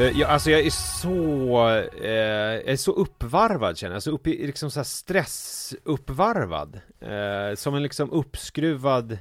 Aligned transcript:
Eh, 0.00 0.20
jag, 0.20 0.30
alltså 0.30 0.50
jag 0.50 0.60
är 0.60 0.70
så, 0.70 1.68
eh, 2.02 2.10
jag 2.10 2.68
är 2.68 2.76
så 2.76 2.92
uppvarvad 2.92 3.78
känner 3.78 3.94
jag, 3.94 4.02
så 4.02 4.10
upp 4.10 4.26
liksom 4.26 4.70
så 4.70 4.78
här 4.78 4.84
stressuppvarvad. 4.84 6.80
Eh, 7.00 7.54
som 7.54 7.74
en 7.74 7.82
liksom 7.82 8.10
uppskruvad, 8.10 9.18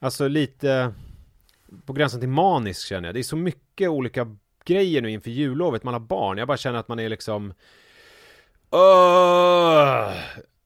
alltså 0.00 0.28
lite 0.28 0.92
på 1.86 1.92
gränsen 1.92 2.20
till 2.20 2.28
manisk 2.28 2.88
känner 2.88 3.08
jag. 3.08 3.14
Det 3.14 3.20
är 3.20 3.22
så 3.22 3.36
mycket 3.36 3.88
olika 3.88 4.36
grejer 4.64 5.02
nu 5.02 5.10
inför 5.10 5.30
jullovet, 5.30 5.84
man 5.84 5.94
har 5.94 6.00
barn. 6.00 6.38
Jag 6.38 6.48
bara 6.48 6.56
känner 6.56 6.78
att 6.78 6.88
man 6.88 6.98
är 7.00 7.08
liksom 7.08 7.54
Åh, 8.70 10.12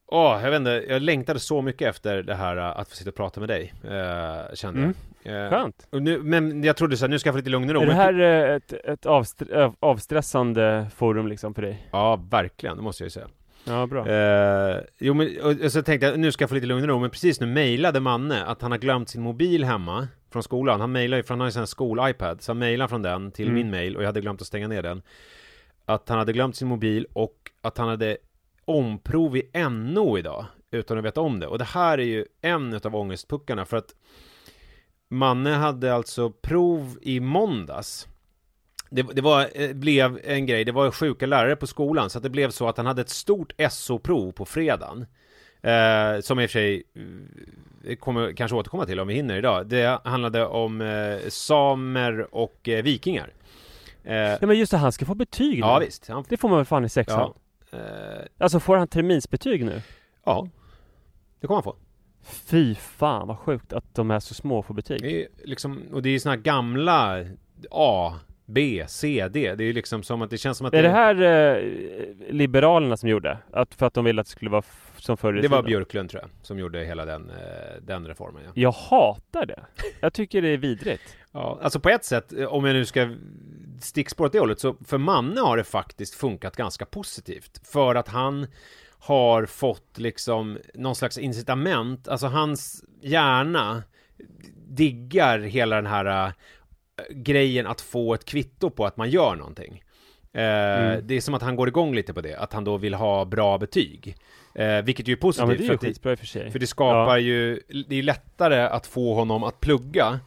oh, 0.06 0.42
jag 0.42 0.50
vet 0.50 0.56
inte, 0.58 0.84
jag 0.88 1.02
längtade 1.02 1.40
så 1.40 1.62
mycket 1.62 1.88
efter 1.88 2.22
det 2.22 2.34
här 2.34 2.56
eh, 2.56 2.78
att 2.78 2.88
få 2.88 2.96
sitta 2.96 3.10
och 3.10 3.16
prata 3.16 3.40
med 3.40 3.48
dig, 3.48 3.74
eh, 3.84 4.54
kände 4.54 4.80
Mm. 4.80 4.94
jag. 4.94 4.94
Eh, 5.24 5.32
Skönt. 5.50 5.86
och 5.90 6.02
nu, 6.02 6.18
men 6.22 6.64
jag 6.64 6.76
trodde 6.76 6.96
så 6.96 7.04
här, 7.04 7.10
nu 7.10 7.18
ska 7.18 7.28
jag 7.28 7.34
få 7.34 7.38
lite 7.38 7.50
lugn 7.50 7.68
och 7.68 7.74
ro. 7.74 7.80
Är 7.82 7.86
det 7.86 7.94
här 7.94 8.20
eh, 8.20 8.54
ett, 8.56 8.72
ett 8.72 9.06
avstre- 9.06 9.64
av- 9.64 9.76
avstressande 9.80 10.86
forum 10.96 11.26
liksom 11.28 11.54
för 11.54 11.62
dig? 11.62 11.88
Ja, 11.92 12.16
verkligen, 12.30 12.76
det 12.76 12.82
måste 12.82 13.02
jag 13.02 13.06
ju 13.06 13.10
säga. 13.10 13.28
Ja, 13.64 13.86
bra. 13.86 14.08
Eh, 14.08 14.80
jo 14.98 15.14
men, 15.14 15.28
och, 15.42 15.64
och 15.64 15.72
så 15.72 15.82
tänkte 15.82 16.06
jag, 16.06 16.18
nu 16.18 16.32
ska 16.32 16.42
jag 16.42 16.48
få 16.48 16.54
lite 16.54 16.66
lugn 16.66 16.82
och 16.82 16.88
ro, 16.88 16.98
men 16.98 17.10
precis 17.10 17.40
nu 17.40 17.46
mejlade 17.46 18.00
Manne 18.00 18.44
att 18.44 18.62
han 18.62 18.70
har 18.70 18.78
glömt 18.78 19.08
sin 19.08 19.22
mobil 19.22 19.64
hemma 19.64 20.08
från 20.32 20.42
skolan. 20.42 20.80
Han 20.80 20.92
mejlar 20.92 21.16
ju, 21.16 21.22
för 21.22 21.34
han 21.34 21.40
har 21.40 21.46
ju 21.46 21.52
sån 21.52 21.60
här 21.60 21.66
skol-iPad, 21.66 22.42
så 22.42 22.50
han 22.52 22.58
mejlar 22.58 22.88
från 22.88 23.02
den 23.02 23.30
till 23.32 23.44
Mm. 23.48 23.54
min 23.54 23.70
mejl 23.70 23.96
och 23.96 24.02
jag 24.02 24.06
hade 24.08 24.20
glömt 24.20 24.40
att 24.40 24.46
stänga 24.46 24.68
ner 24.68 24.82
den. 24.82 25.02
Att 25.84 26.08
han 26.08 26.18
hade 26.18 26.32
glömt 26.32 26.56
sin 26.56 26.68
mobil 26.68 27.06
och 27.12 27.36
att 27.60 27.78
han 27.78 27.88
hade 27.88 28.16
omprov 28.64 29.36
i 29.36 29.50
NO 29.70 30.18
idag, 30.18 30.44
utan 30.70 30.98
att 30.98 31.04
veta 31.04 31.20
om 31.20 31.40
det. 31.40 31.46
Och 31.46 31.58
det 31.58 31.64
här 31.64 31.98
är 31.98 32.02
ju 32.04 32.24
en 32.40 32.72
utav 32.74 32.96
ångestpuckarna, 32.96 33.64
för 33.64 33.76
att 33.76 33.94
Manne 35.12 35.50
hade 35.50 35.94
alltså 35.94 36.30
prov 36.30 36.98
i 37.02 37.20
måndags. 37.20 38.08
Det, 38.90 39.02
det 39.02 39.20
var, 39.22 39.48
eh, 39.54 39.72
blev 39.72 40.20
en 40.24 40.46
grej, 40.46 40.64
det 40.64 40.72
var 40.72 40.90
sjuka 40.90 41.26
lärare 41.26 41.56
på 41.56 41.66
skolan 41.66 42.10
så 42.10 42.18
att 42.18 42.22
det 42.22 42.30
blev 42.30 42.50
så 42.50 42.68
att 42.68 42.76
han 42.76 42.86
hade 42.86 43.00
ett 43.02 43.08
stort 43.10 43.52
SO-prov 43.70 44.32
på 44.32 44.44
fredagen. 44.44 45.06
Eh, 45.62 46.20
Som 46.20 46.40
i 46.40 46.46
och 46.46 46.50
för 46.50 46.58
sig 46.58 46.82
eh, 47.84 47.96
kommer 47.96 48.32
kanske 48.32 48.56
återkomma 48.56 48.86
till 48.86 49.00
om 49.00 49.08
vi 49.08 49.14
hinner 49.14 49.36
idag. 49.36 49.66
Det 49.66 50.00
handlade 50.04 50.46
om 50.46 50.80
eh, 50.80 51.28
samer 51.28 52.34
och 52.34 52.68
eh, 52.68 52.82
vikingar. 52.82 53.32
Eh, 54.04 54.14
Ja 54.16 54.38
men 54.46 54.58
just 54.58 54.70
det, 54.72 54.78
han 54.78 54.92
ska 54.92 55.04
få 55.04 55.14
betyg 55.14 55.54
nu. 55.54 55.60
Ja 55.66 55.78
visst, 55.78 56.08
han, 56.08 56.24
Det 56.28 56.36
får 56.36 56.48
man 56.48 56.56
väl 56.58 56.66
fan 56.66 56.84
i 56.84 56.88
sexan? 56.88 57.32
ja, 57.70 57.78
eh, 57.78 58.24
Alltså 58.38 58.60
får 58.60 58.76
han 58.76 58.88
terminsbetyg 58.88 59.64
nu? 59.64 59.82
ja. 60.24 60.48
Det 61.40 61.46
kommer 61.46 61.56
han 61.56 61.62
få 61.64 61.76
Fy 62.22 62.74
fan 62.74 63.28
vad 63.28 63.38
sjukt 63.38 63.72
att 63.72 63.94
de 63.94 64.10
är 64.10 64.20
så 64.20 64.34
små 64.34 64.62
får 64.62 64.74
betyg. 64.74 65.02
Det 65.02 65.22
är 65.22 65.28
liksom, 65.44 65.82
och 65.92 66.02
det 66.02 66.08
är 66.08 66.10
ju 66.10 66.20
såna 66.20 66.34
här 66.34 66.42
gamla 66.42 67.24
A, 67.70 68.14
B, 68.46 68.84
C, 68.88 69.28
D 69.32 69.54
Det 69.54 69.64
är 69.64 69.66
ju 69.66 69.72
liksom 69.72 70.02
som 70.02 70.22
att 70.22 70.30
det 70.30 70.38
känns 70.38 70.58
som 70.58 70.66
att 70.66 70.74
Är 70.74 70.82
det 70.82 70.88
här 70.88 71.22
eh, 71.22 71.62
Liberalerna 72.30 72.96
som 72.96 73.08
gjorde? 73.08 73.38
Att, 73.52 73.74
för 73.74 73.86
att 73.86 73.94
de 73.94 74.04
ville 74.04 74.20
att 74.20 74.26
det 74.26 74.30
skulle 74.30 74.50
vara 74.50 74.62
som 74.98 75.16
förr 75.16 75.38
i 75.38 75.40
Det 75.40 75.48
var? 75.48 75.62
Björklund 75.62 76.10
tror 76.10 76.22
jag, 76.22 76.30
som 76.42 76.58
gjorde 76.58 76.84
hela 76.84 77.04
den, 77.04 77.30
eh, 77.30 77.36
den 77.82 78.06
reformen 78.06 78.42
ja. 78.46 78.50
Jag 78.54 78.72
hatar 78.72 79.46
det. 79.46 79.60
Jag 80.00 80.12
tycker 80.12 80.42
det 80.42 80.48
är 80.48 80.56
vidrigt. 80.58 81.02
Ja, 81.32 81.58
alltså 81.62 81.80
på 81.80 81.88
ett 81.88 82.04
sätt, 82.04 82.32
eh, 82.32 82.44
om 82.44 82.64
jag 82.64 82.74
nu 82.74 82.84
ska 82.84 83.14
stickspåra 83.80 84.26
åt 84.26 84.32
det 84.32 84.38
hållet, 84.38 84.60
så 84.60 84.76
för 84.86 84.98
Manne 84.98 85.40
har 85.40 85.56
det 85.56 85.64
faktiskt 85.64 86.14
funkat 86.14 86.56
ganska 86.56 86.86
positivt. 86.86 87.68
För 87.68 87.94
att 87.94 88.08
han 88.08 88.46
har 89.00 89.46
fått 89.46 89.98
liksom 89.98 90.58
någon 90.74 90.94
slags 90.94 91.18
incitament, 91.18 92.08
alltså 92.08 92.26
hans 92.26 92.84
hjärna 93.02 93.82
diggar 94.68 95.38
hela 95.38 95.76
den 95.76 95.86
här 95.86 96.26
äh, 96.26 96.32
grejen 97.10 97.66
att 97.66 97.80
få 97.80 98.14
ett 98.14 98.24
kvitto 98.24 98.70
på 98.70 98.86
att 98.86 98.96
man 98.96 99.10
gör 99.10 99.36
någonting. 99.36 99.82
Eh, 100.32 100.40
Mm. 100.42 101.06
Det 101.06 101.14
är 101.14 101.20
som 101.20 101.34
att 101.34 101.42
han 101.42 101.56
går 101.56 101.68
igång 101.68 101.94
lite 101.94 102.14
på 102.14 102.20
det, 102.20 102.34
att 102.36 102.52
han 102.52 102.64
då 102.64 102.76
vill 102.76 102.94
ha 102.94 103.24
bra 103.24 103.58
betyg. 103.58 104.16
Eh, 104.54 104.82
vilket 104.82 105.08
ju 105.08 105.12
är 105.12 105.16
positivt. 105.16 105.42
Ja 105.42 105.46
men 105.46 105.56
det 105.56 105.62
är 105.64 105.66
för 105.66 105.72
ju 105.74 105.78
det- 105.80 105.86
skitbra 105.86 106.12
i 106.12 106.16
för 106.16 106.26
sig. 106.26 106.50
för 106.50 106.58
det 106.58 106.66
skapar 106.66 107.16
ju, 107.18 107.60
det 107.88 107.96
är 107.98 108.02
lättare 108.02 108.60
att 108.60 108.86
få 108.86 109.14
honom 109.14 109.44
att 109.44 109.60
plugga 109.60 110.20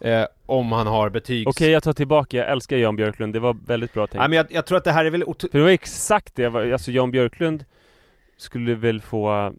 eh, 0.00 0.24
om 0.46 0.72
han 0.72 0.86
har 0.86 1.10
betygs... 1.10 1.46
Okej 1.46 1.70
jag 1.70 1.82
tar 1.82 1.92
tillbaka, 1.92 2.36
jag 2.36 2.50
älskar 2.50 2.76
Jan 2.76 2.96
Björklund, 2.96 3.32
det 3.32 3.40
var 3.40 3.56
väldigt 3.66 3.92
bra 3.92 4.06
tänkt. 4.06 4.18
Nej, 4.20 4.28
men 4.28 4.36
jag, 4.36 4.46
jag 4.50 4.66
tror 4.66 4.78
att 4.78 4.84
det 4.84 4.92
här 4.92 5.04
är 5.04 5.10
väl... 5.10 5.24
För 5.24 5.58
det 5.58 5.62
var 5.62 5.68
exakt 5.70 6.34
det, 6.34 6.46
alltså 6.46 6.90
Jan 6.90 7.10
Björklund 7.10 7.64
skulle 8.36 8.74
väl 8.74 9.00
få 9.00 9.52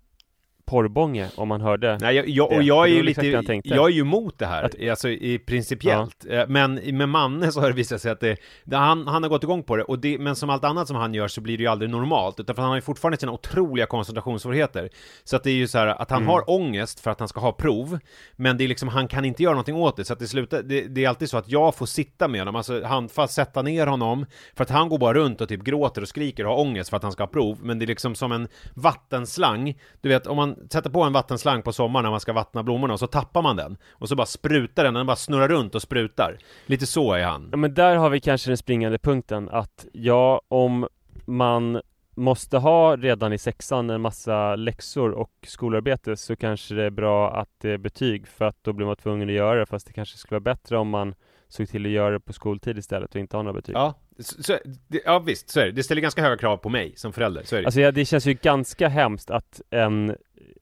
porrbånge 0.67 1.27
om 1.35 1.47
man 1.47 1.61
hörde 1.61 1.97
Nej, 2.01 2.15
jag, 2.15 2.27
jag, 2.29 2.51
och 2.51 2.63
jag 2.63 2.83
är 2.85 2.91
ju 2.93 3.03
lite, 3.03 3.27
jag 3.63 3.85
är 3.85 3.93
ju 3.93 4.01
emot 4.01 4.39
det 4.39 4.45
här, 4.45 4.63
Att- 4.63 4.89
alltså 4.89 5.09
i 5.09 5.39
principiellt. 5.39 6.25
Eh, 6.29 6.43
Men 6.47 6.73
med 6.97 7.09
Manne 7.09 7.51
så 7.51 7.59
har 7.61 7.67
det 7.67 7.73
visat 7.75 8.01
sig 8.01 8.11
att 8.11 8.19
det, 8.19 8.37
det, 8.63 8.75
han, 8.77 9.07
han 9.07 9.23
har 9.23 9.29
gått 9.29 9.43
igång 9.43 9.63
på 9.63 9.75
det, 9.75 9.83
och 9.83 9.99
det, 9.99 10.17
men 10.19 10.35
som 10.35 10.49
allt 10.49 10.63
annat 10.63 10.87
som 10.87 10.95
han 10.95 11.13
gör 11.13 11.27
så 11.27 11.41
blir 11.41 11.57
det 11.57 11.63
ju 11.63 11.69
aldrig 11.69 11.89
normalt, 11.91 12.39
utan 12.39 12.55
för 12.55 12.61
han 12.61 12.69
har 12.69 12.77
ju 12.77 12.81
fortfarande 12.81 13.17
sina 13.17 13.31
otroliga 13.31 13.85
koncentrationssvårigheter. 13.85 14.89
Så 15.23 15.35
att 15.35 15.43
det 15.43 15.49
är 15.51 15.55
ju 15.55 15.67
så 15.67 15.77
här 15.77 15.87
att 15.87 16.09
han 16.11 16.21
Mm. 16.21 16.29
har 16.29 16.49
ångest 16.49 16.99
för 16.99 17.11
att 17.11 17.19
han 17.19 17.27
ska 17.27 17.39
ha 17.39 17.51
prov, 17.51 17.99
men 18.35 18.57
det 18.57 18.63
är 18.63 18.67
liksom, 18.67 18.89
han 18.89 19.07
kan 19.07 19.25
inte 19.25 19.43
göra 19.43 19.53
någonting 19.53 19.75
åt 19.75 19.95
det, 19.97 20.05
så 20.05 20.13
att 20.13 20.19
det 20.19 20.27
slutar, 20.27 20.63
det, 20.63 20.81
det 20.81 21.05
är 21.05 21.09
alltid 21.09 21.29
så 21.29 21.37
att 21.37 21.49
jag 21.49 21.75
får 21.75 21.85
sitta 21.85 22.27
med 22.27 22.41
honom, 22.41 22.55
alltså 22.55 22.83
handfast 22.83 23.33
sätta 23.33 23.61
ner 23.61 23.87
honom, 23.87 24.25
för 24.55 24.63
att 24.63 24.69
han 24.69 24.89
går 24.89 24.97
bara 24.97 25.13
runt 25.13 25.41
och 25.41 25.49
typ 25.49 25.63
gråter 25.63 26.01
och 26.01 26.07
skriker 26.07 26.45
och 26.45 26.51
har 26.53 26.59
ångest 26.61 26.89
för 26.89 26.97
att 26.97 27.03
han 27.03 27.11
ska 27.11 27.23
ha 27.23 27.27
prov, 27.27 27.57
men 27.61 27.79
det 27.79 27.85
är 27.85 27.87
liksom 27.87 28.15
som 28.15 28.31
en 28.31 28.47
vattenslang, 28.73 29.77
du 30.01 30.09
vet 30.09 30.27
om 30.27 30.35
man 30.35 30.55
sätter 30.71 30.89
på 30.89 31.03
en 31.03 31.13
vattenslang 31.13 31.61
på 31.61 31.73
sommaren 31.73 32.03
när 32.03 32.11
man 32.11 32.19
ska 32.19 32.33
vattna 32.33 32.63
blommorna 32.63 32.93
och 32.93 32.99
så 32.99 33.07
tappar 33.07 33.41
man 33.41 33.55
den, 33.55 33.77
och 33.91 34.09
så 34.09 34.15
bara 34.15 34.27
sprutar 34.27 34.83
den, 34.83 34.93
den 34.93 35.05
bara 35.05 35.15
snurrar 35.15 35.47
runt 35.47 35.75
och 35.75 35.81
sprutar. 35.81 36.37
Lite 36.65 36.85
så 36.85 37.13
är 37.13 37.23
han. 37.23 37.47
Ja 37.51 37.57
men 37.57 37.73
där 37.73 37.95
har 37.95 38.09
vi 38.09 38.19
kanske 38.19 38.49
den 38.49 38.57
springande 38.57 38.97
punkten 38.97 39.49
att 39.49 39.85
ja, 39.93 40.41
om 40.47 40.87
man 41.25 41.81
måste 42.15 42.57
ha 42.57 42.95
redan 42.95 43.33
i 43.33 43.37
sexan 43.37 43.89
en 43.89 44.01
massa 44.01 44.55
läxor 44.55 45.11
och 45.11 45.31
skolarbete 45.47 46.17
så 46.17 46.35
kanske 46.35 46.75
det 46.75 46.83
är 46.83 46.89
bra 46.89 47.41
att 47.41 47.49
det 47.61 47.71
är 47.71 47.77
betyg 47.77 48.27
för 48.27 48.45
att 48.45 48.57
då 48.61 48.73
blir 48.73 48.85
man 48.85 48.95
tvungen 48.95 49.29
att 49.29 49.35
göra 49.35 49.59
det 49.59 49.65
fast 49.65 49.87
det 49.87 49.93
kanske 49.93 50.17
skulle 50.17 50.35
vara 50.35 50.55
bättre 50.55 50.77
om 50.77 50.89
man 50.89 51.15
såg 51.47 51.69
till 51.69 51.85
att 51.85 51.91
göra 51.91 52.11
det 52.11 52.19
på 52.19 52.33
skoltid 52.33 52.77
istället 52.77 53.15
och 53.15 53.21
inte 53.21 53.37
ha 53.37 53.43
några 53.43 53.53
betyg. 53.53 53.75
Ja, 53.75 53.93
så, 54.19 54.43
så, 54.43 54.57
det, 54.87 55.01
ja 55.05 55.19
visst, 55.19 55.49
så 55.49 55.59
är 55.59 55.65
det. 55.65 55.71
Det 55.71 55.83
ställer 55.83 56.01
ganska 56.01 56.21
höga 56.21 56.37
krav 56.37 56.57
på 56.57 56.69
mig 56.69 56.93
som 56.95 57.13
förälder, 57.13 57.43
så 57.43 57.55
är 57.55 57.61
det. 57.61 57.65
Alltså 57.65 57.81
ja, 57.81 57.91
det 57.91 58.05
känns 58.05 58.25
ju 58.25 58.33
ganska 58.33 58.87
hemskt 58.87 59.31
att 59.31 59.61
en 59.69 60.15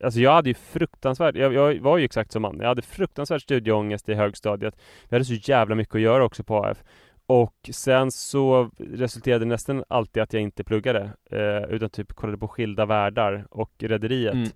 Alltså 0.03 0.19
jag 0.19 0.33
hade 0.33 0.49
ju 0.49 0.53
fruktansvärt, 0.53 1.35
jag, 1.35 1.53
jag 1.53 1.79
var 1.79 1.97
ju 1.97 2.05
exakt 2.05 2.31
som 2.31 2.41
man. 2.41 2.57
Jag 2.59 2.67
hade 2.67 2.81
fruktansvärt 2.81 3.41
studieångest 3.41 4.09
i 4.09 4.13
högstadiet. 4.13 4.75
Vi 5.09 5.15
hade 5.15 5.25
så 5.25 5.33
jävla 5.33 5.75
mycket 5.75 5.95
att 5.95 6.01
göra 6.01 6.25
också 6.25 6.43
på 6.43 6.65
AF. 6.65 6.83
Och 7.27 7.69
sen 7.71 8.11
så 8.11 8.71
resulterade 8.77 9.45
det 9.45 9.49
nästan 9.49 9.83
alltid 9.87 10.23
att 10.23 10.33
jag 10.33 10.41
inte 10.41 10.63
pluggade. 10.63 11.09
Eh, 11.31 11.63
utan 11.69 11.89
typ 11.89 12.13
kollade 12.13 12.37
på 12.37 12.47
Skilda 12.47 12.85
Världar 12.85 13.45
och 13.49 13.71
Rederiet. 13.79 14.33
Mm. 14.33 14.49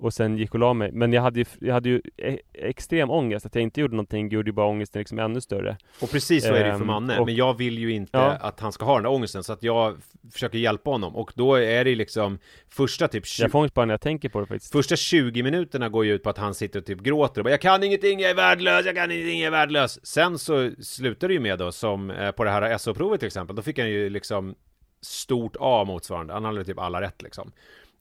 Och 0.00 0.14
sen 0.14 0.36
gick 0.36 0.54
och 0.54 0.60
la 0.60 0.74
mig. 0.74 0.92
Men 0.92 1.12
jag 1.12 1.22
hade 1.22 1.38
ju, 1.40 1.44
jag 1.60 1.74
hade 1.74 1.88
ju 1.88 2.02
e- 2.16 2.38
extrem 2.52 3.10
ångest. 3.10 3.46
Att 3.46 3.54
jag 3.54 3.62
inte 3.62 3.80
gjorde 3.80 3.94
någonting 3.94 4.28
gjorde 4.28 4.48
ju 4.48 4.52
bara 4.52 4.66
ångesten 4.66 5.00
liksom 5.00 5.18
ännu 5.18 5.40
större. 5.40 5.76
Och 6.00 6.10
precis 6.10 6.44
så 6.44 6.54
är 6.54 6.60
det 6.64 6.66
ju 6.66 6.72
för 6.72 6.80
Ehm, 6.80 6.86
Manne, 6.86 7.18
och- 7.18 7.26
men 7.26 7.34
jag 7.34 7.54
vill 7.58 7.78
ju 7.78 7.92
inte 7.92 8.18
Ja. 8.18 8.30
att 8.40 8.60
han 8.60 8.72
ska 8.72 8.84
ha 8.84 8.94
den 8.94 9.02
där 9.02 9.10
ångesten, 9.10 9.44
så 9.44 9.52
att 9.52 9.62
jag 9.62 9.96
försöker 10.32 10.58
hjälpa 10.58 10.90
honom, 10.90 11.16
och 11.16 11.32
då 11.34 11.54
är 11.54 11.84
det 11.84 11.94
liksom 11.94 12.38
första 12.68 13.08
typ 13.08 13.26
20, 13.26 13.42
Jag 13.44 13.50
får 13.52 13.58
ångest 13.58 13.74
bara 13.74 13.86
när 13.86 13.92
jag 13.92 14.00
tänker 14.00 14.28
på 14.28 14.40
det 14.40 14.46
faktiskt. 14.46 14.72
Första 14.72 14.96
20 14.96 15.42
minuterna 15.42 15.88
går 15.88 16.04
ju 16.04 16.12
ut 16.14 16.22
på 16.22 16.30
att 16.30 16.38
han 16.38 16.54
sitter 16.54 16.78
och 16.80 16.86
typ 16.86 17.00
gråter 17.00 17.40
och 17.40 17.44
bara 17.44 17.50
'Jag 17.50 17.60
kan 17.60 17.82
ingenting, 17.82 18.20
jag 18.20 18.30
är 18.30 18.34
värdelös, 18.34 18.86
jag 18.86 18.94
kan 18.96 19.10
ingenting, 19.10 19.40
jag 19.40 19.54
är 19.54 19.66
värdelös' 19.66 19.98
Sen 20.02 20.38
så 20.38 20.70
slutar 20.82 21.28
det 21.28 21.34
ju 21.34 21.40
med 21.40 21.58
då, 21.58 21.72
som 21.72 22.10
eh, 22.10 22.30
på 22.30 22.44
det 22.44 22.50
här 22.50 22.78
SO-provet 22.78 23.20
till 23.20 23.26
exempel, 23.26 23.56
då 23.56 23.62
fick 23.62 23.78
han 23.78 23.90
ju 23.90 24.10
liksom 24.10 24.54
stort 25.02 25.56
A 25.60 25.84
motsvarande, 25.86 26.32
han 26.32 26.44
hade 26.44 26.64
typ 26.64 26.78
alla 26.78 27.00
rätt 27.00 27.22
liksom 27.22 27.52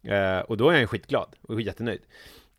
eh, 0.04 0.40
Och 0.40 0.58
då 0.58 0.68
är 0.68 0.72
han 0.72 0.82
ju 0.82 0.88
skitglad 0.88 1.36
och 1.42 1.62
jättenöjd 1.62 2.02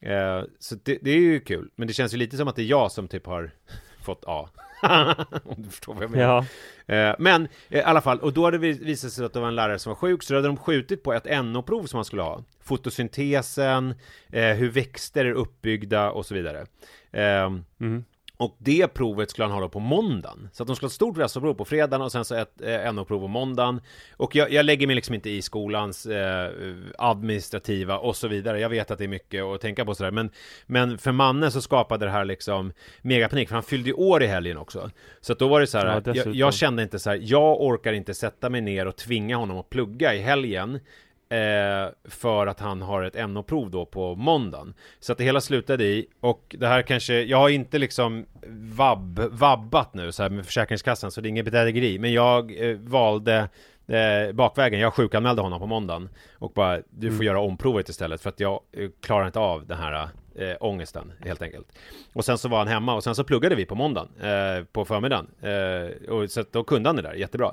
eh, 0.00 0.42
Så 0.58 0.74
det, 0.84 0.98
det 1.02 1.10
är 1.10 1.16
ju 1.18 1.40
kul, 1.40 1.70
men 1.76 1.88
det 1.88 1.94
känns 1.94 2.14
ju 2.14 2.18
lite 2.18 2.36
som 2.36 2.48
att 2.48 2.56
det 2.56 2.62
är 2.62 2.66
jag 2.66 2.92
som 2.92 3.08
typ 3.08 3.26
har 3.26 3.50
fått 4.02 4.24
A 4.26 4.48
Om 5.44 5.62
du 5.62 5.68
förstår 5.68 5.94
vad 5.94 6.02
jag 6.02 6.10
menar 6.10 6.46
Ja. 6.86 6.94
Eh, 6.94 7.16
Men 7.18 7.48
eh, 7.68 7.78
i 7.78 7.82
alla 7.82 8.00
fall, 8.00 8.18
och 8.20 8.32
då 8.32 8.44
hade 8.44 8.58
det 8.58 8.72
visat 8.72 9.12
sig 9.12 9.24
att 9.24 9.32
det 9.32 9.40
var 9.40 9.48
en 9.48 9.54
lärare 9.54 9.78
som 9.78 9.90
var 9.90 9.94
sjuk, 9.96 10.22
så 10.22 10.32
då 10.32 10.38
hade 10.38 10.48
de 10.48 10.56
skjutit 10.56 11.02
på 11.02 11.12
ett 11.12 11.44
NO-prov 11.44 11.86
som 11.86 11.98
man 11.98 12.04
skulle 12.04 12.22
ha. 12.22 12.44
Fotosyntesen, 12.60 13.94
eh, 14.32 14.44
hur 14.54 14.70
växter 14.70 15.24
är 15.24 15.32
uppbyggda 15.32 16.10
och 16.10 16.26
så 16.26 16.34
vidare. 16.34 16.66
Ehm, 17.12 17.64
Mm. 17.80 18.04
Och 18.40 18.56
det 18.58 18.88
provet 18.88 19.30
skulle 19.30 19.44
han 19.44 19.52
ha 19.52 19.60
då 19.60 19.68
på 19.68 19.80
måndagen. 19.80 20.48
Så 20.52 20.62
att 20.62 20.66
de 20.66 20.76
skulle 20.76 20.86
ha 20.86 20.90
ett 20.90 20.94
stort 20.94 21.18
restoprov 21.18 21.54
på 21.54 21.64
fredagen 21.64 22.02
och 22.02 22.12
sen 22.12 22.24
så 22.24 22.34
ett 22.34 22.60
eh, 22.62 22.92
NO-prov 22.92 23.20
på 23.20 23.28
måndagen. 23.28 23.80
Och 24.16 24.36
jag, 24.36 24.52
jag 24.52 24.66
lägger 24.66 24.86
mig 24.86 24.96
liksom 24.96 25.14
inte 25.14 25.30
i 25.30 25.42
skolans 25.42 26.06
eh, 26.06 26.50
administrativa 26.98 27.98
och 27.98 28.16
så 28.16 28.28
vidare. 28.28 28.60
Jag 28.60 28.68
vet 28.68 28.90
att 28.90 28.98
det 28.98 29.04
är 29.04 29.08
mycket 29.08 29.44
att 29.44 29.60
tänka 29.60 29.84
på 29.84 29.94
sådär. 29.94 30.10
Men, 30.10 30.30
men 30.66 30.98
för 30.98 31.12
mannen 31.12 31.52
så 31.52 31.60
skapade 31.62 32.06
det 32.06 32.10
här 32.10 32.24
liksom 32.24 32.72
megapanik. 33.02 33.48
För 33.48 33.54
han 33.54 33.62
fyllde 33.62 33.88
ju 33.88 33.94
år 33.94 34.22
i 34.22 34.26
helgen 34.26 34.56
också. 34.56 34.90
Så 35.20 35.32
att 35.32 35.38
då 35.38 35.48
var 35.48 35.60
det 35.60 35.66
så 35.66 35.78
här. 35.78 36.02
Ja, 36.04 36.14
jag, 36.14 36.34
jag 36.34 36.54
kände 36.54 36.82
inte 36.82 36.98
så 36.98 37.10
här. 37.10 37.18
Jag 37.22 37.60
orkar 37.60 37.92
inte 37.92 38.14
sätta 38.14 38.50
mig 38.50 38.60
ner 38.60 38.86
och 38.86 38.96
tvinga 38.96 39.36
honom 39.36 39.58
att 39.58 39.70
plugga 39.70 40.14
i 40.14 40.18
helgen. 40.18 40.80
Eh, 41.30 41.88
för 42.04 42.46
att 42.46 42.60
han 42.60 42.82
har 42.82 43.02
ett 43.02 43.28
NO-prov 43.28 43.70
då 43.70 43.86
på 43.86 44.14
måndagen. 44.14 44.74
Så 45.00 45.12
att 45.12 45.18
det 45.18 45.24
hela 45.24 45.40
slutade 45.40 45.84
i, 45.84 46.06
och 46.20 46.56
det 46.58 46.66
här 46.66 46.82
kanske, 46.82 47.22
jag 47.22 47.38
har 47.38 47.48
inte 47.48 47.78
liksom 47.78 48.26
vab, 48.48 49.18
vabbat 49.18 49.94
nu 49.94 50.12
så 50.12 50.22
här 50.22 50.30
med 50.30 50.46
Försäkringskassan 50.46 51.10
så 51.10 51.20
det 51.20 51.28
är 51.28 51.30
inget 51.30 51.44
bedrägeri. 51.44 51.98
Men 51.98 52.12
jag 52.12 52.70
eh, 52.70 52.76
valde 52.76 53.48
eh, 53.86 54.32
bakvägen, 54.32 54.80
jag 54.80 54.94
sjukanmälde 54.94 55.42
honom 55.42 55.60
på 55.60 55.66
måndagen. 55.66 56.08
Och 56.38 56.52
bara, 56.52 56.76
du 56.90 57.06
får 57.08 57.14
Mm. 57.14 57.26
göra 57.26 57.40
omprovet 57.40 57.88
istället 57.88 58.20
för 58.20 58.28
att 58.28 58.40
jag 58.40 58.60
eh, 58.72 58.88
klarar 59.02 59.26
inte 59.26 59.38
av 59.38 59.66
den 59.66 59.78
här 59.78 60.08
eh, 60.34 60.56
ångesten 60.60 61.12
helt 61.24 61.42
enkelt. 61.42 61.66
Och 62.12 62.24
sen 62.24 62.38
så 62.38 62.48
var 62.48 62.58
han 62.58 62.68
hemma 62.68 62.94
och 62.94 63.04
sen 63.04 63.14
så 63.14 63.24
pluggade 63.24 63.54
vi 63.54 63.64
på 63.66 63.74
måndagen, 63.74 64.08
eh, 64.20 64.64
på 64.64 64.84
förmiddagen. 64.84 65.26
Eh, 65.42 66.10
och 66.12 66.30
så 66.30 66.40
att 66.40 66.52
då 66.52 66.64
kunde 66.64 66.88
han 66.88 66.96
det 66.96 67.02
där 67.02 67.14
jättebra. 67.14 67.52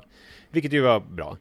Vilket 0.50 0.72
ju 0.72 0.80
var 0.80 1.00
bra. 1.00 1.36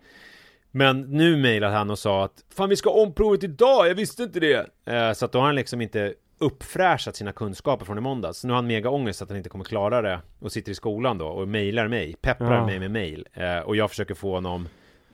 Men 0.77 1.01
nu 1.01 1.37
mejlade 1.37 1.73
han 1.73 1.89
och 1.89 1.99
sa 1.99 2.23
att 2.25 2.45
Fan 2.55 2.69
vi 2.69 2.75
ska 2.75 2.89
ha 2.89 3.01
omprovet 3.01 3.43
idag, 3.43 3.87
jag 3.87 3.95
visste 3.95 4.23
inte 4.23 4.39
det! 4.39 4.69
Eh, 4.85 5.13
så 5.13 5.25
att 5.25 5.31
då 5.31 5.39
har 5.39 5.45
han 5.45 5.55
liksom 5.55 5.81
inte 5.81 6.13
uppfräschat 6.39 7.15
sina 7.15 7.31
kunskaper 7.31 7.85
från 7.85 7.97
i 7.97 8.01
måndags. 8.01 8.43
Nu 8.43 8.49
har 8.49 8.55
han 8.55 8.67
mega 8.67 8.89
ångest 8.89 9.21
att 9.21 9.29
han 9.29 9.37
inte 9.37 9.49
kommer 9.49 9.65
klara 9.65 10.01
det 10.01 10.19
och 10.39 10.51
sitter 10.51 10.71
i 10.71 10.75
skolan 10.75 11.17
då 11.17 11.27
och 11.27 11.47
mejlar 11.47 11.87
mig, 11.87 12.15
pepprar 12.21 12.55
Ja. 12.55 12.65
mig 12.65 12.79
med 12.79 12.91
mejl. 12.91 13.27
Eh, 13.33 13.59
och 13.59 13.75
jag 13.75 13.89
försöker 13.89 14.13
få 14.13 14.33
honom 14.33 14.67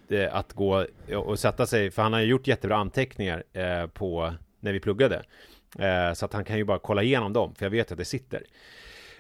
eh, 0.10 0.36
att 0.36 0.54
gå 0.54 0.86
och 1.16 1.40
sätta 1.40 1.66
sig, 1.66 1.92
för 1.92 2.02
han 2.02 2.14
har 2.14 2.20
ju 2.20 2.26
gjort 2.26 2.48
jättebra 2.48 2.78
anteckningar 2.78 3.44
eh, 3.54 3.88
på 3.88 4.34
när 4.60 4.74
vi 4.74 4.80
pluggade. 4.80 5.24
Eh, 5.80 6.14
så 6.14 6.26
att 6.26 6.34
han 6.34 6.46
kan 6.46 6.58
ju 6.58 6.64
bara 6.64 6.80
kolla 6.80 7.04
igenom 7.04 7.34
dem, 7.34 7.56
för 7.56 7.66
jag 7.66 7.72
vet 7.72 7.92
att 7.92 7.98
det 7.98 8.06
sitter. 8.06 8.44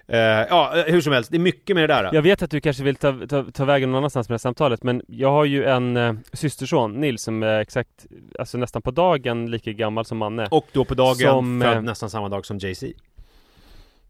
Eh, 0.07 0.19
ja, 0.19 0.83
hur 0.87 1.01
som 1.01 1.13
helst, 1.13 1.31
det 1.31 1.37
är 1.37 1.39
mycket 1.39 1.75
med 1.75 1.83
det 1.89 1.93
där. 1.93 2.09
Jag 2.13 2.21
vet 2.21 2.41
att 2.41 2.51
du 2.51 2.61
kanske 2.61 2.83
vill 2.83 2.95
ta, 2.95 3.27
ta, 3.29 3.43
ta 3.53 3.65
vägen 3.65 3.91
någon 3.91 3.97
annanstans 3.97 4.29
med 4.29 4.33
det 4.33 4.37
här 4.37 4.39
samtalet 4.39 4.83
men 4.83 5.01
jag 5.07 5.31
har 5.31 5.45
ju 5.45 5.65
en 5.65 5.97
eh, 5.97 6.13
systerson, 6.33 6.91
Nils, 6.91 7.21
som 7.21 7.43
är 7.43 7.59
exakt, 7.59 8.05
alltså 8.39 8.57
nästan 8.57 8.81
på 8.81 8.91
dagen 8.91 9.51
lika 9.51 9.71
gammal 9.71 10.05
som 10.05 10.17
Manne. 10.17 10.47
Och 10.51 10.67
då 10.71 10.85
på 10.85 10.93
dagen 10.93 11.15
Som, 11.15 11.61
född 11.61 11.77
eh, 11.77 11.81
nästan 11.81 12.09
samma 12.09 12.29
dag 12.29 12.45
som 12.45 12.57
JC. 12.57 12.83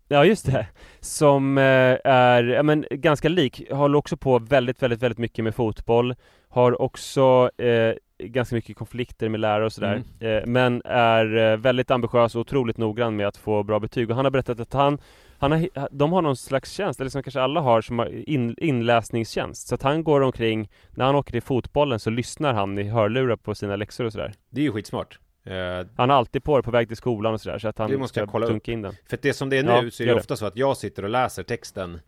Ja 0.07 0.25
just 0.25 0.45
det. 0.45 0.67
Som 0.99 1.57
eh, 1.57 1.63
är, 2.03 2.43
ja 2.43 2.63
men 2.63 2.85
ganska 2.91 3.29
lik, 3.29 3.71
håller 3.71 3.97
också 3.97 4.17
på 4.17 4.39
väldigt, 4.39 4.83
väldigt, 4.83 5.01
väldigt 5.01 5.17
mycket 5.17 5.43
med 5.43 5.55
fotboll. 5.55 6.15
Har 6.49 6.81
också 6.81 7.49
eh, 7.57 7.93
ganska 8.23 8.55
mycket 8.55 8.77
konflikter 8.77 9.29
med 9.29 9.39
lärare 9.39 9.65
och 9.65 9.73
sådär. 9.73 10.03
Eh, 10.19 10.45
men 10.45 10.81
är 10.85 11.51
eh, 11.51 11.57
väldigt 11.57 11.91
ambitiös 11.91 12.35
och 12.35 12.41
otroligt 12.41 12.77
noggrann 12.77 13.15
med 13.15 13.27
att 13.27 13.37
få 13.37 13.63
bra 13.63 13.79
betyg. 13.79 14.09
Och 14.09 14.15
han 14.15 14.25
har 14.25 14.31
berättat 14.31 14.59
att 14.59 14.73
han, 14.73 14.97
han 15.43 15.51
har, 15.51 15.87
de 15.91 16.11
har 16.13 16.21
någon 16.21 16.35
slags 16.35 16.71
tjänst, 16.71 16.99
eller 16.99 17.09
som 17.09 17.23
kanske 17.23 17.41
alla 17.41 17.61
har, 17.61 17.81
som 17.81 17.99
har 17.99 18.29
in, 18.29 18.55
inläsningstjänst. 18.57 19.67
Så 19.67 19.75
att 19.75 19.83
han 19.83 20.03
går 20.03 20.21
omkring, 20.21 20.69
när 20.91 21.05
han 21.05 21.15
åker 21.15 21.31
till 21.31 21.41
fotbollen 21.41 21.99
så 21.99 22.09
lyssnar 22.09 22.53
han 22.53 22.77
i 22.79 22.83
hörlurar 22.83 23.35
på 23.35 23.55
sina 23.55 23.75
läxor 23.75 24.05
och 24.05 24.11
sådär. 24.11 24.33
Det 24.49 24.61
är 24.61 24.65
ju 24.65 24.71
skitsmart. 24.71 25.19
Eh, 25.45 25.53
Han 25.97 26.09
har 26.09 26.17
alltid 26.17 26.43
på 26.43 26.57
det 26.57 26.63
på 26.63 26.71
väg 26.71 26.87
till 26.87 26.97
skolan 26.97 27.33
och 27.33 27.41
sådär, 27.41 27.59
så 27.59 27.67
att 27.67 27.77
han 27.77 27.89
Det 27.91 27.97
måste 27.97 28.19
jag 28.19 28.29
kolla 28.29 28.47
dunka 28.47 28.71
in 28.71 28.81
den. 28.81 28.93
för 29.09 29.19
det 29.21 29.33
som 29.33 29.49
det 29.49 29.57
är 29.57 29.63
nu 29.63 29.69
Ja, 29.71 29.91
så 29.91 30.03
är 30.03 30.07
det 30.07 30.13
det. 30.13 30.19
ofta 30.19 30.35
så 30.35 30.45
att 30.45 30.57
jag 30.57 30.77
sitter 30.77 31.03
och 31.03 31.09
läser 31.09 31.43
texten 31.43 31.99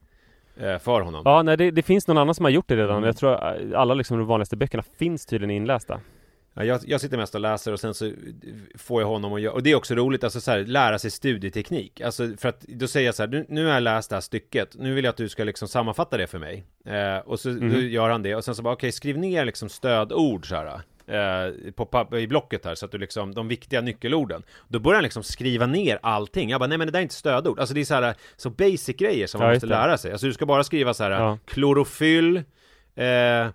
eh, 0.58 0.77
för 0.80 1.01
honom. 1.01 1.22
Ja, 1.25 1.42
nej 1.44 1.58
det, 1.58 1.72
det 1.72 1.82
finns 1.84 2.08
någon 2.08 2.18
annan 2.18 2.36
som 2.36 2.46
har 2.46 2.50
gjort 2.51 2.68
det 2.68 2.75
redan. 2.75 2.98
Mm. 2.98 3.04
Jag 3.08 3.18
tror 3.18 3.32
eh, 3.34 3.80
alla 3.80 3.94
liksom 3.94 4.18
de 4.18 4.27
vanligaste 4.27 4.58
böckerna 4.58 4.84
finns 4.98 5.25
tydligen 5.25 5.51
inlästa. 5.56 6.00
Ja, 6.58 6.64
jag, 6.64 6.82
jag 6.86 7.02
sitter 7.02 7.18
mest 7.18 7.36
och 7.36 7.42
läser 7.42 7.72
och 7.72 7.80
sen 7.80 7.94
så 7.94 8.12
får 8.76 9.02
jag 9.02 9.08
honom 9.08 9.34
att 9.34 9.42
göra, 9.42 9.54
och 9.54 9.64
det 9.64 9.72
är 9.72 9.76
också 9.76 9.96
roligt, 9.96 10.24
alltså 10.24 10.42
så 10.42 10.52
här, 10.52 10.60
lära 10.60 11.00
sig 11.00 11.12
studieteknik. 11.12 12.02
Alltså 12.02 12.30
för 12.38 12.50
att 12.50 12.62
då 12.62 12.88
säger 12.88 13.06
jag 13.06 13.16
så 13.16 13.24
här, 13.24 13.30
nu, 13.30 13.46
nu 13.50 13.66
har 13.66 13.74
jag 13.74 13.84
läst 13.84 14.10
det 14.10 14.16
här 14.16 14.22
stycket, 14.22 14.76
nu 14.76 14.94
vill 14.94 15.06
jag 15.06 15.10
att 15.12 15.18
du 15.18 15.30
ska 15.30 15.44
liksom 15.44 15.68
sammanfatta 15.68 16.18
det 16.18 16.28
för 16.28 16.40
mig. 16.40 16.66
Eh, 16.86 17.18
och 17.18 17.40
så 17.40 17.50
då 17.50 17.80
gör 17.80 18.10
han 18.10 18.24
det, 18.24 18.36
och 18.36 18.44
sen 18.44 18.56
så 18.56 18.62
bara, 18.62 18.74
okej, 18.74 18.92
skriv 18.92 19.18
ner 19.18 19.46
liksom 19.46 19.70
stödord 19.70 20.50
så 20.50 20.56
här. 20.56 20.82
Eh, 21.08 21.72
på 21.72 22.18
i 22.18 22.28
blocket 22.28 22.66
här 22.66 22.76
så 22.76 22.86
att 22.86 22.92
du 22.92 22.98
liksom, 22.98 23.34
de 23.34 23.48
viktiga 23.48 23.82
nyckelorden 23.82 24.44
Då 24.68 24.80
börjar 24.80 24.96
han 24.96 25.04
liksom 25.04 25.24
skriva 25.24 25.66
ner 25.66 26.00
allting 26.02 26.50
Jag 26.50 26.60
bara, 26.60 26.68
nej 26.68 26.78
men 26.78 26.88
det 26.88 26.92
där 26.92 27.00
är 27.00 27.04
inte 27.04 27.16
stödord 27.16 27.60
Alltså 27.60 27.76
det 27.76 27.82
är 27.82 27.86
så 27.86 27.94
här, 27.94 28.16
så 28.36 28.50
basic 28.50 28.96
grejer 28.98 29.28
som 29.28 29.40
man 29.40 29.48
Ja, 29.48 29.54
måste 29.54 29.68
lära 29.68 29.98
sig 29.98 30.12
Alltså 30.12 30.28
du 30.28 30.34
ska 30.34 30.46
bara 30.46 30.64
skriva 30.64 30.94
så 30.94 31.04
här 31.04 31.12
Ja. 31.12 31.38
Klorofyll 31.46 32.38
eh, 32.96 33.48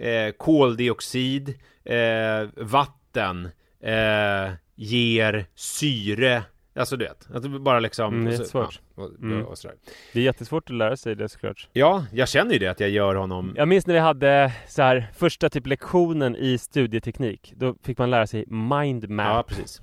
eh, 0.00 0.30
Koldioxid 0.32 1.48
eh, 1.84 2.48
Vatten 2.56 3.48
eh, 3.82 4.52
Ger 4.74 5.46
syre 5.54 6.42
Alltså 6.74 6.96
du 6.96 7.04
vet, 7.04 7.28
att 7.34 7.60
bara 7.60 7.80
liksom 7.80 8.14
Mm, 8.14 8.24
det 8.24 8.30
är 8.30 8.40
och 8.40 8.46
så- 8.46 8.50
svårt. 8.50 8.80
ja, 8.96 9.02
och, 9.02 9.10
Mm. 9.22 9.44
och. 9.46 9.56
Det 10.12 10.20
är 10.20 10.24
jättesvårt 10.24 10.70
att 10.70 10.76
lära 10.76 10.96
sig 10.96 11.14
det 11.16 11.28
såklart. 11.28 11.68
Ja, 11.72 12.04
jag 12.12 12.28
känner 12.28 12.52
ju 12.52 12.58
det 12.58 12.66
att 12.66 12.80
jag 12.80 12.90
gör 12.90 13.14
honom 13.14 13.54
Jag 13.56 13.68
minns 13.68 13.86
när 13.86 13.94
vi 13.94 14.00
hade 14.00 14.52
så 14.68 14.82
här 14.82 15.10
första 15.16 15.48
typ 15.50 15.66
lektionen 15.66 16.36
i 16.36 16.58
studieteknik. 16.58 17.52
Då 17.56 17.74
fick 17.82 17.98
man 17.98 18.10
lära 18.10 18.26
sig 18.26 18.44
mindmap. 18.46 19.26
Ja, 19.26 19.42
precis 19.56 19.82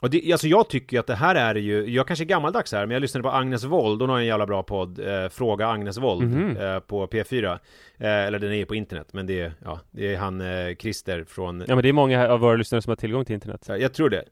och 0.00 0.10
det, 0.10 0.32
alltså 0.32 0.46
jag 0.48 0.68
tycker 0.68 0.96
ju 0.96 1.00
att 1.00 1.06
det 1.06 1.14
här 1.14 1.34
är 1.34 1.54
ju, 1.54 1.90
jag 1.94 2.06
kanske 2.06 2.24
är 2.24 2.26
gammaldags 2.26 2.72
här, 2.72 2.86
men 2.86 2.94
jag 2.94 3.00
lyssnade 3.00 3.22
på 3.22 3.30
Agnes 3.30 3.64
Wold, 3.64 4.00
hon 4.00 4.10
har 4.10 4.18
en 4.18 4.26
jävla 4.26 4.46
bra 4.46 4.62
podd, 4.62 4.98
eh, 4.98 5.28
Fråga 5.28 5.68
Agnes 5.68 5.98
Wold, 5.98 6.22
Mhm. 6.30 6.56
eh, 6.56 6.78
på 6.80 7.06
P4. 7.06 7.58
Eh, 8.00 8.08
eller 8.08 8.38
den 8.38 8.52
är 8.52 8.64
på 8.64 8.74
internet, 8.74 9.08
men 9.12 9.26
det 9.26 9.40
är, 9.40 9.52
ja, 9.64 9.80
det 9.90 10.14
är 10.14 10.18
han 10.18 10.40
eh, 10.40 10.74
Christer 10.78 11.24
från 11.28 11.64
Ja 11.68 11.74
men 11.74 11.82
det 11.82 11.88
är 11.88 11.92
många 11.92 12.28
av 12.28 12.40
våra 12.40 12.56
lyssnare 12.56 12.82
som 12.82 12.90
har 12.90 12.96
tillgång 12.96 13.24
till 13.24 13.34
internet. 13.34 13.64
Ja, 13.68 13.76
Jag 13.76 13.92
tror 13.94 14.10
det, 14.10 14.24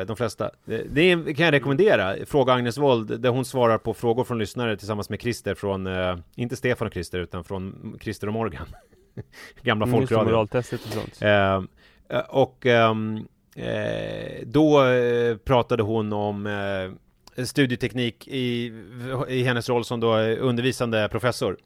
eh, 0.00 0.06
de 0.06 0.16
flesta. 0.16 0.50
Det, 0.90 1.00
är- 1.00 1.34
kan 1.34 1.44
jag 1.44 1.52
rekommendera. 1.52 2.14
Fråga 2.26 2.52
Agnes 2.52 2.78
Wold, 2.78 3.20
där 3.20 3.30
hon 3.30 3.44
svarar 3.44 3.78
på 3.78 3.94
frågor 3.94 4.24
från 4.24 4.38
lyssnare 4.38 4.76
tillsammans 4.76 5.10
med 5.10 5.20
Christer 5.20 5.54
från, 5.54 5.86
eh, 5.86 6.16
inte 6.36 6.56
Stefan 6.56 6.86
och 6.88 6.92
Christer, 6.94 7.18
utan 7.18 7.44
från 7.44 7.96
Christer 8.02 8.26
och 8.26 8.32
Morgan. 8.32 8.66
Gamla 9.62 9.86
Mm, 9.86 9.98
folkradion. 9.98 10.26
moraltestet 10.26 10.80
och 10.86 10.92
sånt. 10.92 11.22
Eh, 11.22 11.62
och 12.28 12.66
eh, 12.66 12.94
Eh, 13.60 14.46
då 14.46 14.84
eh, 14.84 15.36
pratade 15.36 15.82
hon 15.82 16.12
om 16.12 16.46
eh, 16.46 17.44
studieteknik 17.44 18.28
i, 18.28 18.72
i 19.28 19.42
hennes 19.42 19.68
roll 19.68 19.84
som 19.84 20.00
då 20.00 20.16
undervisande 20.18 21.08
professor. 21.08 21.56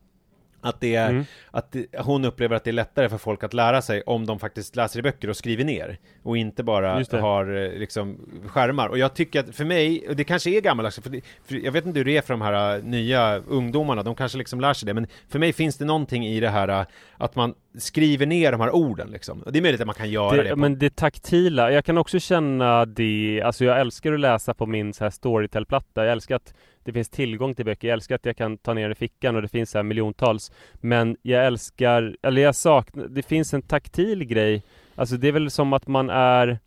Att, 0.65 0.81
det 0.81 0.95
Mm. 0.97 1.25
att 1.51 1.73
det, 1.73 1.87
hon 1.99 2.25
upplever 2.25 2.57
att 2.57 2.65
det 2.65 2.71
är 2.71 2.73
lättare 2.73 3.09
för 3.09 3.19
folk 3.19 3.45
att 3.45 3.55
lära 3.55 3.83
sig 3.83 4.03
om 4.03 4.27
de 4.27 4.39
faktiskt 4.39 4.77
läser 4.77 4.99
i 4.99 5.03
böcker 5.03 5.29
och 5.31 5.37
skriver 5.37 5.65
ner 5.65 5.99
och 6.23 6.37
inte 6.37 6.63
bara 6.63 7.05
har 7.13 7.57
eh, 7.57 7.79
liksom 7.79 8.19
skärmar. 8.47 8.89
Och 8.89 8.99
jag 8.99 9.15
tycker 9.15 9.41
att 9.41 9.57
för 9.57 9.65
mig, 9.65 10.09
och 10.09 10.17
det 10.17 10.25
kanske 10.25 10.51
är 10.51 10.61
gammaldags, 10.61 11.01
för, 11.01 11.11
det, 11.11 11.21
för 11.45 11.55
jag 11.55 11.73
vet 11.73 11.87
inte 11.87 11.99
hur 11.99 12.05
det 12.05 12.17
är 12.17 12.23
för 12.23 12.35
de 12.35 12.41
här 12.43 12.77
eh, 12.77 12.85
nya 12.85 13.37
ungdomarna, 13.37 14.03
de 14.03 14.15
kanske 14.15 14.39
liksom 14.39 14.61
lär 14.61 14.73
sig 14.75 14.87
det, 14.87 14.95
men 14.95 15.07
för 15.29 15.39
mig 15.39 15.53
finns 15.53 15.79
det 15.79 15.85
någonting 15.85 16.27
i 16.27 16.41
det 16.41 16.51
här 16.51 16.69
eh, 16.69 16.87
att 17.17 17.37
man 17.37 17.55
skriver 17.79 18.27
ner 18.27 18.53
de 18.53 18.61
här 18.61 18.71
orden 18.75 19.09
liksom. 19.11 19.43
Och 19.43 19.53
det 19.53 19.59
är 19.59 19.63
möjligt 19.63 19.81
att 19.81 19.87
man 19.87 19.95
kan 19.95 20.11
göra 20.11 20.37
det, 20.37 20.49
Det, 20.49 20.57
men 20.57 20.79
det 20.79 20.97
taktila, 20.97 21.73
jag 21.73 21.85
kan 21.85 21.99
också 21.99 22.19
känna 22.19 22.87
det, 22.87 23.43
alltså 23.45 23.65
jag 23.65 23.81
älskar 23.81 24.13
att 24.13 24.21
läsa 24.21 24.55
på 24.55 24.67
min 24.67 24.93
så 24.93 25.05
här 25.05 25.11
Storytel-platta, 25.11 26.05
jag 26.05 26.13
älskar 26.13 26.37
att 26.37 26.55
det 26.85 26.93
finns 26.93 27.09
tillgång 27.09 27.55
till 27.55 27.65
böcker, 27.65 27.89
jag 27.89 27.93
älskar 27.93 28.15
att 28.15 28.25
jag 28.25 28.37
kan 28.37 28.59
ta 28.59 28.75
ner 28.75 28.89
det 28.89 28.93
i 28.93 28.95
fickan 28.95 29.37
och 29.37 29.43
det 29.43 29.49
finns 29.49 29.71
så 29.71 29.79
här 29.79 29.83
miljontals. 29.83 30.53
Men 30.75 31.17
jag 31.23 31.47
älskar, 31.47 32.17
eller 32.23 32.43
jag 32.43 32.55
saknar, 32.55 33.09
det 33.09 33.23
finns 33.23 33.55
en 33.55 33.63
taktil 33.63 34.25
grej. 34.25 34.63
Alltså 34.95 35.17
det 35.17 35.29
är 35.29 35.33
väl 35.33 35.51
som 35.51 35.73
att 35.73 35.87
man 35.87 36.11
är 36.11 36.59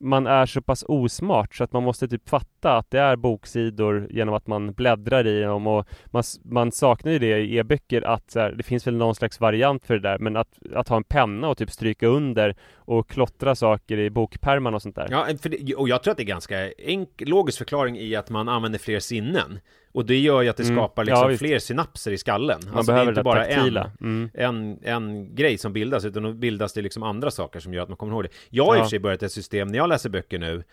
man 0.00 0.26
är 0.26 0.46
så 0.46 0.62
pass 0.62 0.84
osmart 0.88 1.54
så 1.54 1.64
att 1.64 1.72
man 1.72 1.82
måste 1.82 2.08
typ 2.08 2.28
fatta 2.28 2.76
att 2.76 2.90
det 2.90 3.00
är 3.00 3.16
boksidor 3.16 4.06
genom 4.10 4.34
att 4.34 4.46
man 4.46 4.72
bläddrar 4.72 5.26
i 5.26 5.40
dem 5.40 5.66
och 5.66 5.88
man, 6.06 6.22
man 6.42 6.72
saknar 6.72 7.12
ju 7.12 7.18
det 7.18 7.38
i 7.38 7.56
e-böcker 7.56 8.02
att 8.02 8.30
så 8.30 8.40
här, 8.40 8.52
det 8.52 8.62
finns 8.62 8.86
väl 8.86 8.96
någon 8.96 9.14
slags 9.14 9.40
variant 9.40 9.84
för 9.84 9.94
det 9.94 10.00
där 10.00 10.18
men 10.18 10.36
att, 10.36 10.58
att 10.74 10.88
ha 10.88 10.96
en 10.96 11.04
penna 11.04 11.48
och 11.48 11.58
typ 11.58 11.70
stryka 11.70 12.06
under 12.06 12.56
och 12.76 13.08
klottra 13.08 13.54
saker 13.54 13.98
i 13.98 14.10
bokpärmarna 14.10 14.76
och 14.76 14.82
sånt 14.82 14.96
där. 14.96 15.08
Ja, 15.10 15.26
för 15.42 15.48
det, 15.48 15.74
och 15.74 15.88
jag 15.88 16.02
tror 16.02 16.10
att 16.12 16.16
det 16.16 16.22
är 16.22 16.24
ganska 16.24 16.72
enkel, 16.72 17.28
logisk 17.28 17.58
förklaring 17.58 17.98
i 17.98 18.16
att 18.16 18.30
man 18.30 18.48
använder 18.48 18.78
fler 18.78 19.00
sinnen. 19.00 19.60
Och 19.92 20.06
det 20.06 20.18
gör 20.18 20.42
ju 20.42 20.48
att 20.48 20.56
det 20.56 20.62
Mm. 20.62 20.76
skapar 20.76 21.02
Ja, 21.02 21.06
liksom 21.06 21.28
visst. 21.28 21.38
fler 21.38 21.58
synapser 21.58 22.10
i 22.10 22.18
skallen. 22.18 22.60
Man 22.66 22.76
alltså 22.76 22.92
behöver 22.92 23.12
det 23.12 23.16
är 23.16 23.20
inte 23.20 23.22
bara 23.22 23.44
taktila. 23.44 23.90
Mm. 24.00 24.30
en, 24.34 24.44
en, 24.44 24.78
en 25.04 25.34
grej 25.34 25.58
som 25.58 25.72
bildas, 25.72 26.04
utan 26.04 26.22
då 26.22 26.32
bildas 26.32 26.72
det 26.72 26.82
liksom 26.82 27.02
andra 27.02 27.30
saker 27.30 27.60
som 27.60 27.74
gör 27.74 27.82
att 27.82 27.88
man 27.88 27.96
kommer 27.98 28.12
ihåg 28.12 28.24
det. 28.24 28.28
Jag 28.50 28.64
har 28.64 28.74
i 28.74 28.76
och 28.76 28.80
Ja. 28.80 28.84
för 28.84 28.90
sig 28.90 28.98
börjat 28.98 29.22
ett 29.22 29.32
system 29.32 29.68
när 29.68 29.78
jag 29.78 29.88
läser 29.88 30.10
böcker 30.10 30.38
nu, 30.38 30.64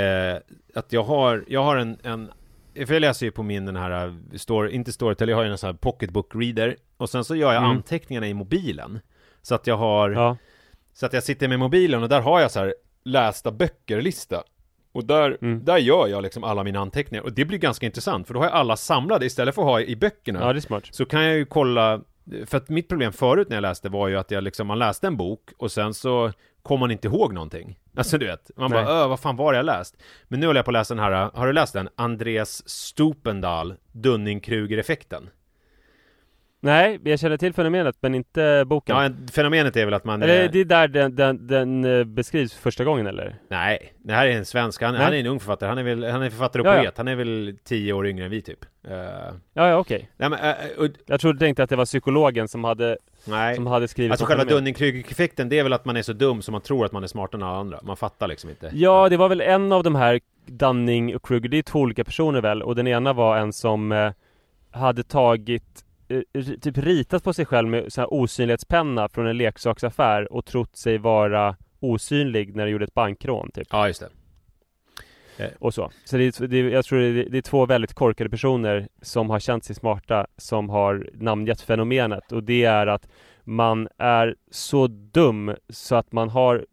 eh, 0.00 0.36
att 0.74 0.92
jag 0.92 1.02
har, 1.02 1.44
jag 1.48 1.62
har 1.62 1.76
en, 1.76 1.98
en 2.02 2.30
för 2.86 2.92
jag 2.94 3.00
läser 3.00 3.26
ju 3.26 3.32
på 3.32 3.42
min 3.42 3.66
den 3.66 3.76
här, 3.76 4.06
eh, 4.06 4.14
story, 4.34 4.70
inte 4.72 4.92
Storytel, 4.92 5.28
jag 5.28 5.36
har 5.36 5.44
ju 5.44 5.50
en 5.50 5.58
sån 5.58 5.66
här 5.68 5.74
pocketbook 5.74 6.30
reader 6.34 6.76
Och 6.96 7.10
sen 7.10 7.24
så 7.24 7.36
gör 7.36 7.52
jag 7.52 7.62
Mm. 7.62 7.70
anteckningarna 7.76 8.28
i 8.28 8.34
mobilen 8.34 9.00
Så 9.42 9.54
att 9.54 9.66
jag 9.66 9.76
har 9.76 10.10
Ja, 10.10 10.36
så 10.94 11.06
att 11.06 11.12
jag 11.12 11.22
sitter 11.22 11.48
med 11.48 11.58
mobilen 11.58 12.02
och 12.02 12.08
där 12.08 12.20
har 12.20 12.40
jag 12.40 12.50
så 12.50 12.58
här 12.58 12.74
lästa 13.04 13.50
böcker-lista. 13.52 14.42
Och 14.96 15.04
där, 15.04 15.38
Mm. 15.42 15.64
där 15.64 15.78
gör 15.78 16.06
jag 16.08 16.22
liksom 16.22 16.44
alla 16.44 16.64
mina 16.64 16.78
anteckningar. 16.80 17.22
Och 17.24 17.32
det 17.32 17.44
blir 17.44 17.58
ganska 17.58 17.86
intressant, 17.86 18.26
för 18.26 18.34
då 18.34 18.40
har 18.40 18.46
jag 18.46 18.54
alla 18.54 18.76
samlade 18.76 19.26
istället 19.26 19.54
för 19.54 19.62
att 19.62 19.68
ha 19.68 19.80
i 19.80 19.96
böckerna. 19.96 20.40
ja 20.40 20.52
det 20.52 20.58
är 20.58 20.60
smart. 20.60 20.84
Så 20.90 21.04
kan 21.04 21.24
jag 21.24 21.34
ju 21.36 21.44
kolla, 21.46 22.00
för 22.46 22.56
att 22.56 22.68
mitt 22.68 22.88
problem 22.88 23.12
förut 23.12 23.48
när 23.48 23.56
jag 23.56 23.62
läste 23.62 23.88
var 23.88 24.08
ju 24.08 24.16
att 24.16 24.30
jag 24.30 24.44
liksom, 24.44 24.66
man 24.66 24.78
läste 24.78 25.06
en 25.06 25.16
bok 25.16 25.40
och 25.58 25.72
sen 25.72 25.94
så 25.94 26.32
kom 26.62 26.80
man 26.80 26.90
inte 26.90 27.08
ihåg 27.08 27.32
någonting. 27.34 27.78
Alltså 27.96 28.18
du 28.18 28.26
vet, 28.26 28.50
man 28.56 28.70
Nej. 28.70 28.84
bara 28.84 28.94
öh, 29.02 29.08
vad 29.08 29.20
fan 29.20 29.36
var 29.36 29.52
det 29.52 29.56
jag 29.58 29.66
läst? 29.66 29.96
Men 30.28 30.40
nu 30.40 30.46
håller 30.46 30.58
jag 30.58 30.64
på 30.64 30.70
att 30.70 30.72
läsa 30.72 30.94
den 30.94 31.04
här, 31.04 31.30
har 31.34 31.46
du 31.46 31.52
läst 31.52 31.72
den? 31.72 31.88
Andreas 31.96 32.68
Stupendal, 32.68 33.74
Dunning-Kruger-effekten. 33.92 35.28
Nej, 36.60 37.00
jag 37.04 37.18
känner 37.20 37.36
till 37.36 37.52
fenomenet 37.54 37.96
men 38.00 38.14
inte 38.14 38.64
boken. 38.66 38.96
Ja, 38.96 39.02
en- 39.04 39.28
fenomenet 39.32 39.76
är 39.76 39.84
väl 39.84 39.94
att 39.94 40.04
man... 40.04 40.22
eller 40.22 40.44
eh, 40.44 40.50
det 40.50 40.60
är 40.60 40.64
där 40.64 40.88
den, 40.88 41.16
den, 41.16 41.46
den 41.46 41.84
eh, 41.84 42.04
beskrivs 42.04 42.54
första 42.54 42.84
gången 42.84 43.06
eller? 43.06 43.36
Nej, 43.48 43.92
det 43.98 44.12
här 44.12 44.26
är 44.26 44.30
en 44.30 44.44
svensk, 44.44 44.82
han, 44.82 44.94
han 44.94 45.12
är 45.14 45.18
en 45.20 45.26
ung 45.26 45.40
författare, 45.40 45.68
han 45.68 45.78
är 45.78 45.82
väl, 45.82 46.04
han 46.04 46.22
är 46.22 46.30
författare 46.30 46.62
och 46.62 46.68
Ja, 46.68 46.74
ja. 46.74 46.80
poet, 46.82 46.94
han 46.98 47.08
är 47.08 47.14
väl 47.16 47.58
tio 47.64 47.92
år 47.92 48.06
yngre 48.06 48.24
än 48.24 48.30
vi 48.30 48.42
typ. 48.42 48.64
Eh, 48.88 48.94
Ja, 49.52 49.68
ja 49.68 49.76
okej. 49.76 50.10
men, 50.16 50.32
eh, 50.32 50.38
och, 50.78 50.88
Jag 51.06 51.20
trodde 51.20 51.38
tänkte 51.38 51.62
att 51.62 51.70
det 51.70 51.76
var 51.76 51.84
psykologen 51.84 52.48
som 52.48 52.64
hade, 52.64 52.98
nej. 53.24 53.54
som 53.56 53.66
hade 53.66 53.88
skrivit 53.88 54.10
Alltså 54.12 54.26
själva. 54.26 54.44
Dunning-Kruger-effekten, 54.44 55.48
det 55.48 55.58
är 55.58 55.62
väl 55.62 55.72
att 55.72 55.84
man 55.84 55.96
är 55.96 56.02
så 56.02 56.12
dum 56.12 56.42
som 56.42 56.52
man 56.52 56.60
tror 56.60 56.84
att 56.84 56.92
man 56.92 57.02
är 57.02 57.06
smartare 57.06 57.40
än 57.42 57.48
alla 57.48 57.58
andra. 57.58 57.80
Man 57.82 57.96
fattar 57.96 58.28
liksom 58.28 58.50
inte. 58.50 58.70
Ja, 58.74 59.08
det 59.08 59.16
var 59.16 59.28
väl 59.28 59.40
en 59.40 59.72
av 59.72 59.82
de 59.82 59.94
här 59.94 60.20
Dunning 60.46 61.16
och 61.16 61.26
Kruger, 61.26 61.48
det 61.48 61.56
är 61.58 61.62
två 61.62 61.80
olika 61.80 62.04
personer 62.04 62.40
väl 62.40 62.62
och 62.62 62.74
den 62.76 62.86
ena 62.86 63.12
var 63.12 63.36
en 63.38 63.52
som 63.52 63.92
eh, 63.92 64.12
hade 64.70 65.02
tagit 65.02 65.82
typ 66.60 66.78
ritat 66.78 67.24
på 67.24 67.32
sig 67.32 67.46
själv 67.46 67.68
med 67.68 67.92
sån 67.92 68.02
här 68.02 68.12
osynlighetspenna 68.14 69.08
från 69.08 69.26
en 69.26 69.36
leksaksaffär 69.36 70.32
och 70.32 70.44
trott 70.44 70.76
sig 70.76 70.98
vara 70.98 71.56
osynlig 71.80 72.56
när 72.56 72.64
de 72.66 72.70
gjorde 72.72 72.84
ett 72.84 72.94
bankrån 72.94 73.50
typ 73.54 73.68
Ja, 73.70 73.86
just 73.88 74.00
det. 74.00 74.08
och 75.58 75.74
så. 75.74 75.90
Så 76.04 76.16
det, 76.16 76.40
är- 76.40 76.46
det, 76.46 76.58
jag 76.58 76.84
tror 76.84 76.98
det 76.98 77.04
är, 77.06 77.30
det 77.30 77.38
är 77.38 77.42
två 77.42 77.66
väldigt 77.66 77.94
korkade 77.94 78.30
personer 78.30 78.88
som 79.02 79.30
har 79.30 79.38
känt 79.40 79.64
sig 79.64 79.76
smarta 79.76 80.26
som 80.36 80.68
har 80.70 81.10
namngett 81.14 81.60
fenomenet 81.60 82.32
och 82.32 82.42
det 82.42 82.64
är 82.64 82.86
att 82.86 83.08
man 83.44 83.88
är 83.98 84.36
så 84.50 84.86
dum 84.86 85.54
så 85.68 85.94
att 85.94 86.12
man 86.12 86.28
har 86.28 86.66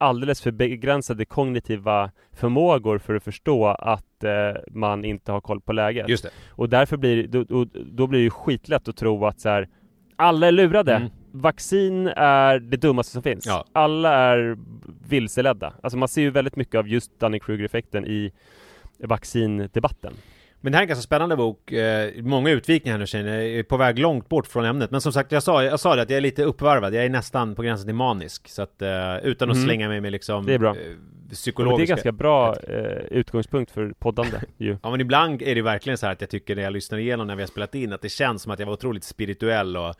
alldeles 0.00 0.40
för 0.40 0.50
begränsade 0.50 1.24
kognitiva 1.24 2.10
förmågor 2.32 2.98
för 2.98 3.14
att 3.14 3.24
förstå 3.24 3.66
att 3.66 4.24
eh, 4.24 4.30
man 4.70 5.04
inte 5.04 5.32
har 5.32 5.40
koll 5.40 5.60
på 5.60 5.72
läget. 5.72 6.08
Just 6.08 6.24
det. 6.24 6.30
Och 6.48 6.68
därför 6.68 6.96
blir 6.96 7.26
då, 7.28 7.44
då, 7.44 7.66
då 7.74 8.06
blir 8.06 8.18
det 8.18 8.24
ju 8.24 8.30
skitlätt 8.30 8.88
att 8.88 8.96
tro 8.96 9.26
att 9.26 9.40
så 9.40 9.48
här, 9.48 9.68
alla 10.16 10.46
är 10.46 10.52
lurade. 10.52 10.94
Mm. 10.94 11.10
Vaccin 11.32 12.06
är 12.16 12.58
det 12.58 12.76
dummaste 12.76 13.12
som 13.12 13.22
finns. 13.22 13.46
Ja. 13.46 13.64
Alla 13.72 14.12
är 14.12 14.58
vilseledda. 15.08 15.72
Alltså 15.82 15.98
man 15.98 16.08
ser 16.08 16.22
ju 16.22 16.30
väldigt 16.30 16.56
mycket 16.56 16.74
av 16.74 16.88
just 16.88 17.20
Dunning-Kruger-effekten 17.20 18.06
i 18.06 18.32
vaccindebatten. 18.98 20.12
Men 20.60 20.72
det 20.72 20.76
här 20.76 20.82
är 20.82 20.84
en 20.84 20.88
ganska 20.88 21.02
spännande 21.02 21.36
bok, 21.36 21.72
eh, 21.72 22.10
många 22.22 22.50
utvikningar 22.50 22.98
nu 22.98 23.06
känner 23.06 23.38
jag, 23.38 23.46
är 23.46 23.62
på 23.62 23.76
väg 23.76 23.98
långt 23.98 24.28
bort 24.28 24.46
från 24.46 24.64
ämnet. 24.64 24.90
Men 24.90 25.00
som 25.00 25.12
sagt, 25.12 25.32
jag 25.32 25.42
sa, 25.42 25.64
jag 25.64 25.80
sa 25.80 25.96
det 25.96 26.02
att 26.02 26.10
jag 26.10 26.16
är 26.16 26.20
lite 26.20 26.44
uppvarvad, 26.44 26.94
jag 26.94 27.04
är 27.04 27.08
nästan 27.08 27.54
på 27.54 27.62
gränsen 27.62 27.86
till 27.86 27.94
manisk. 27.94 28.48
Så 28.48 28.62
att, 28.62 28.82
eh, 28.82 29.16
utan 29.22 29.50
att 29.50 29.56
Mm. 29.56 29.66
slänga 29.68 29.88
mig 29.88 30.00
med 30.00 30.12
liksom 30.12 30.46
Det 30.46 30.54
är 30.54 30.58
bra. 30.58 30.70
eh, 30.70 30.76
Och 30.76 30.84
det 31.28 31.32
är 31.32 31.36
psykologiska... 31.36 31.94
ganska 31.94 32.12
bra 32.12 32.56
utgångspunkt 33.10 33.70
för 33.70 33.92
poddande 33.98 34.40
ju. 34.58 34.76
Ja 34.82 34.90
men 34.90 35.00
ibland 35.00 35.42
är 35.42 35.54
det 35.54 35.62
verkligen 35.62 35.98
så 35.98 36.06
här 36.06 36.12
att 36.12 36.20
jag 36.20 36.30
tycker 36.30 36.56
när 36.56 36.62
jag 36.62 36.72
lyssnar 36.72 36.98
igenom 36.98 37.26
när 37.26 37.36
vi 37.36 37.42
har 37.42 37.46
spelat 37.48 37.74
in 37.74 37.92
att 37.92 38.02
det 38.02 38.08
känns 38.08 38.42
som 38.42 38.52
att 38.52 38.58
jag 38.58 38.66
var 38.66 38.72
otroligt 38.72 39.04
spirituell 39.04 39.76
och 39.76 39.94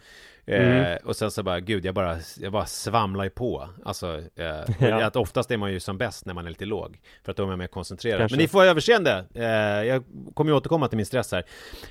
eh, 0.50 0.66
Mm. 0.87 0.99
Och 1.04 1.16
sen 1.16 1.30
så 1.30 1.42
bara, 1.42 1.61
gud 1.61 1.85
jag 1.85 1.95
bara, 1.95 2.16
jag 2.40 2.52
bara 2.52 2.66
svamlar 2.66 3.25
ju 3.25 3.30
på 3.30 3.69
Alltså, 3.85 4.23
eh, 4.37 4.45
Ja. 4.88 5.04
att 5.04 5.16
oftast 5.16 5.50
är 5.50 5.57
man 5.57 5.73
ju 5.73 5.80
som 5.80 5.99
bäst 5.99 6.26
när 6.26 6.35
man 6.35 6.47
är 6.47 6.50
lite 6.50 6.64
låg 6.64 7.00
För 7.25 7.30
att 7.30 7.37
då 7.37 7.42
är 7.42 7.47
man 7.47 7.59
mer 7.59 7.66
koncentrerad 7.66 8.19
Kanske. 8.19 8.37
Men 8.37 8.42
ni 8.42 8.49
får 8.49 8.59
ha 8.59 8.66
överseende, 8.66 9.25
eh, 9.35 9.45
jag 9.88 10.04
kommer 10.35 10.50
ju 10.50 10.57
återkomma 10.57 10.88
till 10.88 10.97
min 10.97 11.07
stress 11.07 11.33
här 11.33 11.45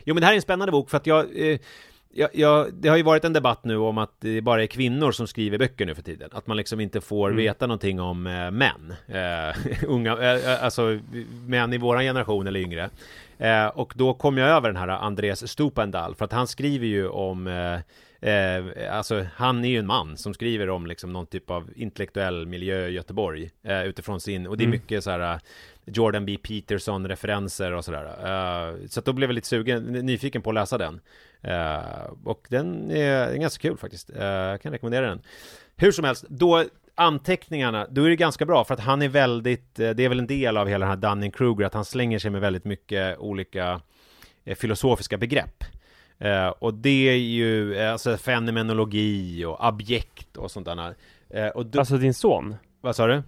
Jo 0.05 0.13
men 0.13 0.21
det 0.21 0.25
här 0.25 0.33
är 0.33 0.35
en 0.35 0.41
spännande 0.41 0.71
bok 0.71 0.89
för 0.89 0.97
att 0.97 1.07
jag 1.07 1.25
eh, 1.51 1.59
jag, 2.13 2.29
jag, 2.33 2.73
det 2.73 2.89
har 2.89 2.97
ju 2.97 3.03
varit 3.03 3.25
en 3.25 3.33
debatt 3.33 3.63
nu 3.63 3.77
om 3.77 3.97
att 3.97 4.11
det 4.19 4.41
bara 4.41 4.63
är 4.63 4.67
kvinnor 4.67 5.11
som 5.11 5.27
skriver 5.27 5.57
böcker 5.57 5.85
nu 5.85 5.95
för 5.95 6.01
tiden 6.01 6.29
Att 6.33 6.47
man 6.47 6.57
liksom 6.57 6.79
inte 6.79 7.01
får 7.01 7.27
Mm. 7.27 7.37
veta 7.37 7.67
någonting 7.67 7.99
om 8.01 8.27
eh, 8.27 8.51
män 8.51 8.93
eh, 9.07 9.83
Unga, 9.89 10.33
eh, 10.33 10.63
alltså 10.63 10.99
män 11.47 11.73
i 11.73 11.77
våran 11.77 12.03
generation 12.03 12.47
eller 12.47 12.59
yngre 12.59 12.89
eh, 13.37 13.65
Och 13.67 13.93
då 13.95 14.13
kom 14.13 14.37
jag 14.37 14.49
över 14.49 14.69
den 14.69 14.77
här 14.77 14.87
Andres 14.87 15.51
Stupendal 15.51 16.15
För 16.15 16.25
att 16.25 16.31
han 16.31 16.47
skriver 16.47 16.87
ju 16.87 17.07
om 17.07 17.47
eh, 18.21 18.95
alltså 18.97 19.25
han 19.35 19.65
är 19.65 19.69
ju 19.69 19.77
en 19.79 19.87
man 19.87 20.17
som 20.17 20.33
skriver 20.33 20.69
om 20.69 20.85
liksom 20.87 21.13
någon 21.13 21.25
typ 21.27 21.49
av 21.49 21.69
intellektuell 21.75 22.45
miljö 22.47 22.87
i 22.87 22.91
Göteborg 22.91 23.49
eh, 23.63 23.83
utifrån 23.83 24.19
sin, 24.21 24.47
och 24.47 24.57
det 24.57 24.63
är 24.63 24.65
Mm. 24.65 24.79
mycket 24.79 25.03
så 25.03 25.11
här 25.11 25.33
eh, 25.33 25.39
Jordan 25.85 26.25
B. 26.25 26.37
Peterson 26.43 27.07
referenser 27.07 27.71
och 27.71 27.85
sådär. 27.85 28.05
Eh, 28.05 28.87
så 28.87 28.99
att 28.99 29.05
då 29.05 29.13
blev 29.13 29.29
jag 29.29 29.35
lite 29.35 29.47
sugen, 29.47 29.83
nyfiken 29.83 30.41
på 30.41 30.49
att 30.49 30.53
läsa 30.53 30.77
den. 30.77 30.99
Eh, 31.41 32.05
och 32.23 32.45
den 32.49 32.91
är 32.91 33.35
ganska 33.35 33.61
kul 33.61 33.77
faktiskt. 33.77 34.09
Eh, 34.09 34.23
jag 34.25 34.61
kan 34.61 34.71
rekommendera 34.71 35.07
den. 35.07 35.21
Hur 35.75 35.91
som 35.91 36.05
helst, 36.05 36.25
då 36.29 36.63
anteckningarna, 36.95 37.87
då 37.89 38.03
är 38.03 38.09
det 38.09 38.15
ganska 38.15 38.45
bra 38.45 38.63
för 38.63 38.73
att 38.73 38.79
han 38.79 39.01
är 39.01 39.07
väldigt, 39.09 39.75
det 39.75 39.99
är 39.99 40.09
väl 40.09 40.19
en 40.19 40.27
del 40.27 40.57
av 40.57 40.67
hela 40.67 40.85
den 40.85 40.89
här 41.01 41.09
Dunning-Kruger, 41.15 41.65
att 41.65 41.73
han 41.73 41.85
slänger 41.85 42.19
sig 42.19 42.31
med 42.31 42.41
väldigt 42.41 42.65
mycket 42.65 43.17
olika 43.17 43.81
filosofiska 44.55 45.17
begrepp. 45.17 45.63
Eh, 46.19 46.47
och 46.47 46.73
det 46.73 47.09
är 47.09 47.15
ju 47.15 47.75
eh, 47.75 47.91
alltså 47.91 48.17
fenomenologi 48.17 49.45
och 49.45 49.67
objekt 49.67 50.37
och 50.37 50.51
sånt 50.51 50.65
där. 50.65 50.95
Eh, 51.29 51.47
och 51.47 51.65
då, 51.65 51.79
Alltså 51.79 51.97
din 51.97 52.13
son? 52.13 52.55
vad 52.81 52.95
sa 52.95 53.07
du? 53.07 53.23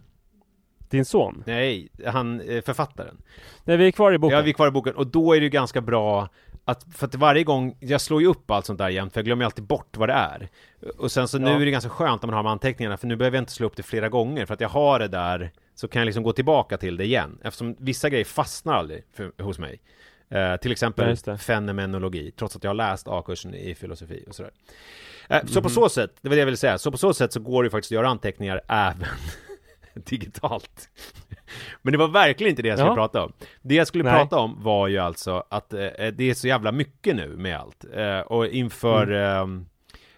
Din 0.89 1.05
son? 1.05 1.43
Nej, 1.47 1.89
han, 2.05 2.41
eh, 2.41 2.61
författaren. 2.63 3.17
Nej, 3.63 3.77
vi 3.77 3.87
är 3.87 3.91
kvar 3.91 4.13
i 4.13 4.17
boken. 4.17 4.37
Ja, 4.37 4.43
vi 4.43 4.49
är 4.49 4.53
kvar 4.53 4.67
i 4.67 4.71
boken, 4.71 4.95
och 4.95 5.07
då 5.07 5.33
är 5.33 5.39
det 5.39 5.43
ju 5.43 5.49
ganska 5.49 5.81
bra 5.81 6.29
att, 6.65 6.85
för 6.93 7.07
att 7.07 7.15
varje 7.15 7.43
gång, 7.43 7.77
jag 7.79 8.01
slår 8.01 8.21
ju 8.21 8.27
upp 8.27 8.51
allt 8.51 8.65
sånt 8.65 8.79
där 8.79 8.89
jämt, 8.89 9.13
för 9.13 9.19
jag 9.19 9.25
glömmer 9.25 9.45
alltid 9.45 9.63
bort 9.63 9.97
vad 9.97 10.09
det 10.09 10.13
är. 10.13 10.49
Och 10.97 11.11
sen 11.11 11.27
så 11.27 11.37
nu 11.39 11.49
Ja. 11.49 11.55
är 11.61 11.65
det 11.65 11.71
ganska 11.71 11.89
skönt 11.89 12.21
när 12.21 12.27
man 12.27 12.35
har 12.35 12.43
med 12.43 12.51
anteckningarna, 12.51 12.97
för 12.97 13.07
nu 13.07 13.15
behöver 13.15 13.37
jag 13.37 13.41
inte 13.41 13.51
slå 13.51 13.67
upp 13.67 13.75
det 13.75 13.83
flera 13.83 14.09
gånger, 14.09 14.45
för 14.45 14.53
att 14.53 14.61
jag 14.61 14.69
har 14.69 14.99
det 14.99 15.07
där, 15.07 15.51
så 15.75 15.87
kan 15.87 15.99
jag 15.99 16.05
liksom 16.05 16.23
gå 16.23 16.33
tillbaka 16.33 16.77
till 16.77 16.97
det 16.97 17.05
igen, 17.05 17.37
eftersom 17.43 17.75
vissa 17.79 18.09
grejer 18.09 18.25
fastnar 18.25 18.73
aldrig 18.73 19.03
för, 19.13 19.43
hos 19.43 19.59
mig. 19.59 19.79
Eh, 20.31 20.55
till 20.57 20.71
exempel 20.71 21.17
fenomenologi, 21.37 22.31
trots 22.31 22.55
att 22.55 22.63
jag 22.63 22.69
har 22.69 22.75
läst 22.75 23.07
A-kursen 23.07 23.53
i 23.55 23.75
filosofi 23.75 24.25
och 24.27 24.35
sådär. 24.35 24.51
Eh, 25.29 25.45
Så 25.45 25.61
på 25.61 25.67
Mhm. 25.67 25.73
så 25.75 25.89
sätt, 25.89 26.11
det 26.21 26.29
var 26.29 26.35
det 26.35 26.39
jag 26.39 26.45
ville 26.45 26.57
säga, 26.57 26.77
så 26.77 26.91
på 26.91 26.97
så 26.97 27.13
sätt 27.13 27.33
så 27.33 27.39
går 27.39 27.63
det 27.63 27.67
ju 27.67 27.69
faktiskt 27.71 27.91
att 27.91 27.95
göra 27.95 28.07
anteckningar 28.09 28.61
även 28.67 29.05
digitalt. 29.93 30.89
Men 31.81 31.91
det 31.91 31.97
var 31.97 32.07
verkligen 32.07 32.49
inte 32.49 32.61
det 32.61 32.67
jag 32.69 32.77
skulle 32.77 32.91
Ja. 32.91 32.95
prata 32.95 33.23
om. 33.23 33.33
Det 33.61 33.75
jag 33.75 33.87
skulle 33.87 34.03
Nej. 34.03 34.13
prata 34.13 34.37
om 34.37 34.63
var 34.63 34.87
ju 34.87 34.97
alltså 34.97 35.43
att 35.49 35.73
eh, 35.73 35.79
det 36.13 36.21
är 36.29 36.33
så 36.33 36.47
jävla 36.47 36.71
mycket 36.71 37.15
nu 37.15 37.27
med 37.37 37.57
allt. 37.59 37.85
Eh, 37.93 38.19
och 38.19 38.47
inför 38.47 39.07
Mm. 39.41 39.65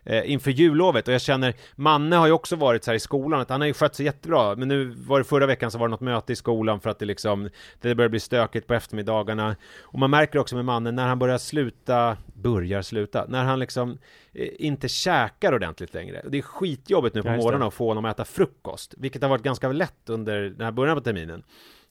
Eh, 0.05 0.31
inför 0.31 0.51
jullovet 0.51 1.07
och 1.07 1.13
jag 1.13 1.22
känner, 1.22 1.53
Manne 1.75 2.15
har 2.15 2.27
ju 2.27 2.33
också 2.33 2.55
varit 2.55 2.83
så 2.83 2.91
här 2.91 2.95
i 2.95 3.00
skolan, 3.00 3.41
att 3.41 3.50
han 3.50 3.62
har 3.62 3.67
ju 3.67 3.74
skött 3.74 3.95
sig 3.95 4.05
jättebra, 4.05 4.55
men 4.55 4.67
nu 4.67 4.86
var 4.86 5.17
det 5.17 5.24
förra 5.24 5.45
veckan 5.45 5.72
så 5.72 5.77
var 5.77 5.88
det 5.88 5.91
något 5.91 6.01
möte 6.01 6.33
i 6.33 6.36
skolan 6.36 6.79
för 6.79 6.89
att 6.89 7.00
det 7.00 7.05
liksom, 7.05 7.50
det 7.81 7.95
börjar 7.95 8.10
bli 8.10 8.19
stökigt 8.19 8.67
på 8.67 8.74
eftermiddagarna. 8.74 9.55
Och 9.81 10.00
man 10.00 10.10
märker 10.10 10.39
också 10.39 10.55
med 10.55 10.65
mannen 10.65 10.95
när 10.95 11.07
han 11.07 11.19
börjar 11.19 11.38
sluta, 11.38 12.17
börjar 12.33 12.81
sluta, 12.81 13.25
när 13.27 13.43
han 13.43 13.60
liksom 13.60 13.98
eh, 14.33 14.48
inte 14.60 14.88
käkar 14.88 15.53
ordentligt 15.53 15.93
längre. 15.93 16.22
Det 16.29 16.38
är 16.38 16.41
skitjobbigt 16.41 17.15
nu 17.15 17.22
på 17.22 17.27
Ja, 17.27 17.36
morgonen 17.36 17.67
att 17.67 17.74
få 17.74 17.88
honom 17.88 18.05
att 18.05 18.15
äta 18.15 18.25
frukost, 18.25 18.93
vilket 18.98 19.22
har 19.22 19.29
varit 19.29 19.43
ganska 19.43 19.72
lätt 19.72 20.10
under 20.10 20.41
den 20.41 20.62
här 20.62 20.72
början 20.72 20.98
på 20.98 21.03
terminen. 21.03 21.43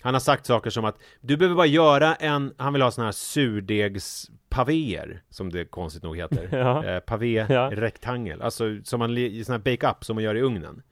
Han 0.02 0.14
har 0.14 0.20
sagt 0.20 0.46
saker 0.46 0.70
som 0.70 0.84
att 0.84 0.98
du 1.20 1.36
behöver 1.36 1.56
bara 1.56 1.66
göra 1.66 2.14
en, 2.14 2.54
han 2.58 2.72
vill 2.72 2.82
ha 2.82 2.90
sådana 2.90 3.06
här 3.06 3.12
surdegspavéer, 3.12 5.22
som 5.30 5.52
det 5.52 5.64
konstigt 5.64 6.02
nog 6.02 6.16
heter. 6.16 6.48
Ja. 6.52 6.84
Eh, 6.84 7.00
pavé 7.00 7.46
Ja. 7.48 7.70
rektangel, 7.72 8.42
alltså 8.42 8.64
som 8.84 8.98
man, 8.98 9.08
sån 9.44 9.52
här 9.52 9.58
bake-up 9.58 10.04
som 10.04 10.14
man 10.16 10.24
gör 10.24 10.34
i 10.34 10.40
ugnen. 10.40 10.82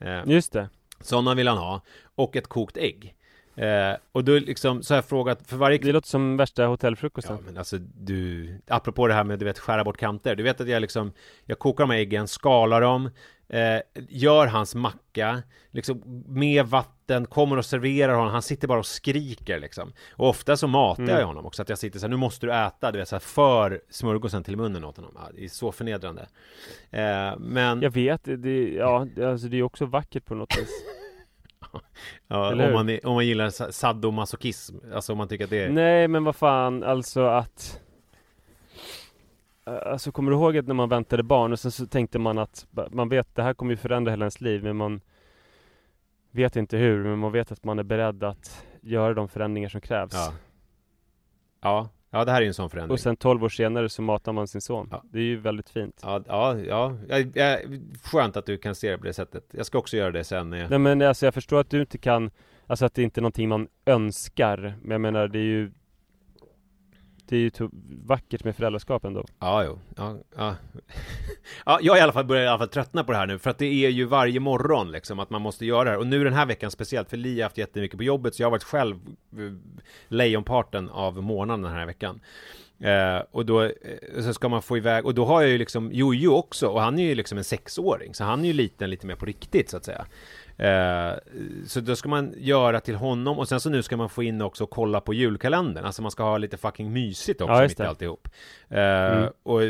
Eh, 0.00 0.20
Just 0.26 0.52
det. 0.52 0.68
sådana 1.00 1.34
vill 1.34 1.48
han 1.48 1.58
ha, 1.58 1.80
och 2.14 2.36
ett 2.36 2.46
kokt 2.46 2.76
ägg. 2.76 3.14
Eh, 3.56 3.92
och 4.12 4.24
då 4.24 4.32
liksom, 4.38 4.82
så 4.82 4.94
har 4.94 4.96
jag 4.96 5.04
frågat, 5.04 5.46
för 5.46 5.56
varje 5.56 5.78
Det 5.78 5.92
låter 5.92 6.08
som 6.08 6.36
värsta 6.36 6.66
hotellfrukosten. 6.66 7.36
Ja 7.36 7.42
men 7.46 7.58
alltså 7.58 7.78
du, 7.78 8.54
apropå 8.66 9.06
det 9.06 9.14
här 9.14 9.24
med 9.24 9.38
du 9.38 9.44
vet 9.44 9.58
skära 9.58 9.84
bort 9.84 9.96
kanter, 9.96 10.36
du 10.36 10.42
vet 10.42 10.60
att 10.60 10.68
jag 10.68 10.80
liksom, 10.80 11.12
jag 11.44 11.58
kokar 11.58 11.84
de 11.84 11.90
här 11.90 11.98
äggen, 11.98 12.28
skalar 12.28 12.80
dem, 12.80 13.10
eh, 13.48 13.80
gör 14.08 14.46
hans 14.46 14.74
macka, 14.74 15.42
liksom 15.70 16.22
med 16.28 16.66
vatten, 16.66 17.26
kommer 17.26 17.56
och 17.56 17.64
serverar 17.64 18.14
honom, 18.14 18.32
han 18.32 18.42
sitter 18.42 18.68
bara 18.68 18.78
och 18.78 18.86
skriker 18.86 19.58
liksom. 19.58 19.92
Och 20.16 20.28
ofta 20.28 20.56
så 20.56 20.66
matar 20.66 21.02
Mm. 21.02 21.16
jag 21.18 21.26
honom 21.26 21.46
också, 21.46 21.62
att 21.62 21.68
jag 21.68 21.78
sitter 21.78 21.98
så 21.98 22.06
här, 22.06 22.10
nu 22.10 22.16
måste 22.16 22.46
du 22.46 22.52
äta, 22.54 22.92
du 22.92 22.98
vet 22.98 23.08
så 23.08 23.14
här, 23.14 23.20
för 23.20 23.80
smörgåsen 23.90 24.44
till 24.44 24.56
munnen 24.56 24.84
åt 24.84 24.96
honom. 24.96 25.12
Ja, 25.14 25.28
det 25.34 25.44
är 25.44 25.48
så 25.48 25.72
förnedrande. 25.72 26.22
Eh, 26.90 27.36
men, 27.38 27.82
Jag 27.82 27.90
vet, 27.90 28.20
det, 28.24 28.68
ja, 28.72 29.06
alltså 29.24 29.46
det 29.48 29.56
är 29.58 29.62
också 29.62 29.86
vackert 29.86 30.24
på 30.24 30.34
något 30.34 30.58
vis. 30.58 30.70
ja, 32.28 32.52
eller 32.52 32.66
om, 32.66 32.86
man, 32.86 32.98
om 33.04 33.14
man 33.14 33.26
gillar 33.26 33.50
sa- 33.50 33.72
sadomasochism, 33.72 34.76
alltså 34.94 35.12
om 35.12 35.18
man 35.18 35.28
tycker 35.28 35.44
att 35.44 35.50
det 35.50 35.64
är... 35.64 35.68
Nej, 35.70 36.08
men 36.08 36.24
vad 36.24 36.36
fan, 36.36 36.82
alltså 36.84 37.26
att... 37.26 37.80
Alltså 39.64 40.12
kommer 40.12 40.30
du 40.30 40.36
ihåg 40.36 40.56
att 40.56 40.66
när 40.66 40.74
man 40.74 40.88
väntade 40.88 41.22
barn 41.22 41.52
och 41.52 41.58
sen 41.60 41.70
så 41.70 41.86
tänkte 41.86 42.18
man 42.18 42.38
att 42.38 42.66
man 42.90 43.08
vet 43.08 43.34
det 43.34 43.42
här 43.42 43.54
kommer 43.54 43.72
ju 43.72 43.76
förändra 43.76 44.10
hela 44.10 44.24
ens 44.24 44.40
liv 44.40 44.62
men 44.64 44.76
man 44.76 45.00
vet 46.30 46.56
inte 46.56 46.76
hur 46.76 47.04
men 47.04 47.18
man 47.18 47.32
vet 47.32 47.52
att 47.52 47.64
man 47.64 47.78
är 47.78 47.82
beredd 47.82 48.24
att 48.24 48.66
göra 48.80 49.14
de 49.14 49.28
förändringar 49.28 49.68
som 49.68 49.80
krävs. 49.80 50.12
Ja. 50.12 50.32
Ja, 51.60 51.88
ja 52.10 52.24
det 52.24 52.30
här 52.32 52.38
är 52.38 52.42
ju 52.42 52.48
en 52.48 52.54
sån 52.54 52.70
förändring. 52.70 52.92
Och 52.92 53.00
sen 53.00 53.16
12 53.16 53.44
år 53.44 53.48
senare 53.48 53.88
så 53.88 54.02
matar 54.02 54.32
man 54.32 54.48
sin 54.48 54.60
son. 54.60 54.88
Ja. 54.90 55.02
Det 55.04 55.18
är 55.18 55.22
ju 55.22 55.36
väldigt 55.36 55.70
fint. 55.70 56.00
Ja, 56.02 56.22
ja, 56.26 56.58
ja. 56.58 56.96
Jag, 57.34 57.60
skönt 58.02 58.36
att 58.36 58.46
du 58.46 58.58
kan 58.58 58.74
se 58.74 58.90
det 58.90 58.98
på 58.98 59.04
det 59.04 59.12
sättet. 59.12 59.44
Jag 59.50 59.66
ska 59.66 59.78
också 59.78 59.96
göra 59.96 60.10
det 60.10 60.24
sen. 60.24 60.52
jag- 60.52 60.70
Nej 60.70 60.78
men 60.78 61.02
alltså 61.02 61.26
jag 61.26 61.34
förstår 61.34 61.60
att 61.60 61.70
du 61.70 61.80
inte 61.80 61.98
kan 61.98 62.30
Alltså 62.66 62.84
att 62.86 62.94
det 62.94 63.02
inte 63.02 63.20
är 63.20 63.22
någonting 63.22 63.48
man 63.48 63.68
önskar 63.86 64.74
Men 64.82 64.90
jag 64.90 65.00
menar 65.00 65.28
det 65.28 65.38
är 65.38 65.42
ju 65.42 65.70
det 67.28 67.36
är 67.36 67.40
ju 67.40 67.50
vackert 68.04 68.44
med 68.44 68.56
föräldraskap 68.56 69.04
ändå 69.04 69.24
Ja, 69.38 69.64
jo. 69.64 69.78
Ja, 69.96 70.16
ja. 70.36 70.56
ja, 71.66 71.78
jag 71.82 71.98
i 71.98 72.00
alla 72.00 72.12
fall 72.12 72.24
börjar 72.24 72.44
i 72.44 72.48
alla 72.48 72.58
fall 72.58 72.68
tröttna 72.68 73.04
på 73.04 73.12
det 73.12 73.18
här 73.18 73.26
nu, 73.26 73.38
för 73.38 73.50
att 73.50 73.58
det 73.58 73.84
är 73.84 73.88
ju 73.88 74.04
varje 74.04 74.40
morgon 74.40 74.90
liksom 74.92 75.18
att 75.18 75.30
man 75.30 75.42
måste 75.42 75.66
göra 75.66 75.84
det 75.84 75.90
här. 75.90 75.98
Och 75.98 76.06
nu 76.06 76.24
den 76.24 76.32
här 76.32 76.46
veckan 76.46 76.70
speciellt, 76.70 77.10
för 77.10 77.16
Li 77.16 77.36
har 77.36 77.42
haft 77.42 77.58
jättemycket 77.58 77.96
på 77.96 78.04
jobbet, 78.04 78.34
så 78.34 78.42
jag 78.42 78.46
har 78.46 78.50
varit 78.50 78.64
själv 78.64 78.96
eh, 79.32 79.52
lejonparten 80.08 80.88
av 80.88 81.22
månaden 81.22 81.62
den 81.62 81.72
här 81.72 81.86
veckan. 81.86 82.20
Eh, 82.78 83.22
och 83.30 83.46
då 83.46 83.62
eh, 83.62 83.70
så 84.22 84.34
ska 84.34 84.48
man 84.48 84.62
få 84.62 84.76
iväg, 84.76 85.06
och 85.06 85.14
då 85.14 85.24
har 85.24 85.42
jag 85.42 85.50
ju 85.50 85.58
liksom 85.58 85.92
Jojo 85.92 86.30
också, 86.30 86.68
och 86.68 86.80
han 86.80 86.98
är 86.98 87.04
ju 87.04 87.14
liksom 87.14 87.38
en 87.38 87.44
sexåring, 87.44 88.14
så 88.14 88.24
han 88.24 88.40
är 88.40 88.46
ju 88.46 88.52
liten 88.52 88.90
lite 88.90 89.06
mer 89.06 89.16
på 89.16 89.26
riktigt 89.26 89.70
så 89.70 89.76
att 89.76 89.84
säga. 89.84 90.06
Eh, 90.58 91.12
så 91.66 91.80
då 91.80 91.96
ska 91.96 92.08
man 92.08 92.34
göra 92.36 92.80
till 92.80 92.94
honom 92.94 93.38
och 93.38 93.48
sen 93.48 93.60
så 93.60 93.70
nu 93.70 93.82
ska 93.82 93.96
man 93.96 94.08
få 94.08 94.22
in 94.22 94.42
också 94.42 94.64
och 94.64 94.70
kolla 94.70 95.00
på 95.00 95.14
julkalendern, 95.14 95.84
alltså 95.84 96.02
man 96.02 96.10
ska 96.10 96.22
ha 96.22 96.38
lite 96.38 96.56
fucking 96.56 96.92
mysigt 96.92 97.40
också 97.40 97.54
Ja, 97.54 97.62
mitt 97.62 97.80
i 97.80 97.82
alltihop. 97.82 98.28
Eh, 98.68 98.78
Mm. 98.78 99.30
Och 99.42 99.60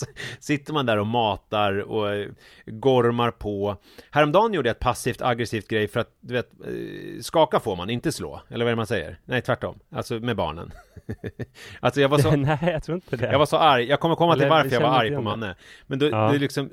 sitter 0.40 0.72
man 0.72 0.86
där 0.86 0.96
och 0.96 1.06
matar 1.06 1.78
och 1.78 2.14
eh, 2.14 2.28
gormar 2.66 3.30
på. 3.30 3.76
Häromdagen 4.10 4.54
gjorde 4.54 4.68
jag 4.68 4.74
ett 4.74 4.80
passivt 4.80 5.22
aggressivt 5.22 5.68
grej 5.68 5.88
för 5.88 6.00
att, 6.00 6.08
du 6.20 6.34
vet, 6.34 6.50
eh, 6.60 7.20
skaka 7.20 7.60
får 7.60 7.76
man, 7.76 7.90
inte 7.90 8.12
slå. 8.12 8.42
Eller 8.48 8.64
vad 8.64 8.70
är 8.70 8.72
det 8.72 8.76
man 8.76 8.86
säger? 8.86 9.18
Nej, 9.24 9.42
tvärtom. 9.42 9.78
Alltså 9.90 10.14
med 10.14 10.36
barnen. 10.36 10.72
alltså 11.80 12.00
jag 12.00 12.08
var 12.08 12.18
så... 12.18 12.30
Nej 12.36 12.58
jag 12.62 12.82
tror 12.82 12.94
inte 12.94 13.16
det 13.16 13.32
Jag 13.32 13.38
var 13.38 13.46
så 13.46 13.56
arg, 13.56 13.84
jag 13.84 14.00
kommer 14.00 14.14
komma 14.14 14.36
till 14.36 14.48
varför 14.48 14.70
jag 14.70 14.80
var 14.80 14.98
arg 14.98 15.14
på. 15.14 15.22
Manne 15.22 15.54
Men 15.86 15.98
då, 15.98 16.08
Ja. 16.08 16.32
då 16.32 16.38
liksom 16.38 16.70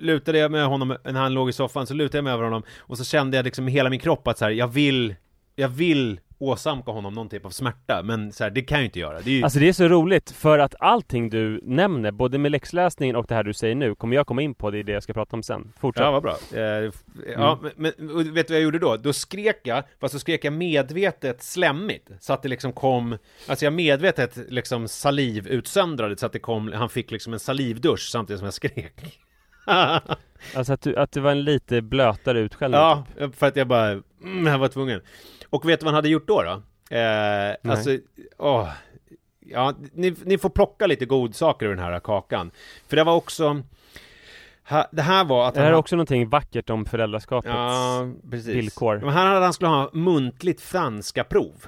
lutade 0.00 0.38
jag 0.38 0.50
med 0.50 0.66
honom, 0.66 0.96
när 1.04 1.20
han 1.20 1.34
låg 1.34 1.48
i 1.48 1.52
soffan, 1.52 1.86
så 1.86 1.94
lutade 1.94 2.18
jag 2.18 2.24
mig 2.24 2.32
över 2.32 2.44
honom 2.44 2.62
Och 2.78 2.98
så 2.98 3.04
kände 3.04 3.36
jag 3.36 3.44
liksom 3.44 3.66
hela 3.66 3.90
min 3.90 4.00
kropp 4.00 4.28
att 4.28 4.38
så 4.38 4.44
här, 4.44 4.52
jag 4.52 4.68
vill 4.68 5.14
Jag 5.54 5.68
vill 5.68 6.20
åsamka 6.42 6.90
honom 6.90 7.14
någon 7.14 7.28
typ 7.28 7.46
av 7.46 7.50
smärta 7.50 8.02
Men 8.02 8.32
så 8.32 8.44
här, 8.44 8.50
det 8.50 8.62
kan 8.62 8.76
jag 8.76 8.82
ju 8.82 8.86
inte 8.86 8.98
göra 8.98 9.20
det 9.20 9.30
är 9.30 9.34
ju... 9.34 9.42
Alltså 9.42 9.58
det 9.58 9.68
är 9.68 9.72
så 9.72 9.88
roligt 9.88 10.30
för 10.30 10.58
att 10.58 10.74
allting 10.78 11.30
du 11.30 11.60
nämner 11.62 12.10
Både 12.10 12.38
med 12.38 12.52
läxläsningen 12.52 13.16
och 13.16 13.26
det 13.28 13.34
här 13.34 13.42
du 13.42 13.54
säger 13.54 13.74
nu 13.74 13.94
Kommer 13.94 14.16
jag 14.16 14.26
komma 14.26 14.42
in 14.42 14.54
på 14.54 14.70
det 14.70 14.78
i 14.78 14.82
det 14.82 14.92
jag 14.92 15.02
ska 15.02 15.12
prata 15.12 15.36
om 15.36 15.42
sen 15.42 15.72
Fortsätt 15.80 16.02
Ja, 16.02 16.10
vad 16.10 16.22
bra. 16.22 16.36
Eh, 16.54 16.90
ja, 17.36 17.58
men, 17.62 17.92
men 17.96 18.10
och 18.10 18.36
vet 18.36 18.48
du 18.48 18.52
vad 18.52 18.60
jag 18.60 18.62
gjorde 18.62 18.78
då? 18.78 18.96
Då 18.96 19.12
skrek 19.12 19.60
jag, 19.62 19.84
fast 20.00 20.12
så 20.12 20.18
skrek 20.18 20.44
jag 20.44 20.52
medvetet 20.52 21.42
slemmigt. 21.42 22.10
Så 22.20 22.32
att 22.32 22.42
det 22.42 22.48
liksom 22.48 22.72
kom, 22.72 23.18
alltså 23.48 23.64
jag 23.64 23.72
medvetet 23.72 24.36
liksom 24.48 24.88
salivutsöndrade 24.88 26.16
så 26.16 26.26
att 26.26 26.32
det 26.32 26.38
kom, 26.38 26.72
han 26.72 26.88
fick 26.88 27.10
liksom 27.10 27.32
en 27.32 27.40
salivdusch 27.40 28.10
samtidigt 28.12 28.38
som 28.38 28.46
jag 28.46 28.54
skrek. 28.54 29.18
Alltså 30.54 30.72
att, 30.72 30.82
du, 30.82 30.96
att 30.96 31.12
det 31.12 31.20
var 31.20 31.30
en 31.30 31.44
lite 31.44 31.82
blötare 31.82 32.40
utskällning 32.40 32.80
ja, 32.80 33.04
för 33.36 33.46
att 33.46 33.56
jag 33.56 33.68
bara, 33.68 33.90
mm, 34.22 34.46
jag 34.46 34.58
var 34.58 34.68
tvungen. 34.68 35.00
Och 35.52 35.68
vet 35.68 35.80
du 35.80 35.84
vad 35.84 35.94
han 35.94 35.98
hade 35.98 36.08
gjort 36.08 36.26
då 36.28 36.42
då? 36.42 36.62
Eh, 36.96 37.72
alltså, 37.72 37.98
åh. 38.38 38.68
Ja, 39.40 39.74
ni, 39.92 40.14
ni 40.24 40.38
får 40.38 40.50
plocka 40.50 40.86
lite 40.86 41.06
godsaker 41.06 41.66
ur 41.66 41.70
den 41.70 41.84
här 41.84 42.00
kakan. 42.00 42.50
För 42.88 42.96
det 42.96 43.04
var 43.04 43.14
också, 43.14 43.62
ha, 44.68 44.88
det 44.92 45.02
här 45.02 45.24
var 45.24 45.48
att 45.48 45.54
Det 45.54 45.60
här 45.60 45.66
han 45.66 45.74
är 45.74 45.78
också 45.78 45.96
någonting 45.96 46.28
vackert 46.28 46.70
om 46.70 46.84
föräldraskapets 46.84 47.54
Ja, 47.54 48.08
villkor. 48.22 48.98
Men 48.98 49.08
han 49.08 49.26
hade 49.26 49.44
han 49.44 49.52
skulle 49.52 49.68
ha 49.68 49.90
muntligt 49.92 50.60
franska 50.60 51.24
prov. 51.24 51.66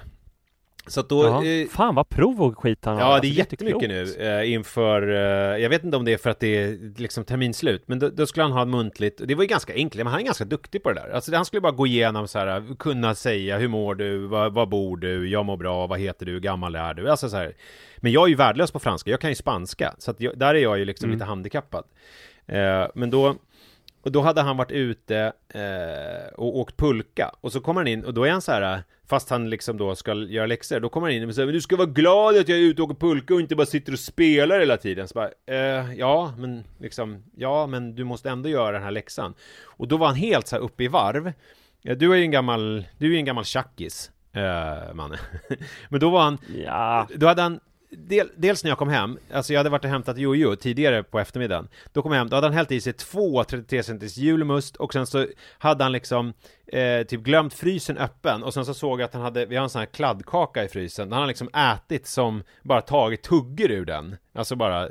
Så 0.87 1.01
att 1.01 1.09
då... 1.09 1.25
Ja. 1.25 1.45
eh, 1.45 1.69
Fan 1.69 1.95
vad 1.95 2.09
prov 2.09 2.43
och 2.43 2.59
skit 2.59 2.85
han 2.85 2.95
har 2.95 3.01
Ja, 3.01 3.07
Alltså, 3.07 3.23
det 3.23 3.29
är 3.29 3.39
jättemycket 3.39 3.89
nu 3.89 4.15
eh, 4.27 4.53
inför, 4.53 5.09
eh, 5.09 5.63
jag 5.63 5.71
vet 5.71 5.85
inte 5.85 5.97
om 5.97 6.05
det 6.05 6.13
är 6.13 6.17
för 6.19 6.31
att 6.31 6.41
det 6.41 6.63
är 6.63 6.99
liksom 7.01 7.25
terminslut, 7.25 7.83
men 7.87 7.99
då, 7.99 8.09
då 8.09 8.27
skulle 8.27 8.45
han 8.45 8.53
ha 8.53 8.65
muntligt, 8.65 9.21
det 9.25 9.35
var 9.35 9.43
ju 9.43 9.49
ganska 9.49 9.75
enkelt, 9.75 10.05
men 10.05 10.13
han 10.13 10.21
är 10.21 10.25
ganska 10.25 10.45
duktig 10.45 10.83
på 10.83 10.93
det 10.93 11.01
där. 11.01 11.11
Alltså 11.11 11.35
han 11.35 11.45
skulle 11.45 11.61
bara 11.61 11.73
gå 11.73 11.87
igenom 11.87 12.29
så 12.29 12.39
här, 12.39 12.77
kunna 12.79 13.15
säga, 13.15 13.59
hur 13.59 13.69
mår 13.69 13.95
du, 13.95 14.27
var, 14.27 14.51
var 14.51 14.67
bor 14.67 14.97
du, 14.97 15.29
jag 15.29 15.45
mår 15.45 15.57
bra, 15.57 15.87
vad 15.87 16.01
heter 16.01 16.27
du, 16.27 16.33
hur 16.33 16.41
gammal 16.41 16.75
är 16.75 16.95
du, 16.95 17.11
alltså 17.11 17.29
så 17.29 17.37
här. 17.37 17.55
Men 17.97 18.13
jag 18.13 18.25
är 18.25 18.29
ju 18.29 18.35
värdelös 18.35 18.71
på 18.73 18.79
franska, 18.79 19.11
jag 19.11 19.21
kan 19.21 19.31
ju 19.31 19.37
spanska, 19.37 19.95
så 19.99 20.11
att 20.11 20.21
jag, 20.21 20.39
där 20.39 20.55
är 20.55 20.59
jag 20.59 20.79
ju 20.79 20.85
liksom 20.85 21.05
Mm. 21.05 21.17
lite 21.17 21.25
handikappad. 21.25 21.85
Eh, 22.47 22.87
men 22.95 23.11
då, 23.11 23.35
och 24.05 24.13
då 24.13 24.21
hade 24.21 24.41
han 24.41 24.57
varit 24.57 24.71
ute 24.71 25.33
eh, 25.49 26.35
och 26.35 26.59
åkt 26.59 26.77
pulka. 26.77 27.31
Och 27.41 27.53
så 27.53 27.61
kommer 27.61 27.81
han 27.81 27.89
in 27.89 28.05
och 28.05 28.15
då 28.15 28.25
är 28.25 28.31
han 28.31 28.43
så 28.43 28.53
här 28.53 28.83
Fast 29.07 29.31
han 29.31 29.51
liksom 29.51 29.77
då 29.77 29.95
ska 29.95 30.15
göra 30.15 30.47
läxor 30.47 30.81
Då 30.81 30.89
kommer 30.89 31.07
han 31.07 31.17
in 31.17 31.29
och 31.29 31.35
säger 31.35 31.53
du 31.53 31.61
ska 31.61 31.77
vara 31.77 31.89
glad 31.89 32.37
att 32.37 32.49
jag 32.49 32.59
är 32.59 32.63
ute 32.63 32.83
och 32.83 32.91
åker 32.91 33.01
pulka 33.01 33.35
och 33.35 33.41
inte 33.41 33.57
bara 33.57 33.67
sitter 33.67 33.93
och 33.93 33.99
spelar 33.99 34.61
hela 34.61 34.77
tiden. 34.77 35.09
Så 35.09 35.15
bara, 35.15 35.31
eh, 35.47 35.95
ja 35.95 36.35
men 36.39 36.65
liksom 36.79 37.25
Ja 37.37 37.67
men 37.67 37.95
du 37.95 38.05
måste 38.05 38.31
ändå 38.31 38.49
göra 38.49 38.73
den 38.73 38.83
här 38.83 38.91
läxan. 38.91 39.35
Och 39.63 39.89
då 39.89 39.97
var 39.97 40.07
han 40.07 40.17
helt 40.17 40.47
så 40.47 40.57
här 40.57 40.63
uppe 40.63 40.85
i 40.85 40.89
varv. 40.89 41.33
Ja, 41.83 41.95
Du 41.95 42.13
är 42.13 42.17
ju 42.17 42.23
en 42.23 42.31
gammal 42.31 42.85
Du 42.99 43.07
är 43.07 43.11
ju 43.11 43.17
en 43.17 43.25
gammal 43.25 43.45
tjackis 43.45 44.11
eh, 44.33 44.95
Manne 44.95 45.19
Men 45.89 46.01
då 46.01 46.11
var 46.11 46.23
han 46.23 46.39
Ja, 46.65 47.09
då 47.15 47.27
hade 47.27 47.43
han 47.43 47.61
del, 47.97 48.31
dels 48.37 48.65
när 48.65 48.71
jag 48.71 48.79
kom 48.79 48.89
hem, 48.89 49.19
alltså 49.33 49.53
jag 49.53 49.61
hade 49.61 49.71
varit 49.71 49.85
och 49.85 49.91
hämtat 49.91 50.19
Jojo 50.19 50.57
tidigare 50.57 51.03
på 51.03 51.19
eftermiddagen 51.19 51.69
Då 51.93 52.03
kom 52.03 52.13
jag 52.13 52.19
hem, 52.19 52.29
då 52.29 52.37
hade 52.37 52.47
han 52.47 52.55
hällt 52.55 52.73
i 52.73 52.81
sig 52.81 52.93
två 52.93 53.45
33 53.45 53.83
centis 53.83 54.17
julmust 54.17 54.77
och 54.77 54.93
sen 54.93 55.07
så 55.07 55.27
hade 55.59 55.85
han 55.85 55.93
liksom 55.93 56.33
eh, 56.67 57.03
typ 57.07 57.21
glömt 57.21 57.55
frysen 57.55 57.99
öppen 57.99 58.43
och 58.43 58.55
sen 58.55 58.65
så 58.65 58.75
såg 58.75 59.01
jag 59.01 59.05
att 59.05 59.15
han 59.15 59.23
hade, 59.23 59.47
vi 59.47 59.57
har 59.57 59.63
en 59.63 59.71
sån 59.71 59.79
här 59.79 59.87
kladdkaka 59.87 60.65
i 60.65 60.69
frysen, 60.69 61.13
han 61.13 61.21
har 61.21 61.29
liksom 61.29 61.49
ätit 61.55 62.07
som, 62.07 62.43
bara 62.63 62.81
tagit 62.81 63.23
tugger 63.23 63.71
ur 63.71 63.85
den. 63.85 64.17
Alltså 64.35 64.57
bara, 64.57 64.83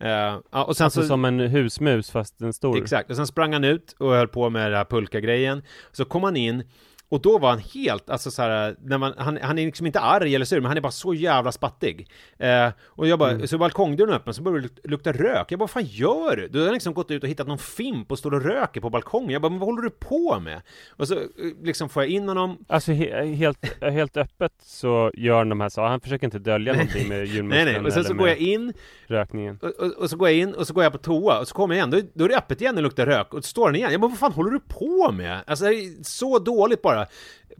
eh, 0.00 0.34
och 0.50 0.76
sen 0.76 0.84
alltså 0.84 1.02
så 1.02 1.06
som 1.06 1.24
en 1.24 1.40
husmus 1.40 2.10
fast 2.10 2.40
en 2.40 2.52
stor. 2.52 2.82
Exakt, 2.82 3.10
och 3.10 3.16
sen 3.16 3.26
sprang 3.26 3.52
han 3.52 3.64
ut 3.64 3.96
och 3.98 4.10
höll 4.10 4.28
på 4.28 4.50
med 4.50 4.70
den 4.70 4.76
här 4.76 4.84
pulka-grejen. 4.84 5.62
Så 5.92 6.04
kom 6.04 6.22
han 6.22 6.36
in 6.36 6.64
och 7.12 7.20
då 7.22 7.38
var 7.38 7.50
han 7.50 7.58
helt, 7.58 8.10
alltså 8.10 8.30
så 8.30 8.42
här, 8.42 8.76
när 8.82 8.98
man, 8.98 9.12
han, 9.16 9.38
han 9.42 9.58
är 9.58 9.66
liksom 9.66 9.86
inte 9.86 10.00
arg 10.00 10.34
eller 10.34 10.44
sur, 10.44 10.60
men 10.60 10.66
han 10.68 10.76
är 10.76 10.80
bara 10.80 10.92
så 10.92 11.14
jävla 11.14 11.52
spattig. 11.52 12.08
Eh, 12.38 12.68
och 12.84 13.06
jag 13.08 13.18
bara, 13.18 13.30
Mm. 13.30 13.46
så 13.46 13.58
balkongdörren 13.58 14.12
öppen, 14.14 14.34
så 14.34 14.42
börjar 14.42 14.58
det 14.58 14.64
luk- 14.68 14.80
lukta 14.90 15.12
rök. 15.12 15.52
Jag 15.52 15.58
bara, 15.58 15.62
vad 15.62 15.70
fan 15.70 15.84
gör 15.84 16.36
du? 16.36 16.48
Du 16.48 16.66
har 16.66 16.72
liksom 16.72 16.94
gått 16.94 17.10
ut 17.10 17.22
och 17.22 17.28
hittat 17.28 17.46
någon 17.46 17.58
fimp 17.58 18.12
och 18.12 18.18
står 18.18 18.34
och 18.34 18.42
röker 18.44 18.80
på 18.80 18.90
balkongen. 18.90 19.30
Jag 19.30 19.42
bara, 19.42 19.50
men 19.50 19.58
vad 19.58 19.68
håller 19.68 19.82
du 19.82 19.90
på 19.90 20.40
med? 20.40 20.62
Och 20.96 21.08
så 21.08 21.14
eh, 21.14 21.20
liksom 21.62 21.88
får 21.88 22.02
jag 22.02 22.10
in 22.10 22.28
honom. 22.28 22.58
Alltså 22.68 22.92
he 22.92 23.24
helt, 23.34 23.82
helt 23.82 24.16
öppet 24.16 24.52
så 24.62 25.10
gör 25.14 25.44
de 25.44 25.60
här 25.60 25.68
sakerna, 25.68 25.88
han 25.90 26.00
försöker 26.00 26.24
inte 26.26 26.38
dölja 26.38 26.72
någonting 26.72 27.08
med 27.08 27.18
Nej, 27.26 27.34
julmusten 27.36 27.64
nej, 27.64 27.80
och 27.80 27.92
sen 27.92 28.04
så 28.04 28.14
går 28.14 28.28
jag 28.28 28.38
in, 28.38 28.72
rökningen 29.06 29.58
och, 29.62 29.68
och, 29.70 29.92
och 29.92 30.10
så 30.10 30.16
går 30.16 30.28
jag 30.28 30.38
in, 30.38 30.54
och 30.54 30.66
så 30.66 30.74
går 30.74 30.84
jag 30.84 30.92
på 30.92 30.98
toa, 30.98 31.38
och 31.40 31.48
så 31.48 31.54
kommer 31.54 31.74
jag 31.74 31.88
igen, 31.88 31.90
då, 31.90 32.08
då 32.14 32.24
är 32.24 32.28
det 32.28 32.36
öppet 32.38 32.60
igen 32.60 32.76
och 32.76 32.82
luktar 32.82 33.06
rök, 33.06 33.34
och 33.34 33.44
så 33.44 33.48
står 33.48 33.66
han 33.66 33.76
igen. 33.76 33.92
Jag 33.92 34.00
bara, 34.00 34.08
vad 34.08 34.18
fan 34.18 34.32
håller 34.32 34.50
du 34.50 34.60
på 34.60 35.12
med? 35.12 35.40
Alltså, 35.46 35.64
det 35.64 35.74
är 35.74 36.04
så 36.04 36.38
dåligt 36.38 36.82
bara. 36.82 37.01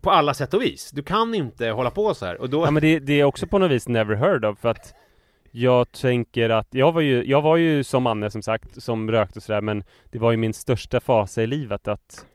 På 0.00 0.10
alla 0.10 0.34
sätt 0.34 0.54
och 0.54 0.62
vis. 0.62 0.90
Du 0.90 1.02
kan 1.02 1.34
inte 1.34 1.68
hålla 1.68 1.90
på 1.90 2.14
så 2.14 2.26
här. 2.26 2.40
Och 2.40 2.50
då... 2.50 2.66
Ja 2.66 2.70
men 2.70 2.80
det, 2.80 2.98
det 2.98 3.20
är 3.20 3.24
också 3.24 3.46
på 3.46 3.58
något 3.58 3.70
vis 3.70 3.88
never 3.88 4.14
heard 4.14 4.44
of 4.44 4.58
för 4.58 4.68
att 4.68 4.94
Jag 5.50 5.92
tänker 5.92 6.50
att, 6.50 6.68
jag 6.70 6.92
var 6.92 7.00
ju, 7.00 7.24
jag 7.24 7.42
var 7.42 7.56
ju 7.56 7.84
som 7.84 8.06
Anne 8.06 8.30
som 8.30 8.42
sagt, 8.42 8.82
som 8.82 9.10
rökte 9.10 9.38
och 9.38 9.42
sådär 9.42 9.60
men 9.60 9.84
Det 10.10 10.18
var 10.18 10.30
ju 10.30 10.36
min 10.36 10.54
största 10.54 11.00
fasa 11.00 11.42
i 11.42 11.46
livet 11.46 11.88
att 11.88 12.26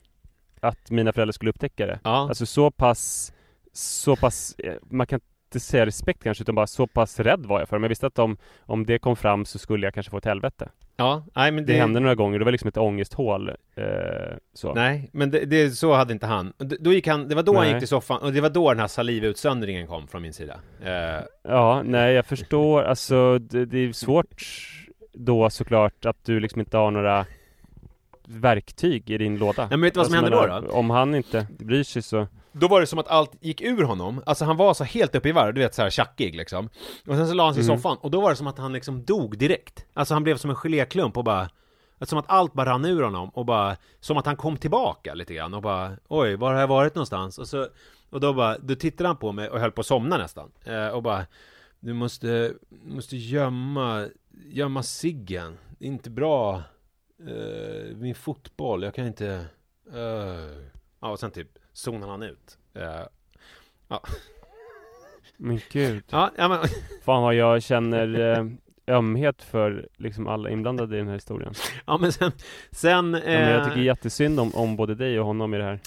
Att 0.61 0.91
mina 0.91 1.13
föräldrar 1.13 1.31
skulle 1.31 1.49
upptäcka 1.49 1.85
det 1.85 1.99
Ja. 2.03 2.27
Alltså 2.29 2.45
så 2.45 2.71
pass 2.71 3.33
Så 3.73 4.15
pass, 4.15 4.55
eh, 4.57 4.73
man 4.81 5.07
kan 5.07 5.19
inte 5.47 5.59
säga 5.59 5.85
respekt 5.85 6.23
kanske 6.23 6.41
utan 6.41 6.55
bara 6.55 6.67
så 6.67 6.87
pass 6.87 7.19
rädd 7.19 7.45
var 7.45 7.59
jag 7.59 7.69
för 7.69 7.75
det. 7.75 7.79
Men 7.79 7.83
jag 7.83 7.89
visste 7.89 8.07
att 8.07 8.19
om, 8.19 8.37
om 8.59 8.85
det 8.85 8.99
kom 8.99 9.15
fram 9.15 9.45
så 9.45 9.59
skulle 9.59 9.87
jag 9.87 9.93
kanske 9.93 10.09
få 10.09 10.17
ett 10.17 10.25
helvete 10.25 10.69
Ja, 10.99 11.23
nej 11.35 11.51
men 11.51 11.65
Det, 11.65 11.73
det, 11.73 11.79
hände 11.79 11.99
några 11.99 12.15
gånger, 12.15 12.39
det 12.39 12.45
var 12.45 12.51
liksom 12.51 12.67
ett 12.67 12.77
ångesthål 12.77 13.49
eh, 13.75 13.85
så. 14.53 14.73
Nej, 14.73 15.09
men 15.13 15.31
det, 15.31 15.45
det, 15.45 15.71
så 15.71 15.93
hade 15.93 16.13
inte 16.13 16.25
han. 16.25 16.53
D- 16.57 16.75
Då 16.79 16.93
gick 16.93 17.07
han, 17.07 17.27
det 17.27 17.35
var 17.35 17.43
då 17.43 17.53
han 17.55 17.63
Nej. 17.63 17.71
gick 17.71 17.79
till 17.79 17.87
soffan, 17.87 18.21
och 18.21 18.33
det 18.33 18.41
var 18.41 18.49
då 18.49 18.69
den 18.69 18.79
här 18.79 18.87
salivutsöndringen 18.87 19.87
kom 19.87 20.07
från 20.07 20.21
min 20.21 20.33
sida. 20.33 20.59
Eh, 20.85 21.23
Ja, 21.43 21.81
nej 21.85 22.13
jag 22.13 22.25
förstår, 22.25 22.83
alltså 22.83 23.39
det, 23.39 23.65
det 23.65 23.77
är 23.77 23.91
svårt 23.93 24.43
då 25.13 25.49
såklart 25.49 26.05
att 26.05 26.25
du 26.25 26.39
liksom 26.39 26.59
inte 26.59 26.77
har 26.77 26.91
några 26.91 27.25
verktyg 28.25 29.09
i 29.09 29.17
din 29.17 29.37
låda. 29.37 29.67
men 29.69 29.81
vet 29.81 29.93
du 29.93 29.97
vad 29.97 30.07
som 30.07 30.15
Alltså, 30.17 30.35
hände 30.39 30.55
då, 30.61 30.67
då? 30.67 30.73
Om 30.73 30.89
han 30.89 31.15
inte 31.15 31.47
bryr 31.59 31.83
sig 31.83 32.01
så... 32.01 32.27
då 32.59 32.67
var 32.67 32.79
det 32.81 32.87
som 32.87 32.99
att 32.99 33.07
allt 33.07 33.31
gick 33.41 33.61
ur 33.61 33.83
honom, 33.83 34.23
alltså 34.25 34.45
han 34.45 34.57
var 34.57 34.73
så 34.73 34.83
helt 34.83 35.15
uppe 35.15 35.29
i 35.29 35.31
varv, 35.31 35.53
du 35.53 35.61
vet 35.61 35.75
så 35.75 35.81
här 35.81 35.89
tjackig 35.89 36.35
liksom. 36.35 36.69
Och 37.07 37.15
sen 37.15 37.27
så 37.27 37.33
la 37.33 37.45
han 37.45 37.53
sig 37.53 37.63
i 37.63 37.65
Mm. 37.65 37.77
soffan, 37.77 37.97
och 38.01 38.11
då 38.11 38.21
var 38.21 38.29
det 38.29 38.35
som 38.35 38.47
att 38.47 38.57
han 38.57 38.73
liksom 38.73 39.05
dog 39.05 39.37
direkt. 39.37 39.85
Alltså 39.93 40.13
han 40.13 40.23
blev 40.23 40.37
som 40.37 40.49
en 40.49 40.55
geléklump 40.55 41.17
och 41.17 41.23
bara 41.23 41.49
att 41.99 42.09
Som 42.09 42.19
att 42.19 42.25
allt 42.29 42.53
bara 42.53 42.69
rann 42.69 42.85
ur 42.85 43.03
honom 43.03 43.29
och 43.29 43.45
bara 43.45 43.77
Som 43.99 44.17
att 44.17 44.25
han 44.25 44.35
kom 44.35 44.57
tillbaka 44.57 45.13
lite 45.13 45.33
grann 45.33 45.53
och 45.53 45.61
bara 45.61 45.91
Oj, 46.07 46.35
var 46.35 46.53
har 46.53 46.59
jag 46.61 46.67
varit 46.67 46.95
någonstans? 46.95 47.37
Och 47.37 47.47
så 47.47 47.67
Och 48.09 48.19
då 48.19 48.33
bara, 48.33 48.57
då 48.57 48.75
tittade 48.75 49.07
han 49.09 49.17
på 49.17 49.31
mig 49.31 49.49
och 49.49 49.59
höll 49.59 49.71
på 49.71 49.81
att 49.81 49.87
somna 49.87 50.17
nästan 50.17 50.51
eh, 50.65 50.87
Och 50.87 51.03
bara 51.03 51.25
Du 51.79 51.93
måste, 51.93 52.53
måste 52.69 53.17
gömma 53.17 54.07
Gömma 54.45 54.83
ciggen 54.83 55.57
Det 55.79 55.85
är 55.85 55.89
inte 55.89 56.09
bra 56.09 56.61
eh, 57.27 57.95
Min 57.95 58.15
fotboll, 58.15 58.83
jag 58.83 58.93
kan 58.93 59.07
inte 59.07 59.45
eh. 59.93 60.57
Ja, 61.01 61.09
och 61.09 61.19
sen 61.19 61.31
typ 61.31 61.49
zonade 61.77 62.11
han 62.11 62.23
ut 62.23 62.57
eh, 62.73 63.99
Men 65.37 65.59
gud. 65.71 66.03
Ja, 66.09 66.31
ja 66.37 66.47
men 66.47 66.59
Fan 67.05 67.23
vad 67.23 67.35
jag 67.35 67.63
känner 67.63 68.19
eh, 68.19 68.45
ömhet 68.95 69.43
för 69.43 69.87
liksom 69.97 70.27
alla 70.27 70.49
inblandade 70.49 70.95
i 70.95 70.99
den 70.99 71.07
här 71.07 71.13
historien. 71.13 71.53
Ja 71.85 71.97
men 71.97 72.11
sen, 72.11 72.31
sen 72.71 73.13
Ja, 73.13 73.21
men 73.25 73.49
jag 73.49 73.59
eh, 73.59 73.65
tycker 73.65 73.81
jättesynd 73.81 74.39
om, 74.39 74.55
om 74.55 74.75
både 74.75 74.95
dig 74.95 75.19
och 75.19 75.25
honom 75.25 75.53
i 75.53 75.57
det 75.57 75.63
här. 75.63 75.79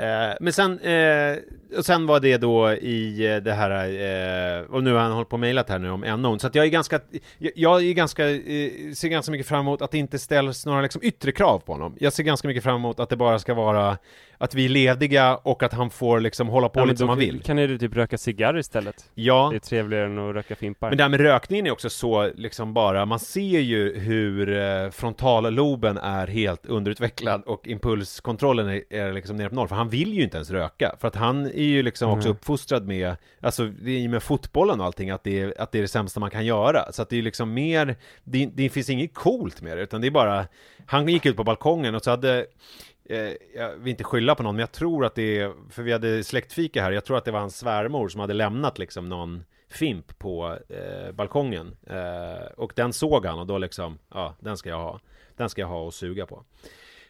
Eh, 0.00 0.36
men 0.40 0.52
sen, 0.52 0.78
eh, 0.78 1.36
och 1.78 1.84
sen 1.84 2.06
var 2.06 2.20
det 2.20 2.36
då 2.36 2.72
i 2.72 3.26
eh, 3.32 3.36
det 3.36 3.52
här, 3.52 3.70
eh, 3.70 4.64
och 4.64 4.84
nu 4.84 4.92
har 4.92 5.00
han 5.00 5.12
hållit 5.12 5.28
på 5.28 5.34
och 5.34 5.40
mejlat 5.40 5.68
här 5.68 5.78
nu 5.78 5.90
om 5.90 6.04
unknown, 6.04 6.40
så 6.40 6.46
att 6.46 6.54
jag 6.54 6.64
är 6.64 6.68
ganska, 6.70 7.00
jag, 7.38 7.52
jag 7.56 7.84
är 7.84 7.92
ganska, 7.92 8.30
eh, 8.30 8.92
ser 8.94 9.08
ganska 9.08 9.32
mycket 9.32 9.46
fram 9.46 9.60
emot 9.60 9.82
att 9.82 9.90
det 9.90 9.98
inte 9.98 10.18
ställs 10.18 10.66
några 10.66 10.80
liksom 10.80 11.02
yttre 11.04 11.32
krav 11.32 11.58
på 11.58 11.72
honom. 11.72 11.96
Jag 12.00 12.12
ser 12.12 12.22
ganska 12.22 12.48
mycket 12.48 12.62
fram 12.62 12.76
emot 12.76 13.00
att 13.00 13.08
det 13.08 13.16
bara 13.16 13.38
ska 13.38 13.54
vara 13.54 13.98
att 14.42 14.54
vi 14.54 14.64
är 14.64 14.68
lediga 14.68 15.36
och 15.36 15.62
att 15.62 15.72
han 15.72 15.90
får 15.90 16.20
liksom 16.20 16.48
hålla 16.48 16.68
på 16.68 16.80
Ja, 16.80 16.84
lite 16.84 16.96
som 16.98 17.08
han 17.08 17.18
vill. 17.18 17.42
Kan 17.42 17.56
du 17.56 17.78
typ 17.78 17.96
röka 17.96 18.18
cigarr 18.18 18.58
istället? 18.58 19.10
Ja, 19.14 19.48
Det 19.50 19.56
är 19.56 19.60
trevligare 19.60 20.06
än 20.06 20.18
att 20.18 20.34
röka 20.34 20.56
fimpar. 20.56 20.88
men 20.88 20.96
det 20.98 21.04
här 21.04 21.08
med 21.08 21.20
rökningen 21.20 21.66
är 21.66 21.70
också 21.70 21.90
så 21.90 22.30
liksom 22.34 22.74
bara, 22.74 23.06
man 23.06 23.18
ser 23.18 23.60
ju 23.60 23.98
hur 23.98 24.58
eh, 24.58 24.90
frontalloben 24.90 25.98
är 25.98 26.26
helt 26.26 26.66
underutvecklad 26.66 27.42
och 27.46 27.68
impulskontrollen 27.68 28.68
är, 28.68 28.82
är 28.90 29.12
liksom 29.12 29.36
nere 29.36 29.48
på 29.48 29.54
noll, 29.54 29.68
för 29.68 29.76
han 29.76 29.88
vill 29.88 30.14
ju 30.14 30.22
inte 30.22 30.36
ens 30.36 30.50
röka, 30.50 30.94
för 31.00 31.08
att 31.08 31.16
han 31.16 31.46
är 31.46 31.62
ju 31.62 31.82
liksom 31.82 32.10
också 32.10 32.28
Mm. 32.28 32.36
uppfostrad 32.36 32.86
med, 32.86 33.16
alltså 33.40 33.62
är 33.64 33.88
ju 33.88 34.08
med 34.08 34.22
fotbollen 34.22 34.80
och 34.80 34.86
allting, 34.86 35.10
att 35.10 35.24
det, 35.24 35.40
är, 35.40 35.54
att 35.58 35.72
det 35.72 35.78
är 35.78 35.82
det 35.82 35.88
sämsta 35.88 36.20
man 36.20 36.30
kan 36.30 36.46
göra, 36.46 36.92
så 36.92 37.02
att 37.02 37.08
det 37.08 37.18
är 37.18 37.22
liksom 37.22 37.54
mer, 37.54 37.96
det, 38.24 38.46
det 38.54 38.68
finns 38.70 38.90
inget 38.90 39.14
coolt 39.14 39.62
med 39.62 39.76
det, 39.76 39.82
utan 39.82 40.00
det 40.00 40.06
är 40.06 40.10
bara, 40.10 40.46
han 40.86 41.08
gick 41.08 41.26
ut 41.26 41.36
på 41.36 41.44
balkongen 41.44 41.94
och 41.94 42.02
så 42.04 42.10
hade 42.10 42.46
jag 43.54 43.76
vill 43.76 43.90
inte 43.90 44.04
skylla 44.04 44.34
på 44.34 44.42
någon, 44.42 44.54
men 44.54 44.60
jag 44.60 44.72
tror 44.72 45.04
att 45.04 45.14
det 45.14 45.38
är, 45.38 45.52
för 45.70 45.82
vi 45.82 45.92
hade 45.92 46.24
släktfika 46.24 46.82
här, 46.82 46.92
jag 46.92 47.04
tror 47.04 47.16
att 47.16 47.24
det 47.24 47.30
var 47.30 47.40
hans 47.40 47.58
svärmor 47.58 48.08
som 48.08 48.20
hade 48.20 48.34
lämnat 48.34 48.78
liksom 48.78 49.08
någon 49.08 49.44
fimp 49.68 50.18
på 50.18 50.58
eh, 50.68 51.12
balkongen. 51.12 51.76
Eh, 51.86 52.46
och 52.56 52.72
den 52.76 52.92
såg 52.92 53.26
han 53.26 53.38
och 53.38 53.46
då 53.46 53.58
liksom, 53.58 53.98
ja, 54.14 54.34
den 54.40 54.56
ska 54.56 54.68
jag 54.68 54.78
ha. 54.78 55.00
Den 55.36 55.48
ska 55.50 55.60
jag 55.60 55.68
ha 55.68 55.80
och 55.82 55.94
suga 55.94 56.26
på. 56.26 56.44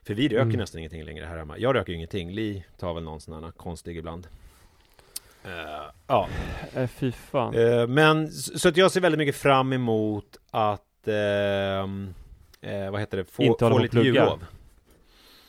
För 0.06 0.14
vi 0.14 0.28
röker 0.28 0.40
Mm. 0.42 0.56
nästan 0.56 0.78
ingenting 0.78 1.04
längre 1.04 1.24
här 1.24 1.38
hemma. 1.38 1.58
Jag 1.58 1.74
röker 1.74 1.92
ju 1.92 1.96
ingenting, 1.96 2.30
Li 2.32 2.64
tar 2.78 2.94
väl 2.94 3.02
någon 3.02 3.20
sån 3.20 3.44
här 3.44 3.50
konstig 3.50 3.96
ibland. 3.96 4.26
Eh, 5.44 5.50
ja, 6.06 6.28
Eh, 6.74 6.86
fy 6.86 7.12
fan. 7.12 7.54
Eh, 7.54 7.86
men 7.86 8.28
så 8.30 8.68
att 8.68 8.76
jag 8.76 8.90
ser 8.90 9.00
väldigt 9.00 9.18
mycket 9.18 9.36
fram 9.36 9.72
emot 9.72 10.38
att, 10.50 11.08
eh, 11.08 12.90
vad 12.90 13.00
heter 13.00 13.16
det, 13.16 13.24
få, 13.24 13.56
få 13.58 13.78
lite 13.78 13.98
jullov. 14.00 14.44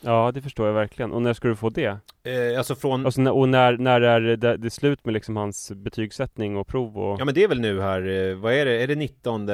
Ja, 0.02 0.32
det 0.34 0.42
förstår 0.42 0.68
jag 0.68 0.74
verkligen. 0.74 1.12
Och 1.12 1.22
när 1.22 1.34
ska 1.34 1.48
du 1.48 1.56
få 1.56 1.70
det? 1.70 1.98
Eh, 2.24 2.58
alltså 2.58 2.76
från, 2.76 3.06
Alltså, 3.06 3.30
och 3.32 3.50
när, 3.50 3.78
när 3.78 4.02
är 4.02 4.22
det, 4.22 4.58
det 4.58 4.68
är 4.68 4.70
slut 4.70 5.06
med 5.06 5.14
liksom 5.14 5.38
hans 5.38 5.72
betygssättning 5.72 6.58
och 6.58 6.68
prov 6.68 6.98
och... 6.98 7.20
Ja 7.22 7.26
men 7.26 7.34
det 7.34 7.44
är 7.44 7.48
väl 7.48 7.62
nu 7.62 7.82
här, 7.82 8.30
eh, 8.30 8.36
vad 8.36 8.54
är 8.54 8.66
det, 8.66 8.84
är 8.84 8.88
det 8.88 8.96
19 8.96 9.50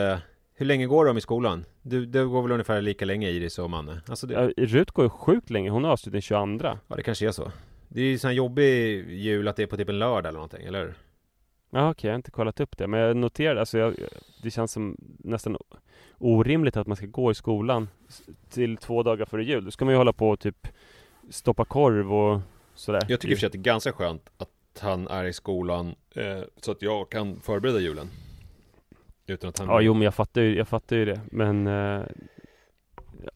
Hur 0.55 0.65
länge 0.65 0.85
går 0.85 1.05
de 1.05 1.17
i 1.17 1.21
skolan? 1.21 1.65
Du, 1.81 2.05
det 2.05 2.23
går 2.23 2.41
väl 2.41 2.51
ungefär 2.51 2.81
lika 2.81 3.05
länge 3.05 3.29
Iris 3.29 3.59
och 3.59 3.69
Manne? 3.69 4.01
Alltså 4.07 4.27
det, 4.27 4.33
Ja, 4.33 4.65
Rut 4.65 4.91
går 4.91 5.05
ju 5.05 5.09
sjukt 5.09 5.49
länge, 5.49 5.69
hon 5.69 5.83
har 5.83 5.91
avslut 5.91 6.11
den 6.13 6.21
22 6.21 6.59
ja 6.63 6.95
det 6.95 7.03
kanske 7.03 7.27
är 7.27 7.31
så 7.31 7.51
Det 7.87 8.01
är 8.01 8.05
ju 8.05 8.17
sån 8.17 8.27
här 8.27 8.35
jobbig 8.35 9.05
jul 9.09 9.47
att 9.47 9.55
det 9.55 9.63
är 9.63 9.67
på 9.67 9.77
typ 9.77 9.89
en 9.89 9.99
lördag 9.99 10.29
eller 10.29 10.39
någonting, 10.39 10.65
eller 10.65 10.79
hur? 10.79 10.93
Ja 11.69 11.91
okej, 11.91 12.07
jag 12.07 12.13
har 12.13 12.15
inte 12.15 12.31
kollat 12.31 12.59
upp 12.59 12.77
det 12.77 12.87
Men 12.87 12.99
jag 12.99 13.17
noterade, 13.17 13.59
alltså 13.59 13.77
jag, 13.77 13.95
det 14.43 14.51
känns 14.51 14.71
som 14.71 14.97
nästan 15.19 15.57
orimligt 16.17 16.77
att 16.77 16.87
man 16.87 16.97
ska 16.97 17.05
gå 17.05 17.31
i 17.31 17.35
skolan 17.35 17.89
Till 18.49 18.77
två 18.77 19.03
dagar 19.03 19.25
före 19.25 19.43
jul. 19.43 19.65
Då 19.65 19.71
ska 19.71 19.85
man 19.85 19.93
ju 19.93 19.97
hålla 19.97 20.13
på 20.13 20.29
och 20.29 20.39
typ 20.39 20.67
Stoppa 21.29 21.65
korv 21.65 22.13
och 22.13 22.41
sådär. 22.75 23.01
Jag 23.07 23.19
tycker 23.19 23.43
i 23.43 23.45
att 23.45 23.51
det 23.51 23.57
är 23.57 23.61
ganska 23.61 23.91
skönt 23.91 24.29
att 24.37 24.49
han 24.81 25.07
är 25.07 25.23
i 25.23 25.33
skolan 25.33 25.95
eh, 26.15 26.41
så 26.61 26.71
att 26.71 26.81
jag 26.81 27.09
kan 27.09 27.39
förbereda 27.39 27.79
julen. 27.79 28.09
Utan 29.27 29.49
att 29.49 29.59
han 29.59 29.67
Ja 29.67 29.81
jo 29.81 29.93
men 29.93 30.01
jag 30.01 30.15
fattar 30.15 30.41
ju, 30.41 30.57
jag 30.57 30.67
fattar 30.67 30.95
ju 30.95 31.05
det. 31.05 31.21
Men 31.31 31.67
eh, 31.67 32.03
ja, 33.23 33.31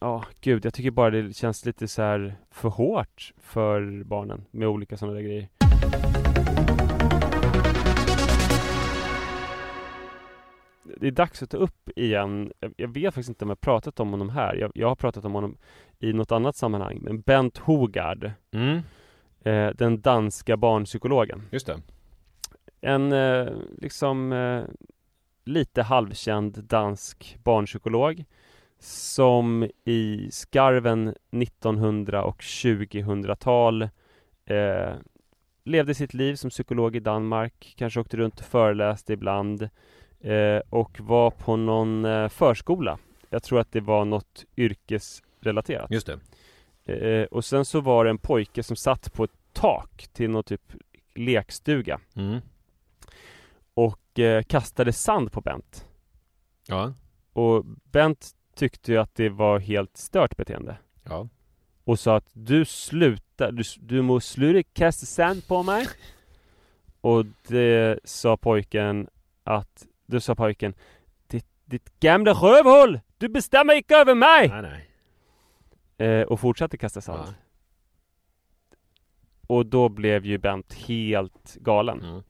Ja 0.00 0.24
gud, 0.40 0.64
jag 0.64 0.74
tycker 0.74 0.90
bara 0.90 1.10
det 1.10 1.36
känns 1.36 1.64
lite 1.64 1.88
så 1.88 2.02
här 2.02 2.36
för 2.50 2.68
hårt 2.68 3.32
för 3.38 4.04
barnen 4.04 4.44
med 4.50 4.68
olika 4.68 4.96
sådana 4.96 5.14
där 5.14 5.22
grejer 5.22 5.48
Det 10.96 11.06
är 11.06 11.10
dags 11.10 11.42
att 11.42 11.50
ta 11.50 11.56
upp 11.56 11.90
igen. 11.96 12.52
Jag, 12.60 12.74
jag 12.76 12.88
vet 12.88 13.14
faktiskt 13.14 13.28
inte 13.28 13.44
om 13.44 13.48
jag 13.48 13.60
pratat 13.60 14.00
om 14.00 14.10
honom 14.10 14.30
här. 14.30 14.54
Jag, 14.54 14.70
jag 14.74 14.88
har 14.88 14.96
pratat 14.96 15.24
om 15.24 15.34
honom 15.34 15.56
i 15.98 16.12
något 16.12 16.32
annat 16.32 16.56
sammanhang 16.56 16.98
Men 17.02 17.20
Bent 17.20 17.58
Hogard 17.58 18.30
mm, 18.50 18.80
eh, 19.44 19.70
Den 19.74 20.00
danska 20.00 20.56
barnpsykologen. 20.56 21.42
Just 21.50 21.66
det. 21.66 21.80
En 22.80 23.12
eh, 23.12 23.48
liksom 23.78 24.32
eh, 24.32 24.64
lite 25.44 25.82
halvkänd 25.82 26.64
dansk 26.64 27.38
barnpsykolog 27.44 28.24
som 28.78 29.68
i 29.84 30.28
skarven 30.32 31.14
1900 31.30 32.24
och 32.24 32.40
2000-tal 32.40 33.82
eh, 34.44 34.92
levde 35.64 35.94
sitt 35.94 36.14
liv 36.14 36.34
som 36.34 36.50
psykolog 36.50 36.96
i 36.96 37.00
Danmark, 37.00 37.74
kanske 37.78 38.00
åkte 38.00 38.16
runt 38.16 38.40
och 38.40 38.46
föreläste 38.46 39.12
ibland 39.12 39.68
eh, 40.20 40.60
och 40.70 41.00
var 41.00 41.30
på 41.30 41.56
någon 41.56 42.04
eh, 42.04 42.28
förskola. 42.28 42.98
Jag 43.30 43.42
tror 43.42 43.60
att 43.60 43.72
det 43.72 43.80
var 43.80 44.04
något 44.04 44.44
yrkesrelaterat. 44.56 45.90
Just 45.90 46.06
det. 46.06 46.18
Eh, 46.94 47.24
och 47.24 47.44
sen 47.44 47.64
så 47.64 47.80
var 47.80 48.04
det 48.04 48.10
en 48.10 48.18
pojke 48.18 48.62
som 48.62 48.76
satt 48.76 49.12
på 49.12 49.24
ett 49.24 49.30
tak 49.52 50.08
till 50.12 50.30
någon 50.30 50.44
typ 50.44 50.72
lekstuga 51.14 52.00
Mm. 52.16 52.40
och 53.74 54.18
eh, 54.18 54.42
kastade 54.42 54.92
sand 54.92 55.32
på 55.32 55.40
Bent. 55.40 55.86
Ja. 56.66 56.92
Och 57.32 57.64
Bent 57.64 58.30
tyckte 58.54 58.92
ju 58.92 58.98
att 58.98 59.14
det 59.14 59.28
var 59.28 59.58
helt 59.58 59.96
stört 59.96 60.36
beteende. 60.36 60.76
Ja. 61.04 61.28
Och 61.84 61.98
sa 61.98 62.16
att 62.16 62.30
du 62.32 62.64
slutar, 62.64 63.52
du, 63.52 63.62
du 63.80 64.02
måste 64.02 64.30
sluta 64.32 64.68
kasta 64.72 65.06
sand 65.06 65.46
på 65.48 65.62
mig. 65.62 65.86
Och 67.00 67.24
det 67.48 67.98
sa 68.04 68.36
pojken 68.36 69.08
att, 69.44 69.86
då 70.08 70.20
sa 70.20 70.34
pojken 70.34 70.74
Ditt, 71.26 71.46
ditt 71.64 72.00
gamla 72.00 72.32
rövhål! 72.32 73.00
Du 73.18 73.28
bestämmer 73.28 73.74
inte 73.74 73.96
över 73.96 74.14
mig! 74.14 74.48
Nej, 74.48 74.62
nej. 74.62 74.88
Eh, 76.08 76.22
och 76.26 76.40
fortsatte 76.40 76.76
kasta 76.76 77.00
sand. 77.00 77.28
Ja. 77.28 77.34
Och 79.46 79.66
då 79.66 79.88
blev 79.88 80.26
ju 80.26 80.38
Bent 80.38 80.74
helt 80.74 81.54
galen. 81.54 82.02
Mm. 82.02 82.22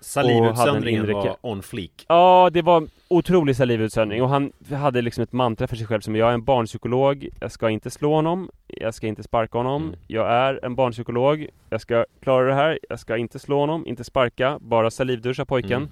Salivutsöndringen 0.00 1.02
inre 1.02 1.12
var 1.12 1.36
on 1.40 1.62
fleek. 1.62 2.04
Ja, 2.08 2.50
det 2.52 2.62
var 2.62 2.88
otrolig 3.08 3.56
salivutsöndring 3.56 4.22
och 4.22 4.28
han 4.28 4.52
hade 4.70 5.02
liksom 5.02 5.22
ett 5.22 5.32
mantra 5.32 5.66
för 5.66 5.76
sig 5.76 5.86
själv 5.86 6.00
som 6.00 6.16
jag 6.16 6.28
är 6.30 6.34
en 6.34 6.44
barnpsykolog, 6.44 7.28
jag 7.40 7.52
ska 7.52 7.70
inte 7.70 7.90
slå 7.90 8.14
honom, 8.14 8.50
jag 8.66 8.94
ska 8.94 9.06
inte 9.06 9.22
sparka 9.22 9.58
honom, 9.58 9.82
Mm. 9.82 9.98
jag 10.06 10.32
är 10.32 10.64
en 10.64 10.74
barnpsykolog, 10.74 11.46
jag 11.70 11.80
ska 11.80 12.04
klara 12.22 12.46
det 12.46 12.54
här, 12.54 12.78
jag 12.88 13.00
ska 13.00 13.16
inte 13.16 13.38
slå 13.38 13.60
honom, 13.60 13.86
inte 13.86 14.04
sparka, 14.04 14.58
bara 14.60 14.90
salivduscha 14.90 15.44
pojken. 15.44 15.72
Mm. 15.72 15.88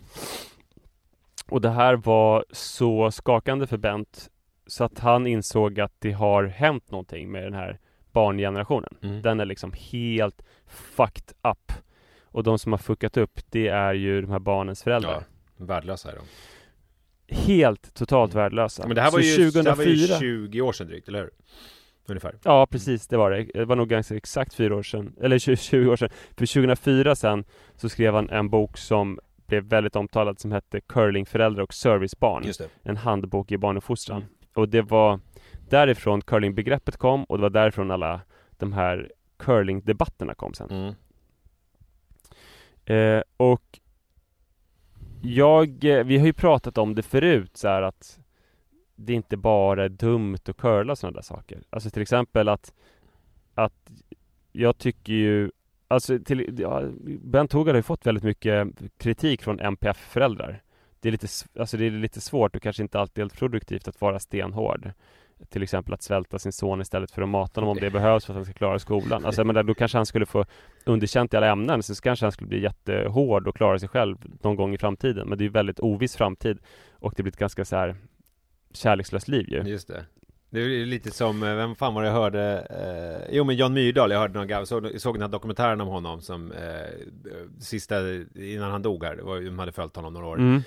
Och 1.50 1.60
det 1.60 1.70
här 1.70 1.96
var 1.96 2.44
så 2.50 3.10
skakande 3.10 3.66
för 3.66 3.76
Bent 3.76 4.28
så 4.66 4.84
att 4.84 4.98
han 4.98 5.26
insåg 5.26 5.80
att 5.80 5.92
det 5.98 6.12
har 6.12 6.44
hänt 6.44 6.90
någonting 6.90 7.30
med 7.30 7.42
den 7.42 7.54
här 7.54 7.78
barngenerationen. 8.12 8.96
Mm. 9.02 9.22
Den 9.22 9.40
är 9.40 9.44
liksom 9.44 9.72
helt 9.72 10.42
fucked 10.66 11.32
up. 11.50 11.72
Och 12.30 12.42
de 12.42 12.58
som 12.58 12.72
har 12.72 12.78
fuckat 12.78 13.16
upp, 13.16 13.40
det 13.50 13.68
är 13.68 13.94
ju 13.94 14.20
de 14.20 14.30
här 14.30 14.38
barnens 14.38 14.82
föräldrar. 14.82 15.12
Ja, 15.58 15.64
värdelösa 15.64 16.10
är 16.12 16.16
de. 16.16 16.24
Helt 17.34 17.94
totalt 17.94 18.34
Mm. 18.34 18.42
värdelösa. 18.42 18.86
Men 18.86 18.94
det 18.96 19.02
här, 19.02 19.10
var 19.10 19.18
ju, 19.18 19.50
det 19.50 19.68
här 19.68 19.76
var 19.76 19.84
ju 19.84 19.96
2004 20.06 20.18
20 20.18 20.60
år 20.60 20.72
sedan 20.72 20.86
drygt, 20.86 21.08
eller 21.08 21.18
hur? 21.20 21.30
Ungefär. 22.06 22.34
Ja 22.44 22.66
precis, 22.66 23.06
det 23.08 23.16
var 23.16 23.30
det. 23.30 23.44
Det 23.54 23.64
var 23.64 23.76
nog 23.76 23.88
ganska 23.88 24.16
exakt 24.16 24.54
fyra 24.54 24.76
år 24.76 24.82
sedan, 24.82 25.14
eller 25.20 25.38
20, 25.38 25.56
20 25.56 25.90
år 25.90 25.96
sedan. 25.96 26.08
För 26.36 26.46
2004 26.46 27.14
sen 27.16 27.44
så 27.76 27.88
skrev 27.88 28.14
han 28.14 28.30
en 28.30 28.50
bok 28.50 28.78
som 28.78 29.18
blev 29.46 29.64
väldigt 29.64 29.96
omtalad 29.96 30.40
som 30.40 30.52
hette 30.52 30.80
Curlingföräldrar 30.80 31.62
och 31.62 31.74
servicebarn. 31.74 32.44
Just 32.46 32.58
det. 32.60 32.68
En 32.82 32.96
handbok 32.96 33.52
i 33.52 33.58
barnuppfostran. 33.58 34.18
Mm. 34.22 34.28
Och 34.54 34.68
det 34.68 34.82
var 34.82 35.20
därifrån 35.68 36.20
curlingbegreppet 36.20 36.96
kom 36.96 37.24
och 37.24 37.38
det 37.38 37.42
var 37.42 37.50
därifrån 37.50 37.90
alla 37.90 38.20
de 38.50 38.72
här 38.72 39.12
curlingdebatterna 39.38 40.34
kom 40.34 40.54
sen. 40.54 40.70
Mm. 40.70 40.94
Eh, 42.88 43.22
och 43.36 43.80
jag, 45.22 45.84
eh, 45.84 46.04
vi 46.04 46.18
har 46.18 46.26
ju 46.26 46.32
pratat 46.32 46.78
om 46.78 46.94
det 46.94 47.02
förut 47.02 47.56
så 47.56 47.68
här 47.68 47.82
att 47.82 48.18
det 48.96 49.12
inte 49.12 49.36
bara 49.36 49.84
är 49.84 49.88
dumt 49.88 50.38
att 50.48 50.56
curla 50.56 50.96
sådana 50.96 51.14
där 51.14 51.22
saker. 51.22 51.62
Alltså 51.70 51.90
till 51.90 52.02
exempel 52.02 52.48
att, 52.48 52.72
att 53.54 53.90
jag 54.52 54.78
tycker 54.78 55.12
ju 55.12 55.50
Alltså 55.90 56.18
till, 56.18 56.54
ja, 56.58 56.82
Bent 57.04 57.52
Hogard 57.52 57.74
har 57.74 57.78
ju 57.78 57.82
fått 57.82 58.06
väldigt 58.06 58.24
mycket 58.24 58.68
kritik 58.98 59.42
från 59.42 59.60
MPF-föräldrar. 59.60 60.62
Det 61.00 61.08
är, 61.08 61.12
lite, 61.12 61.26
alltså 61.58 61.76
det 61.76 61.86
är 61.86 61.90
lite 61.90 62.20
svårt 62.20 62.56
och 62.56 62.62
kanske 62.62 62.82
inte 62.82 63.00
alltid 63.00 63.22
helt 63.22 63.38
produktivt 63.38 63.88
att 63.88 64.00
vara 64.00 64.18
stenhård. 64.18 64.92
Till 65.48 65.62
exempel 65.62 65.94
att 65.94 66.02
svälta 66.02 66.38
sin 66.38 66.52
son 66.52 66.80
istället 66.80 67.10
för 67.10 67.22
att 67.22 67.28
mata 67.28 67.60
honom 67.60 67.76
om 67.76 67.80
det 67.80 67.90
behövs 67.90 68.24
för 68.24 68.32
att 68.32 68.36
han 68.36 68.44
ska 68.44 68.54
klara 68.54 68.78
skolan. 68.78 69.24
Alltså 69.24 69.44
men 69.44 69.66
då 69.66 69.74
kanske 69.74 69.98
han 69.98 70.06
skulle 70.06 70.26
få 70.26 70.44
underkänt 70.84 71.34
i 71.34 71.36
alla 71.36 71.46
ämnen, 71.52 71.82
så 71.82 71.94
kanske 71.94 72.24
han 72.24 72.32
skulle 72.32 72.48
bli 72.48 72.62
jättehård 72.62 73.48
och 73.48 73.56
klara 73.56 73.78
sig 73.78 73.88
själv 73.88 74.16
någon 74.42 74.56
gång 74.56 74.74
i 74.74 74.78
framtiden. 74.78 75.28
Men 75.28 75.38
det 75.38 75.42
är 75.42 75.46
ju 75.46 75.52
väldigt 75.52 75.80
oviss 75.80 76.16
framtid 76.16 76.58
och 76.92 77.12
det 77.16 77.22
blir 77.22 77.32
ett 77.32 77.38
ganska 77.38 77.64
så 77.64 77.76
här 77.76 77.96
kärlekslöst 78.72 79.28
liv 79.28 79.46
ju. 79.48 79.62
Just 79.62 79.88
det. 79.88 80.04
Det 80.50 80.60
är 80.60 80.86
lite 80.86 81.10
som, 81.10 81.42
eh, 81.42 81.54
vem 81.54 81.74
fan 81.74 81.94
var 81.94 82.02
det 82.02 82.08
jag 82.08 82.14
hörde? 82.14 82.66
Eh, 82.70 83.36
jo 83.36 83.44
men 83.44 83.56
Jan 83.56 83.72
Myrdal, 83.72 84.10
jag 84.10 84.18
hörde 84.18 84.38
någon 84.38 84.48
gammal, 84.48 84.66
såg, 84.66 85.00
såg 85.00 85.14
den 85.14 85.22
här 85.22 85.28
dokumentären 85.28 85.80
om 85.80 85.88
honom 85.88 86.20
som 86.20 86.52
eh, 86.52 86.58
sista, 87.60 87.96
innan 88.34 88.70
han 88.70 88.82
dog 88.82 89.04
här, 89.04 89.16
var, 89.16 89.40
de 89.40 89.58
hade 89.58 89.72
följt 89.72 89.96
honom 89.96 90.12
några 90.12 90.26
år. 90.26 90.38
Mm. 90.38 90.62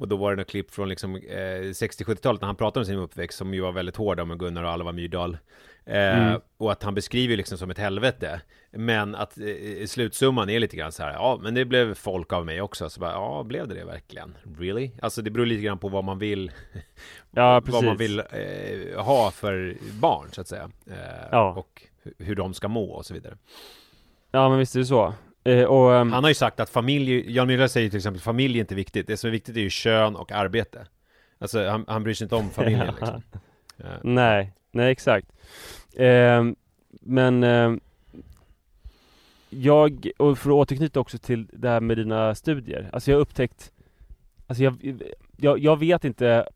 Och 0.00 0.08
då 0.08 0.16
var 0.16 0.30
det 0.30 0.36
något 0.36 0.50
klipp 0.50 0.70
från 0.70 0.88
liksom, 0.88 1.16
eh, 1.16 1.20
60-70-talet 1.72 2.40
när 2.40 2.46
han 2.46 2.56
pratade 2.56 2.80
om 2.80 2.86
sin 2.86 2.98
uppväxt 2.98 3.38
som 3.38 3.54
ju 3.54 3.60
var 3.60 3.72
väldigt 3.72 3.96
hårda 3.96 4.24
med 4.24 4.38
Gunnar 4.38 4.62
och 4.62 4.70
Alva 4.70 4.92
Myrdal. 4.92 5.38
Eh, 5.86 6.18
Mm. 6.28 6.40
Och 6.56 6.72
att 6.72 6.82
han 6.82 6.94
beskriver 6.94 7.36
liksom 7.36 7.58
som 7.58 7.70
ett 7.70 7.78
helvete. 7.78 8.40
Men 8.70 9.14
att 9.14 9.38
eh, 9.38 9.86
slutsumman 9.86 10.50
är 10.50 10.60
lite 10.60 10.76
grann 10.76 10.92
så 10.92 11.02
här, 11.02 11.12
ja 11.12 11.38
men 11.42 11.54
det 11.54 11.64
blev 11.64 11.94
folk 11.94 12.32
av 12.32 12.46
mig 12.46 12.60
också. 12.60 12.90
Så 12.90 13.00
bara, 13.00 13.12
ja 13.12 13.42
blev 13.42 13.68
det 13.68 13.74
det 13.74 13.84
verkligen? 13.84 14.36
Really? 14.58 14.90
Alltså 15.02 15.22
det 15.22 15.30
beror 15.30 15.46
lite 15.46 15.62
grann 15.62 15.78
på 15.78 15.88
vad 15.88 16.04
man 16.04 16.18
vill 16.18 16.52
Ja, 17.30 17.60
vad 17.66 17.84
man 17.84 17.96
vill 17.96 18.18
eh, 18.18 19.04
ha 19.04 19.30
för 19.30 19.76
barn 20.00 20.28
så 20.32 20.40
att 20.40 20.48
säga. 20.48 20.70
Eh, 20.90 20.96
Ja. 21.32 21.50
Och 21.52 21.82
hu- 22.04 22.24
hur 22.24 22.34
de 22.34 22.54
ska 22.54 22.68
må 22.68 22.90
och 22.90 23.06
så 23.06 23.14
vidare. 23.14 23.36
Ja 24.32 24.48
men 24.48 24.58
visst 24.58 24.74
är 24.74 24.78
det 24.80 24.86
så. 24.86 25.14
Eh, 25.44 25.64
och, 25.64 25.94
ehm, 25.94 26.12
Han 26.12 26.24
har 26.24 26.30
ju 26.30 26.34
sagt 26.34 26.60
att 26.60 26.70
familj, 26.70 27.34
Jan 27.36 27.46
Myrdal 27.46 27.68
säger 27.68 27.90
till 27.90 27.96
exempel 27.96 28.22
familj 28.22 28.58
är 28.58 28.60
inte 28.60 28.74
viktigt. 28.74 29.06
Det 29.06 29.16
som 29.16 29.28
är 29.28 29.32
viktigt 29.32 29.56
är 29.56 29.60
ju 29.60 29.70
kön 29.70 30.16
och 30.16 30.32
arbete. 30.32 30.86
Alltså 31.38 31.68
han, 31.68 31.84
han 31.88 32.02
bryr 32.02 32.14
sig 32.14 32.24
inte 32.24 32.34
om 32.34 32.50
familjen 32.50 32.86
liksom. 33.00 33.22
Eh, 33.78 33.86
Nej, 34.02 34.52
nej 34.70 34.92
exakt. 34.92 35.26
Ehm, 35.96 36.56
men 37.00 37.44
ehm, 37.44 37.80
jag, 39.50 40.10
och 40.18 40.38
för 40.38 40.50
att 40.50 40.54
återknyta 40.54 41.00
också 41.00 41.18
till 41.18 41.46
det 41.52 41.68
här 41.68 41.80
med 41.80 41.96
dina 41.96 42.34
studier. 42.34 42.90
Alltså 42.92 43.10
jag 43.10 43.18
har 43.18 43.22
upptäckt, 43.22 43.72
alltså 44.46 44.64
jag, 44.64 45.02
jag, 45.36 45.58
jag 45.58 45.78
vet 45.78 46.04
inte 46.04 46.48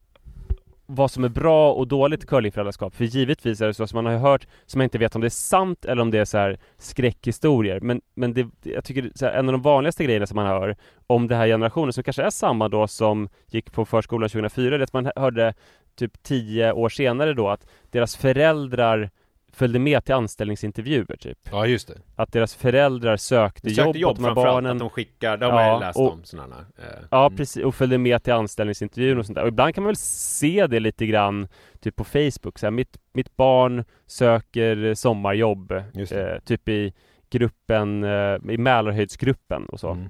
vad 0.90 1.10
som 1.10 1.24
är 1.24 1.28
bra 1.28 1.72
och 1.72 1.88
dåligt 1.88 2.26
curlingföräldraskap. 2.26 2.94
För 2.94 3.04
givetvis 3.04 3.60
är 3.60 3.66
det 3.66 3.74
så 3.74 3.86
som 3.86 4.04
man 4.04 4.12
har 4.12 4.18
hört, 4.18 4.46
som 4.66 4.80
jag 4.80 4.86
inte 4.86 4.98
vet 4.98 5.14
om 5.14 5.20
det 5.20 5.26
är 5.26 5.30
sant 5.30 5.84
eller 5.84 6.02
om 6.02 6.10
det 6.10 6.18
är 6.18 6.24
så 6.24 6.38
här 6.38 6.58
skräckhistorier. 6.78 7.80
Men, 7.80 8.00
men 8.14 8.34
det, 8.34 8.46
jag 8.62 8.84
tycker 8.84 9.10
så 9.14 9.26
här, 9.26 9.32
en 9.32 9.48
av 9.48 9.52
de 9.52 9.62
vanligaste 9.62 10.04
grejerna 10.04 10.26
som 10.26 10.36
man 10.36 10.46
hör 10.46 10.76
om 11.06 11.28
den 11.28 11.38
här 11.38 11.46
generationen, 11.46 11.92
som 11.92 12.02
kanske 12.02 12.22
är 12.22 12.30
samma 12.30 12.68
då 12.68 12.88
som 12.88 13.28
gick 13.46 13.72
på 13.72 13.84
förskolan 13.84 14.28
2004, 14.28 14.70
det 14.70 14.82
är 14.82 14.84
att 14.84 14.92
man 14.92 15.10
hörde 15.16 15.54
typ 15.96 16.22
tio 16.22 16.72
år 16.72 16.88
senare 16.88 17.34
då 17.34 17.48
att 17.48 17.66
deras 17.90 18.16
föräldrar 18.16 19.10
följde 19.52 19.78
med 19.78 20.04
till 20.04 20.14
anställningsintervjuer 20.14 21.16
typ. 21.20 21.38
Ja 21.52 21.66
just 21.66 21.88
det. 21.88 21.94
Att 22.16 22.32
deras 22.32 22.54
föräldrar 22.54 23.16
sökte, 23.16 23.68
De 23.68 23.74
sökte 23.74 23.82
jobb, 23.88 23.96
jobb 23.96 24.10
åt 24.10 24.16
de 24.16 24.24
här 24.24 24.34
barnen. 24.34 24.72
att 24.72 24.78
de 24.78 24.90
skickar, 24.90 25.36
det 25.36 25.46
har 25.46 25.62
Ja, 25.62 25.78
läst 25.78 25.98
och- 25.98 26.12
om 26.12 26.24
sådana. 26.24 26.56
Eh, 26.78 26.84
Ja 27.10 27.26
mm. 27.26 27.36
precis, 27.36 27.64
och 27.64 27.74
följde 27.74 27.98
med 27.98 28.22
till 28.22 28.32
anställningsintervjun 28.32 29.18
och 29.18 29.26
sånt 29.26 29.36
där. 29.36 29.42
Och 29.42 29.48
ibland 29.48 29.74
kan 29.74 29.82
man 29.84 29.88
väl 29.88 29.96
se 29.96 30.66
det 30.66 30.80
lite 30.80 31.06
grann 31.06 31.48
Typ 31.80 31.96
på 31.96 32.04
Facebook, 32.04 32.58
så 32.58 32.66
här, 32.66 32.70
mitt, 32.70 32.98
mitt 33.12 33.36
barn 33.36 33.84
söker 34.06 34.94
sommarjobb 34.94 35.72
eh, 35.72 36.38
Typ 36.44 36.68
i 36.68 36.92
gruppen, 37.30 38.04
eh, 38.04 38.36
i 38.50 38.58
Mälarhöjdsgruppen 38.58 39.66
och 39.66 39.80
så. 39.80 39.90
Mm. 39.90 40.08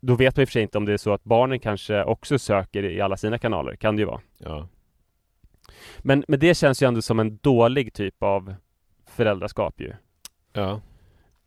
Då 0.00 0.14
vet 0.14 0.36
man 0.36 0.42
i 0.42 0.44
och 0.44 0.48
för 0.48 0.52
sig 0.52 0.62
inte 0.62 0.78
om 0.78 0.84
det 0.84 0.92
är 0.92 0.96
så 0.96 1.12
att 1.12 1.24
barnen 1.24 1.60
kanske 1.60 2.04
också 2.04 2.38
söker 2.38 2.82
i 2.84 3.00
alla 3.00 3.16
sina 3.16 3.38
kanaler, 3.38 3.76
kan 3.76 3.96
det 3.96 4.00
ju 4.00 4.06
vara. 4.06 4.20
Ja. 4.38 4.68
Men, 5.98 6.24
men 6.28 6.38
det 6.40 6.54
känns 6.56 6.82
ju 6.82 6.86
ändå 6.88 7.02
som 7.02 7.18
en 7.20 7.36
dålig 7.42 7.92
typ 7.92 8.22
av 8.22 8.54
föräldraskap 9.16 9.80
ju. 9.80 9.92
Ja. 10.52 10.80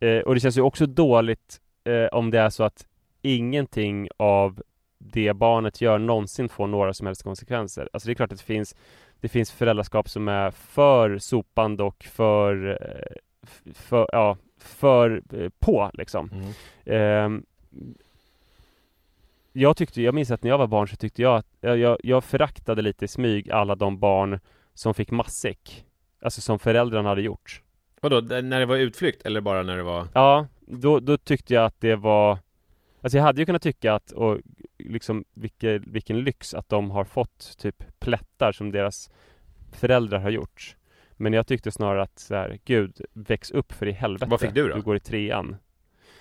Eh, 0.00 0.18
och 0.18 0.34
det 0.34 0.40
känns 0.40 0.58
ju 0.58 0.62
också 0.62 0.86
dåligt 0.86 1.60
eh, 1.84 2.06
om 2.06 2.30
det 2.30 2.38
är 2.38 2.50
så 2.50 2.64
att 2.64 2.86
ingenting 3.22 4.08
av 4.16 4.62
det 4.98 5.32
barnet 5.32 5.80
gör 5.80 5.98
någonsin 5.98 6.48
får 6.48 6.66
några 6.66 6.94
som 6.94 7.06
helst 7.06 7.22
konsekvenser. 7.22 7.88
Alltså 7.92 8.06
det 8.06 8.12
är 8.12 8.14
klart 8.14 8.32
att 8.32 8.38
det 8.38 8.44
finns, 8.44 8.76
det 9.20 9.28
finns 9.28 9.52
föräldraskap 9.52 10.08
som 10.08 10.28
är 10.28 10.50
för 10.50 11.18
sopande 11.18 11.82
och 11.82 12.04
för, 12.04 12.78
eh, 12.82 13.16
för, 13.74 14.08
ja, 14.12 14.36
för 14.58 15.22
eh, 15.32 15.48
på 15.58 15.90
liksom. 15.94 16.30
Mm. 16.32 16.52
Ehm, 16.84 17.44
jag 19.52 19.76
tyckte, 19.76 20.02
jag 20.02 20.14
minns 20.14 20.30
att 20.30 20.42
när 20.42 20.50
jag 20.50 20.58
var 20.58 20.66
barn 20.66 20.88
så 20.88 20.96
tyckte 20.96 21.22
jag 21.22 21.36
att 21.36 21.46
jag, 21.60 21.78
jag, 21.78 21.98
jag 22.02 22.24
föraktade 22.24 22.82
lite 22.82 23.04
i 23.04 23.08
smyg 23.08 23.50
alla 23.50 23.74
de 23.74 23.98
barn 23.98 24.40
som 24.74 24.94
fick 24.94 25.10
matsäck. 25.10 25.86
Alltså 26.22 26.40
som 26.40 26.58
föräldrarna 26.58 27.08
hade 27.08 27.22
gjort. 27.22 27.62
Vadå, 28.00 28.20
när 28.20 28.60
det 28.60 28.66
var 28.66 28.76
utflykt 28.76 29.22
eller 29.22 29.40
bara 29.40 29.62
när 29.62 29.76
det 29.76 29.82
var? 29.82 30.08
Ja, 30.14 30.46
då, 30.60 31.00
då 31.00 31.16
tyckte 31.16 31.54
jag 31.54 31.64
att 31.64 31.80
det 31.80 31.96
var 31.96 32.38
Alltså 33.02 33.18
jag 33.18 33.24
hade 33.24 33.40
ju 33.42 33.46
kunnat 33.46 33.62
tycka 33.62 33.94
att, 33.94 34.12
och 34.12 34.40
liksom 34.78 35.24
vilken, 35.34 35.92
vilken 35.92 36.20
lyx 36.20 36.54
att 36.54 36.68
de 36.68 36.90
har 36.90 37.04
fått 37.04 37.58
typ 37.58 37.84
plättar 37.98 38.52
som 38.52 38.72
deras 38.72 39.10
föräldrar 39.72 40.18
har 40.18 40.30
gjort. 40.30 40.76
Men 41.16 41.32
jag 41.32 41.46
tyckte 41.46 41.70
snarare 41.70 42.02
att 42.02 42.18
så 42.18 42.34
här, 42.34 42.58
gud, 42.64 43.00
väx 43.12 43.50
upp 43.50 43.72
för 43.72 43.86
i 43.86 43.92
helvete. 43.92 44.30
Vad 44.30 44.40
fick 44.40 44.54
du 44.54 44.68
då? 44.68 44.74
Du 44.74 44.82
går 44.82 44.96
i 44.96 45.00
trean. 45.00 45.56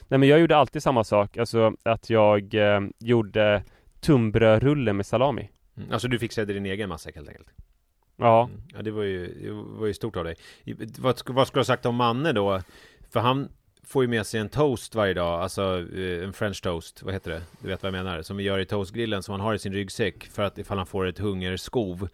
Nej 0.08 0.18
men 0.18 0.30
jag 0.30 0.40
gjorde 0.40 0.58
alltid 0.58 0.84
samma 0.84 1.04
sak, 1.04 1.38
alltså 1.38 1.74
att 1.84 2.10
jag 2.10 2.54
eh, 2.54 2.82
gjorde 3.00 3.64
tunnbrödrulle 4.00 4.94
med 4.94 5.06
salami. 5.06 5.50
Mm. 5.78 5.92
Alltså 5.92 6.08
du 6.08 6.20
fixade 6.20 6.54
din 6.54 6.66
egen 6.66 6.90
matsäck 6.90 7.16
helt 7.16 7.30
enkelt? 7.30 7.48
Ja. 8.20 8.44
Mm. 8.44 8.62
Ja, 8.74 8.82
det 8.82 8.92
var 8.92 9.04
ju, 9.04 9.28
det 9.28 9.80
var 9.80 9.88
ju 9.88 9.94
stort 9.94 10.16
av 10.16 10.24
dig. 10.24 10.36
Vad, 10.98 11.22
vad 11.26 11.48
skulle 11.48 11.58
du 11.58 11.60
ha 11.60 11.66
sagt 11.66 11.86
om 11.86 11.96
Manne 11.96 12.32
då? 12.32 12.62
För 13.10 13.20
han 13.20 13.50
får 13.90 14.04
ju 14.04 14.08
med 14.08 14.26
sig 14.26 14.40
en 14.40 14.50
toast 14.50 14.96
varje 14.96 15.14
dag, 15.14 15.42
alltså 15.42 15.86
eh, 15.96 16.24
en 16.24 16.34
french 16.34 16.62
toast, 16.64 17.04
vad 17.04 17.14
heter 17.14 17.32
det? 17.32 17.42
Du 17.60 17.68
vet 17.68 17.84
vad 17.84 17.94
jag 17.94 18.04
menar? 18.04 18.22
Som 18.22 18.38
vi 18.38 18.44
gör 18.44 18.60
i 18.60 18.66
toastgrillen, 18.66 19.24
som 19.24 19.32
han 19.32 19.42
har 19.42 19.54
i 19.54 19.60
sin 19.60 19.74
ryggsäck 19.74 20.26
för 20.32 20.44
att 20.44 20.58
ifall 20.58 20.78
han 20.78 20.88
får 20.88 21.08
ett 21.08 21.20
hungerskov. 21.20 22.08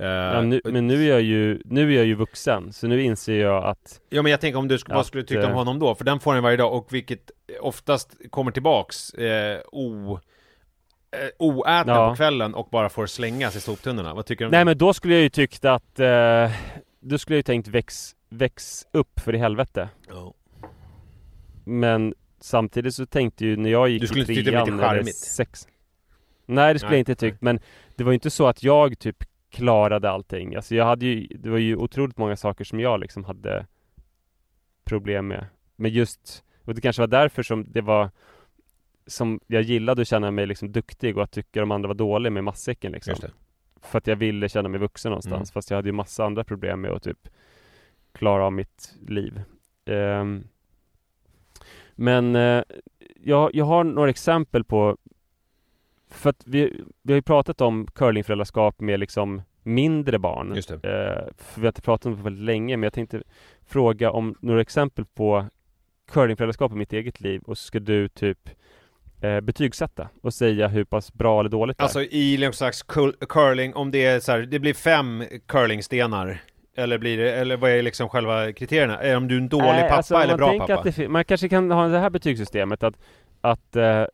Uh, 0.00 0.06
ja, 0.06 0.42
nu, 0.42 0.60
men 0.64 0.86
nu 0.86 1.04
är 1.04 1.08
jag 1.08 1.22
ju, 1.22 1.62
nu 1.64 1.92
är 1.92 1.96
jag 1.96 2.06
ju 2.06 2.14
vuxen, 2.14 2.72
så 2.72 2.86
nu 2.86 3.02
inser 3.02 3.40
jag 3.40 3.64
att 3.64 4.00
Ja 4.08 4.22
men 4.22 4.30
jag 4.30 4.40
tänker 4.40 4.58
om 4.58 4.68
du, 4.68 4.78
vad 4.88 5.06
skulle 5.06 5.22
du 5.22 5.26
tycka 5.26 5.44
om 5.44 5.50
eh, 5.50 5.56
honom 5.56 5.78
då? 5.78 5.94
För 5.94 6.04
den 6.04 6.20
får 6.20 6.32
han 6.34 6.42
varje 6.42 6.56
dag 6.56 6.72
och 6.72 6.94
vilket 6.94 7.30
oftast 7.60 8.16
kommer 8.30 8.50
tillbaks 8.50 9.14
eh, 9.14 9.60
o, 9.72 10.20
oätna 11.38 11.92
Ja. 11.92 12.10
på 12.10 12.16
kvällen 12.16 12.54
och 12.54 12.68
bara 12.70 12.88
får 12.88 13.06
slängas 13.06 13.56
i 13.56 13.60
soptunnorna. 13.60 14.14
Vad 14.14 14.26
tycker 14.26 14.44
du 14.44 14.50
Nej 14.50 14.64
men 14.64 14.78
då 14.78 14.94
skulle 14.94 15.14
jag 15.14 15.22
ju 15.22 15.28
tyckt 15.28 15.64
att 15.64 16.00
eh, 16.00 16.50
Då 17.00 17.18
skulle 17.18 17.34
jag 17.34 17.38
ju 17.38 17.42
tänkt 17.42 17.68
väx, 17.68 18.14
väx 18.28 18.86
upp 18.92 19.20
för 19.20 19.34
i 19.34 19.38
helvete 19.38 19.88
Ja. 20.08 20.34
Men 21.64 22.14
samtidigt 22.40 22.94
så 22.94 23.06
tänkte 23.06 23.46
ju 23.46 23.56
när 23.56 23.70
jag 23.70 23.88
gick 23.88 24.00
Du 24.00 24.06
skulle 24.06 24.20
i 24.20 24.22
inte 24.22 24.34
tycka 24.34 24.64
det 24.64 24.70
var 24.72 24.88
trean 24.88 24.96
lite 24.96 25.12
sex 25.18 25.68
Nej 26.46 26.72
det 26.72 26.78
skulle 26.78 26.90
Nej, 26.90 26.96
jag 26.96 27.00
inte 27.00 27.14
tyckt 27.14 27.42
men 27.42 27.60
Det 27.96 28.04
var 28.04 28.12
ju 28.12 28.14
inte 28.14 28.30
så 28.30 28.46
att 28.46 28.62
jag 28.62 28.98
typ 28.98 29.16
klarade 29.50 30.10
allting 30.10 30.54
Alltså 30.56 30.74
jag 30.74 30.84
hade 30.84 31.06
ju 31.06 31.26
Det 31.26 31.50
var 31.50 31.58
ju 31.58 31.76
otroligt 31.76 32.18
många 32.18 32.36
saker 32.36 32.64
som 32.64 32.80
jag 32.80 33.00
liksom 33.00 33.24
hade 33.24 33.66
Problem 34.84 35.26
med 35.28 35.46
Men 35.76 35.90
just 35.90 36.44
Och 36.64 36.74
det 36.74 36.80
kanske 36.80 37.02
var 37.02 37.06
därför 37.06 37.42
som 37.42 37.72
det 37.72 37.80
var 37.80 38.10
Som 39.06 39.40
jag 39.46 39.62
gillade 39.62 40.02
att 40.02 40.08
känna 40.08 40.30
mig 40.30 40.46
liksom 40.46 40.72
duktig 40.72 41.16
och 41.16 41.22
att 41.22 41.30
tycka 41.30 41.60
de 41.60 41.70
andra 41.70 41.88
var 41.88 41.94
dåliga 41.94 42.30
med 42.30 42.44
matsäcken 42.44 42.92
liksom 42.92 43.14
för 43.82 43.98
att 43.98 44.06
jag 44.06 44.16
ville 44.16 44.48
känna 44.48 44.68
mig 44.68 44.80
vuxen 44.80 45.10
någonstans 45.10 45.50
Mm. 45.50 45.54
Fast 45.54 45.70
jag 45.70 45.76
hade 45.78 45.88
ju 45.88 45.92
massa 45.92 46.24
andra 46.24 46.44
problem 46.44 46.80
med 46.80 46.90
att 46.90 47.02
typ 47.02 47.28
Klara 48.12 48.44
av 48.44 48.52
mitt 48.52 48.94
liv 49.08 49.40
Ehm, 49.84 50.44
Men 51.94 52.36
eh, 52.36 52.62
jag, 53.20 53.54
jag 53.54 53.64
har 53.64 53.84
några 53.84 54.10
exempel 54.10 54.64
på 54.64 54.96
För 56.10 56.30
att 56.30 56.42
vi, 56.46 56.84
vi 57.02 57.12
har 57.12 57.16
ju 57.18 57.22
pratat 57.22 57.60
om 57.60 57.86
curlingföräldraskap 57.86 58.80
med 58.80 59.00
liksom 59.00 59.42
mindre 59.62 60.18
barn 60.18 60.52
Just 60.54 60.68
det. 60.68 60.74
Eh, 60.74 61.34
För 61.36 61.60
vi 61.60 61.66
har 61.66 61.70
inte 61.70 61.82
pratat 61.82 62.06
om 62.06 62.16
det 62.16 62.22
väldigt 62.22 62.44
länge 62.44 62.76
men 62.76 62.82
jag 62.82 62.92
tänkte 62.92 63.22
fråga 63.66 64.10
om 64.10 64.34
några 64.40 64.60
exempel 64.60 65.04
på 65.04 65.46
curlingföräldraskap 66.10 66.72
i 66.72 66.74
mitt 66.74 66.92
eget 66.92 67.20
liv 67.20 67.42
och 67.44 67.58
så 67.58 67.64
ska 67.64 67.80
du 67.80 68.08
typ 68.08 68.50
eh, 69.22 69.40
betygsätta 69.40 70.08
och 70.22 70.34
säga 70.34 70.68
hur 70.68 70.84
pass 70.84 71.12
bra 71.12 71.40
eller 71.40 71.50
dåligt 71.50 71.78
det 71.78 71.82
är. 71.82 71.84
Alltså 71.84 72.02
i 72.02 72.50
slags 72.52 72.82
cul- 72.86 73.26
curling, 73.28 73.74
om 73.74 73.90
det 73.90 74.04
är 74.04 74.20
så 74.20 74.32
här, 74.32 74.38
det 74.38 74.58
blir 74.58 74.74
fem 74.74 75.24
curlingstenar 75.46 76.38
eller 76.76 76.98
blir 76.98 77.18
det, 77.18 77.32
eller 77.34 77.56
vad 77.56 77.70
är 77.70 77.82
liksom 77.82 78.08
själva 78.08 78.52
kriterierna? 78.52 78.98
Är 78.98 79.16
om 79.16 79.28
du 79.28 79.36
en 79.38 79.48
dålig 79.48 79.64
Nej, 79.66 79.82
pappa 79.82 79.94
alltså, 79.94 80.14
eller 80.14 80.38
man 80.38 80.58
bra 80.58 80.66
pappa? 80.66 80.88
Att 80.88 80.96
det, 80.96 81.08
man 81.08 81.24
kanske 81.24 81.48
kan 81.48 81.70
ha 81.70 81.88
det 81.88 81.98
här 81.98 82.10
betygssystemet 82.10 82.82
att, 82.82 82.94
att 83.40 83.76
eh, 83.76 84.04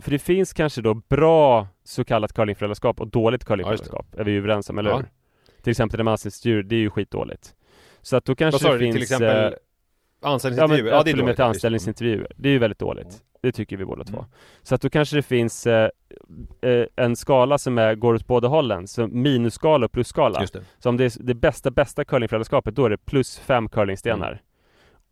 För 0.00 0.10
det 0.10 0.18
finns 0.18 0.52
kanske 0.52 0.82
då 0.82 0.94
bra 0.94 1.68
så 1.84 2.04
kallat 2.04 2.32
curlingföräldraskap 2.32 3.00
och 3.00 3.08
dåligt 3.08 3.44
curlingföräldraskap 3.44 4.06
Är 4.16 4.24
vi 4.24 4.30
ju 4.30 4.38
överens 4.38 4.70
om, 4.70 4.78
eller 4.78 4.90
Ja. 4.90 4.96
hur? 4.96 5.06
Till 5.62 5.70
exempel 5.70 5.98
det 5.98 6.04
med 6.04 6.10
anställningsintervjuer, 6.12 6.62
det 6.62 6.76
är 6.76 6.80
ju 6.80 6.90
skitdåligt 6.90 7.54
Så 8.02 8.16
att 8.16 8.24
då 8.24 8.34
kanske 8.34 8.68
det 8.68 8.72
du, 8.72 8.78
finns 8.78 8.94
till 8.94 9.02
exempel 9.02 9.44
eh, 9.44 9.58
anställningsintervjuer? 10.22 10.90
Ja, 10.90 10.96
men, 10.96 11.04
det 11.04 11.10
är 11.10 11.16
dåligt. 11.16 11.36
till 11.36 11.44
anställningsintervjuer 11.44 12.32
Det 12.36 12.48
är 12.48 12.52
ju 12.52 12.58
väldigt 12.58 12.78
dåligt 12.78 13.22
Det 13.42 13.52
tycker 13.52 13.76
vi 13.76 13.84
båda 13.84 14.04
två 14.04 14.24
Så 14.62 14.74
att 14.74 14.80
då 14.80 14.90
kanske 14.90 15.16
det 15.16 15.22
finns 15.22 15.66
eh, 15.66 15.88
eh, 16.62 16.84
en 16.96 17.16
skala 17.16 17.58
som 17.58 17.78
är, 17.78 17.94
går 17.94 18.14
åt 18.14 18.26
båda 18.26 18.48
hållen 18.48 18.86
Så 18.88 19.06
minusskala 19.06 19.86
och 19.86 19.92
plusskala 19.92 20.40
det. 20.52 20.62
Så 20.78 20.88
om 20.88 20.96
det 20.96 21.04
är 21.04 21.22
det 21.22 21.34
bästa, 21.34 21.70
bästa 21.70 22.04
curlingföräldraskapet 22.04 22.74
Då 22.76 22.84
är 22.84 22.90
det 22.90 22.96
plus 22.98 23.38
fem 23.38 23.68
curlingstenar 23.68 24.42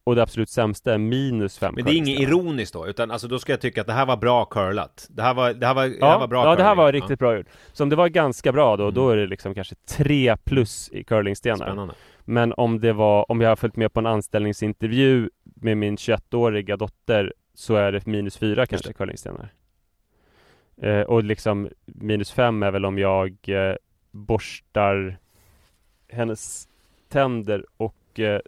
Och 0.04 0.14
det 0.14 0.22
absolut 0.22 0.50
sämsta 0.50 0.94
är 0.94 0.98
minus 0.98 1.58
fem 1.58 1.68
Mm. 1.68 1.74
Men 1.74 1.84
det 1.84 1.90
är 1.90 1.96
inget 1.98 2.20
ironiskt 2.20 2.72
då, 2.72 2.86
utan 2.88 3.10
alltså 3.10 3.28
då 3.28 3.38
ska 3.38 3.52
jag 3.52 3.60
tycka 3.60 3.80
att 3.80 3.86
det 3.86 3.92
här 3.92 4.06
var 4.06 4.16
bra 4.16 4.44
curlat. 4.44 5.06
Det 5.10 5.22
här 5.22 5.34
var, 5.34 5.52
det 5.52 5.66
här 5.66 5.74
var, 5.74 5.86
det 5.86 5.96
Ja, 6.00 6.10
här 6.10 6.18
var 6.18 6.26
bra 6.28 6.44
ja 6.44 6.56
det 6.56 6.62
här 6.62 6.74
var 6.74 6.92
riktigt 6.92 7.18
bra 7.18 7.36
gjort 7.36 7.46
Så 7.72 7.82
om 7.82 7.88
det 7.88 7.96
var 7.96 8.08
ganska 8.08 8.52
bra 8.52 8.76
då, 8.76 8.82
Mm. 8.84 8.94
då 8.94 9.10
är 9.10 9.16
det 9.16 9.26
liksom 9.26 9.54
kanske 9.54 9.74
tre 9.74 10.36
plus 10.44 10.88
i 10.88 10.98
Ja, 10.98 11.04
curlingstenar 11.04 11.56
spännande. 11.56 11.94
Men 12.30 12.54
om 12.56 12.80
det 12.80 12.92
var, 12.92 13.30
om 13.30 13.40
jag 13.40 13.48
har 13.48 13.56
följt 13.56 13.76
med 13.76 13.92
på 13.92 14.00
en 14.00 14.06
anställningsintervju 14.06 15.30
med 15.44 15.76
min 15.76 15.96
21-åriga 15.96 16.76
dotter 16.76 17.34
så 17.54 17.74
är 17.74 17.92
det 17.92 18.06
minus 18.06 18.36
fyra 18.36 18.66
kanske 18.66 18.92
curlingstenar. 18.92 19.52
Eh, 20.76 21.00
och 21.00 21.24
liksom 21.24 21.68
minus 21.84 22.32
fem 22.32 22.62
är 22.62 22.70
väl 22.70 22.84
om 22.84 22.98
jag 22.98 23.36
eh, 23.46 23.74
borstar 24.10 25.18
hennes 26.08 26.68
tänder 27.08 27.66
och 27.76 28.20
eh, 28.20 28.40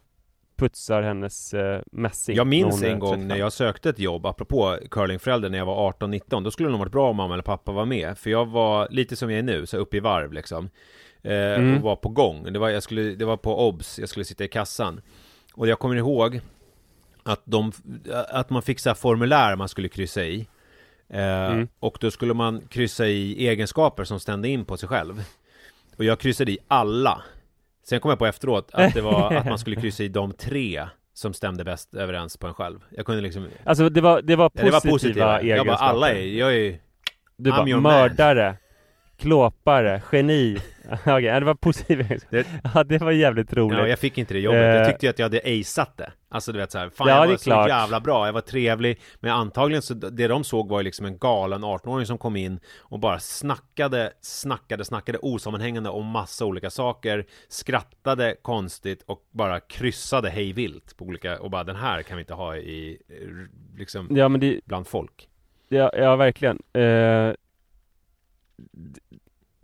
putsar 0.60 1.02
hennes 1.02 1.54
eh, 1.54 1.80
mässing. 1.92 2.36
Jag 2.36 2.46
minns 2.46 2.82
en 2.82 2.98
gång 2.98 3.10
35. 3.10 3.28
när 3.28 3.36
jag 3.36 3.52
sökte 3.52 3.90
ett 3.90 3.98
jobb, 3.98 4.26
apropå 4.26 4.78
curlingförälder, 4.90 5.48
när 5.48 5.58
jag 5.58 5.66
var 5.66 5.92
18-19 5.92 6.44
Då 6.44 6.50
skulle 6.50 6.68
det 6.68 6.70
nog 6.70 6.78
varit 6.78 6.92
bra 6.92 7.10
om 7.10 7.16
mamma 7.16 7.34
eller 7.34 7.42
pappa 7.42 7.72
var 7.72 7.84
med 7.84 8.18
För 8.18 8.30
jag 8.30 8.46
var 8.46 8.88
lite 8.90 9.16
som 9.16 9.30
jag 9.30 9.38
är 9.38 9.42
nu, 9.42 9.66
så 9.66 9.76
uppe 9.76 9.96
i 9.96 10.00
varv 10.00 10.32
liksom 10.32 10.70
eh, 11.22 11.32
Mm. 11.32 11.76
Och 11.76 11.82
var 11.82 11.96
på 11.96 12.08
gång 12.08 12.52
det 12.52 12.58
var, 12.58 12.68
jag 12.68 12.82
skulle, 12.82 13.02
det 13.02 13.24
var 13.24 13.36
på 13.36 13.68
OBS, 13.68 13.98
jag 13.98 14.08
skulle 14.08 14.24
sitta 14.24 14.44
i 14.44 14.48
kassan 14.48 15.00
Och 15.54 15.68
jag 15.68 15.78
kommer 15.78 15.96
ihåg 15.96 16.40
Att, 17.22 17.42
de, 17.44 17.72
att 18.28 18.50
man 18.50 18.62
fick 18.62 18.80
så 18.80 18.88
här 18.88 18.94
formulär 18.94 19.56
man 19.56 19.68
skulle 19.68 19.88
kryssa 19.88 20.24
i 20.24 20.46
eh, 21.08 21.46
Mm. 21.46 21.68
Och 21.80 21.98
då 22.00 22.10
skulle 22.10 22.34
man 22.34 22.60
kryssa 22.68 23.06
i 23.06 23.48
egenskaper 23.48 24.04
som 24.04 24.20
stämde 24.20 24.48
in 24.48 24.64
på 24.64 24.76
sig 24.76 24.88
själv 24.88 25.24
Och 25.96 26.04
jag 26.04 26.18
kryssade 26.18 26.52
i 26.52 26.58
alla 26.68 27.22
Sen 27.82 28.00
kom 28.00 28.08
jag 28.08 28.18
på 28.18 28.26
efteråt 28.26 28.70
att 28.72 28.94
det 28.94 29.00
var 29.00 29.32
att 29.32 29.46
man 29.46 29.58
skulle 29.58 29.76
kryssa 29.80 30.02
i 30.02 30.08
de 30.08 30.32
tre 30.32 30.86
som 31.14 31.34
stämde 31.34 31.64
bäst 31.64 31.94
överens 31.94 32.36
på 32.36 32.46
en 32.46 32.54
själv. 32.54 32.80
Jag 32.90 33.06
kunde 33.06 33.22
liksom... 33.22 33.48
Alltså 33.64 33.88
det 33.88 34.00
var, 34.00 34.22
det 34.22 34.36
var 34.36 34.44
Ja, 34.54 34.62
positiva, 34.62 34.64
det 34.64 34.70
var 34.70 34.90
positiva. 34.92 35.42
Jag 35.42 35.56
bara, 35.58 35.62
egenskaper. 35.64 35.84
alla 35.84 36.10
är, 36.10 36.38
jag 36.38 36.56
är 36.56 36.78
Du 37.36 37.50
I'm 37.50 37.56
bara, 37.56 37.68
your 37.68 37.80
man. 37.80 38.16
Klåpare, 39.20 40.02
geni. 40.12 40.56
Okej, 41.06 41.24
ja, 41.24 41.40
det 41.40 41.46
var 41.46 41.56
egenskaper. 41.62 42.18
Det- 42.30 42.46
Ja, 42.74 42.84
det 42.84 42.98
var 42.98 43.10
jävligt 43.12 43.52
roligt. 43.52 43.78
Ja, 43.78 43.86
jag 43.88 43.98
fick 43.98 44.18
inte 44.18 44.34
det 44.34 44.40
jobbet. 44.40 44.60
Jag 44.60 44.80
Eh. 44.82 44.86
tyckte 44.88 45.06
ju 45.06 45.10
att 45.10 45.18
jag 45.18 45.24
hade 45.24 45.38
aceat 45.60 45.96
det. 45.96 46.12
Alltså 46.28 46.52
du 46.52 46.58
vet 46.58 46.72
såhär, 46.72 46.88
fan 46.90 47.08
Ja, 47.08 47.20
jag 47.24 47.28
var 47.30 47.36
så 47.36 47.44
klart. 47.44 47.68
jävla 47.68 48.00
bra, 48.00 48.26
jag 48.26 48.32
var 48.32 48.40
trevlig. 48.40 49.00
Men 49.20 49.32
antagligen 49.32 49.82
så, 49.82 49.94
det 49.94 50.28
de 50.28 50.44
såg 50.44 50.68
var 50.68 50.80
ju 50.80 50.84
liksom 50.84 51.06
en 51.06 51.18
galen 51.18 51.64
18-åring 51.64 52.06
som 52.06 52.18
kom 52.18 52.36
in 52.36 52.60
och 52.78 52.98
bara 52.98 53.18
snackade, 53.18 54.12
snackade, 54.20 54.84
snackade 54.84 55.18
osammanhängande 55.18 55.90
om 55.90 56.06
massa 56.06 56.44
olika 56.44 56.70
saker. 56.70 57.26
Skrattade 57.48 58.36
konstigt 58.42 59.02
och 59.06 59.20
bara 59.30 59.60
kryssade 59.60 60.30
hej 60.30 60.52
vilt 60.52 60.96
på 60.96 61.04
olika, 61.04 61.40
och 61.40 61.50
bara 61.50 61.64
den 61.64 61.76
här 61.76 62.02
kan 62.02 62.16
vi 62.16 62.20
inte 62.20 62.34
ha 62.34 62.56
i, 62.56 62.98
eh, 63.08 63.28
liksom, 63.78 64.08
Ja, 64.10 64.28
men 64.28 64.40
det, 64.40 64.60
bland 64.64 64.86
folk. 64.86 65.28
Ja, 65.68 65.90
ja 65.96 66.16
verkligen. 66.16 66.56
D- 66.72 67.36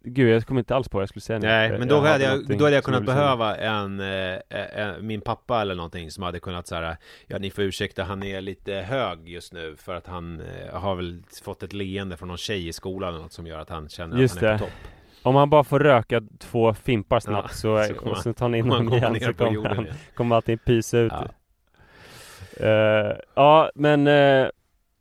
gud, 0.04 0.28
jag 0.34 0.46
kommer 0.46 0.58
inte 0.60 0.74
alls 0.74 0.88
på 0.88 0.96
vad 0.98 1.02
jag 1.02 1.08
skulle 1.08 1.20
säga 1.20 1.38
nu. 1.38 1.46
Nej, 1.46 1.70
Jag- 1.70 1.78
men 1.78 1.88
då 1.88 2.00
hade 2.00 2.24
jag, 2.24 2.58
då 2.58 2.64
hade 2.64 2.74
jag 2.76 2.84
kunnat 2.84 3.02
ville 3.02 3.12
säga. 3.12 3.36
behöva 3.36 3.56
en, 3.56 4.00
eh, 4.00 4.86
eh, 4.88 4.98
min 5.00 5.20
pappa 5.20 5.62
eller 5.62 5.74
någonting 5.74 6.10
som 6.10 6.22
hade 6.22 6.40
kunnat 6.40 6.66
såhär 6.66 6.96
Ja 7.26 7.38
ni 7.38 7.50
får 7.50 7.64
ursäkta, 7.64 8.04
han 8.04 8.22
är 8.22 8.40
lite 8.40 8.72
hög 8.74 9.28
just 9.28 9.52
nu 9.52 9.76
för 9.78 9.94
att 9.94 10.06
han 10.06 10.40
eh, 10.40 10.74
har 10.80 10.94
väl 10.94 11.22
fått 11.42 11.62
ett 11.62 11.72
leende 11.72 12.16
från 12.16 12.28
någon 12.28 12.36
tjej 12.38 12.68
i 12.68 12.72
skolan 12.72 13.08
eller 13.08 13.22
något 13.22 13.32
som 13.32 13.46
gör 13.46 13.58
att 13.58 13.70
han 13.70 13.88
känner 13.88 14.18
Just 14.18 14.36
att 14.36 14.42
han 14.42 14.48
är 14.50 14.52
det. 14.52 14.58
på 14.58 14.64
topp 14.64 14.74
Om 15.22 15.34
han 15.34 15.50
bara 15.50 15.64
får 15.64 15.80
röka 15.80 16.22
två 16.38 16.74
fimpar 16.74 17.20
snabbt 17.20 17.48
Ja, 17.50 17.54
så, 17.88 17.94
så 17.94 18.10
och 18.10 18.18
så 18.18 18.32
tar 18.32 18.44
han 18.46 18.54
in 18.54 18.70
honom 18.70 18.92
igen 18.92 19.20
så 19.20 19.34
kommer, 19.34 19.52
jorden 19.52 19.76
han, 19.76 19.84
igen. 19.84 19.96
kommer 20.14 20.36
allting 20.36 20.58
pysa 20.58 20.98
ut. 20.98 21.12
Ja. 21.12 21.28
Eh, 22.66 23.16
ja, 23.34 23.70
men 23.74 24.06
eh, 24.06 24.46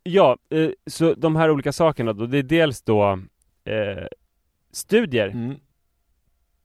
ja, 0.02 0.36
eh, 0.50 0.68
så 0.86 1.14
de 1.14 1.36
här 1.36 1.50
olika 1.50 1.72
sakerna 1.72 2.12
då, 2.12 2.26
det 2.26 2.38
är 2.38 2.42
dels 2.42 2.82
då 2.82 3.18
eh, 3.66 4.06
studier. 4.72 5.28
Mm. 5.28 5.56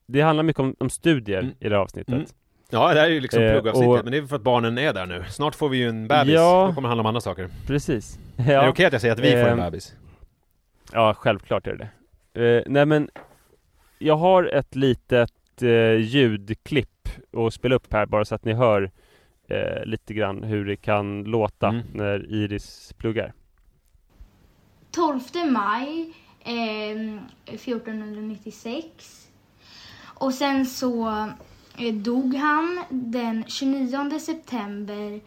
Det 0.05 0.21
handlar 0.21 0.43
mycket 0.43 0.59
om, 0.59 0.75
om 0.79 0.89
studier 0.89 1.39
Mm. 1.39 1.51
i 1.59 1.69
det 1.69 1.75
här 1.75 1.81
avsnittet. 1.81 2.13
Mm. 2.13 2.25
Ja, 2.69 2.93
det 2.93 2.99
här 2.99 3.07
är 3.07 3.11
ju 3.13 3.19
liksom 3.19 3.43
Eh, 3.43 3.51
pluggavsnittet, 3.51 3.99
och- 3.99 4.03
men 4.05 4.11
det 4.11 4.17
är 4.17 4.25
för 4.25 4.35
att 4.35 4.41
barnen 4.41 4.77
är 4.77 4.93
där 4.93 5.05
nu 5.05 5.23
Snart 5.29 5.55
får 5.55 5.69
vi 5.69 5.77
ju 5.77 5.89
en 5.89 6.07
bebis, 6.07 6.33
Ja. 6.33 6.65
då 6.69 6.75
kommer 6.75 6.81
det 6.81 6.87
handla 6.87 7.01
om 7.01 7.05
andra 7.05 7.21
saker 7.21 7.49
Precis. 7.67 8.19
Är 8.37 8.43
det 8.45 8.53
Ja. 8.53 8.69
okej 8.69 8.85
att 8.85 8.91
jag 8.93 9.01
säger 9.01 9.13
att 9.13 9.19
vi 9.19 9.31
får 9.31 9.37
en 9.37 9.47
Ehm, 9.59 9.65
bebis? 9.65 9.95
Ja, 10.93 11.13
självklart 11.13 11.67
är 11.67 11.75
det 11.75 11.89
det. 12.33 12.57
Eh, 12.57 12.63
nej 12.67 12.85
men, 12.85 13.09
jag 13.99 14.15
har 14.15 14.43
ett 14.43 14.75
litet 14.75 15.31
eh, 15.61 15.95
ljudklipp 15.95 17.09
att 17.37 17.53
spela 17.53 17.75
upp 17.75 17.93
här 17.93 18.05
bara 18.05 18.25
så 18.25 18.35
att 18.35 18.45
ni 18.45 18.53
hör 18.53 18.91
eh, 19.49 19.85
lite 19.85 20.13
grann 20.13 20.43
hur 20.43 20.65
det 20.65 20.75
kan 20.75 21.23
låta 21.23 21.67
Mm. 21.67 21.81
när 21.93 22.25
Iris 22.31 22.93
pluggar. 22.97 23.33
12 24.91 25.19
maj 25.51 26.01
eh, 26.09 26.15
1496. 26.45 29.27
Och 30.03 30.33
sen 30.33 30.65
så 30.65 31.09
eh, 31.77 31.93
dog 31.93 32.35
han 32.35 32.83
den 32.89 33.43
29 33.47 34.19
september 34.19 35.19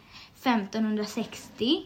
1560 0.43 1.83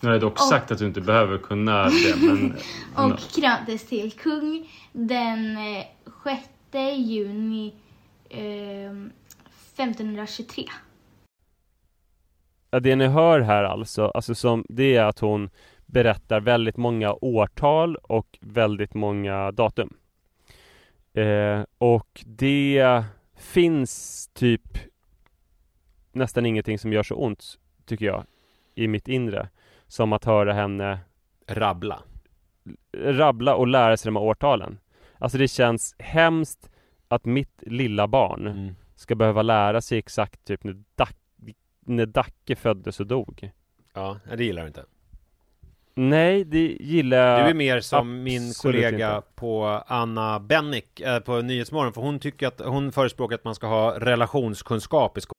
Jag 0.00 0.10
har 0.10 0.18
dock 0.18 0.32
Och- 0.32 0.40
sagt 0.40 0.70
att 0.70 0.78
du 0.78 0.86
inte 0.86 1.00
behöver 1.00 1.38
kunna 1.38 1.84
det, 1.84 2.16
men... 2.20 2.56
och 3.12 3.18
kröntes 3.18 3.86
till 3.86 4.12
kung 4.12 4.70
den 4.92 5.56
eh, 5.56 5.84
6 6.24 6.48
juni 6.96 7.74
eh, 8.30 8.90
1523. 9.74 10.64
Ja, 12.70 12.80
det 12.80 12.96
ni 12.96 13.06
hör 13.06 13.40
här 13.40 13.64
alltså, 13.64 14.06
alltså 14.08 14.34
som, 14.34 14.64
det 14.68 14.96
är 14.96 15.04
att 15.04 15.18
hon 15.18 15.50
berättar 15.88 16.40
väldigt 16.40 16.76
många 16.76 17.12
årtal 17.20 17.96
och 17.96 18.38
väldigt 18.40 18.94
många 18.94 19.52
datum. 19.52 19.96
Eh, 21.12 21.64
och 21.78 22.22
det 22.26 23.04
finns 23.36 24.28
typ 24.34 24.78
nästan 26.12 26.46
ingenting 26.46 26.78
som 26.78 26.92
gör 26.92 27.02
så 27.02 27.14
ont, 27.14 27.58
tycker 27.86 28.06
jag, 28.06 28.24
i 28.74 28.88
mitt 28.88 29.08
inre. 29.08 29.48
Som 29.86 30.12
att 30.12 30.24
höra 30.24 30.52
henne 30.52 30.98
Rabbla. 31.46 32.02
rabbla 32.96 33.54
och 33.54 33.66
lära 33.66 33.96
sig 33.96 34.08
de 34.08 34.16
här 34.16 34.22
årtalen. 34.24 34.78
Alltså 35.18 35.38
det 35.38 35.48
känns 35.48 35.94
hemskt 35.98 36.70
att 37.08 37.24
mitt 37.24 37.62
lilla 37.66 38.08
barn 38.08 38.46
Mm. 38.46 38.74
ska 38.94 39.14
behöva 39.14 39.42
lära 39.42 39.80
sig 39.80 39.98
exakt 39.98 40.44
typ 40.44 40.64
när, 40.64 40.82
Dac 40.94 41.10
när 41.80 42.06
Dacke 42.06 42.56
föddes 42.56 43.00
och 43.00 43.06
dog. 43.06 43.50
Ja, 43.94 44.20
det 44.36 44.44
gillar 44.44 44.62
du 44.62 44.68
inte. 44.68 44.84
Nej, 46.00 46.44
det 46.44 46.76
gillar 46.80 47.16
jag 47.16 47.46
Du 47.46 47.50
är 47.50 47.54
mer 47.54 47.80
som 47.80 48.22
min 48.22 48.54
kollega 48.54 49.16
inte. 49.16 49.28
på 49.34 49.82
Anna 49.86 50.40
Bennick 50.40 51.00
eh, 51.00 51.18
på 51.20 51.42
Nyhetsmorgon, 51.42 51.92
för 51.92 52.00
hon 52.00 52.18
tycker 52.18 52.46
att 52.46 52.60
hon 52.60 52.92
förespråkar 52.92 53.34
att 53.34 53.44
man 53.44 53.54
ska 53.54 53.66
ha 53.66 53.98
relationskunskap 53.98 55.18
i 55.18 55.20
skolan. 55.20 55.34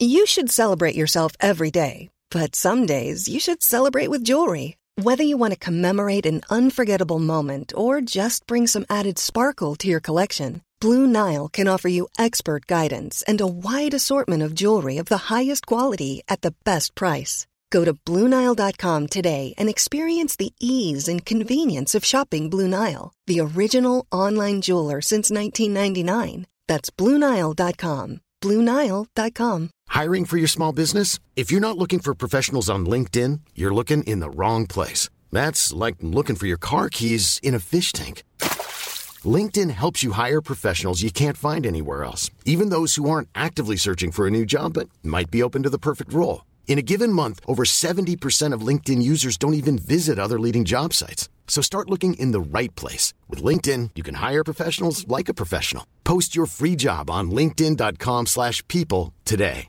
You 0.00 0.26
should 0.26 0.50
celebrate 0.50 0.96
yourself 0.96 1.32
every 1.38 1.70
day, 1.70 2.08
but 2.34 2.54
some 2.54 2.86
days 2.86 3.28
you 3.28 3.40
should 3.40 3.62
celebrate 3.62 4.10
with 4.10 4.28
jewelry. 4.28 4.76
Whether 5.02 5.24
you 5.24 5.38
want 5.38 5.60
to 5.60 5.64
commemorate 5.64 6.26
an 6.28 6.40
unforgettable 6.50 7.18
moment 7.18 7.72
or 7.76 8.00
just 8.16 8.46
bring 8.46 8.66
some 8.66 8.84
added 8.88 9.18
sparkle 9.18 9.76
to 9.76 9.88
your 9.88 10.00
collection, 10.00 10.60
Blue 10.80 11.06
Nile 11.06 11.48
can 11.52 11.68
offer 11.68 11.88
you 11.88 12.08
expert 12.18 12.66
guidance 12.66 13.24
and 13.28 13.40
a 13.40 13.46
wide 13.46 13.94
assortment 13.94 14.42
of 14.42 14.54
jewelry 14.54 15.00
of 15.00 15.06
the 15.06 15.34
highest 15.34 15.66
quality 15.66 16.22
at 16.28 16.40
the 16.40 16.54
best 16.64 16.94
price. 16.94 17.46
Go 17.70 17.84
to 17.84 17.94
BlueNile.com 17.94 19.06
today 19.06 19.54
and 19.56 19.68
experience 19.68 20.36
the 20.36 20.52
ease 20.60 21.08
and 21.08 21.24
convenience 21.24 21.94
of 21.94 22.04
shopping 22.04 22.50
Blue 22.50 22.68
Nile, 22.68 23.12
the 23.26 23.40
original 23.40 24.06
online 24.12 24.60
jeweler 24.60 25.00
since 25.00 25.30
1999. 25.30 26.46
That's 26.66 26.90
BlueNile.com. 26.90 28.20
BlueNile.com. 28.42 29.70
Hiring 29.88 30.24
for 30.24 30.36
your 30.36 30.48
small 30.48 30.72
business? 30.72 31.18
If 31.36 31.50
you're 31.50 31.60
not 31.60 31.78
looking 31.78 32.00
for 32.00 32.14
professionals 32.14 32.68
on 32.68 32.86
LinkedIn, 32.86 33.40
you're 33.54 33.74
looking 33.74 34.02
in 34.02 34.20
the 34.20 34.30
wrong 34.30 34.66
place. 34.66 35.08
That's 35.32 35.72
like 35.72 35.96
looking 36.02 36.36
for 36.36 36.46
your 36.46 36.58
car 36.58 36.88
keys 36.90 37.40
in 37.42 37.54
a 37.54 37.60
fish 37.60 37.92
tank. 37.92 38.22
LinkedIn 39.24 39.70
helps 39.70 40.02
you 40.02 40.12
hire 40.12 40.40
professionals 40.40 41.02
you 41.02 41.10
can't 41.10 41.36
find 41.36 41.66
anywhere 41.66 42.04
else, 42.04 42.30
even 42.44 42.68
those 42.68 42.96
who 42.96 43.08
aren't 43.08 43.28
actively 43.34 43.76
searching 43.76 44.12
for 44.12 44.26
a 44.26 44.30
new 44.30 44.44
job 44.44 44.74
but 44.74 44.88
might 45.02 45.30
be 45.30 45.42
open 45.42 45.62
to 45.62 45.70
the 45.70 45.78
perfect 45.78 46.12
role. 46.12 46.42
In 46.66 46.78
a 46.78 46.88
given 46.92 47.10
month, 47.10 47.40
over 47.46 47.64
70% 47.64 48.52
of 48.52 48.66
LinkedIn 48.66 49.00
users 49.00 49.38
don't 49.38 49.54
even 49.54 49.78
visit 49.78 50.18
other 50.18 50.38
leading 50.38 50.64
job 50.64 50.92
sites. 50.92 51.30
So 51.48 51.62
start 51.62 51.88
looking 51.88 52.14
in 52.14 52.32
the 52.32 52.58
right 52.58 52.74
place. 52.74 53.14
With 53.30 53.42
LinkedIn, 53.42 53.92
you 53.94 54.04
can 54.04 54.16
hire 54.16 54.44
professionals 54.44 55.08
like 55.08 55.30
a 55.30 55.34
professional. 55.34 55.84
Post 56.04 56.36
your 56.36 56.46
free 56.46 56.76
job 56.76 57.08
on 57.10 57.30
linkedin.com/people 57.30 58.26
slash 58.26 58.62
people 58.68 59.14
today. 59.24 59.68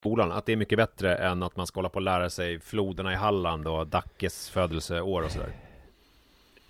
skolan, 0.00 0.32
att 0.32 0.46
det 0.46 0.52
är 0.52 0.56
mycket 0.56 0.78
bättre 0.78 1.16
än 1.16 1.42
att 1.42 1.56
man 1.56 1.66
ska 1.66 1.78
hålla 1.78 1.88
på 1.88 1.94
och 1.94 2.02
lära 2.02 2.30
sig 2.30 2.60
floderna 2.60 3.12
i 3.12 3.16
Halland 3.16 3.68
och 3.68 3.86
Dackes 3.86 4.50
födelseår 4.50 5.22
och 5.22 5.30
sådär. 5.30 5.69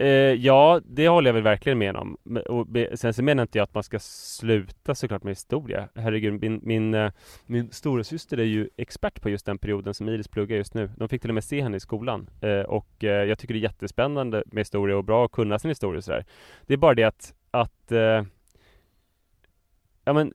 Eh, 0.01 0.35
ja, 0.35 0.81
det 0.85 1.09
håller 1.09 1.29
jag 1.29 1.35
väl 1.35 1.43
verkligen 1.43 1.79
med 1.79 1.97
om. 1.97 2.17
Och 2.49 2.67
sen 2.95 3.15
så 3.15 3.23
menar 3.23 3.43
inte 3.43 3.59
jag 3.59 3.63
att 3.63 3.75
man 3.75 3.83
ska 3.83 3.99
sluta 3.99 4.95
såklart 4.95 5.23
med 5.23 5.31
historia. 5.31 5.89
Herregud, 5.95 6.41
min, 6.41 6.61
min, 6.63 6.95
eh, 6.95 7.13
min 7.47 7.71
storasyster 7.71 8.39
är 8.39 8.45
ju 8.45 8.69
expert 8.77 9.23
på 9.23 9.31
just 9.31 9.47
den 9.47 9.59
perioden 9.59 9.95
som 9.95 10.09
Iris 10.09 10.29
pluggar 10.29 10.57
just 10.57 10.75
nu. 10.75 10.91
De 10.97 11.09
fick 11.09 11.21
till 11.21 11.31
och 11.31 11.35
med 11.35 11.45
se 11.45 11.63
henne 11.63 11.77
i 11.77 11.81
skolan. 11.81 12.31
Eh, 12.41 12.61
och 12.61 12.89
jag 12.99 13.39
tycker 13.39 13.55
det 13.55 13.61
är 13.61 13.63
jättespännande 13.63 14.43
med 14.47 14.61
historia 14.61 14.97
och 14.97 15.05
bra 15.05 15.25
att 15.25 15.33
kunna 15.33 15.59
sin 15.59 15.69
historia 15.69 15.99
och 15.99 16.05
sådär. 16.05 16.25
Det 16.67 16.75
är 16.75 16.79
bara 16.79 16.95
det 16.95 17.05
att, 17.05 17.35
att 17.51 17.93
ja 20.05 20.13
men, 20.13 20.35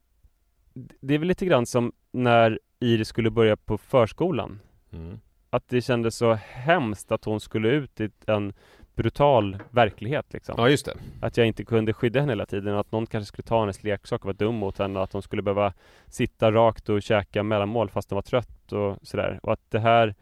det 0.99 1.13
är 1.13 1.19
väl 1.19 1.27
lite 1.27 1.45
grann 1.45 1.65
som 1.65 1.91
när 2.11 2.59
Iris 2.79 3.07
skulle 3.07 3.31
börja 3.31 3.57
på 3.57 3.77
förskolan 3.77 4.59
Mm. 4.91 5.19
att 5.49 5.67
det 5.67 5.81
kändes 5.81 6.15
så 6.15 6.33
hemskt 6.33 7.11
att 7.11 7.25
hon 7.25 7.39
skulle 7.39 7.69
ut 7.69 8.01
i 8.01 8.09
en 8.27 8.53
brutal 8.95 9.57
verklighet 9.69 10.33
liksom. 10.33 10.55
Ja, 10.57 10.69
just 10.69 10.85
det. 10.85 10.97
Att 11.21 11.37
jag 11.37 11.47
inte 11.47 11.65
kunde 11.65 11.93
skydda 11.93 12.19
henne 12.19 12.31
hela 12.31 12.45
tiden, 12.45 12.75
att 12.75 12.91
någon 12.91 13.05
kanske 13.05 13.27
skulle 13.27 13.43
ta 13.43 13.59
hennes 13.59 13.83
leksak 13.83 14.21
och 14.21 14.25
vara 14.25 14.37
dum 14.37 14.55
mot 14.55 14.77
henne, 14.77 15.01
att 15.01 15.13
hon 15.13 15.21
skulle 15.21 15.41
behöva 15.41 15.73
sitta 16.07 16.51
rakt 16.51 16.89
och 16.89 17.01
käka 17.01 17.43
mellanmål 17.43 17.89
fast 17.89 18.09
hon 18.09 18.15
var 18.15 18.21
trött 18.21 18.71
och 18.71 18.97
sådär. 19.01 19.39
Och 19.43 19.53
att 19.53 19.71
det 19.71 19.79
här 19.79 20.15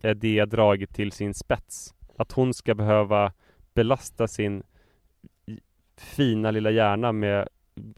är 0.00 0.14
det 0.14 0.44
dragit 0.44 0.94
till 0.94 1.12
sin 1.12 1.34
spets. 1.34 1.94
Att 2.16 2.32
hon 2.32 2.54
ska 2.54 2.74
behöva 2.74 3.32
belasta 3.74 4.28
sin 4.28 4.62
fina 5.96 6.50
lilla 6.50 6.70
hjärna 6.70 7.12
med 7.12 7.48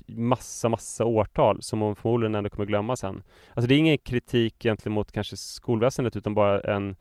massa, 0.06 0.68
massa 0.68 1.04
årtal 1.04 1.62
som 1.62 1.80
hon 1.80 1.96
förmodligen 1.96 2.34
ändå 2.34 2.50
kommer 2.50 2.66
glömma 2.66 2.96
sen. 2.96 3.22
Alltså 3.54 3.68
det 3.68 3.74
är 3.74 3.78
ingen 3.78 3.98
kritik 3.98 4.64
egentligen 4.64 4.94
mot 4.94 5.12
kanske 5.12 5.36
skolväsendet 5.36 6.16
utan 6.16 6.34
bara 6.34 6.60
en, 6.60 6.96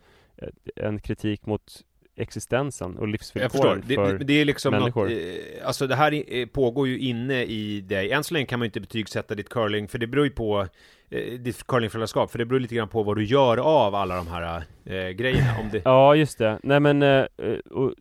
en 0.76 1.00
kritik 1.00 1.46
mot 1.46 1.84
existensen 2.16 2.98
och 2.98 3.08
livsvillkoren 3.08 3.84
Det, 3.88 3.96
för 3.96 4.18
det, 4.18 4.24
det 4.24 4.34
är 4.34 4.46
liksom 4.46 4.72
människor. 4.72 5.04
något, 5.04 5.12
eh, 5.12 5.68
alltså 5.68 5.88
det 5.88 5.96
här 5.96 6.36
eh, 6.36 6.46
pågår 6.46 6.88
ju 6.88 7.00
inne 7.00 7.44
i 7.44 7.82
dig. 7.82 8.12
Än 8.12 8.24
så 8.24 8.34
länge 8.34 8.46
kan 8.46 8.60
man 8.60 8.64
ju 8.66 8.68
inte 8.68 8.80
betygsätta 8.80 9.36
ditt 9.36 9.50
curling, 9.50 9.88
för 9.88 9.98
det 9.98 10.08
beror 10.08 10.26
ju 10.26 10.32
på 10.32 10.68
eh, 11.10 11.40
ditt 11.40 11.68
curlingföräldraskap, 11.68 12.32
för 12.32 12.38
det 12.38 12.46
beror 12.46 12.60
lite 12.60 12.76
grann 12.76 12.90
på 12.90 13.04
vad 13.04 13.18
du 13.18 13.24
gör 13.24 13.58
av 13.58 13.96
alla 13.96 14.16
de 14.16 14.28
här 14.28 14.64
eh, 14.86 15.10
grejerna. 15.10 15.60
Om 15.60 15.70
det... 15.72 15.82
Ja, 15.86 16.16
just 16.16 16.38
det. 16.38 16.60
Nej 16.64 16.80
men 16.80 17.28
och, 17.70 17.94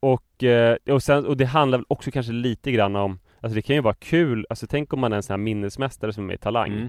och, 0.00 0.44
och, 0.90 1.02
sen, 1.02 1.26
och 1.26 1.36
det 1.36 1.44
handlar 1.44 1.78
väl 1.78 1.86
också 1.88 2.10
kanske 2.10 2.32
lite 2.32 2.72
grann 2.72 2.96
om 2.96 3.18
Alltså 3.40 3.54
det 3.54 3.62
kan 3.62 3.76
ju 3.76 3.82
vara 3.82 3.94
kul, 3.94 4.46
alltså 4.50 4.66
tänk 4.66 4.92
om 4.92 5.00
man 5.00 5.12
är 5.12 5.16
en 5.16 5.22
sån 5.22 5.32
här 5.32 5.38
minnesmästare 5.38 6.12
som 6.12 6.30
är 6.30 6.36
Talang 6.36 6.72
Mm. 6.72 6.88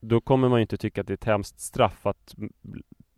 Då 0.00 0.20
kommer 0.20 0.48
man 0.48 0.58
ju 0.58 0.62
inte 0.62 0.76
tycka 0.76 1.00
att 1.00 1.06
det 1.06 1.12
är 1.12 1.14
ett 1.14 1.24
hemskt 1.24 1.60
straff 1.60 2.06
att 2.06 2.34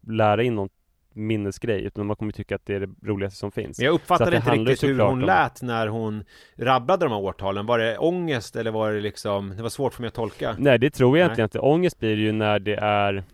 lära 0.06 0.42
in 0.42 0.54
någon 0.54 0.68
minnesgrej 1.14 1.84
Utan 1.84 2.06
man 2.06 2.16
kommer 2.16 2.32
tycka 2.32 2.54
att 2.54 2.66
det 2.66 2.74
är 2.74 2.80
det 2.80 2.90
roligaste 3.08 3.38
som 3.38 3.50
finns 3.52 3.78
Men 3.78 3.84
jag 3.86 3.94
uppfattade 3.94 4.36
inte 4.36 4.50
riktigt 4.50 4.82
hur 4.88 4.98
hon 4.98 5.12
om- 5.12 5.20
lät 5.20 5.62
när 5.62 5.86
hon 5.86 6.24
rabblade 6.56 7.04
de 7.04 7.12
här 7.12 7.20
årtalen. 7.20 7.66
Var 7.66 7.78
det 7.78 7.98
ångest 7.98 8.56
eller 8.56 8.70
var 8.70 8.92
det 8.92 9.00
liksom, 9.00 9.56
det 9.56 9.62
var 9.62 9.70
svårt 9.70 9.94
för 9.94 10.02
mig 10.02 10.08
att 10.08 10.14
tolka. 10.14 10.54
Nej 10.58 10.78
det 10.78 10.90
tror 10.90 11.08
jag 11.18 11.24
Nej. 11.24 11.26
egentligen 11.26 11.46
inte. 11.46 11.58
Ångest 11.58 11.98
blir 12.00 12.16
ju 12.16 12.32
när 12.32 12.58
det 12.58 12.74
är 12.76 13.24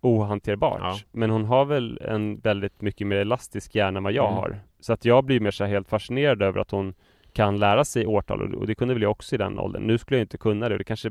ohanterbart. 0.00 0.80
Ja. 0.80 0.98
Men 1.12 1.30
hon 1.30 1.44
har 1.44 1.64
väl 1.64 1.98
en 2.04 2.36
väldigt 2.40 2.80
mycket 2.80 3.06
mer 3.06 3.16
elastisk 3.16 3.74
hjärna 3.74 3.96
än 3.98 4.04
vad 4.04 4.12
jag 4.12 4.26
Mm. 4.26 4.36
har. 4.36 4.60
Så 4.80 4.92
att 4.92 5.04
jag 5.04 5.24
blir 5.24 5.40
mer 5.40 5.50
så 5.50 5.64
helt 5.64 5.88
fascinerad 5.88 6.42
över 6.42 6.60
att 6.60 6.70
hon 6.70 6.94
kan 7.32 7.58
lära 7.58 7.84
sig 7.84 8.06
årtal 8.06 8.42
och- 8.42 8.60
och 8.60 8.66
det 8.66 8.74
kunde 8.74 8.94
väl 8.94 9.02
jag 9.02 9.10
också 9.10 9.34
i 9.34 9.38
den 9.38 9.58
åldern. 9.58 9.82
Nu 9.82 9.98
skulle 9.98 10.18
jag 10.18 10.24
inte 10.24 10.38
kunna 10.38 10.68
det 10.68 10.74
och 10.74 10.78
det 10.78 10.84
kanske 10.84 11.10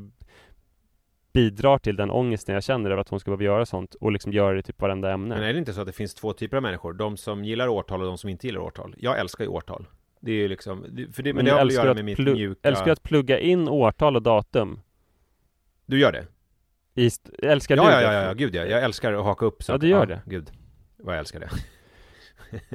bidrar 1.34 1.78
till 1.78 1.96
den 1.96 2.10
ångesten 2.10 2.54
jag 2.54 2.64
känner 2.64 2.90
över 2.90 3.00
att 3.00 3.08
hon 3.08 3.20
ska 3.20 3.30
behöva 3.30 3.44
göra 3.44 3.66
sånt 3.66 3.94
och 3.94 4.12
liksom 4.12 4.32
göra 4.32 4.52
det 4.52 4.58
i 4.58 4.62
typ 4.62 4.80
varenda 4.80 5.12
ämne. 5.12 5.34
Men 5.34 5.44
är 5.44 5.52
det 5.52 5.58
inte 5.58 5.72
så 5.72 5.80
att 5.80 5.86
det 5.86 5.92
finns 5.92 6.14
två 6.14 6.32
typer 6.32 6.56
av 6.56 6.62
människor? 6.62 6.92
De 6.92 7.16
som 7.16 7.44
gillar 7.44 7.68
årtal 7.68 8.00
och 8.00 8.06
de 8.06 8.18
som 8.18 8.30
inte 8.30 8.46
gillar 8.46 8.60
årtal. 8.60 8.94
Jag 8.98 9.18
älskar 9.20 9.44
ju 9.44 9.50
årtal. 9.50 9.86
Det 10.20 10.30
är 10.30 10.36
ju 10.36 10.48
liksom, 10.48 10.82
för 11.12 11.22
det, 11.22 11.32
men, 11.34 11.44
det 11.44 11.50
har 11.50 11.58
att 11.58 11.62
älskar 11.64 11.82
göra 11.82 11.90
att 11.90 11.96
med 11.96 12.04
mitt 12.04 12.18
plu- 12.18 12.32
mjuka... 12.34 12.68
Älskar 12.68 12.86
du 12.86 12.92
att 12.92 13.02
plugga 13.02 13.38
in 13.38 13.68
årtal 13.68 14.16
och 14.16 14.22
datum? 14.22 14.80
Du 15.86 15.98
gör 16.00 16.12
det? 16.12 16.26
I 16.94 17.06
st- 17.06 17.30
älskar 17.42 17.76
Ja, 17.76 17.82
du 17.84 17.90
ja, 17.90 17.96
det? 17.96 18.04
ja, 18.16 18.22
ja, 18.22 18.32
gud 18.32 18.54
ja. 18.54 18.64
Jag 18.64 18.82
älskar 18.84 19.12
att 19.12 19.24
haka 19.24 19.46
upp 19.46 19.62
Ja, 19.68 19.78
du 19.78 19.88
gör 19.88 20.06
det. 20.06 20.20
Gud. 20.26 20.50
Vad 20.96 21.14
jag 21.14 21.18
älskar 21.18 21.40
det. 21.40 21.48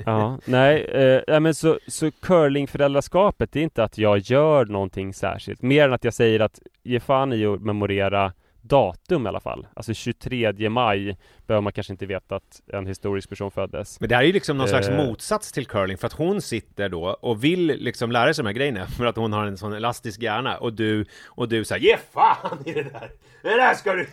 Ja, 0.06 0.40
nej, 0.46 0.84
eh, 1.28 1.40
men 1.40 1.56
så, 1.56 1.80
så 1.88 2.12
curlingföräldraskapet 2.12 3.52
det 3.52 3.60
är 3.60 3.64
inte 3.64 3.84
att 3.84 3.98
jag 3.98 4.18
gör 4.18 4.66
någonting 4.66 5.14
särskilt 5.14 5.62
Mer 5.62 5.86
än 5.86 5.94
att 5.94 6.04
jag 6.04 6.14
säger 6.14 6.40
att 6.40 6.60
ge 6.84 7.00
fan 7.00 7.34
i 7.34 7.46
att 7.46 7.62
memorera 7.62 8.34
datum 8.62 9.26
i 9.26 9.30
alla 9.30 9.40
fall 9.40 9.68
Alltså 9.74 9.94
23 9.94 10.70
maj 10.70 11.18
behöver 11.48 11.62
man 11.62 11.74
kanske 11.74 11.94
inte 11.94 12.06
veta 12.06 12.36
att 12.36 12.62
en 12.74 12.86
historisk 12.86 13.30
person 13.30 13.52
föddes 13.52 14.00
Men 14.00 14.10
det 14.10 14.16
här 14.16 14.22
är 14.22 14.28
ju 14.28 14.34
liksom 14.34 14.58
någon 14.58 14.68
slags 14.68 14.90
Eh. 14.90 14.98
motsats 14.98 15.52
till 15.52 15.66
curling 15.66 15.98
för 15.98 16.08
att 16.08 16.14
hon 16.14 16.42
sitter 16.42 16.90
då 16.90 17.06
och 17.06 17.44
vill 17.44 17.66
liksom 17.68 18.12
lära 18.12 18.34
sig 18.34 18.44
de 18.44 18.48
här 18.50 18.54
grejerna 18.54 18.88
för 18.98 19.06
att 19.06 19.16
hon 19.16 19.34
har 19.34 19.46
en 19.46 19.58
sån 19.58 19.74
elastisk 19.74 20.22
hjärna 20.22 20.58
och 20.58 20.74
du 20.74 21.06
och 21.26 21.50
du 21.50 21.66
säger 21.66 21.86
ge 21.86 21.98
fan 21.98 22.58
i 22.66 22.72
det 22.74 22.84
där! 22.84 23.12
Det 23.42 23.50
där 23.50 23.74
ska 23.74 23.94
du... 23.94 24.08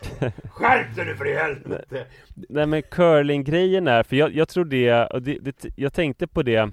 Skärp 0.50 0.96
dig 0.96 1.06
nu 1.06 1.16
för 1.16 1.28
i 1.28 1.34
helvete! 1.34 2.06
Nej 2.34 2.66
men 2.66 2.82
curlinggrejen 2.82 3.88
är, 3.88 4.02
för 4.02 4.16
jag, 4.16 4.34
jag 4.34 4.48
tror 4.48 4.64
det, 4.64 5.06
och 5.06 5.22
det, 5.22 5.38
det, 5.38 5.64
jag 5.76 5.92
tänkte 5.92 6.26
på 6.26 6.42
det 6.42 6.70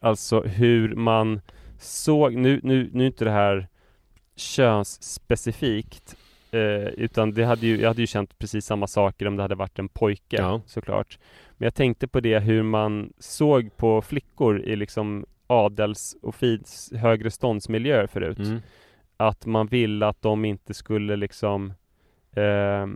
Alltså 0.00 0.40
hur 0.40 0.94
man 0.94 1.40
såg, 1.78 2.34
nu, 2.34 2.60
nu, 2.62 2.90
nu 2.92 3.02
är 3.02 3.06
inte 3.06 3.24
det 3.24 3.30
här 3.30 3.68
könsspecifikt 4.36 6.16
eh, 6.52 6.88
utan 6.88 7.32
det 7.34 7.44
hade 7.44 7.66
ju, 7.66 7.80
jag 7.80 7.88
hade 7.88 8.00
ju 8.00 8.06
känt 8.06 8.38
precis 8.38 8.64
samma 8.66 8.86
saker 8.86 9.26
om 9.26 9.36
det 9.36 9.42
hade 9.42 9.54
varit 9.54 9.78
en 9.78 9.88
pojke 9.88 10.36
Ja. 10.36 10.60
såklart. 10.66 11.18
Men 11.56 11.66
jag 11.66 11.74
tänkte 11.74 12.08
på 12.08 12.20
det 12.20 12.38
hur 12.38 12.62
man 12.62 13.12
såg 13.18 13.76
på 13.76 14.02
flickor 14.02 14.60
i 14.60 14.76
liksom 14.76 15.26
adels 15.46 16.16
och 16.22 16.34
fins 16.34 16.92
högre 16.96 17.30
ståndsmiljöer 17.30 18.06
förut. 18.06 18.38
Mm. 18.38 18.60
Att 19.16 19.46
man 19.46 19.66
ville 19.66 20.06
att 20.06 20.22
de 20.22 20.44
inte 20.44 20.74
skulle 20.74 21.16
liksom 21.16 21.72
eh, 22.36 22.86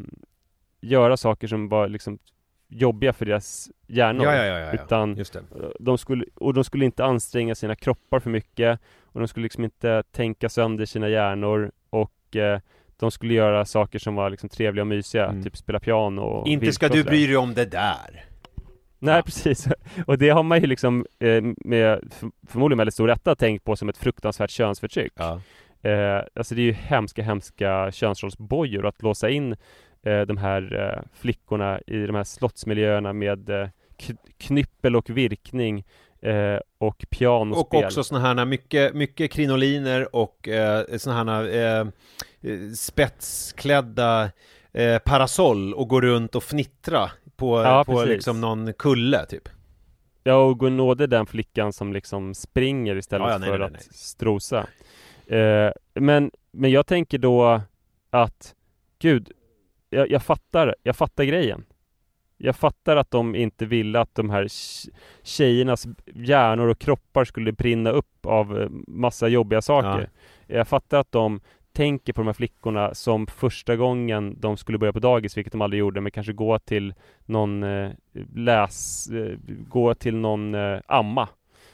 göra 0.80 1.16
saker 1.16 1.46
som 1.46 1.68
var 1.68 1.88
liksom 1.88 2.18
jobbiga 2.68 3.12
för 3.12 3.26
deras 3.26 3.70
hjärnor. 3.86 4.24
Ja, 4.26 4.34
ja, 4.46 4.58
ja. 4.58 4.72
Utan 4.72 5.24
de 5.80 5.98
skulle, 5.98 6.24
och 6.34 6.54
de 6.54 6.64
skulle 6.64 6.84
inte 6.84 7.04
anstränga 7.04 7.54
sina 7.54 7.76
kroppar 7.76 8.20
för 8.20 8.30
mycket 8.30 8.80
och 9.02 9.20
de 9.20 9.28
skulle 9.28 9.42
liksom 9.42 9.64
inte 9.64 10.02
tänka 10.02 10.48
sönder 10.48 10.84
sina 10.84 11.08
hjärnor 11.08 11.72
och 11.90 12.36
eh, 12.36 12.60
de 13.00 13.10
skulle 13.10 13.34
göra 13.34 13.64
saker 13.64 13.98
som 13.98 14.14
var 14.14 14.30
liksom 14.30 14.48
trevliga 14.48 14.82
och 14.82 14.86
mysiga, 14.86 15.26
Mm. 15.26 15.42
typ 15.42 15.56
spela 15.56 15.80
piano 15.80 16.22
och 16.22 16.48
Inte 16.48 16.72
ska 16.72 16.86
och 16.86 16.92
du 16.92 17.04
bry 17.04 17.26
dig 17.26 17.36
om 17.36 17.54
det 17.54 17.64
där. 17.64 18.24
Nej 18.98 19.16
Ja. 19.16 19.22
precis, 19.22 19.68
och 20.06 20.18
det 20.18 20.28
har 20.28 20.42
man 20.42 20.60
ju 20.60 20.66
liksom 20.66 21.06
eh, 21.18 21.42
med 21.64 22.12
för, 22.12 22.30
förmodligen 22.48 22.78
väldigt 22.78 22.94
stor 22.94 23.08
rätta 23.08 23.34
tänkt 23.34 23.64
på 23.64 23.76
som 23.76 23.88
ett 23.88 23.96
fruktansvärt 23.96 24.50
könsförtryck 24.50 25.12
Ja. 25.16 25.40
eh, 25.90 26.22
Alltså 26.34 26.54
det 26.54 26.60
är 26.60 26.64
ju 26.66 26.72
hemska, 26.72 27.22
hemska 27.22 27.92
könsrollsbojor 27.92 28.86
att 28.86 29.02
låsa 29.02 29.30
in 29.30 29.56
eh, 30.06 30.20
de 30.20 30.36
här 30.36 30.92
eh, 30.96 31.02
flickorna 31.20 31.80
i 31.86 32.06
de 32.06 32.14
här 32.16 32.24
slottsmiljöerna 32.24 33.12
med 33.12 33.50
eh, 33.50 33.68
knyppel 34.38 34.96
och 34.96 35.10
virkning 35.10 35.84
eh, 36.22 36.58
och 36.78 37.04
pianospel 37.10 37.78
Och 37.80 37.84
också 37.86 38.04
såna 38.04 38.20
här 38.20 38.44
mycket, 38.44 38.94
mycket 38.94 39.30
krinoliner 39.32 40.16
och 40.16 40.48
eh, 40.48 40.84
såna 40.96 41.14
här 41.34 41.78
eh, 41.80 41.86
spetsklädda 42.76 44.30
eh, 44.72 44.98
parasoll 44.98 45.74
och 45.74 45.88
gå 45.88 46.00
runt 46.00 46.34
och 46.34 46.42
fnittra 46.42 47.10
på, 47.36 47.62
Ja, 47.62 47.84
på 47.84 47.92
precis. 47.92 48.08
liksom 48.08 48.40
någon 48.40 48.72
kulle 48.72 49.26
typ. 49.26 49.48
Ja, 50.24 50.34
och 50.34 50.58
gå 50.58 50.68
nåde 50.68 51.06
den 51.06 51.26
flickan 51.26 51.72
som 51.72 51.92
liksom 51.92 52.34
springer 52.34 52.96
istället 52.96 53.26
Ja, 53.26 53.32
ja, 53.32 53.38
nej, 53.38 53.48
för 53.50 53.58
nej, 53.58 53.66
att 53.66 53.72
nej. 53.72 53.82
strosa. 53.90 54.66
Eh, 55.26 55.70
men, 55.94 56.30
men 56.52 56.70
jag 56.70 56.86
tänker 56.86 57.18
då 57.18 57.60
att, 58.10 58.54
gud, 58.98 59.32
jag, 59.90 60.10
jag 60.10 60.22
fattar, 60.22 60.74
jag 60.82 60.96
fattar 60.96 61.24
grejen. 61.24 61.64
Jag 62.38 62.56
fattar 62.56 62.96
att 62.96 63.10
de 63.10 63.34
inte 63.34 63.66
ville 63.66 64.00
att 64.00 64.14
de 64.14 64.30
här 64.30 64.44
tj- 64.44 64.88
tjejernas 65.22 65.86
hjärnor 66.14 66.68
och 66.68 66.78
kroppar 66.78 67.24
skulle 67.24 67.52
brinna 67.52 67.90
upp 67.90 68.26
av 68.26 68.60
eh, 68.60 68.68
massa 68.88 69.28
jobbiga 69.28 69.62
saker. 69.62 70.10
Jag 70.46 70.68
fattar 70.68 70.98
att 70.98 71.12
de 71.12 71.40
tänker 71.76 72.12
på 72.12 72.20
de 72.20 72.26
här 72.26 72.32
flickorna 72.32 72.94
som 72.94 73.26
första 73.26 73.76
gången 73.76 74.36
de 74.40 74.56
skulle 74.56 74.78
börja 74.78 74.92
på 74.92 74.98
dagis, 74.98 75.36
vilket 75.36 75.52
de 75.52 75.60
aldrig 75.60 75.80
gjorde, 75.80 76.00
men 76.00 76.12
kanske 76.12 76.32
gå 76.32 76.58
till 76.58 76.94
någon 77.24 77.62
eh, 77.62 77.90
läs, 78.34 79.08
eh, 79.10 79.38
gå 79.68 79.94
till 79.94 80.16
någon 80.16 80.54
eh, 80.54 80.80
amma 80.86 81.28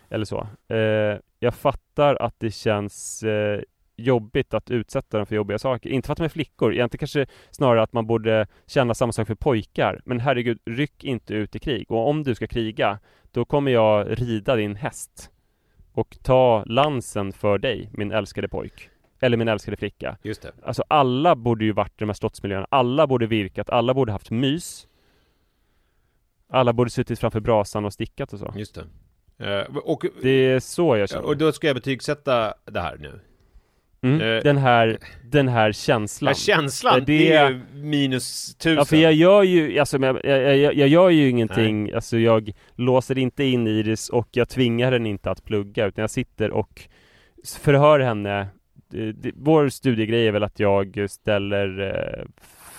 eller 0.08 0.24
så. 0.24 0.46
Eh, 0.68 1.18
jag 1.38 1.54
fattar 1.54 2.14
att 2.14 2.34
det 2.38 2.50
känns 2.50 3.22
eh, 3.22 3.60
jobbigt 3.96 4.54
att 4.54 4.70
utsätta 4.70 5.16
dem 5.16 5.26
för 5.26 5.36
jobbiga 5.36 5.58
saker. 5.58 5.90
Inte 5.90 6.06
för 6.06 6.12
att 6.12 6.18
de 6.18 6.24
är 6.24 6.28
flickor, 6.28 6.74
egentligen 6.74 6.98
kanske 6.98 7.26
snarare 7.50 7.82
att 7.82 7.92
man 7.92 8.06
borde 8.06 8.46
känna 8.66 8.94
samma 8.94 9.12
sak 9.12 9.26
för 9.26 9.34
pojkar. 9.34 10.00
Men 10.04 10.20
herregud, 10.20 10.58
ryck 10.64 11.04
inte 11.04 11.34
ut 11.34 11.56
i 11.56 11.58
krig. 11.58 11.90
Och 11.90 12.08
om 12.08 12.22
du 12.22 12.34
ska 12.34 12.46
kriga, 12.46 12.98
då 13.30 13.44
kommer 13.44 13.70
jag 13.70 14.20
rida 14.20 14.56
din 14.56 14.76
häst 14.76 15.30
och 15.92 16.18
ta 16.22 16.64
lansen 16.66 17.32
för 17.32 17.58
dig, 17.58 17.90
min 17.92 18.12
älskade 18.12 18.48
pojk. 18.48 18.91
Eller 19.22 19.36
min 19.36 19.48
älskade 19.48 19.76
flicka. 19.76 20.16
Just 20.22 20.42
det. 20.42 20.52
Alltså 20.64 20.84
alla 20.88 21.36
borde 21.36 21.64
ju 21.64 21.72
varit 21.72 21.90
i 21.92 21.94
de 21.98 22.08
här 22.08 22.14
slottsmiljöerna. 22.14 22.66
Alla 22.70 23.06
borde 23.06 23.26
virkat, 23.26 23.70
alla 23.70 23.94
borde 23.94 24.12
haft 24.12 24.30
mys. 24.30 24.86
Alla 26.48 26.72
borde 26.72 26.90
suttit 26.90 27.18
framför 27.18 27.40
brasan 27.40 27.84
och 27.84 27.92
stickat 27.92 28.32
och 28.32 28.38
så. 28.38 28.54
Just 28.56 28.74
det. 29.38 29.60
Eh, 29.60 29.76
och, 29.76 30.04
Det 30.22 30.30
är 30.30 30.60
så 30.60 30.96
jag 30.96 31.02
ja, 31.02 31.06
känner. 31.06 31.24
och 31.26 31.36
då 31.36 31.52
ska 31.52 31.66
jag 31.66 31.76
betygsätta 31.76 32.54
det 32.64 32.80
här 32.80 32.96
nu. 33.00 33.20
Mm. 34.04 34.20
eh, 34.20 34.42
Den 34.42 34.56
här, 34.56 34.98
den 35.24 35.48
här 35.48 35.72
känslan. 35.72 36.28
Ja, 36.30 36.34
känslan, 36.34 36.98
Eh, 36.98 37.04
det... 37.04 37.18
det- 37.18 37.32
är 37.32 37.50
ju 37.50 37.60
minus 37.74 38.54
tusen. 38.54 38.76
Ja, 38.76 38.84
för 38.84 38.96
jag 38.96 39.12
gör 39.12 39.42
ju, 39.42 39.78
alltså, 39.78 39.98
jag, 39.98 40.24
jag, 40.24 40.56
jag, 40.56 40.74
jag 40.74 40.88
gör 40.88 41.10
ju 41.10 41.28
ingenting, 41.28 41.92
alltså 41.92 42.18
jag 42.18 42.52
låser 42.76 43.18
inte 43.18 43.44
in 43.44 43.66
Iris 43.66 44.08
och 44.08 44.28
jag 44.32 44.48
tvingar 44.48 44.92
henne 44.92 45.08
inte 45.08 45.30
att 45.30 45.44
plugga, 45.44 45.86
utan 45.86 46.02
jag 46.02 46.10
sitter 46.10 46.50
och 46.50 46.82
förhör 47.58 48.00
henne. 48.00 48.48
Det, 48.92 49.32
vår 49.36 49.68
studiegrej 49.68 50.26
är 50.28 50.32
väl 50.32 50.42
att 50.42 50.60
jag 50.60 51.06
ställer 51.10 51.80
eh, 51.80 52.24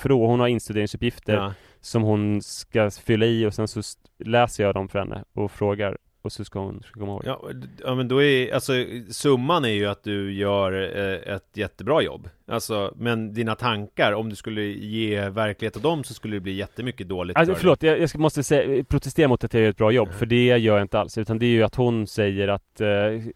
frå, 0.02 0.28
hon 0.28 0.40
har 0.40 0.48
instuderingsuppgifter 0.48 1.34
Ja. 1.34 1.54
som 1.82 2.04
hon 2.04 2.42
ska 2.42 2.92
fylla 2.92 3.26
i 3.26 3.46
och 3.46 3.54
sen 3.54 3.68
så 3.68 3.82
läser 4.26 4.64
jag 4.64 4.74
dem 4.76 4.90
för 4.90 5.00
henne 5.00 5.24
och 5.34 5.52
frågar 5.52 5.98
och 6.22 6.32
så 6.32 6.46
ska 6.46 6.60
hon 6.60 6.84
ska 6.84 7.00
komma 7.00 7.12
ihåg. 7.12 7.24
Ja, 7.26 7.42
ja 7.84 7.96
men 7.96 8.08
då 8.08 8.24
är, 8.24 8.54
alltså 8.54 8.74
summan 9.10 9.66
är 9.66 9.70
ju 9.70 9.86
att 9.86 10.04
du 10.04 10.34
gör 10.34 10.98
eh, 10.98 11.36
ett 11.36 11.50
jättebra 11.54 12.02
jobb 12.02 12.30
Alltså, 12.48 12.94
men 12.98 13.34
dina 13.34 13.56
tankar, 13.56 14.14
om 14.14 14.30
du 14.30 14.36
skulle 14.36 14.62
ge 14.64 15.30
verklighet 15.30 15.78
åt 15.78 15.84
dem 15.84 16.04
så 16.04 16.14
skulle 16.14 16.36
det 16.36 16.40
bli 16.40 16.52
jättemycket 16.54 17.10
dåligt 17.10 17.38
Alltså, 17.38 17.54
för 17.54 17.60
förlåt, 17.62 17.84
jag, 17.84 18.00
jag 18.00 18.10
ska, 18.10 18.18
måste 18.20 18.44
säga, 18.44 18.84
protestera 18.84 19.28
mot 19.28 19.44
att 19.44 19.54
jag 19.54 19.64
gör 19.64 19.70
ett 19.70 19.78
bra 19.78 19.92
jobb, 19.92 20.12
för 20.12 20.26
det 20.26 20.46
gör 20.46 20.58
jag 20.78 20.82
inte 20.82 21.00
alls. 21.00 21.18
Utan 21.18 21.40
det 21.40 21.46
är 21.46 21.50
ju 21.50 21.64
att 21.64 21.76
hon 21.76 22.08
säger 22.08 22.48
att 22.48 22.82
eh, 22.82 22.88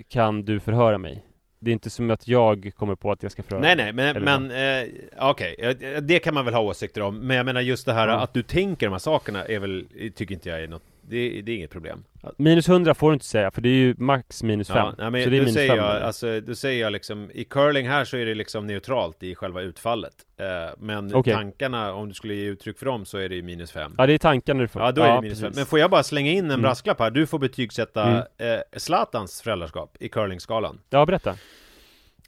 kan 0.09 0.45
du 0.45 0.59
förhöra 0.59 0.97
mig? 0.97 1.23
Det 1.67 1.71
är 1.71 1.73
inte 1.73 1.89
som 1.89 2.11
att 2.11 2.27
jag 2.27 2.71
kommer 2.77 2.95
på 2.95 3.11
att 3.11 3.23
jag 3.23 3.31
ska 3.31 3.43
förhöra 3.43 3.61
Nej 3.61 3.75
nej, 3.75 3.93
men, 3.93 4.23
men 4.23 4.51
eh, 4.51 4.89
okej, 5.19 5.55
eh, 5.57 6.01
det 6.01 6.19
kan 6.19 6.33
man 6.33 6.45
väl 6.45 6.53
ha 6.53 6.61
åsikter 6.61 7.01
om. 7.01 7.19
Men 7.19 7.37
jag 7.37 7.45
menar 7.45 7.61
just 7.61 7.85
det 7.85 7.93
här 7.93 8.07
Ja. 8.07 8.13
att 8.13 8.33
du 8.33 8.43
tänker 8.43 8.85
de 8.85 8.91
här 8.91 8.99
sakerna 8.99 9.45
är 9.45 9.59
väl, 9.59 9.85
tycker 10.15 10.35
inte 10.35 10.49
jag 10.49 10.63
är 10.63 10.67
något 10.67 10.83
Det, 11.09 11.41
det 11.41 11.51
är 11.51 11.55
inget 11.55 11.71
problem 11.71 12.03
Minus 12.37 12.69
100 12.69 12.93
får 12.93 13.09
du 13.09 13.13
inte 13.13 13.25
säga, 13.25 13.51
för 13.51 13.61
det 13.61 13.69
är 13.69 13.73
ju 13.73 13.95
max 13.97 14.43
minus 14.43 14.67
5. 14.67 14.77
Ja, 14.97 15.09
nej, 15.09 15.23
så 15.23 15.29
det 15.29 15.35
är 15.37 15.39
minus 15.39 15.53
säger 15.53 15.69
5. 15.69 15.77
jag, 15.77 16.01
alltså, 16.01 16.41
då 16.41 16.55
säger 16.55 16.81
jag 16.81 16.93
liksom 16.93 17.31
I 17.33 17.43
curling 17.43 17.87
här 17.89 18.05
så 18.05 18.17
är 18.17 18.25
det 18.25 18.35
liksom 18.35 18.67
neutralt 18.67 19.23
i 19.23 19.35
själva 19.35 19.61
utfallet 19.61 20.13
eh, 20.39 20.45
Men 20.79 21.15
Okej. 21.15 21.33
tankarna, 21.33 21.93
om 21.93 22.07
du 22.07 22.13
skulle 22.13 22.33
ge 22.35 22.45
uttryck 22.45 22.79
för 22.79 22.85
dem 22.85 23.05
så 23.05 23.17
är 23.17 23.29
det 23.29 23.35
ju 23.35 23.41
minus 23.41 23.71
5 23.71 23.95
Ja, 23.97 24.05
det 24.07 24.13
är 24.13 24.17
tankarna 24.17 24.61
du 24.61 24.67
får. 24.67 24.81
Ja, 24.81 24.91
då 24.91 25.01
är 25.01 25.15
det 25.15 25.21
minus 25.21 25.39
5 25.39 25.43
precis. 25.47 25.55
Men 25.57 25.65
får 25.65 25.79
jag 25.79 25.89
bara 25.91 26.03
slänga 26.03 26.31
in 26.31 26.37
en 26.45 26.45
Mm. 26.51 26.61
brasklapp 26.61 26.99
här? 26.99 27.11
Du 27.11 27.27
får 27.27 27.39
betygsätta 27.39 28.03
Mm. 28.07 28.23
eh, 28.37 28.59
Zlatans 28.77 29.41
föräldraskap 29.41 29.97
i 29.99 30.09
curlingskalan 30.09 30.79
Ja, 30.89 31.05
berätta. 31.05 31.35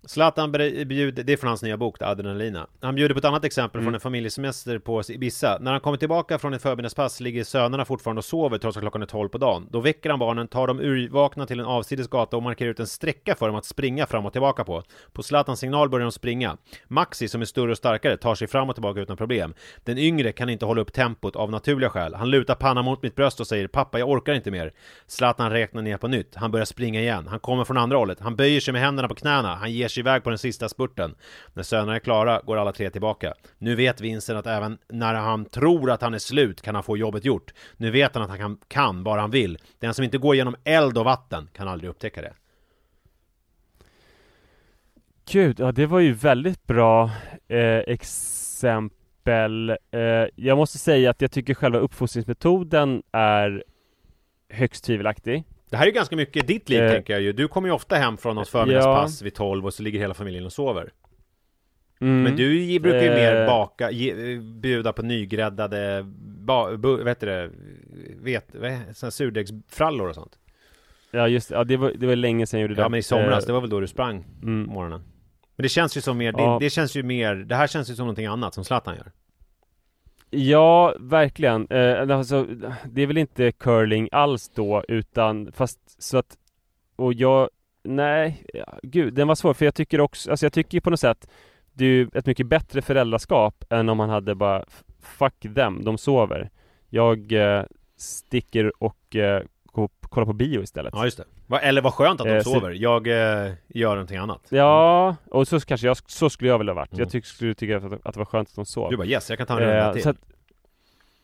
Zlatan 0.08 0.52
bjuder, 0.52 1.24
det 1.24 1.34
är 1.34 1.38
från 1.38 1.48
hans 1.48 1.64
nya 1.64 1.78
bok, 1.78 2.02
Adrenalina. 2.02 2.68
Han 2.82 2.96
bjuder 2.96 3.16
på 3.16 3.20
ett 3.20 3.26
annat 3.26 3.46
exempel 3.46 3.80
Mm. 3.80 3.86
från 3.86 3.94
en 3.94 4.00
familjesemester 4.00 4.80
på 4.80 5.02
Ibiza. 5.10 5.58
När 5.62 5.72
han 5.72 5.82
kommer 5.82 5.98
tillbaka 5.98 6.40
från 6.40 6.54
ett 6.54 6.62
förmiddagspass 6.62 7.20
ligger 7.20 7.44
sönerna 7.44 7.86
fortfarande 7.86 8.20
och 8.20 8.26
sover 8.26 8.58
trots 8.58 8.78
att 8.78 8.84
klockan 8.84 9.02
är 9.02 9.06
12 9.06 9.30
på 9.30 9.38
dagen. 9.38 9.68
Då 9.72 9.80
väcker 9.80 10.10
han 10.10 10.20
barnen, 10.20 10.48
tar 10.48 10.68
dem 10.68 10.80
urvakna 10.80 11.46
till 11.46 11.60
en 11.60 11.66
avsides 11.66 12.08
gata 12.08 12.38
och 12.38 12.44
markerar 12.44 12.70
ut 12.70 12.80
en 12.80 12.88
sträcka 12.88 13.36
för 13.36 13.48
dem 13.48 13.56
att 13.56 13.66
springa 13.66 14.06
fram 14.06 14.26
och 14.26 14.32
tillbaka 14.32 14.64
på. 14.64 14.84
På 15.14 15.24
Zlatans 15.24 15.60
signal 15.60 15.90
börjar 15.90 16.06
de 16.06 16.12
springa. 16.12 16.58
Maxi, 16.88 17.28
som 17.28 17.42
är 17.42 17.46
större 17.46 17.72
och 17.72 17.78
starkare, 17.78 18.18
tar 18.18 18.36
sig 18.36 18.48
fram 18.48 18.70
och 18.70 18.76
tillbaka 18.76 19.00
utan 19.02 19.18
problem. 19.18 19.54
Den 19.84 19.98
yngre 19.98 20.32
kan 20.32 20.50
inte 20.50 20.66
hålla 20.66 20.82
upp 20.82 20.94
tempot 20.94 21.36
av 21.36 21.52
naturliga 21.52 21.90
skäl. 21.90 22.14
Han 22.16 22.30
lutar 22.30 22.56
pannan 22.56 22.86
mot 22.86 23.04
mitt 23.04 23.16
bröst 23.16 23.40
och 23.40 23.48
säger 23.48 23.68
“Pappa, 23.68 24.00
jag 24.00 24.10
orkar 24.10 24.34
inte 24.34 24.52
mer”. 24.52 24.74
Zlatan 25.08 25.52
räknar 25.52 25.82
ner 25.82 25.98
på 25.98 26.08
nytt. 26.08 26.36
Han 26.36 26.52
börjar 26.52 26.66
springa 26.66 27.02
igen. 27.02 27.28
Han 27.28 27.40
kommer 27.40 27.64
från 27.64 27.78
andra 27.78 27.98
hållet. 27.98 28.20
Han 28.20 28.36
böjer 28.36 28.60
sig 28.60 28.72
med 28.72 28.82
händerna 28.82 29.08
på 29.08 29.16
knäna. 29.16 29.56
Han 29.56 29.72
ger 29.72 29.89
sig 29.90 30.02
iväg 30.02 30.24
på 30.24 30.30
den 30.30 30.40
sista 30.40 30.70
spurten. 30.70 31.16
När 31.54 31.64
sönerna 31.64 31.96
är 31.96 32.00
klara 32.00 32.42
går 32.46 32.58
alla 32.58 32.72
tre 32.72 32.90
tillbaka. 32.90 33.34
Nu 33.58 33.76
vet 33.76 34.02
Vincent 34.02 34.40
att 34.40 34.48
även 34.48 34.78
när 34.88 35.14
han 35.14 35.46
tror 35.46 35.92
att 35.92 36.02
han 36.02 36.14
är 36.14 36.20
slut 36.20 36.62
kan 36.62 36.76
han 36.76 36.84
få 36.84 36.98
jobbet 36.98 37.26
gjort. 37.26 37.54
Nu 37.78 37.92
vet 37.92 38.16
han 38.16 38.24
att 38.24 38.30
han 38.30 38.40
kan, 38.40 38.58
kan 38.68 39.04
bara 39.04 39.22
han 39.22 39.32
vill. 39.32 39.58
Den 39.80 39.94
som 39.94 40.04
inte 40.04 40.18
går 40.18 40.36
genom 40.36 40.56
eld 40.64 40.98
och 40.98 41.06
vatten 41.06 41.50
kan 41.54 41.68
aldrig 41.68 41.90
upptäcka 41.90 42.22
det. 42.22 42.34
Gud, 45.32 45.60
ja 45.60 45.72
det 45.72 45.86
var 45.86 46.00
ju 46.00 46.14
väldigt 46.14 46.68
bra 46.68 47.12
eh, 47.48 47.78
exempel. 47.78 49.70
Eh, 49.92 50.00
jag 50.36 50.58
måste 50.58 50.78
säga 50.78 51.10
att 51.10 51.22
jag 51.22 51.32
tycker 51.32 51.54
själva 51.54 51.80
uppfostringsmetoden 51.80 53.04
är 53.12 53.64
högst 54.50 54.84
tvivelaktig. 54.84 55.44
Det 55.70 55.78
här 55.78 55.84
är 55.84 55.88
ju 55.88 55.94
ganska 55.94 56.16
mycket 56.16 56.48
ditt 56.48 56.70
liv 56.70 56.84
Eh, 56.84 56.92
tänker 56.92 57.14
jag 57.14 57.22
ju. 57.22 57.34
Du 57.34 57.48
kommer 57.48 57.68
ju 57.68 57.74
ofta 57.74 57.96
hem 57.96 58.18
från 58.18 58.36
något 58.36 58.50
förmiddagspass 58.50 59.22
vid 59.22 59.34
12 59.34 59.66
och 59.66 59.74
så 59.74 59.84
ligger 59.84 60.00
hela 60.00 60.14
familjen 60.14 60.46
och 60.46 60.54
sover. 60.54 60.92
Mm. 62.02 62.24
Men 62.24 62.36
du 62.36 62.80
brukar 62.80 63.02
ju 63.04 63.10
mer 63.10 63.36
Eh, 63.36 63.48
baka, 63.48 63.92
ge, 63.92 64.38
bjuda 64.40 64.94
på 64.94 65.02
nygräddade, 65.02 66.04
ba, 66.22 66.78
bu, 66.78 66.98
vad 66.98 67.08
heter 67.08 67.28
det, 67.28 67.50
vet, 68.22 68.56
vad 69.02 69.14
surdegsfrallor 69.14 70.08
och 70.10 70.16
sånt. 70.16 70.38
Ja 71.12 71.28
just 71.28 71.50
det, 71.50 71.56
ja, 71.56 71.64
det 71.64 71.78
var, 71.78 71.94
det 71.96 72.08
var 72.08 72.16
länge 72.16 72.48
sedan 72.48 72.60
jag 72.60 72.64
gjorde 72.64 72.76
det. 72.76 72.82
Ja 72.82 72.90
men 72.90 73.00
i 73.00 73.04
somras, 73.04 73.44
Eh, 73.44 73.48
det 73.48 73.54
var 73.54 73.62
väl 73.62 73.70
då 73.70 73.80
du 73.80 73.88
sprang 73.88 74.26
mm. 74.44 74.74
morgonen. 74.74 75.02
Men 75.56 75.64
det 75.64 75.70
känns 75.70 75.98
ju 75.98 76.02
som 76.02 76.18
mer, 76.18 76.34
Ja. 76.38 76.54
det, 76.60 76.66
det 76.66 76.70
känns 76.70 76.96
ju 76.96 77.04
mer, 77.04 77.36
det 77.36 77.56
här 77.56 77.68
känns 77.68 77.90
ju 77.90 77.96
som 77.96 78.06
någonting 78.06 78.26
annat 78.26 78.54
som 78.54 78.64
Zlatan 78.64 78.96
gör. 78.96 79.12
Ja, 80.30 80.96
verkligen. 81.00 81.68
Eh, 81.70 82.18
alltså, 82.18 82.48
det 82.86 83.02
är 83.02 83.08
väl 83.08 83.18
inte 83.18 83.52
curling 83.52 84.10
alls 84.12 84.50
då, 84.50 84.84
utan 84.88 85.52
fast 85.52 86.04
så 86.04 86.18
att 86.18 86.38
och 86.96 87.14
jag, 87.14 87.50
nej, 87.84 88.44
gud, 88.84 89.14
den 89.14 89.28
var 89.28 89.36
svår 89.36 89.54
för 89.54 89.66
jag 89.66 89.76
tycker 89.76 90.02
också, 90.02 90.32
alltså 90.32 90.46
jag 90.46 90.54
tycker 90.54 90.78
ju 90.78 90.82
på 90.82 90.90
något 90.90 91.00
sätt 91.00 91.28
det 91.74 91.86
är 91.86 91.90
ju 91.90 92.10
ett 92.14 92.26
mycket 92.26 92.48
bättre 92.48 92.82
föräldraskap 92.82 93.64
än 93.70 93.90
om 93.90 93.98
man 93.98 94.10
hade 94.10 94.36
bara 94.36 94.66
Fuck 95.02 95.40
them, 95.56 95.84
de 95.84 95.98
sover. 95.98 96.50
Jag 96.90 97.32
eh, 97.32 97.64
sticker 97.98 98.84
och 98.84 99.16
eh, 99.16 99.44
kollar 100.02 100.26
på 100.26 100.34
bio 100.34 100.62
istället. 100.62 100.94
Ja 100.96 101.06
just 101.06 101.18
det. 101.18 101.26
Va, 101.50 101.60
eller 101.60 101.82
vad 101.82 101.94
skönt 101.94 102.22
att 102.22 102.28
de 102.28 102.34
Eh, 102.34 102.42
sover. 102.44 102.72
Jag 102.72 103.08
eh, 103.08 103.52
gör 103.68 103.90
någonting 103.90 104.18
annat. 104.18 104.48
Ja, 104.50 105.16
och 105.32 105.48
så 105.48 105.60
kanske 105.60 105.88
jag, 105.88 105.98
så 105.98 106.30
skulle 106.30 106.50
jag 106.50 106.58
vilja 106.58 106.74
ha 106.74 106.76
varit. 106.76 106.92
Mm. 106.92 107.00
Jag 107.00 107.10
tyck, 107.12 107.26
skulle 107.26 107.54
tycka 107.56 107.78
att, 107.78 107.84
att 107.84 108.14
det 108.14 108.18
var 108.18 108.26
skönt 108.26 108.50
att 108.50 108.56
de 108.56 108.66
sov. 108.66 108.90
Du 108.92 108.98
bara 108.98 109.08
yes, 109.08 109.30
jag 109.30 109.38
kan 109.38 109.48
ta 109.48 109.54
en 109.54 109.60
runda 109.60 109.88
Eh, 109.88 109.94
till. 109.94 110.08
att, 110.10 110.18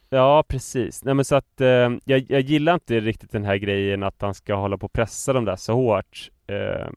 Ja, 0.10 0.44
precis. 0.48 1.04
Nej 1.04 1.14
men 1.14 1.26
så 1.26 1.36
att 1.36 1.62
eh, 1.62 1.68
jag, 2.06 2.26
jag 2.30 2.42
gillar 2.42 2.74
inte 2.74 3.00
riktigt 3.00 3.32
den 3.32 3.44
här 3.44 3.58
grejen 3.58 4.04
att 4.04 4.22
han 4.22 4.34
ska 4.34 4.56
hålla 4.56 4.78
på 4.78 4.86
och 4.86 4.94
pressa 4.94 5.34
dem 5.34 5.46
där 5.46 5.56
så 5.56 5.74
hårt. 5.74 6.32
Eh, 6.48 6.88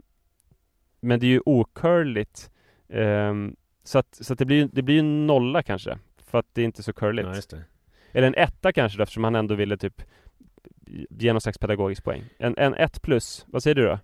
men 1.00 1.20
det 1.20 1.26
är 1.26 1.28
ju 1.28 1.40
ocurligt. 1.44 2.50
Eh, 2.88 3.34
så 3.84 3.98
att, 3.98 4.18
så 4.20 4.32
att 4.32 4.38
det 4.38 4.44
blir 4.44 4.68
det 4.72 4.82
blir 4.82 4.94
ju 4.94 5.00
en 5.00 5.26
nolla 5.26 5.62
kanske. 5.62 5.98
För 6.30 6.38
att 6.38 6.46
det 6.52 6.60
är 6.60 6.64
inte 6.64 6.82
så 6.82 6.92
curligt. 6.92 7.26
Ja, 7.28 7.34
just 7.34 7.50
det. 7.50 7.62
Eller 8.12 8.26
en 8.26 8.34
etta 8.34 8.72
kanske 8.72 8.98
då, 8.98 9.02
eftersom 9.02 9.24
han 9.24 9.34
ändå 9.34 9.54
ville 9.54 9.76
typ 9.76 10.02
ge 11.10 11.32
någon 11.32 11.40
slags 11.40 11.58
pedagogisk 11.58 12.04
poäng. 12.04 12.24
En, 12.38 12.54
en 12.58 12.74
ett 12.74 13.02
plus, 13.02 13.44
vad 13.48 13.62
säger 13.62 13.74
du 13.74 13.82
då? 13.86 13.98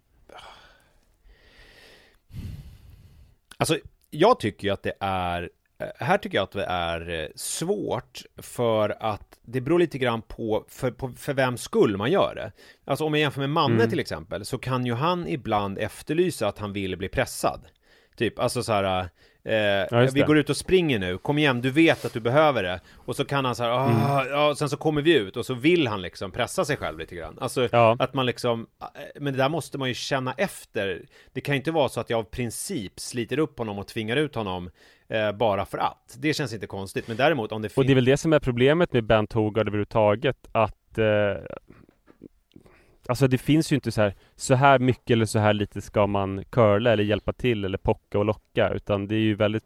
Alltså, 3.56 3.78
jag 4.10 4.40
tycker 4.40 4.68
ju 4.68 4.74
att 4.74 4.82
det 4.82 4.94
är 5.00 5.50
eh, 5.78 5.86
här 5.98 6.18
tycker 6.18 6.38
jag 6.38 6.42
att 6.42 6.52
det 6.52 6.64
är 6.64 7.08
eh, 7.22 7.28
svårt 7.34 8.22
för 8.36 8.96
att 9.00 9.38
det 9.42 9.60
beror 9.60 9.78
lite 9.78 9.98
grann 9.98 10.22
på 10.22 10.64
för, 10.68 10.90
på, 10.90 11.12
för 11.16 11.34
vem 11.34 11.56
skull 11.56 11.96
man 11.96 12.10
gör 12.10 12.34
det. 12.34 12.52
Alltså 12.84 13.04
om 13.04 13.14
jag 13.14 13.20
jämför 13.20 13.40
med 13.40 13.50
Manne 13.50 13.74
Mm. 13.74 13.90
till 13.90 14.00
exempel 14.00 14.44
så 14.44 14.58
kan 14.58 14.86
ju 14.86 14.92
han 14.94 15.28
ibland 15.28 15.78
efterlysa 15.78 16.48
att 16.48 16.58
han 16.58 16.72
vill 16.72 16.96
bli 16.96 17.08
pressad. 17.08 17.60
Typ, 18.16 18.38
alltså 18.38 18.62
så 18.62 18.72
här 18.72 19.08
eh, 19.44 20.00
just 20.02 20.16
Vi 20.16 20.20
går 20.20 20.38
ut 20.38 20.50
och 20.50 20.56
springer 20.56 20.98
nu, 20.98 21.18
kom 21.18 21.38
igen, 21.38 21.60
du 21.60 21.70
vet 21.70 22.04
att 22.04 22.12
du 22.12 22.20
behöver 22.20 22.62
det. 22.62 22.80
Och 22.96 23.16
så 23.16 23.24
kan 23.24 23.44
han 23.44 23.54
så 23.54 23.62
här, 23.62 23.70
ah, 23.70 23.88
Mm. 24.20 24.30
ja, 24.32 24.54
sen 24.58 24.68
så 24.68 24.76
kommer 24.76 25.02
vi 25.02 25.14
ut 25.18 25.36
och 25.36 25.46
så 25.46 25.54
vill 25.54 25.86
han 25.86 26.02
liksom 26.02 26.30
pressa 26.30 26.64
sig 26.64 26.76
själv 26.76 26.98
lite 26.98 27.14
grann. 27.14 27.38
Alltså 27.40 27.68
Ja. 27.72 27.96
att 27.98 28.14
man 28.14 28.26
liksom, 28.26 28.66
eh, 28.80 28.86
men 29.20 29.32
det 29.32 29.38
där 29.38 29.48
måste 29.48 29.78
man 29.78 29.88
ju 29.88 29.94
känna 29.94 30.32
efter. 30.32 31.02
Det 31.32 31.40
kan 31.40 31.54
ju 31.54 31.56
inte 31.56 31.70
vara 31.70 31.88
så 31.88 32.00
att 32.00 32.10
jag 32.10 32.18
av 32.18 32.22
princip 32.24 33.00
sliter 33.00 33.38
upp 33.38 33.58
honom 33.58 33.78
och 33.78 33.86
tvingar 33.86 34.16
ut 34.16 34.34
honom 34.34 34.70
eh, 35.08 35.32
bara 35.32 35.64
för 35.66 35.78
att. 35.78 36.16
Det 36.18 36.34
känns 36.34 36.52
inte 36.54 36.66
konstigt, 36.66 37.08
men 37.08 37.16
däremot 37.16 37.52
om 37.52 37.62
det 37.62 37.76
Och 37.76 37.84
det 37.84 37.86
är 37.86 37.88
finns... 37.88 37.96
väl 37.96 38.04
det 38.04 38.16
som 38.16 38.32
är 38.32 38.38
problemet 38.38 38.92
med 38.92 39.04
Bent 39.04 39.32
Hogard 39.32 39.68
överhuvudtaget 39.68 40.36
att 40.52 40.98
eh, 40.98 41.04
Alltså 43.08 43.28
det 43.28 43.38
finns 43.38 43.72
ju 43.72 43.74
inte 43.74 43.92
så 43.92 44.02
här 44.02 44.14
Så 44.36 44.54
här 44.54 44.78
mycket 44.78 45.10
eller 45.10 45.26
så 45.26 45.38
här 45.38 45.52
lite 45.52 45.80
ska 45.80 46.06
man 46.06 46.44
curla 46.50 46.92
eller 46.92 47.04
hjälpa 47.04 47.32
till 47.32 47.64
eller 47.64 47.78
pocka 47.78 48.18
och 48.18 48.24
locka 48.24 48.70
utan 48.74 49.08
det 49.08 49.14
är 49.14 49.20
ju 49.20 49.34
väldigt 49.34 49.64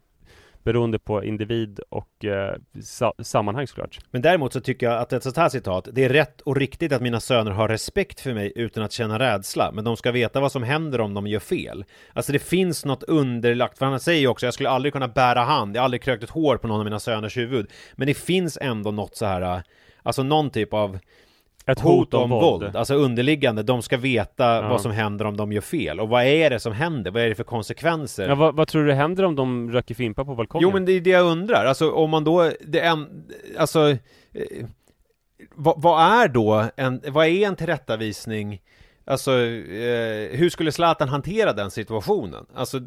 Beroende 0.63 0.99
på 0.99 1.23
individ 1.23 1.79
och 1.89 2.25
eh, 2.25 2.55
sa- 2.81 3.13
sammanhang 3.19 3.67
såklart 3.67 3.99
Men 4.11 4.21
däremot 4.21 4.53
så 4.53 4.61
tycker 4.61 4.85
jag 4.85 4.99
att 4.99 5.13
ett 5.13 5.23
sånt 5.23 5.37
här 5.37 5.49
citat, 5.49 5.87
det 5.91 6.05
är 6.05 6.09
rätt 6.09 6.41
och 6.41 6.55
riktigt 6.55 6.91
att 6.91 7.01
mina 7.01 7.19
söner 7.19 7.51
har 7.51 7.67
respekt 7.67 8.19
för 8.19 8.33
mig 8.33 8.53
utan 8.55 8.83
att 8.83 8.91
känna 8.91 9.19
rädsla, 9.19 9.71
men 9.71 9.83
de 9.83 9.97
ska 9.97 10.11
veta 10.11 10.39
vad 10.39 10.51
som 10.51 10.63
händer 10.63 11.01
om 11.01 11.13
de 11.13 11.27
gör 11.27 11.39
fel. 11.39 11.85
Alltså 12.13 12.31
det 12.31 12.39
finns 12.39 12.85
något 12.85 13.03
underlagt, 13.03 13.77
för 13.77 13.85
han 13.85 13.99
säger 13.99 14.19
ju 14.21 14.27
också, 14.27 14.47
jag 14.47 14.53
skulle 14.53 14.69
aldrig 14.69 14.93
kunna 14.93 15.07
bära 15.07 15.39
hand, 15.39 15.75
jag 15.75 15.81
har 15.81 15.85
aldrig 15.85 16.01
krökt 16.01 16.23
ett 16.23 16.29
hår 16.29 16.57
på 16.57 16.67
någon 16.67 16.79
av 16.79 16.85
mina 16.85 16.99
söners 16.99 17.37
huvud. 17.37 17.71
Men 17.93 18.07
det 18.07 18.13
finns 18.13 18.57
ändå 18.61 18.91
något 18.91 19.15
så 19.15 19.25
här, 19.25 19.41
eh, 19.41 19.61
alltså 20.03 20.23
någon 20.23 20.49
typ 20.49 20.73
av 20.73 20.99
ett 21.71 21.79
hot 21.79 22.13
om 22.13 22.29
våld. 22.29 22.75
alltså 22.75 22.93
underliggande, 22.95 23.63
de 23.63 23.81
ska 23.81 23.97
veta 23.97 24.55
Ja. 24.55 24.69
vad 24.69 24.81
som 24.81 24.91
händer 24.91 25.25
om 25.25 25.37
de 25.37 25.51
gör 25.51 25.61
fel. 25.61 25.99
Och 25.99 26.09
vad 26.09 26.23
är 26.23 26.49
det 26.49 26.59
som 26.59 26.73
händer? 26.73 27.11
Vad 27.11 27.21
är 27.21 27.29
det 27.29 27.35
för 27.35 27.43
konsekvenser? 27.43 28.27
Ja, 28.29 28.35
vad, 28.35 28.55
vad 28.55 28.67
tror 28.67 28.85
du 28.85 28.93
händer 28.93 29.23
om 29.23 29.35
de 29.35 29.71
röker 29.71 29.95
fimpa 29.95 30.25
på 30.25 30.35
balkongen? 30.35 30.63
Jo 30.63 30.73
men 30.73 30.85
det 30.85 30.91
är 30.91 31.01
det 31.01 31.09
jag 31.09 31.25
undrar, 31.25 31.65
alltså 31.65 31.91
om 31.91 32.09
man 32.09 32.23
då, 32.23 32.51
det 32.61 32.79
en, 32.79 33.23
alltså 33.57 33.89
eh, 33.89 33.97
vad, 35.55 35.81
vad 35.81 36.21
är 36.23 36.27
då 36.27 36.65
en, 36.75 37.01
vad 37.07 37.27
är 37.27 37.47
en 37.47 37.55
tillrättavisning 37.55 38.61
Alltså, 39.05 39.31
eh, 39.31 40.37
hur 40.37 40.49
skulle 40.49 40.71
Zlatan 40.71 41.09
hantera 41.09 41.53
den 41.53 41.71
situationen? 41.71 42.45
Alltså, 42.55 42.79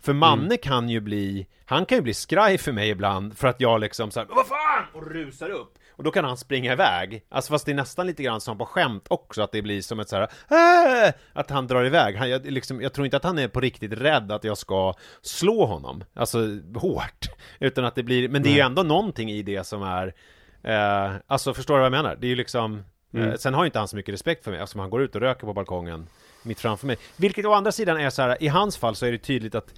för 0.00 0.12
Manne 0.12 0.44
Mm. 0.44 0.58
kan 0.62 0.88
ju 0.88 1.00
bli, 1.00 1.46
han 1.64 1.86
kan 1.86 1.98
ju 1.98 2.02
bli 2.02 2.14
skraj 2.14 2.58
för 2.58 2.72
mig 2.72 2.88
ibland 2.90 3.38
för 3.38 3.48
att 3.48 3.60
jag 3.60 3.80
liksom 3.80 4.10
såhär, 4.10 4.26
vad 4.30 4.46
fan! 4.46 4.84
Och 4.94 5.10
rusar 5.10 5.50
upp. 5.50 5.74
Och 5.98 6.04
då 6.04 6.10
kan 6.10 6.24
han 6.24 6.36
springa 6.36 6.72
iväg. 6.72 7.22
Alltså 7.28 7.50
fast 7.52 7.66
det 7.66 7.72
är 7.72 7.76
nästan 7.76 8.06
lite 8.06 8.22
grann 8.22 8.40
som 8.40 8.58
på 8.58 8.66
skämt 8.66 9.06
också, 9.08 9.42
att 9.42 9.52
det 9.52 9.62
blir 9.62 9.82
som 9.82 10.00
ett 10.00 10.08
såhär, 10.08 10.28
äh! 10.50 11.12
att 11.32 11.50
han 11.50 11.66
drar 11.66 11.84
iväg. 11.84 12.16
Han, 12.16 12.30
jag, 12.30 12.46
liksom, 12.46 12.80
jag 12.82 12.92
tror 12.92 13.04
inte 13.04 13.16
att 13.16 13.24
han 13.24 13.38
är 13.38 13.48
på 13.48 13.60
riktigt 13.60 13.92
rädd 13.92 14.32
att 14.32 14.44
jag 14.44 14.58
ska 14.58 14.94
slå 15.22 15.64
honom, 15.66 16.04
alltså 16.14 16.38
hårt. 16.74 17.26
Utan 17.60 17.84
att 17.84 17.94
det 17.94 18.02
blir, 18.02 18.28
men 18.28 18.42
det 18.42 18.48
är 18.48 18.54
ju 18.54 18.60
ändå 18.60 18.82
någonting 18.82 19.30
i 19.30 19.42
det 19.42 19.64
som 19.66 19.82
är, 19.82 20.14
eh, 20.62 21.14
alltså 21.26 21.54
förstår 21.54 21.74
du 21.74 21.78
vad 21.78 21.84
jag 21.86 22.02
menar? 22.02 22.16
Det 22.20 22.26
är 22.26 22.28
ju 22.30 22.36
liksom, 22.36 22.84
Mm. 23.14 23.28
eh, 23.28 23.34
sen 23.36 23.54
har 23.54 23.62
ju 23.62 23.66
inte 23.66 23.78
han 23.78 23.88
så 23.88 23.96
mycket 23.96 24.12
respekt 24.12 24.44
för 24.44 24.50
mig 24.50 24.60
eftersom 24.60 24.80
han 24.80 24.90
går 24.90 25.02
ut 25.02 25.14
och 25.14 25.20
röker 25.20 25.46
på 25.46 25.52
balkongen 25.52 26.08
mitt 26.42 26.60
framför 26.60 26.86
mig. 26.86 26.98
Vilket 27.16 27.44
å 27.46 27.52
andra 27.52 27.72
sidan 27.72 28.00
är 28.00 28.10
så 28.10 28.22
här, 28.22 28.42
i 28.42 28.48
hans 28.48 28.76
fall 28.76 28.94
så 28.96 29.06
är 29.06 29.12
det 29.12 29.18
tydligt 29.18 29.54
att 29.54 29.74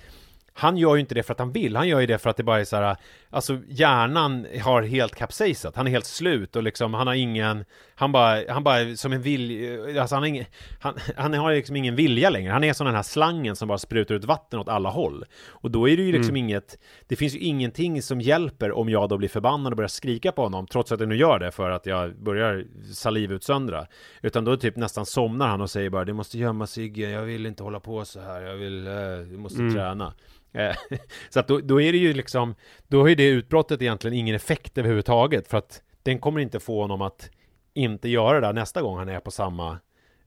han 0.60 0.76
gör 0.76 0.94
ju 0.94 1.00
inte 1.00 1.14
det 1.14 1.22
för 1.22 1.32
att 1.32 1.38
han 1.38 1.52
vill, 1.52 1.76
han 1.76 1.88
gör 1.88 2.00
ju 2.00 2.06
det 2.06 2.18
för 2.18 2.30
att 2.30 2.36
det 2.36 2.42
bara 2.42 2.60
är 2.60 2.64
så 2.64 2.76
här, 2.76 2.96
alltså 3.30 3.58
hjärnan 3.68 4.46
har 4.62 4.82
helt 4.82 5.14
kapsejsat, 5.14 5.76
han 5.76 5.86
är 5.86 5.90
helt 5.90 6.04
slut 6.06 6.56
och 6.56 6.62
liksom, 6.62 6.94
han 6.94 7.06
har 7.06 7.14
ingen, 7.14 7.64
han 7.94 8.12
bara, 8.12 8.52
han 8.52 8.64
bara 8.64 8.96
som 8.96 9.12
en 9.12 9.22
vilja, 9.22 10.00
alltså 10.00 10.14
han 10.16 10.22
har 10.22 10.28
ingen, 10.28 10.44
han, 10.80 10.94
han 11.16 11.34
har 11.34 11.52
liksom 11.54 11.76
ingen 11.76 11.96
vilja 11.96 12.30
längre, 12.30 12.52
han 12.52 12.64
är 12.64 12.72
som 12.72 12.86
den 12.86 12.94
här 12.94 13.02
slangen 13.02 13.56
som 13.56 13.68
bara 13.68 13.78
sprutar 13.78 14.14
ut 14.14 14.24
vatten 14.24 14.60
åt 14.60 14.68
alla 14.68 14.88
håll. 14.90 15.24
Och 15.48 15.70
då 15.70 15.88
är 15.88 15.96
det 15.96 16.02
ju 16.02 16.12
liksom 16.12 16.36
inget, 16.36 16.78
det 17.08 17.16
finns 17.16 17.34
ju 17.34 17.38
ingenting 17.38 18.02
som 18.02 18.20
hjälper 18.20 18.72
om 18.72 18.88
jag 18.88 19.08
då 19.08 19.16
blir 19.18 19.28
förbannad 19.28 19.72
och 19.72 19.76
börjar 19.76 19.88
skrika 19.88 20.32
på 20.32 20.42
honom, 20.42 20.66
trots 20.66 20.92
att 20.92 21.00
jag 21.00 21.08
nu 21.08 21.16
gör 21.16 21.38
det 21.38 21.50
för 21.50 21.70
att 21.70 21.86
jag 21.86 22.22
börjar 22.22 22.64
salivutsöndra. 22.92 23.86
Utan 24.22 24.44
då 24.44 24.56
typ 24.56 24.76
nästan 24.76 25.06
somnar 25.06 25.48
han 25.48 25.60
och 25.60 25.70
säger 25.70 25.90
bara, 25.90 26.04
du 26.04 26.12
måste 26.12 26.38
gömma 26.38 26.66
Sigge, 26.66 27.10
jag 27.10 27.22
vill 27.22 27.46
inte 27.46 27.62
hålla 27.62 27.80
på 27.80 28.04
så 28.04 28.20
här, 28.20 28.40
jag 28.42 28.56
vill, 28.56 28.86
eh, 28.86 28.92
du 29.30 29.36
måste 29.36 29.60
Mm. 29.60 29.74
träna. 29.74 30.12
Eh, 30.52 30.76
Så 31.30 31.40
att 31.40 31.48
då, 31.48 31.58
då 31.58 31.80
är 31.80 31.92
det 31.92 31.98
ju 31.98 32.12
liksom, 32.12 32.54
då 32.88 33.00
har 33.00 33.08
ju 33.08 33.14
det 33.14 33.28
utbrottet 33.28 33.82
egentligen 33.82 34.16
ingen 34.16 34.34
effekt 34.34 34.78
överhuvudtaget 34.78 35.48
för 35.48 35.58
att 35.58 35.82
den 36.02 36.18
kommer 36.18 36.40
inte 36.40 36.60
få 36.60 36.80
honom 36.80 37.02
att 37.02 37.30
inte 37.74 38.08
göra 38.08 38.40
det 38.40 38.46
där 38.46 38.52
nästa 38.52 38.82
gång 38.82 38.98
han 38.98 39.08
är 39.08 39.20
på 39.20 39.30
samma 39.30 39.78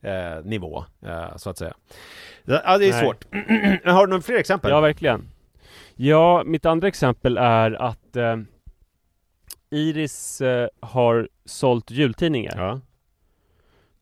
eh, 0.02 0.44
nivå, 0.44 0.84
eh, 1.06 1.36
så 1.36 1.50
att 1.50 1.58
säga. 1.58 1.74
Ja, 2.44 2.78
det 2.78 2.88
är 2.88 2.92
Nej. 2.92 3.02
svårt. 3.04 3.24
har 3.84 4.06
du 4.06 4.10
några 4.10 4.22
fler 4.22 4.36
exempel? 4.36 4.70
Ja, 4.70 4.80
verkligen. 4.80 5.28
Ja, 5.94 6.42
mitt 6.46 6.66
andra 6.66 6.88
exempel 6.88 7.36
är 7.36 7.70
att 7.70 8.16
eh, 8.16 8.36
Iris 9.70 10.40
eh, 10.40 10.68
har 10.80 11.28
sålt 11.44 11.90
jultidningar. 11.90 12.54
Ja. 12.56 12.80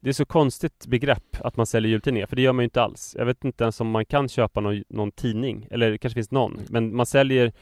Det 0.02 0.08
är 0.08 0.12
så 0.12 0.24
konstigt 0.24 0.86
begrepp 0.86 1.36
att 1.40 1.56
man 1.56 1.66
säljer 1.66 1.90
jultidningar, 1.90 2.26
för 2.26 2.36
det 2.36 2.42
gör 2.42 2.52
man 2.52 2.62
ju 2.62 2.64
inte 2.64 2.82
alls. 2.82 3.16
Jag 3.18 3.26
vet 3.26 3.44
inte 3.44 3.64
ens 3.64 3.80
om 3.80 3.90
man 3.90 4.04
kan 4.04 4.28
köpa 4.28 4.60
någon, 4.60 4.82
någon 4.88 5.12
tidning, 5.12 5.66
eller 5.70 5.90
det 5.90 5.98
kanske 5.98 6.14
finns 6.14 6.30
någon. 6.30 6.60
Men 6.68 6.96
man 6.96 7.06
säljer, 7.06 7.52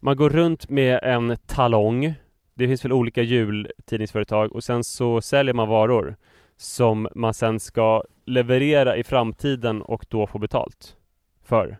man 0.00 0.16
går 0.16 0.30
runt 0.30 0.68
med 0.68 1.00
en 1.02 1.36
talong. 1.46 2.14
Det 2.54 2.68
finns 2.68 2.84
väl 2.84 2.92
olika 2.92 3.22
jultidningsföretag 3.22 4.52
och 4.52 4.64
sen 4.64 4.84
så 4.84 5.20
säljer 5.20 5.54
man 5.54 5.68
varor 5.68 6.16
som 6.56 7.08
man 7.14 7.34
sen 7.34 7.60
ska 7.60 8.02
leverera 8.26 8.96
i 8.96 9.04
framtiden 9.04 9.82
och 9.82 10.06
då 10.08 10.26
få 10.26 10.38
betalt 10.38 10.96
för. 11.44 11.78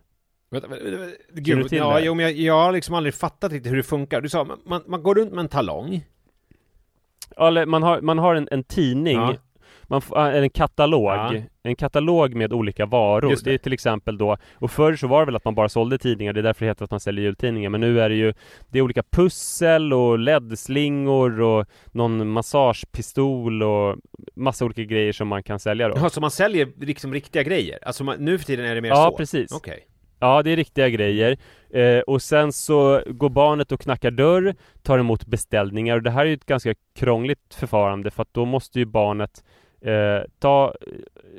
Vänta, 0.51 0.69
vänta, 0.69 0.85
vänta, 0.85 1.17
Gud, 1.33 1.73
ja, 1.73 1.95
det? 1.95 2.05
jo, 2.05 2.15
men 2.15 2.25
jag, 2.25 2.33
jag 2.33 2.55
har 2.65 2.73
liksom 2.73 2.95
aldrig 2.95 3.15
fattat 3.15 3.53
riktigt 3.53 3.73
hur 3.73 3.77
det 3.77 3.83
funkar. 3.83 4.21
Du 4.21 4.29
sa, 4.29 4.59
man, 4.65 4.83
man 4.87 5.03
går 5.03 5.15
runt 5.15 5.33
med 5.33 5.41
en 5.41 5.49
talong. 5.49 6.05
Eller 7.37 7.67
man 7.67 7.83
har, 7.83 8.01
man 8.01 8.19
har 8.19 8.35
en, 8.35 8.49
en 8.51 8.65
tidning 8.65 9.17
Ja. 9.17 9.35
Man 9.89 10.01
får, 10.03 10.19
äh, 10.19 10.43
en 10.43 10.51
katalog, 10.51 11.05
Ja. 11.13 11.35
en 11.63 11.77
katalog 11.77 12.35
med 12.35 12.53
olika 12.53 12.87
varor. 12.87 13.31
Just 13.31 13.45
det. 13.45 13.51
Det. 13.51 13.55
är 13.55 13.59
till 13.59 13.73
exempel 13.73 14.19
då, 14.19 14.37
och 14.55 14.71
förr 14.71 14.97
så 14.97 15.07
var 15.07 15.21
det 15.21 15.27
väl 15.27 15.37
att 15.37 15.45
man 15.45 15.55
bara 15.55 15.69
sålde 15.69 15.99
tidningar, 15.99 16.33
det 16.33 16.41
är 16.41 16.43
därför 16.43 16.65
det 16.65 16.71
heter 16.71 16.85
att 16.85 16.91
man 16.91 17.01
säljer 17.01 17.25
jultidningar. 17.25 17.71
Men 17.71 17.81
nu 17.81 18.01
är 18.01 18.09
det 18.09 18.15
ju, 18.15 18.33
det 18.69 18.79
är 18.79 18.83
olika 18.83 19.03
pussel 19.03 19.93
och 19.93 20.19
LED-slingor 20.19 21.41
och 21.41 21.67
någon 21.93 22.29
massagepistol 22.29 23.63
och 23.63 23.97
massa 24.35 24.65
olika 24.65 24.83
grejer 24.83 25.13
som 25.13 25.29
man 25.29 25.43
kan 25.43 25.61
sälja 25.61 25.89
då. 25.89 25.95
Ja, 25.97 26.11
så 26.11 26.21
man 26.21 26.31
säljer 26.31 26.69
liksom 26.81 27.13
riktiga 27.13 27.43
grejer? 27.43 27.79
Alltså 27.83 28.05
man, 28.05 28.17
nu 28.19 28.39
för 28.39 28.45
tiden 28.47 28.65
är 28.67 28.75
det 28.75 28.81
mer 28.81 28.89
Ja, 28.89 29.09
så? 29.11 29.17
precis. 29.17 29.53
Okej. 29.53 29.87
Ja, 30.21 30.43
det 30.43 30.51
är 30.51 30.57
riktiga 30.57 30.89
grejer. 30.89 31.37
Eh, 31.71 31.99
och 31.99 32.23
sen 32.23 32.53
så 32.53 33.03
går 33.07 33.29
barnet 33.29 33.73
och 33.73 33.81
knackar 33.81 34.11
dörr, 34.11 34.55
tar 34.83 34.99
emot 34.99 35.27
beställningar 35.27 35.97
och 35.97 36.03
det 36.03 36.11
här 36.11 36.21
är 36.21 36.27
ju 36.29 36.35
ett 36.35 36.47
ganska 36.47 36.75
krångligt 36.99 37.55
förfarande 37.55 38.11
för 38.11 38.23
att 38.23 38.35
då 38.35 38.45
måste 38.45 38.79
ju 38.79 38.85
barnet 38.85 39.45
eh, 39.85 40.23
ta 40.39 40.75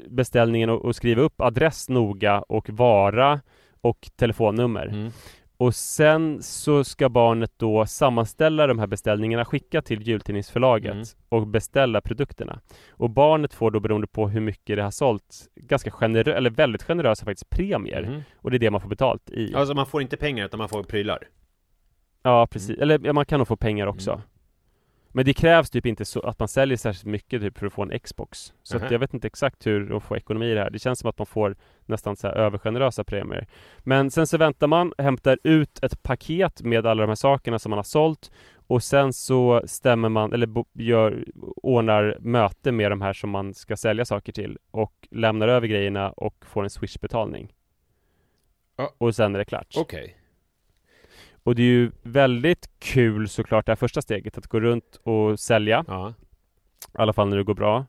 beställningen 0.07 0.69
och, 0.69 0.85
och 0.85 0.95
skriva 0.95 1.21
upp 1.21 1.41
adress 1.41 1.89
noga 1.89 2.41
och 2.41 2.69
vara 2.69 3.41
och 3.81 4.09
telefonnummer. 4.15 4.85
Mm. 4.87 5.11
Och 5.57 5.75
sen 5.75 6.43
så 6.43 6.83
ska 6.83 7.09
barnet 7.09 7.51
då 7.57 7.85
sammanställa 7.85 8.67
de 8.67 8.79
här 8.79 8.87
beställningarna, 8.87 9.45
skicka 9.45 9.81
till 9.81 10.01
jultidningsförlaget 10.07 10.91
Mm. 10.93 11.05
och 11.29 11.47
beställa 11.47 12.01
produkterna. 12.01 12.59
Och 12.89 13.09
barnet 13.09 13.53
får 13.53 13.71
då 13.71 13.79
beroende 13.79 14.07
på 14.07 14.29
hur 14.29 14.41
mycket 14.41 14.75
det 14.75 14.83
har 14.83 14.91
sålt 14.91 15.49
ganska 15.55 15.91
generösa, 15.91 16.37
eller 16.37 16.49
väldigt 16.49 16.83
generösa 16.83 17.25
faktiskt 17.25 17.49
premier. 17.49 18.01
Mhm. 18.09 18.21
Och 18.35 18.51
det 18.51 18.57
är 18.57 18.59
det 18.59 18.71
man 18.71 18.81
får 18.81 18.89
betalt 18.89 19.29
i. 19.29 19.55
Alltså 19.55 19.73
man 19.73 19.85
får 19.85 20.01
inte 20.01 20.17
pengar 20.17 20.45
utan 20.45 20.57
man 20.57 20.69
får 20.69 20.83
prylar. 20.83 21.27
Ja 22.23 22.47
precis, 22.47 22.77
eller 22.79 22.99
ja, 23.03 23.13
man 23.13 23.25
kan 23.25 23.37
nog 23.39 23.47
få 23.47 23.55
pengar 23.55 23.87
också. 23.87 24.21
Men 25.15 25.25
det 25.25 25.33
krävs 25.33 25.69
typ 25.69 25.85
inte 25.85 26.05
så 26.05 26.19
att 26.19 26.39
man 26.39 26.47
säljer 26.47 26.77
särskilt 26.77 27.05
mycket 27.05 27.41
typ 27.41 27.57
för 27.57 27.65
att 27.65 27.73
få 27.73 27.81
en 27.81 27.99
Xbox. 27.99 28.53
Så 28.63 28.77
att 28.77 28.91
jag 28.91 28.99
vet 28.99 29.13
inte 29.13 29.27
exakt 29.27 29.67
hur 29.67 29.89
de 29.89 30.01
får 30.01 30.17
ekonomi 30.17 30.51
i 30.51 30.53
det 30.53 30.59
här. 30.59 30.69
Det 30.69 30.79
känns 30.79 30.99
som 30.99 31.09
att 31.09 31.17
man 31.17 31.25
får 31.25 31.55
nästan 31.85 32.15
så 32.15 32.27
här 32.27 32.35
övergenerösa 32.35 33.03
premier. 33.03 33.47
Men 33.79 34.11
sen 34.11 34.27
så 34.27 34.37
väntar 34.37 34.67
man, 34.67 34.93
hämtar 34.97 35.39
ut 35.43 35.83
ett 35.83 36.03
paket 36.03 36.61
med 36.61 36.85
alla 36.85 37.03
de 37.03 37.07
här 37.07 37.15
sakerna 37.15 37.59
som 37.59 37.69
man 37.69 37.77
har 37.77 37.83
sålt 37.83 38.31
och 38.67 38.83
sen 38.83 39.13
så 39.13 39.61
stämmer 39.65 40.09
man, 40.09 40.33
eller 40.33 40.65
gör, 40.73 41.25
ordnar 41.55 42.17
möte 42.19 42.71
med 42.71 42.91
de 42.91 43.01
här 43.01 43.13
som 43.13 43.29
man 43.29 43.53
ska 43.53 43.77
sälja 43.77 44.05
saker 44.05 44.31
till 44.31 44.57
och 44.71 45.07
lämnar 45.11 45.47
över 45.47 45.67
grejerna 45.67 46.11
och 46.11 46.45
får 46.45 46.63
en 46.63 46.69
Swish-betalning. 46.69 47.53
Ja. 48.75 48.93
Och 48.97 49.15
sen 49.15 49.35
är 49.35 49.39
det 49.39 49.45
klart. 49.45 49.73
Okej. 49.77 50.17
Och 51.45 51.55
det 51.55 51.61
är 51.61 51.65
ju 51.65 51.91
väldigt 52.03 52.69
kul 52.79 53.29
såklart 53.29 53.65
det 53.65 53.71
här 53.71 53.75
första 53.75 54.01
steget 54.01 54.37
att 54.37 54.47
gå 54.47 54.59
runt 54.59 54.99
och 55.03 55.39
sälja. 55.39 55.85
Ja. 55.87 56.13
I 56.79 56.97
alla 56.97 57.13
fall 57.13 57.29
när 57.29 57.37
det 57.37 57.43
går 57.43 57.53
bra. 57.53 57.85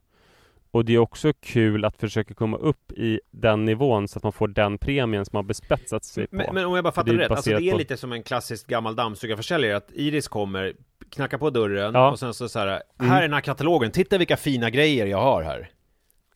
Och 0.71 0.85
det 0.85 0.95
är 0.95 0.99
också 0.99 1.33
kul 1.41 1.85
att 1.85 1.97
försöka 1.97 2.35
komma 2.35 2.57
upp 2.57 2.93
i 2.93 3.21
den 3.31 3.65
nivån 3.65 4.09
så 4.09 4.19
att 4.19 4.23
man 4.23 4.33
får 4.33 4.49
den 4.49 4.79
premien 4.79 5.25
som 5.25 5.37
man 5.37 5.47
bespetsat 5.47 6.05
sig 6.05 6.27
på. 6.27 6.37
Men, 6.37 6.55
men 6.55 6.65
om 6.67 6.75
jag 6.75 6.85
bara 6.85 6.93
fattar 6.93 7.13
det 7.13 7.19
rätt, 7.19 7.31
alltså 7.31 7.51
det 7.51 7.69
är 7.69 7.73
på- 7.73 7.79
lite 7.79 7.97
som 7.97 8.13
en 8.13 8.23
klassisk 8.23 8.67
gammal 8.67 8.97
dammsugarförsäljare 8.97 9.77
att 9.77 9.91
Iris 9.95 10.29
kommer, 10.29 10.73
knackar 11.11 11.39
på 11.39 11.51
dörren 11.51 11.95
Ja. 11.95 12.11
och 12.11 12.19
sen 12.19 12.35
så, 12.35 12.49
så 12.49 12.59
här, 12.59 12.67
här 12.67 12.83
Mm. 13.01 13.13
är 13.13 13.23
den 13.23 13.33
här 13.33 13.41
katalogen, 13.41 13.91
titta 13.91 14.19
vilka 14.19 14.37
fina 14.37 14.71
grejer 14.71 15.07
jag 15.07 15.21
har 15.23 15.43
här. 15.43 15.71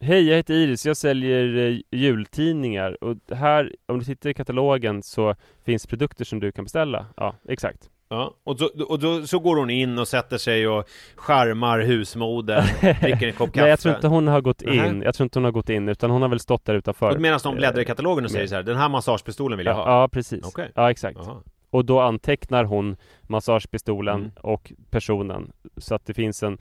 Hej, 0.02 0.28
jag 0.28 0.36
heter 0.36 0.54
Iris. 0.54 0.86
Jag 0.86 0.96
säljer 0.96 1.56
eh, 1.70 1.78
jultidningar 1.90 3.04
och 3.04 3.16
här, 3.36 3.72
om 3.86 3.98
du 3.98 4.04
tittar 4.04 4.30
i 4.30 4.34
katalogen 4.34 5.02
så 5.02 5.34
finns 5.64 5.86
produkter 5.86 6.24
som 6.24 6.40
du 6.40 6.52
kan 6.52 6.64
beställa. 6.64 7.06
Ja, 7.16 7.34
exakt. 7.48 7.90
Ja, 8.08 8.34
och, 8.44 8.58
så, 8.58 8.70
och 8.88 8.98
då, 8.98 9.26
så 9.26 9.38
går 9.38 9.56
hon 9.56 9.70
in 9.70 9.98
och 9.98 10.08
sätter 10.08 10.38
sig 10.38 10.68
och 10.68 10.88
charmar 11.16 11.80
husmodern, 11.80 12.64
dricker 12.80 13.26
en 13.26 13.32
kopp 13.32 13.48
kaffe. 13.52 13.60
Nej, 13.60 13.70
jag 13.70 13.80
tror 13.80 13.94
inte 13.94 14.08
hon 14.08 14.26
har 14.28 14.40
gått 14.40 14.62
in. 14.62 15.02
Jag 15.02 15.14
tror 15.14 15.24
inte 15.24 15.38
hon 15.38 15.44
har 15.44 15.52
gått 15.52 15.68
in, 15.70 15.88
utan 15.88 16.10
hon 16.10 16.22
har 16.22 16.28
väl 16.28 16.40
stått 16.40 16.64
där 16.64 16.74
utanför. 16.74 17.14
Och 17.14 17.20
medan 17.20 17.40
de 17.42 17.54
bläddrar 17.54 17.82
i 17.82 17.84
katalogen 17.84 18.24
och 18.24 18.30
säger 18.30 18.46
så 18.46 18.54
här, 18.54 18.62
den 18.62 18.76
här 18.76 18.88
massagepistolen 18.88 19.58
vill 19.58 19.66
jag 19.66 19.74
ha. 19.74 19.82
Ja, 19.88 20.00
ja 20.02 20.08
precis. 20.08 20.44
Okej. 20.46 20.70
Ja, 20.74 20.90
exakt. 20.90 21.18
Jaha. 21.24 21.36
Och 21.70 21.84
då 21.84 22.00
antecknar 22.00 22.64
hon 22.64 22.96
massagepistolen 23.22 24.16
Mm. 24.20 24.30
och 24.40 24.72
personen 24.90 25.52
så 25.76 25.94
att 25.94 26.06
det 26.06 26.14
finns 26.14 26.42
en 26.42 26.58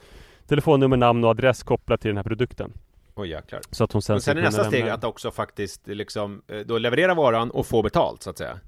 telefonnummer, 0.48 0.98
namn 0.98 1.24
och 1.24 1.30
adress 1.30 1.64
kopplat 1.64 2.02
till 2.02 2.10
den 2.10 2.18
här 2.18 2.24
produkten. 2.24 2.74
Oj 3.20 3.30
jäklar. 3.30 3.62
Så 3.72 3.84
att 3.84 3.92
hon 3.94 4.02
sen 4.02 4.16
Och 4.16 4.24
sen 4.24 4.38
är 4.38 4.42
nästa 4.42 4.64
steg 4.64 4.80
lämna- 4.80 4.94
att 4.94 5.04
också 5.04 5.32
faktiskt 5.32 5.88
liksom, 5.88 6.42
eh, 6.48 6.60
då 6.60 6.78
leverera 6.78 7.14
varan 7.14 7.52
och 7.52 7.66
få 7.66 7.82
betalt 7.82 8.24
så 8.24 8.30
att 8.30 8.38
säga. 8.38 8.60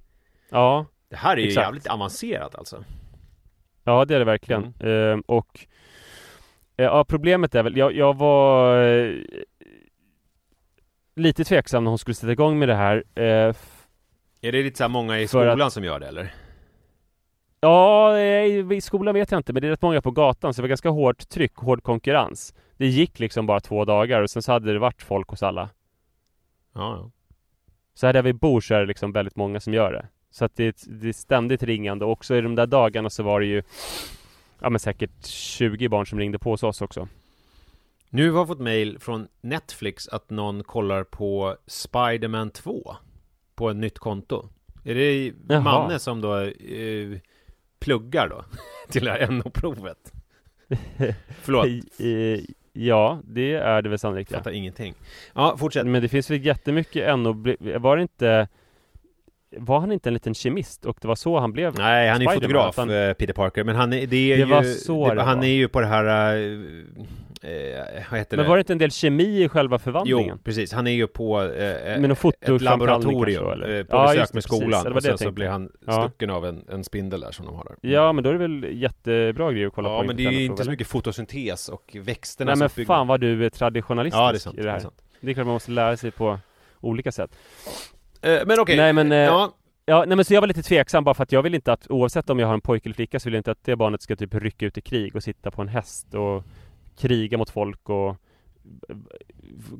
Ja, 0.49 0.85
Det 1.09 1.15
här 1.15 1.37
är 1.37 1.41
ju 1.41 1.47
Exakt. 1.47 1.65
jävligt 1.65 1.87
avancerat 1.87 2.55
alltså. 2.55 2.83
ja 3.83 4.05
det 4.05 4.15
är 4.15 4.19
det 4.19 4.25
verkligen. 4.25 4.73
Mm. 4.79 5.13
Ehm, 5.13 5.21
och 5.27 5.59
eh, 6.77 6.85
ja, 6.85 7.03
problemet 7.07 7.55
är 7.55 7.63
väl, 7.63 7.77
jag, 7.77 7.95
jag 7.95 8.17
var 8.17 8.83
eh, 8.83 9.13
lite 11.15 11.43
tveksam 11.43 11.83
när 11.83 11.89
hon 11.91 11.97
skulle 11.99 12.15
sätta 12.15 12.31
igång 12.31 12.59
med 12.59 12.67
det 12.69 12.75
här. 12.75 13.03
Eh, 13.15 13.23
Är 14.43 14.51
det 14.51 14.63
lite 14.63 14.77
så 14.77 14.83
här 14.83 14.89
många 14.89 15.19
i 15.19 15.27
För 15.27 15.45
att- 15.47 15.53
skolan 15.53 15.71
som 15.71 15.83
gör 15.83 15.99
det 15.99 16.07
eller? 16.07 16.33
Ja, 17.61 18.17
eh, 18.17 18.71
i 18.71 18.81
skolan 18.81 19.13
vet 19.13 19.31
jag 19.31 19.39
inte, 19.39 19.53
men 19.53 19.61
det 19.61 19.67
är 19.67 19.69
rätt 19.69 19.81
många 19.81 20.01
på 20.01 20.11
gatan, 20.11 20.53
så 20.53 20.61
det 20.61 20.63
var 20.63 20.69
ganska 20.69 20.89
hårt 20.89 21.29
tryck, 21.29 21.55
hård 21.55 21.83
konkurrens. 21.83 22.53
Det 22.77 22.87
gick 22.87 23.19
liksom 23.19 23.45
bara 23.45 23.59
två 23.59 23.85
dagar 23.85 24.21
och 24.21 24.29
sen 24.29 24.41
så 24.41 24.51
hade 24.51 24.73
det 24.73 24.79
varit 24.79 25.01
folk 25.01 25.29
hos 25.29 25.43
alla. 25.43 25.69
Ja, 26.73 26.97
ja. 26.97 27.11
Så 27.93 28.05
här 28.05 28.13
där 28.13 28.21
vi 28.21 28.33
bor 28.33 28.61
så 28.61 28.73
är 28.73 28.79
det 28.79 28.85
liksom 28.85 29.11
väldigt 29.11 29.35
många 29.35 29.59
som 29.59 29.73
gör 29.73 29.93
det. 29.93 30.07
Så 30.31 30.45
att 30.45 30.55
det 30.55 30.63
är, 30.63 30.73
det 30.87 31.09
är 31.09 31.13
ständigt 31.13 31.63
ringande. 31.63 32.05
Och 32.05 32.11
också 32.11 32.35
i 32.35 32.41
de 32.41 32.55
där 32.55 32.67
dagarna 32.67 33.09
så 33.09 33.23
var 33.23 33.39
det 33.39 33.45
ju 33.45 33.63
Ja 34.61 34.69
men 34.69 34.79
säkert 34.79 35.25
20 35.25 35.89
barn 35.89 36.05
som 36.05 36.19
ringde 36.19 36.39
på 36.39 36.49
hos 36.49 36.63
oss 36.63 36.81
också. 36.81 37.07
Nu 38.09 38.31
har 38.31 38.39
jag 38.39 38.47
fått 38.47 38.59
mail 38.59 38.99
från 38.99 39.27
Netflix 39.41 40.07
att 40.07 40.29
någon 40.29 40.63
kollar 40.63 41.03
på 41.03 41.55
Spider-Man 41.67 42.49
2 42.49 42.95
på 43.55 43.69
ett 43.69 43.77
nytt 43.77 43.99
konto. 43.99 44.49
Är 44.83 44.95
det 44.95 45.33
Jaha. 45.47 45.61
Manne 45.61 45.99
som 45.99 46.21
då 46.21 46.39
eh, 46.39 47.17
pluggar 47.81 48.27
då 48.29 48.45
till 48.89 49.05
det 49.05 49.11
här 49.11 49.27
NO-provet? 49.31 50.13
Förlåt, 51.41 51.67
i- 51.67 52.45
Ja, 52.73 53.19
det 53.23 53.53
är 53.53 53.81
det 53.81 53.89
väl 53.89 53.99
sannolikt 53.99 54.31
jag 54.31 54.37
ja. 54.37 54.39
fattar 54.39 54.51
ingenting. 54.51 54.93
Ja, 55.33 55.57
fortsätt. 55.57 55.85
Men 55.87 56.01
det 56.01 56.09
finns 56.09 56.31
väl 56.31 56.45
jättemycket 56.45 57.07
ännu. 57.09 57.55
Var 57.79 57.95
det 57.95 58.01
inte 58.01 58.47
Var 59.57 59.79
han 59.79 59.91
inte 59.91 60.09
en 60.09 60.13
liten 60.13 60.33
kemist? 60.33 60.85
Och 60.85 60.97
det 61.01 61.07
var 61.07 61.15
så 61.15 61.39
han 61.39 61.51
blev 61.51 61.77
Nej, 61.77 62.09
han 62.09 62.21
är 62.21 62.25
fotograf, 62.33 62.69
att 62.69 62.75
han- 62.77 62.89
eh, 62.89 63.13
Peter 63.13 63.33
Parker, 63.33 63.63
men 63.63 63.75
han 63.75 63.93
är, 63.93 64.07
det 64.07 64.17
är 64.33 64.37
Det 64.37 64.43
ju... 64.43 64.45
var 64.45 64.63
så 64.63 65.13
det 65.13 65.21
han 65.21 65.37
var. 65.37 65.45
är 65.45 65.49
ju 65.49 65.67
på 65.67 65.81
det 65.81 65.87
här... 65.87 66.05
Eh, 67.43 67.49
eh, 68.19 68.25
Men 68.29 68.47
var 68.47 68.55
det 68.57 68.59
inte 68.59 68.73
en 68.73 68.77
del 68.79 68.91
kemi 68.91 69.43
i 69.43 69.49
själva 69.49 69.75
Jo, 69.75 69.79
förvandlingen? 69.79 70.39
precis. 70.39 70.73
Han 70.73 70.87
är 70.87 70.91
ju 70.91 71.07
på 71.07 71.41
eh, 71.41 71.47
Med 71.47 72.01
någon 72.01 72.31
ett 72.41 72.61
laboratorium 72.61 73.43
kanske, 73.45 73.65
eller? 73.65 73.79
eh, 73.79 73.83
på 73.85 73.95
Ja, 73.95 74.03
besök 74.03 74.15
det, 74.15 74.19
med 74.19 74.43
precis. 74.43 74.43
skolan 74.61 74.83
Det 74.83 74.89
och 74.91 75.03
sen 75.03 75.17
så 75.17 75.31
blir 75.31 75.47
han 75.47 75.71
Ja. 75.87 76.01
stucken 76.03 76.29
av 76.29 76.45
en, 76.45 76.65
en 76.69 76.83
spindel 76.83 77.19
där 77.21 77.31
som 77.31 77.45
de 77.45 77.55
har 77.55 77.63
där. 77.63 77.89
Ja 77.91 78.13
men 78.13 78.23
då 78.23 78.29
är 78.29 78.33
det 78.33 78.39
väl 78.39 78.67
jättebra 78.81 79.51
grej 79.51 79.65
att 79.65 79.73
kolla 79.73 79.89
på 79.89 79.95
Ja, 79.95 80.03
men 80.03 80.15
det 80.17 80.25
är 80.25 80.31
ju 80.31 80.45
inte 80.45 80.63
så 80.63 80.69
mycket 80.69 80.87
fotosyntes 80.87 81.69
och 81.69 81.97
växterna 81.99 82.51
Nej 82.51 82.59
men 82.59 82.69
bygger- 82.75 82.85
fan 82.87 83.07
vad 83.07 83.21
du 83.21 83.45
är 83.45 83.49
traditionalistisk 83.49 84.19
Ja, 84.21 84.31
det 84.31 84.37
är 84.37 84.39
sant. 84.39 84.55
i 84.55 84.57
Det 84.57 84.63
det 84.63 84.69
är 84.69 84.73
här. 84.73 84.79
sant. 84.79 85.01
Det 85.21 85.29
är 85.29 85.33
klart 85.33 85.45
man 85.45 85.53
måste 85.53 85.71
lära 85.71 85.97
sig 85.97 86.11
på 86.11 86.39
olika 86.81 87.11
sätt. 87.11 87.31
Eh, 88.21 88.39
men 88.45 88.59
okej, 88.59 88.77
Nej, 88.77 88.93
men, 88.93 89.11
eh, 89.11 89.17
ja, 89.17 89.53
Ja, 89.85 90.03
nej 90.07 90.15
men 90.15 90.25
så 90.25 90.33
jag 90.33 90.41
var 90.41 90.47
lite 90.47 90.63
tveksam 90.63 91.03
bara 91.03 91.13
för 91.15 91.23
att 91.23 91.31
jag 91.31 91.41
vill 91.43 91.55
inte 91.55 91.73
att 91.73 91.87
oavsett 91.91 92.29
om 92.29 92.39
jag 92.39 92.47
har 92.47 92.53
en 92.53 92.61
pojke 92.61 92.87
eller 92.87 92.93
flicka 92.93 93.19
så 93.19 93.25
vill 93.29 93.33
jag 93.33 93.39
inte 93.39 93.51
att 93.51 93.63
det 93.63 93.75
barnet 93.75 94.01
ska 94.01 94.15
typ 94.15 94.33
rycka 94.35 94.65
ut 94.65 94.77
i 94.77 94.81
krig 94.81 95.15
och 95.15 95.23
sitta 95.23 95.51
på 95.51 95.61
en 95.61 95.67
häst 95.67 96.13
och 96.13 96.43
kriga 97.01 97.37
mot 97.37 97.49
folk 97.49 97.89
och 97.89 98.15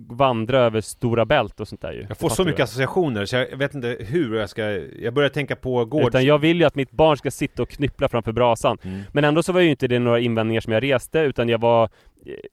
vandra 0.08 0.60
över 0.60 0.82
stora 0.82 1.26
bält 1.26 1.60
och 1.60 1.68
sånt 1.68 1.82
där 1.82 1.92
ju. 1.92 2.06
jag 2.10 2.18
får 2.18 2.30
så 2.30 2.44
mycket 2.44 2.64
associationer 2.64 3.26
så 3.26 3.36
jag 3.36 3.58
vet 3.58 3.76
inte 3.76 3.98
hur 4.00 4.36
jag 4.36 4.50
ska... 4.50 4.64
Jag 5.02 5.14
börjar 5.14 5.30
tänka 5.30 5.56
på 5.56 5.86
gårds... 5.86 6.08
Utan 6.08 6.26
jag 6.26 6.40
vill 6.40 6.60
ju 6.60 6.66
att 6.66 6.76
mitt 6.76 6.92
barn 6.92 7.18
ska 7.18 7.32
sitta 7.32 7.64
och 7.64 7.70
knyppla 7.70 8.08
framför 8.08 8.32
brasan. 8.32 8.78
Mm. 8.84 9.02
Men 9.12 9.24
ändå 9.24 9.44
så 9.44 9.54
var 9.54 9.62
ju 9.62 9.70
inte 9.70 9.88
det 9.88 10.00
några 10.00 10.20
invändningar 10.20 10.62
som 10.62 10.74
jag 10.74 10.84
reste 10.84 11.20
utan 11.20 11.50
jag 11.50 11.62
var 11.62 11.90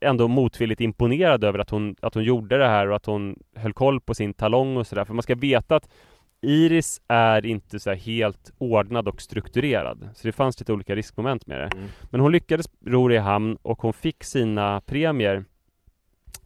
ändå 0.00 0.28
motvilligt 0.28 0.80
imponerad 0.80 1.44
över 1.44 1.58
att 1.58 1.70
hon, 1.70 1.96
att 2.00 2.14
hon 2.14 2.24
gjorde 2.24 2.58
det 2.58 2.68
här 2.68 2.90
och 2.90 2.96
att 2.96 3.06
hon 3.06 3.38
höll 3.54 3.72
koll 3.72 4.00
på 4.00 4.14
sin 4.14 4.34
talong 4.34 4.76
och 4.76 4.86
sådär. 4.86 5.04
För 5.04 5.14
man 5.14 5.22
ska 5.22 5.34
veta 5.34 5.76
att 5.76 5.88
Iris 6.40 7.00
är 7.08 7.46
inte 7.46 7.80
så 7.80 7.92
helt 7.92 8.52
ordnad 8.58 9.08
och 9.08 9.22
strukturerad. 9.22 10.08
Så 10.14 10.28
det 10.28 10.32
fanns 10.32 10.60
lite 10.60 10.72
olika 10.72 10.96
riskmoment 10.96 11.46
med 11.46 11.60
det. 11.60 11.76
Mm. 11.76 11.88
Men 12.10 12.20
hon 12.20 12.32
lyckades 12.32 12.66
ro 12.86 13.08
det 13.08 13.14
i 13.14 13.18
hamn 13.18 13.58
och 13.62 13.82
hon 13.82 13.92
fick 13.92 14.24
sina 14.24 14.80
premier 14.80 15.44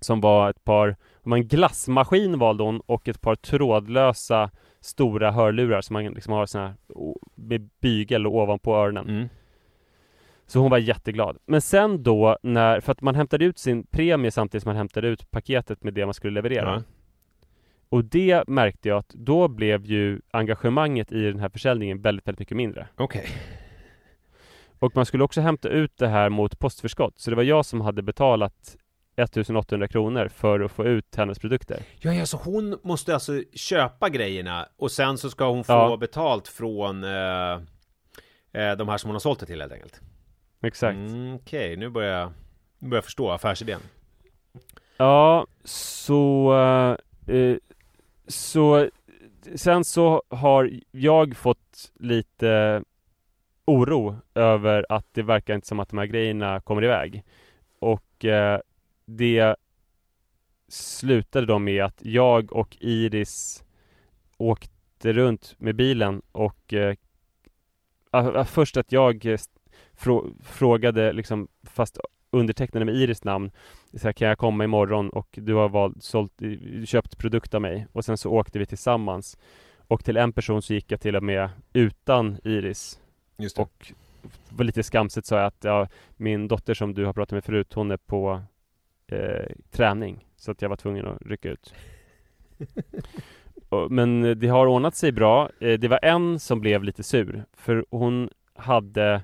som 0.01 0.21
var 0.21 0.51
ett 0.51 0.65
par, 0.65 0.97
en 1.25 1.49
glassmaskin 1.49 2.39
valde 2.39 2.65
hon 2.65 2.81
och 2.81 3.09
ett 3.09 3.21
par 3.21 3.35
trådlösa 3.35 4.51
stora 4.81 5.31
hörlurar 5.31 5.81
som 5.81 5.95
man 5.95 6.05
liksom 6.05 6.33
har 6.33 6.47
såna 6.47 6.67
här 6.67 6.75
med 7.35 7.69
bygel 7.81 8.27
ovanpå 8.27 8.77
öronen. 8.77 9.09
Mm. 9.09 9.29
Så 10.47 10.59
hon 10.59 10.71
var 10.71 10.79
jätteglad. 10.79 11.39
Men 11.47 11.61
sen 11.61 12.03
då 12.03 12.39
när, 12.43 12.81
för 12.81 12.93
att 12.93 13.01
man 13.01 13.15
hämtade 13.15 13.45
ut 13.45 13.59
sin 13.59 13.87
premie 13.87 14.31
samtidigt 14.31 14.63
som 14.63 14.69
man 14.69 14.77
hämtade 14.77 15.09
ut 15.09 15.31
paketet 15.31 15.83
med 15.83 15.95
det 15.95 16.05
man 16.05 16.15
skulle 16.15 16.35
leverera. 16.35 16.75
Ja. 16.75 16.83
Och 17.93 18.05
det 18.05 18.49
märkte 18.49 18.89
jag 18.89 18.99
att 18.99 19.09
då 19.09 19.49
blev 19.49 19.85
ju 19.85 20.21
engagemanget 20.31 21.13
i 21.13 21.23
den 21.23 21.41
här 21.41 21.49
försäljningen 21.49 22.01
väldigt, 22.03 22.27
väldigt 22.27 22.39
mycket 22.39 22.57
mindre. 22.57 22.89
Okej. 22.97 23.27
Och 24.79 24.97
man 24.97 25.07
skulle 25.07 25.25
också 25.25 25.41
hämta 25.41 25.69
ut 25.69 25.97
det 25.97 26.09
här 26.09 26.29
mot 26.29 26.59
postförskott. 26.59 27.19
Så 27.19 27.31
det 27.31 27.37
var 27.37 27.43
jag 27.43 27.67
som 27.67 27.81
hade 27.81 28.03
betalat 28.03 28.77
1800 29.17 29.89
kronor 29.89 30.29
för 30.29 30.61
att 30.61 30.73
få 30.73 30.85
ut 30.85 31.17
hennes 31.17 31.39
produkter. 31.39 31.83
Ja, 32.01 32.13
ja, 32.13 32.27
så 32.27 32.37
hon 32.37 32.79
måste 32.83 33.15
alltså 33.15 33.43
köpa 33.55 34.09
grejerna 34.09 34.69
och 34.77 34.91
sen 34.91 35.19
så 35.19 35.31
ska 35.31 35.51
hon 35.51 35.65
få 35.65 35.73
Ja. 35.73 35.97
betalt 35.97 36.49
från 36.49 37.05
eh, 37.05 37.53
eh, 38.53 38.77
de 38.79 38.89
här 38.89 38.99
som 38.99 39.09
hon 39.09 39.15
har 39.15 39.21
sålt 39.21 39.41
det 39.41 39.47
till 39.47 39.61
helt 39.61 39.73
enkelt. 39.73 40.01
Exakt. 40.63 40.97
Mm, 40.97 41.35
Okej, 41.35 41.77
nu 41.77 41.89
börjar 41.89 42.21
jag, 42.21 42.33
nu 42.79 42.89
börjar 42.89 42.99
jag 42.99 43.05
förstå 43.05 43.31
affärsidén. 43.31 43.81
Ja, 44.97 45.47
så... 45.65 46.53
Eh, 47.27 47.57
så... 48.33 48.89
Sen 49.55 49.85
så 49.85 50.23
har 50.29 50.71
jag 50.91 51.37
fått 51.37 51.93
lite 51.95 52.83
oro 53.65 54.17
över 54.35 54.87
att 54.89 55.07
det 55.13 55.23
verkar 55.23 55.55
inte 55.55 55.67
som 55.67 55.81
att 55.81 55.89
de 55.89 55.99
här 55.99 56.07
grejerna 56.07 56.61
kommer 56.61 56.85
iväg. 56.85 57.25
Och 57.79 58.25
eh, 58.25 58.61
det 59.05 59.57
slutade 60.69 61.47
då 61.47 61.59
med 61.59 61.85
att 61.85 62.05
jag 62.05 62.53
och 62.53 62.77
Iris 62.81 63.65
åkte 64.37 65.13
runt 65.13 65.55
med 65.59 65.75
bilen 65.75 66.23
och 66.33 66.73
eh, 66.73 66.95
först 68.45 68.77
att 68.77 68.93
jag 68.93 69.27
eh, 69.27 69.39
frå, 69.95 70.31
frågade 70.43 71.13
liksom, 71.13 71.49
fast 71.63 71.99
undertecknade 72.33 72.85
med 72.85 72.95
Iris 72.95 73.25
namn 73.25 73.51
så 73.95 74.09
här, 74.09 74.13
Kan 74.13 74.29
jag 74.29 74.39
komma 74.39 74.65
imorgon? 74.65 75.11
Och 75.11 75.29
du 75.33 75.55
har 75.55 75.69
valt, 75.69 76.03
sålt, 76.03 76.33
köpt 76.87 77.19
produkt 77.19 77.55
av 77.55 77.63
mig. 77.63 77.87
Och 77.93 78.05
sen 78.05 78.17
så 78.19 78.31
åkte 78.31 78.59
vi 78.59 78.67
tillsammans. 78.67 79.39
Och 79.89 80.05
till 80.05 80.17
en 80.17 80.33
person 80.33 80.63
så 80.63 80.75
gick 80.75 80.93
jag 80.93 81.01
till 81.01 81.17
och 81.17 81.23
med 81.23 81.51
utan 81.73 82.39
Iris. 82.45 83.01
Och 83.57 83.93
var 84.49 84.65
lite 84.65 84.83
skamset 84.83 85.27
sa 85.27 85.37
jag 85.37 85.47
att 85.47 85.65
ja, 85.65 85.89
min 86.17 86.49
dotter 86.49 86.75
som 86.75 86.95
du 86.95 87.05
har 87.05 87.13
pratat 87.13 87.33
med 87.33 87.45
förut 87.45 87.73
hon 87.75 87.91
är 87.91 87.97
på 87.97 88.43
eh, 89.07 89.53
träning. 89.71 90.27
Så 90.37 90.51
att 90.51 90.63
jag 90.63 90.69
var 90.69 90.77
tvungen 90.77 91.07
att 91.07 91.23
rycka 91.23 91.51
ut. 91.51 91.75
Men 93.91 94.39
det 94.39 94.49
har 94.49 94.67
ordnat 94.67 94.95
sig 94.95 95.13
bra. 95.13 95.51
Eh, 95.61 95.79
Det 95.79 95.89
var 95.89 95.99
en 96.03 96.41
som 96.41 96.61
blev 96.61 96.85
lite 96.85 97.03
sur. 97.03 97.45
För 97.53 97.85
hon 97.91 98.31
hade 98.55 99.23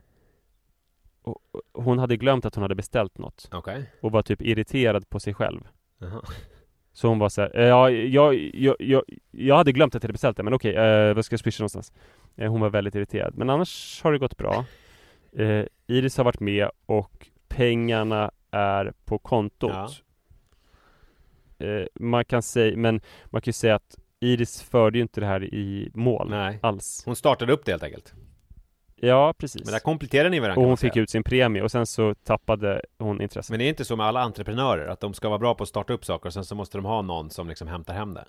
Hon 1.73 1.99
hade 1.99 2.17
glömt 2.17 2.45
att 2.45 2.55
hon 2.55 2.63
hade 2.63 2.75
beställt 2.75 3.19
något 3.19 3.49
Okej. 3.53 3.91
Och 4.03 4.13
var 4.13 4.23
typ 4.23 4.43
irriterad 4.43 5.09
på 5.11 5.21
sig 5.21 5.35
själv 5.35 5.61
Jaha. 5.99 6.23
Så 6.93 7.09
hon 7.09 7.19
var 7.19 7.29
så 7.29 7.41
här, 7.41 7.59
"Eh, 7.59 7.67
ja, 7.67 7.91
jag, 7.91 8.35
jag, 8.55 8.77
jag, 8.79 9.03
jag 9.31 9.57
hade 9.57 9.73
glömt 9.73 9.95
att 9.95 10.03
jag 10.03 10.09
hade 10.09 10.13
beställt 10.13 10.37
det 10.37 10.43
men 10.43 10.55
okej, 10.55 10.75
eh, 10.75 11.15
vad 11.15 11.25
ska 11.25 11.33
jag 11.33 11.41
swisha 11.41 11.63
någonstans? 11.63 11.93
Eh, 12.37 12.51
hon 12.51 12.61
var 12.61 12.71
väldigt 12.71 12.95
irriterad 12.95 13.35
Men 13.37 13.51
annars 13.51 14.01
har 14.03 14.13
det 14.13 14.19
gått 14.19 14.37
bra 14.37 14.65
eh, 15.33 15.65
Iris 15.87 16.17
har 16.17 16.25
varit 16.25 16.41
med 16.41 16.71
och 16.87 17.29
pengarna 17.49 18.31
är 18.51 18.93
på 19.05 19.19
kontot 19.19 20.03
eh, 21.59 21.87
Man 21.95 22.25
kan 22.25 22.43
säga, 22.43 22.77
men 22.77 23.01
man 23.27 23.43
kan 23.43 23.49
ju 23.49 23.53
säga 23.53 23.75
att 23.75 23.99
Iris 24.21 24.63
förde 24.63 24.99
ju 24.99 25.03
inte 25.03 25.21
det 25.21 25.27
här 25.27 25.45
i 25.45 25.91
mål 25.95 26.31
Nej. 26.31 26.59
alls 26.63 27.03
Hon 27.05 27.17
startade 27.17 27.53
upp 27.53 27.65
det 27.65 27.71
helt 27.73 27.83
enkelt. 27.83 28.15
Ja, 29.01 29.35
precis 29.39 29.65
Men 29.65 29.73
där 29.73 29.81
kompletterar 29.81 30.31
ni 30.31 30.41
varandra 30.41 30.63
Och 30.63 30.69
hon 30.69 30.77
fick 30.77 30.97
ut 30.97 31.11
sin 31.11 31.23
premie 31.23 31.63
och 31.63 31.71
sen 31.71 31.87
så 31.87 32.15
tappade 32.15 32.83
hon 32.99 33.21
intresset 33.23 33.51
Men 33.51 33.59
det 33.59 33.65
är 33.65 33.69
inte 33.69 33.85
så 33.85 33.97
med 33.97 34.07
alla 34.07 34.21
entreprenörer, 34.21 34.87
att 34.89 35.01
de 35.01 35.15
ska 35.15 35.29
vara 35.29 35.39
bra 35.39 35.55
på 35.55 35.63
att 35.63 35.69
starta 35.69 35.93
upp 35.93 36.05
saker 36.05 36.27
och 36.27 36.33
sen 36.33 36.45
så 36.45 36.55
måste 36.55 36.79
de 36.79 36.85
ha 36.85 37.03
någon 37.03 37.31
som 37.31 37.49
liksom 37.49 37.69
hämtar 37.69 37.95
hem 37.95 38.15
det. 38.15 38.25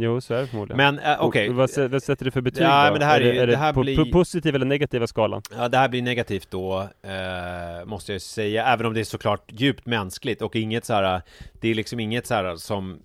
Jo, 0.00 0.20
så 0.20 0.34
är 0.34 0.40
det 0.40 0.46
förmodligen 0.46 0.76
Men 0.76 0.98
eh, 0.98 1.16
okej, 1.24 1.48
Och 1.48 1.54
Vad, 1.54 1.70
vad 1.90 2.02
sätter 2.02 2.24
du 2.24 2.30
för 2.30 2.40
betyg 2.40 2.62
Ja, 2.62 2.84
då? 2.86 2.90
men 2.90 3.00
det 3.00 3.06
här 3.06 3.20
är 3.20 3.24
är, 3.24 3.32
ju- 3.32 3.38
är 3.40 3.46
det, 3.46 3.52
det 3.52 3.58
här 3.58 3.72
på, 3.72 3.80
blir- 3.80 3.96
på 4.04 4.12
positiv 4.12 4.54
eller 4.54 4.66
negativa 4.66 5.06
skalan? 5.06 5.42
ja, 5.56 5.68
det 5.68 5.78
här 5.78 5.88
blir 5.88 6.02
negativt 6.02 6.50
då, 6.50 6.80
eh, 7.02 7.84
måste 7.86 8.12
jag 8.12 8.14
ju 8.16 8.20
säga, 8.20 8.66
även 8.66 8.86
om 8.86 8.94
det 8.94 9.00
är 9.00 9.04
såklart 9.04 9.44
djupt 9.52 9.86
mänskligt 9.86 10.42
och 10.42 10.56
inget 10.56 10.84
så 10.84 10.94
här, 10.94 11.22
det 11.60 11.68
är 11.68 11.74
liksom 11.74 12.00
inget 12.00 12.26
så 12.26 12.34
här 12.34 12.56
som 12.56 13.00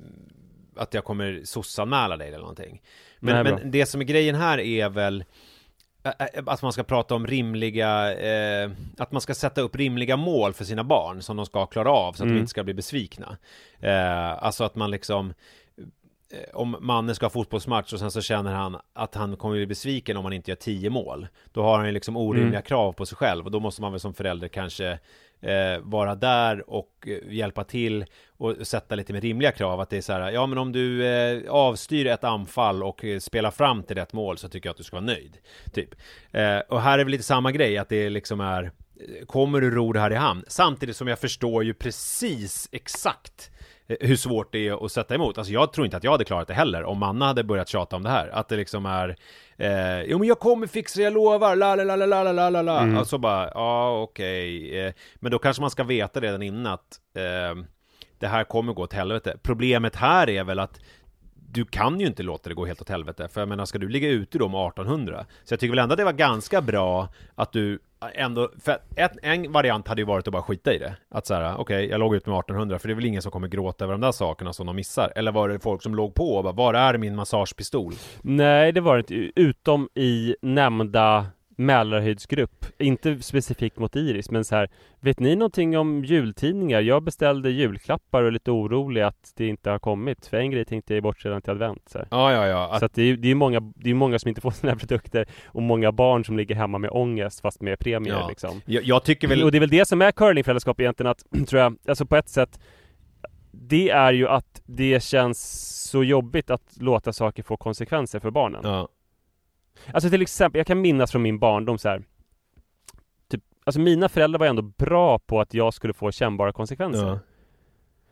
att 0.76 0.94
jag 0.94 1.04
kommer 1.04 1.42
sossanmäla 1.44 2.18
dig 2.18 2.28
eller 2.28 2.40
någonting. 2.40 2.82
Men, 3.20 3.44
Nej, 3.44 3.54
men 3.54 3.72
det 3.72 3.86
som 3.86 4.02
är 4.02 4.06
grejen 4.06 4.36
här 4.36 4.60
är 4.60 4.90
väl 4.90 5.24
att 6.46 6.62
man 6.62 6.74
ska 6.74 6.84
prata 6.84 7.16
om 7.16 7.28
rimliga, 7.28 8.14
eh, 8.14 8.72
att 8.98 9.12
man 9.12 9.22
ska 9.22 9.34
sätta 9.36 9.62
upp 9.62 9.76
rimliga 9.76 10.18
mål 10.18 10.54
för 10.54 10.66
sina 10.66 10.84
barn 10.84 11.22
som 11.22 11.38
de 11.38 11.46
ska 11.46 11.66
klara 11.66 11.92
av 11.92 12.14
så 12.14 12.24
att 12.24 12.26
Mm. 12.26 12.34
de 12.36 12.40
inte 12.40 12.50
ska 12.50 12.64
bli 12.64 12.74
besvikna. 12.74 13.38
Eh, 13.80 14.44
alltså 14.44 14.64
att 14.64 14.76
man 14.76 14.92
liksom 14.92 15.34
eh, 16.32 16.56
om 16.56 16.76
mannen 16.82 17.16
ska 17.16 17.26
ha 17.26 17.30
fotbollsmatch 17.30 17.94
och 17.94 18.00
sen 18.00 18.12
så 18.12 18.22
känner 18.22 18.54
han 18.54 18.78
att 18.94 19.16
han 19.16 19.36
kommer 19.38 19.56
bli 19.56 19.66
besviken 19.68 20.18
om 20.18 20.24
han 20.24 20.34
inte 20.34 20.52
gör 20.52 20.56
tio 20.56 20.90
mål 20.90 21.28
Då 21.52 21.64
har 21.64 21.78
han 21.78 21.86
ju 21.86 21.92
liksom 21.92 22.18
orimliga 22.18 22.50
Mm. 22.50 22.62
krav 22.62 22.92
på 22.94 23.06
sig 23.06 23.18
själv 23.18 23.46
och 23.46 23.52
då 23.52 23.60
måste 23.60 23.82
man 23.82 23.92
väl 23.92 24.00
som 24.00 24.14
förälder 24.14 24.48
kanske 24.48 25.00
eh, 25.44 25.80
vara 25.82 26.16
där 26.16 26.70
och 26.70 27.08
eh, 27.08 27.34
hjälpa 27.34 27.64
till 27.64 28.06
och 28.38 28.68
sätta 28.68 28.96
lite 28.96 29.14
mer 29.14 29.22
rimliga 29.22 29.52
krav 29.52 29.80
att 29.80 29.90
det 29.90 29.98
är 29.98 30.02
så 30.02 30.14
här, 30.14 30.32
ja 30.32 30.48
men 30.48 30.58
om 30.58 30.72
du 30.72 31.06
eh, 31.08 31.52
avstyr 31.52 32.08
ett 32.08 32.24
anfall 32.24 32.84
och 32.84 33.06
eh, 33.06 33.20
spelar 33.20 33.52
fram 33.52 33.84
till 33.84 33.96
rätt 33.96 34.14
mål 34.14 34.38
så 34.38 34.50
tycker 34.50 34.68
jag 34.70 34.72
att 34.72 34.78
du 34.78 34.84
ska 34.84 34.96
vara 34.96 35.06
nöjd 35.06 35.38
Typ 35.74 35.96
eh, 36.32 36.58
Och 36.58 36.82
här 36.82 37.00
är 37.00 37.04
väl 37.04 37.12
lite 37.12 37.24
samma 37.24 37.52
grej 37.52 37.78
att 37.78 37.90
det 37.90 38.10
liksom 38.10 38.42
är 38.42 38.64
eh, 38.64 39.26
Kommer 39.26 39.62
du 39.62 39.72
ro 39.72 39.94
det 39.94 40.00
här 40.00 40.12
i 40.12 40.16
hamn? 40.16 40.44
Samtidigt 40.48 40.96
som 40.96 41.08
jag 41.08 41.20
förstår 41.20 41.64
ju 41.64 41.74
precis 41.74 42.70
exakt 42.72 43.52
eh, 43.52 43.53
hur 44.02 44.16
svårt 44.16 44.52
det 44.52 44.68
är 44.68 44.86
att 44.86 44.92
sätta 44.92 45.16
emot. 45.16 45.38
Alltså 45.38 45.54
jag 45.54 45.74
tror 45.74 45.86
inte 45.86 45.98
att 45.98 46.04
jag 46.04 46.12
hade 46.12 46.26
klarat 46.26 46.48
det 46.48 46.54
heller 46.54 46.84
om 46.84 47.00
Manna 47.00 47.26
hade 47.26 47.44
börjat 47.44 47.68
tjata 47.68 47.96
om 47.96 48.04
det 48.04 48.10
här. 48.10 48.28
Att 48.28 48.50
det 48.50 48.56
liksom 48.56 48.86
är 48.86 49.16
eh, 49.58 50.02
Jo 50.02 50.20
men 50.20 50.28
jag 50.28 50.40
kommer 50.40 50.68
fixa 50.68 51.00
det, 51.00 51.04
jag 51.04 51.14
lovar, 51.14 51.56
la 51.56 51.76
la 51.76 51.84
la 51.84 51.96
la 51.96 52.24
la 52.24 52.32
la 52.32 52.50
la 52.50 52.62
la 52.62 52.82
Mm. 52.82 52.98
Och 52.98 53.08
så 53.08 53.18
bara, 53.18 53.52
ja 53.54 54.02
okej 54.02 54.80
eh, 54.80 54.94
Men 55.16 55.32
då 55.32 55.40
kanske 55.40 55.62
man 55.62 55.70
ska 55.70 55.84
veta 55.84 56.20
redan 56.20 56.42
innan 56.42 56.74
att 56.74 57.00
eh, 57.16 57.64
Det 58.20 58.28
här 58.28 58.44
kommer 58.44 58.74
gå 58.74 58.84
åt 58.84 58.94
helvete 58.94 59.38
Problemet 59.44 59.96
här 59.96 60.30
är 60.30 60.44
väl 60.44 60.60
att 60.60 60.80
du 61.54 61.66
kan 61.66 62.00
ju 62.00 62.08
inte 62.08 62.24
låta 62.24 62.50
det 62.50 62.56
gå 62.56 62.66
helt 62.66 62.82
åt 62.82 62.90
helvete, 62.90 63.28
för 63.28 63.42
jag 63.42 63.48
menar, 63.48 63.66
ska 63.66 63.78
du 63.78 63.90
ligga 63.90 64.10
ute 64.10 64.38
då 64.38 64.48
med 64.48 64.68
1800? 64.68 65.26
Så 65.44 65.54
jag 65.54 65.60
tycker 65.60 65.72
väl 65.72 65.80
ändå 65.80 65.94
att 65.94 65.98
det 65.98 66.04
var 66.04 66.14
ganska 66.14 66.62
bra 66.62 67.10
att 67.36 67.52
du 67.52 67.80
ändå, 68.10 68.50
för 68.64 68.78
ett, 68.96 69.12
en 69.22 69.52
variant 69.52 69.88
hade 69.88 70.02
ju 70.02 70.06
varit 70.06 70.28
att 70.28 70.32
bara 70.32 70.44
skita 70.44 70.74
i 70.74 70.78
det. 70.78 70.96
Att 71.10 71.26
såhär, 71.26 71.56
okej, 71.58 71.90
jag 71.90 72.00
låg 72.00 72.16
ut 72.16 72.26
med 72.26 72.40
1800, 72.40 72.80
för 72.80 72.88
det 72.88 72.94
är 72.94 72.96
väl 72.96 73.06
ingen 73.06 73.22
som 73.22 73.32
kommer 73.32 73.48
gråta 73.48 73.84
över 73.86 73.94
de 73.94 74.02
där 74.02 74.12
sakerna 74.12 74.54
som 74.54 74.66
de 74.66 74.76
missar. 74.76 75.14
Eller 75.16 75.32
var 75.32 75.50
det 75.50 75.60
folk 75.60 75.84
som 75.84 75.96
låg 75.96 76.14
på 76.14 76.36
och 76.36 76.44
bara, 76.44 76.54
var 76.54 76.74
är 76.74 76.98
min 76.98 77.16
massagepistol? 77.16 77.94
Nej, 78.22 78.72
det 78.72 78.82
var 78.82 78.96
det 78.96 79.00
inte, 79.00 79.42
utom 79.42 79.90
i 79.96 80.36
nämnda 80.42 81.26
Mälarhöjdsgrupp 81.58 82.66
Inte 82.78 83.22
specifikt 83.22 83.80
mot 83.80 83.96
Iris, 83.96 84.32
men 84.32 84.46
så 84.46 84.56
här 84.56 84.70
Vet 85.00 85.20
ni 85.20 85.36
någonting 85.36 85.78
om 85.78 86.04
jultidningar? 86.06 86.82
Jag 86.82 87.04
beställde 87.04 87.50
julklappar 87.50 88.22
och 88.22 88.28
är 88.28 88.32
lite 88.32 88.52
orolig 88.52 89.02
att 89.02 89.34
det 89.36 89.48
inte 89.48 89.70
har 89.70 89.80
kommit 89.80 90.26
För 90.26 90.38
en 90.38 90.52
grej 90.52 90.66
tänkte 90.66 90.94
jag 90.94 91.04
bort 91.04 91.26
redan 91.26 91.42
till 91.42 91.52
advent 91.52 91.90
så. 91.90 92.00
Ja, 92.12 92.32
ja, 92.32 92.48
ja. 92.48 92.70
Att, 92.72 92.80
så 92.80 92.86
att 92.86 92.94
det 92.94 93.02
är 93.02 93.26
ju 93.26 93.36
många, 93.36 93.60
det 93.76 93.90
är 93.90 93.94
många 93.94 94.20
som 94.20 94.30
inte 94.30 94.42
får 94.42 94.52
sina 94.62 94.76
produkter 94.76 95.26
Och 95.48 95.62
många 95.62 95.92
barn 95.92 96.26
som 96.26 96.38
ligger 96.38 96.56
hemma 96.56 96.78
med 96.78 96.90
ångest 96.92 97.42
fast 97.42 97.62
med 97.62 97.80
premier 97.80 98.14
Ja. 98.14 98.28
liksom 98.30 98.62
jag, 98.66 98.84
jag 98.84 99.04
tycker 99.04 99.28
väl... 99.28 99.44
Och 99.44 99.52
det 99.52 99.58
är 99.58 99.60
väl 99.60 99.70
det 99.70 99.88
som 99.88 100.02
är 100.02 100.12
curlingföräldraskap 100.12 100.80
egentligen 100.80 101.12
att, 101.12 101.48
tror 101.48 101.62
jag, 101.62 101.78
alltså 101.88 102.06
på 102.06 102.16
ett 102.16 102.30
sätt 102.30 102.60
Det 103.52 103.90
är 103.90 104.14
ju 104.14 104.28
att 104.28 104.62
det 104.66 105.04
känns 105.04 105.40
så 105.92 106.04
jobbigt 106.04 106.50
att 106.50 106.78
låta 106.80 107.14
saker 107.14 107.44
få 107.44 107.58
konsekvenser 107.58 108.20
för 108.20 108.32
barnen 108.32 108.62
Ja, 108.64 108.88
Alltså 109.94 110.10
till 110.10 110.22
exempel, 110.22 110.60
jag 110.60 110.68
kan 110.68 110.82
minnas 110.82 111.12
från 111.12 111.22
min 111.22 111.40
barndom 111.40 111.78
så 111.78 111.90
här. 111.90 112.04
Typ, 113.28 113.42
alltså 113.64 113.80
mina 113.82 114.10
föräldrar 114.10 114.40
var 114.40 114.48
ändå 114.48 114.62
bra 114.62 115.20
på 115.20 115.42
att 115.42 115.54
jag 115.54 115.74
skulle 115.74 115.94
få 115.94 116.12
kännbara 116.12 116.52
konsekvenser 116.54 117.08
ja. 117.08 117.20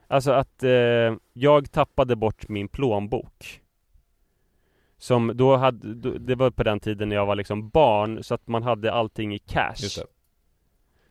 Alltså 0.08 0.32
att 0.32 0.64
eh, 0.64 1.16
jag 1.34 1.72
tappade 1.72 2.16
bort 2.16 2.50
min 2.50 2.68
plånbok 2.68 3.62
Som 4.98 5.32
då 5.36 5.56
hade, 5.56 5.94
då, 5.94 6.12
det 6.12 6.36
var 6.36 6.52
på 6.52 6.64
den 6.64 6.80
tiden 6.80 7.10
när 7.10 7.16
jag 7.16 7.26
var 7.26 7.36
liksom 7.36 7.70
barn 7.70 8.24
så 8.24 8.34
att 8.34 8.48
man 8.48 8.64
hade 8.64 8.94
allting 8.94 9.34
i 9.36 9.40
cash. 9.40 9.76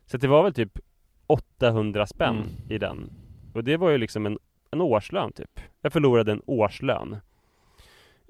Så 0.06 0.16
det 0.16 0.28
var 0.28 0.42
väl 0.42 0.54
typ 0.54 0.78
800 1.26 2.06
spänn 2.06 2.36
Mm. 2.36 2.48
i 2.68 2.78
den 2.78 3.10
Och 3.54 3.64
det 3.64 3.76
var 3.76 3.90
ju 3.90 3.98
liksom 3.98 4.26
en, 4.26 4.38
en 4.70 4.80
årslön 4.80 5.32
typ 5.32 5.60
Jag 5.80 5.92
förlorade 5.92 6.32
en 6.32 6.42
årslön 6.46 7.16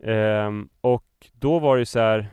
Ehm, 0.03 0.69
Och 0.81 1.05
då 1.33 1.59
var 1.59 1.77
det 1.77 1.81
ju 1.81 1.87
så 1.87 1.99
här 1.99 2.29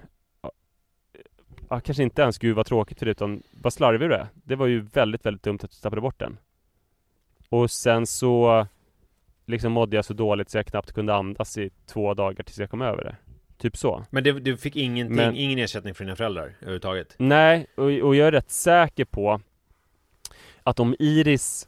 ja, 1.70 1.80
Kanske 1.80 2.04
inte 2.04 2.22
ens 2.22 2.38
gud 2.38 2.56
vad 2.56 2.66
tråkigt 2.66 3.00
för 3.00 3.06
det 3.06 3.12
utan 3.12 3.44
vad 3.52 3.74
slarvig 3.74 4.10
du 4.10 4.14
är 4.16 4.28
Det 4.34 4.56
var 4.56 4.66
ju 4.68 4.80
väldigt, 4.82 5.26
väldigt 5.26 5.44
dumt 5.44 5.60
att 5.64 5.72
du 5.72 5.78
tappade 5.82 6.02
bort 6.02 6.20
den 6.20 6.38
Och 7.50 7.72
sen 7.72 8.08
så 8.08 8.68
Liksom 9.46 9.72
mådde 9.72 9.96
jag 9.96 10.06
så 10.06 10.14
dåligt 10.14 10.50
så 10.50 10.58
jag 10.58 10.66
knappt 10.66 10.92
kunde 10.92 11.16
andas 11.16 11.58
i 11.58 11.70
två 11.86 12.14
dagar 12.14 12.44
tills 12.44 12.58
jag 12.60 12.70
kom 12.70 12.82
över 12.82 13.04
det 13.04 13.16
Typ 13.58 13.78
så 13.78 14.04
Men 14.10 14.24
det, 14.24 14.40
du 14.40 14.58
fick 14.58 14.76
ingenting, 14.76 15.16
Men- 15.16 15.36
ingen 15.36 15.60
ersättning 15.60 15.94
från 15.96 16.08
dina 16.08 16.16
föräldrar 16.16 16.44
överhuvudtaget? 16.60 17.16
Nej, 17.18 17.68
och, 17.76 17.84
och 17.84 18.16
jag 18.16 18.28
är 18.28 18.32
rätt 18.32 18.52
säker 18.52 19.06
på 19.06 19.42
att 20.64 20.80
om 20.80 20.96
Iris 21.00 21.68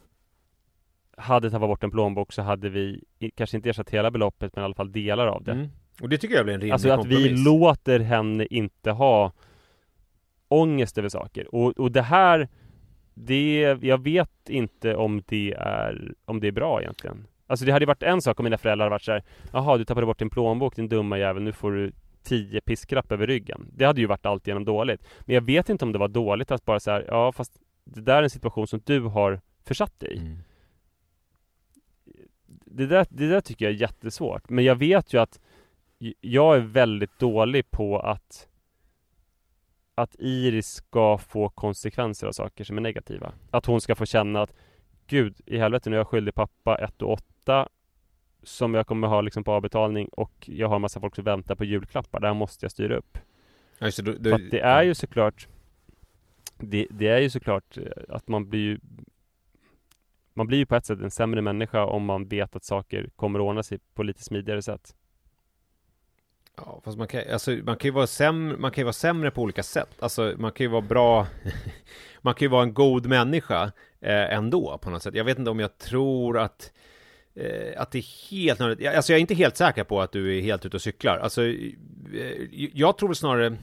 hade 1.17 1.51
tappat 1.51 1.69
bort 1.69 1.83
en 1.83 1.91
plånbok 1.91 2.31
så 2.33 2.41
hade 2.41 2.69
vi 2.69 3.03
kanske 3.35 3.57
inte 3.57 3.69
ersatt 3.69 3.89
hela 3.89 4.11
beloppet 4.11 4.55
men 4.55 4.63
i 4.63 4.65
alla 4.65 4.73
fall 4.73 4.91
delar 4.91 5.27
av 5.27 5.43
det. 5.43 5.51
Mm. 5.51 5.69
Och 6.01 6.09
det 6.09 6.17
tycker 6.17 6.35
jag 6.35 6.45
blir 6.45 6.55
en 6.55 6.61
rimlig 6.61 6.73
alltså 6.73 6.91
att 6.91 7.05
vi 7.05 7.29
låter 7.29 7.99
henne 7.99 8.45
inte 8.49 8.91
ha 8.91 9.31
ångest 10.47 10.97
över 10.97 11.09
saker. 11.09 11.55
Och, 11.55 11.79
och 11.79 11.91
det 11.91 12.01
här, 12.01 12.47
det, 13.13 13.77
jag 13.81 14.03
vet 14.03 14.49
inte 14.49 14.95
om 14.95 15.23
det 15.27 15.53
är, 15.57 16.13
om 16.25 16.39
det 16.39 16.47
är 16.47 16.51
bra 16.51 16.81
egentligen. 16.81 17.27
Alltså 17.47 17.65
det 17.65 17.71
hade 17.71 17.83
ju 17.83 17.87
varit 17.87 18.03
en 18.03 18.21
sak 18.21 18.39
om 18.39 18.43
mina 18.43 18.57
föräldrar 18.57 18.85
hade 18.85 18.93
varit 18.93 19.01
så 19.01 19.11
här, 19.11 19.23
Jaha, 19.53 19.77
du 19.77 19.85
tappade 19.85 20.05
bort 20.05 20.19
din 20.19 20.29
plånbok 20.29 20.75
din 20.75 20.89
dumma 20.89 21.17
jävel, 21.17 21.43
nu 21.43 21.51
får 21.51 21.71
du 21.71 21.91
tio 22.23 22.61
piskrapp 22.61 23.11
över 23.11 23.27
ryggen. 23.27 23.67
Det 23.73 23.85
hade 23.85 24.01
ju 24.01 24.07
varit 24.07 24.25
alltigenom 24.25 24.65
dåligt. 24.65 25.01
Men 25.19 25.33
jag 25.33 25.41
vet 25.41 25.69
inte 25.69 25.85
om 25.85 25.91
det 25.91 25.99
var 25.99 26.07
dåligt 26.07 26.51
att 26.51 26.65
bara 26.65 26.79
säga 26.79 27.03
ja 27.07 27.31
fast 27.31 27.59
det 27.83 28.01
där 28.01 28.15
är 28.15 28.23
en 28.23 28.29
situation 28.29 28.67
som 28.67 28.81
du 28.85 29.01
har 29.01 29.41
försatt 29.65 29.99
dig 29.99 30.13
i. 30.13 30.19
Mm. 30.19 30.37
Det 32.65 32.85
där, 32.85 33.05
det 33.09 33.29
där 33.29 33.41
tycker 33.41 33.65
jag 33.65 33.73
är 33.73 33.77
jättesvårt. 33.77 34.49
Men 34.49 34.65
jag 34.65 34.75
vet 34.75 35.13
ju 35.13 35.21
att 35.21 35.39
jag 36.21 36.55
är 36.55 36.59
väldigt 36.59 37.19
dålig 37.19 37.71
på 37.71 37.99
att 37.99 38.47
att 39.95 40.15
Iris 40.19 40.67
ska 40.67 41.17
få 41.17 41.49
konsekvenser 41.49 42.27
av 42.27 42.31
saker 42.31 42.63
som 42.63 42.77
är 42.77 42.81
negativa. 42.81 43.33
Att 43.51 43.65
hon 43.65 43.81
ska 43.81 43.95
få 43.95 44.05
känna 44.05 44.41
att 44.41 44.53
Gud 45.07 45.41
i 45.45 45.57
helvete 45.57 45.89
nu 45.89 45.95
är 45.95 45.99
jag 45.99 46.07
skyldig 46.07 46.33
pappa 46.33 46.75
1 46.75 47.01
och 47.01 47.11
8 47.11 47.69
som 48.43 48.73
jag 48.73 48.87
kommer 48.87 49.07
ha 49.07 49.21
liksom 49.21 49.43
på 49.43 49.51
avbetalning 49.51 50.07
och 50.07 50.49
jag 50.49 50.67
har 50.67 50.75
en 50.75 50.81
massa 50.81 50.99
folk 50.99 51.15
som 51.15 51.23
väntar 51.23 51.55
på 51.55 51.65
julklappar. 51.65 52.19
Det 52.19 52.27
här 52.27 52.33
måste 52.33 52.65
jag 52.65 52.71
styra 52.71 52.95
upp. 52.95 53.17
Då, 53.79 54.29
För 54.29 54.31
att 54.31 54.51
det 54.51 54.59
är 54.59 54.83
ju 54.83 54.95
såklart 54.95 55.47
det, 56.57 56.87
det 56.89 57.07
är 57.07 57.19
ju 57.19 57.29
såklart 57.29 57.77
eh, 57.77 57.83
att 58.09 58.27
man 58.27 58.49
blir 58.49 58.59
ju 58.59 58.79
Man 60.33 60.47
blir 60.47 60.57
ju 60.57 60.65
på 60.65 60.75
ett 60.75 60.85
sätt 60.85 61.01
en 61.01 61.11
sämre 61.11 61.41
människa 61.41 61.85
om 61.85 62.05
man 62.05 62.27
vet 62.27 62.55
att 62.55 62.63
saker 62.63 63.09
kommer 63.15 63.39
att 63.39 63.43
ordna 63.43 63.63
sig 63.63 63.79
på 63.93 64.03
lite 64.03 64.23
smidigare 64.23 64.61
sätt. 64.61 64.95
Ja, 66.65 66.81
fast 66.85 66.97
man 66.97 67.07
kan, 67.07 67.21
alltså, 67.33 67.51
man 67.51 67.77
kan 67.77 67.87
ju 67.87 67.91
vara 67.93 68.07
sämre, 68.07 68.57
man 68.57 68.71
kan 68.71 68.83
vara 68.83 68.93
sämre 68.93 69.31
på 69.31 69.41
olika 69.41 69.63
sätt. 69.63 69.89
Alltså, 69.99 70.33
man 70.37 70.51
kan 70.51 70.63
ju 70.63 70.69
vara 70.69 70.81
bra, 70.81 71.27
man 72.21 72.33
kan 72.33 72.45
ju 72.45 72.49
vara 72.49 72.63
en 72.63 72.73
god 72.73 73.05
människa 73.05 73.71
eh, 74.01 74.33
ändå 74.33 74.77
på 74.77 74.89
något 74.89 75.03
sätt. 75.03 75.15
Jag 75.15 75.23
vet 75.23 75.39
inte 75.39 75.51
om 75.51 75.59
jag 75.59 75.77
tror 75.77 76.37
att, 76.39 76.71
eh, 77.35 77.81
att 77.81 77.91
det 77.91 77.97
är 77.97 78.31
helt 78.31 78.59
nödvändigt. 78.59 78.95
Alltså, 78.95 79.11
jag 79.11 79.17
är 79.17 79.21
inte 79.21 79.35
helt 79.35 79.57
säker 79.57 79.83
på 79.83 80.01
att 80.01 80.11
du 80.11 80.37
är 80.37 80.41
helt 80.41 80.65
ute 80.65 80.77
och 80.77 80.81
cyklar. 80.81 81.17
Alltså, 81.17 81.43
eh, 81.43 81.53
jag 82.73 82.97
tror 82.97 83.09
väl 83.09 83.15
snarare 83.15 83.57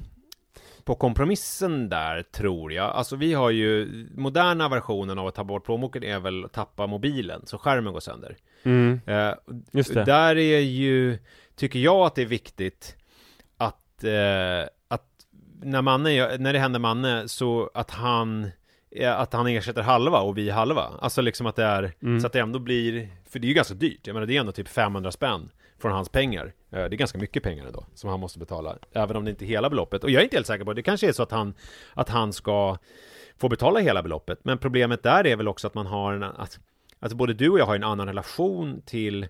på 0.84 0.94
kompromissen 0.94 1.88
där, 1.88 2.22
tror 2.22 2.72
jag. 2.72 2.90
Alltså, 2.90 3.16
vi 3.16 3.34
har 3.34 3.50
ju 3.50 3.88
moderna 4.14 4.68
versionen 4.68 5.18
av 5.18 5.26
att 5.26 5.34
ta 5.34 5.44
bort 5.44 5.64
plånboken 5.64 6.02
är 6.04 6.20
väl 6.20 6.44
att 6.44 6.52
tappa 6.52 6.86
mobilen, 6.86 7.42
så 7.46 7.58
skärmen 7.58 7.92
går 7.92 8.00
sönder. 8.00 8.36
Mm, 8.62 9.00
Eh, 9.06 9.34
just 9.72 9.94
det. 9.94 10.04
där 10.04 10.36
är 10.36 10.58
ju, 10.60 11.18
tycker 11.56 11.78
jag 11.78 11.96
att 12.06 12.14
det 12.14 12.22
är 12.22 12.26
viktigt 12.26 12.96
att, 13.56 14.04
eh, 14.04 14.68
att 14.88 15.04
när, 15.62 15.82
Manne, 15.82 16.36
när 16.36 16.52
det 16.52 16.58
händer 16.58 16.80
Manne 16.80 17.28
så 17.28 17.70
att 17.74 17.90
han 17.90 18.50
eh, 18.90 19.20
att 19.20 19.32
han 19.32 19.46
ersätter 19.46 19.82
halva 19.82 20.18
och 20.20 20.38
vi 20.38 20.50
halva. 20.50 20.90
Alltså 21.00 21.20
liksom 21.22 21.46
att 21.46 21.56
det 21.56 21.64
är, 21.64 21.92
Mm. 22.02 22.20
så 22.20 22.26
att 22.26 22.32
det 22.32 22.40
ändå 22.40 22.58
blir, 22.58 23.08
för 23.30 23.38
det 23.38 23.46
är 23.46 23.48
ju 23.48 23.54
ganska 23.54 23.74
dyrt. 23.74 24.06
Jag 24.06 24.14
menar 24.14 24.26
det 24.26 24.36
är 24.36 24.40
ändå 24.40 24.52
typ 24.52 24.68
500 24.68 25.12
spänn 25.12 25.50
från 25.78 25.92
hans 25.92 26.08
pengar. 26.08 26.46
Eh, 26.46 26.78
Det 26.78 26.78
är 26.84 26.88
ganska 26.88 27.18
mycket 27.18 27.42
pengar 27.42 27.66
ändå, 27.66 27.84
som 27.94 28.10
han 28.10 28.20
måste 28.20 28.38
betala. 28.38 28.76
Även 28.92 29.16
om 29.16 29.24
det 29.24 29.30
inte 29.30 29.44
är 29.44 29.46
hela 29.46 29.70
beloppet. 29.70 30.04
Och 30.04 30.10
jag 30.10 30.20
är 30.20 30.24
inte 30.24 30.36
helt 30.36 30.46
säker 30.46 30.64
på 30.64 30.72
det. 30.72 30.78
Det 30.78 30.82
kanske 30.82 31.08
är 31.08 31.12
så 31.12 31.22
att 31.22 31.30
han, 31.30 31.54
att 31.94 32.08
han 32.08 32.32
ska 32.32 32.78
få 33.38 33.48
betala 33.48 33.80
hela 33.80 34.02
beloppet. 34.02 34.38
Men 34.42 34.58
problemet 34.58 35.02
där 35.02 35.26
är 35.26 35.36
väl 35.36 35.48
också 35.48 35.66
att 35.66 35.74
man 35.74 35.86
har 35.86 36.12
en, 36.12 36.22
att 36.22 36.58
Alltså 37.00 37.16
både 37.16 37.34
du 37.34 37.48
och 37.48 37.58
jag 37.58 37.66
har 37.66 37.76
en 37.76 37.84
annan 37.84 38.06
relation 38.06 38.82
till 38.86 39.26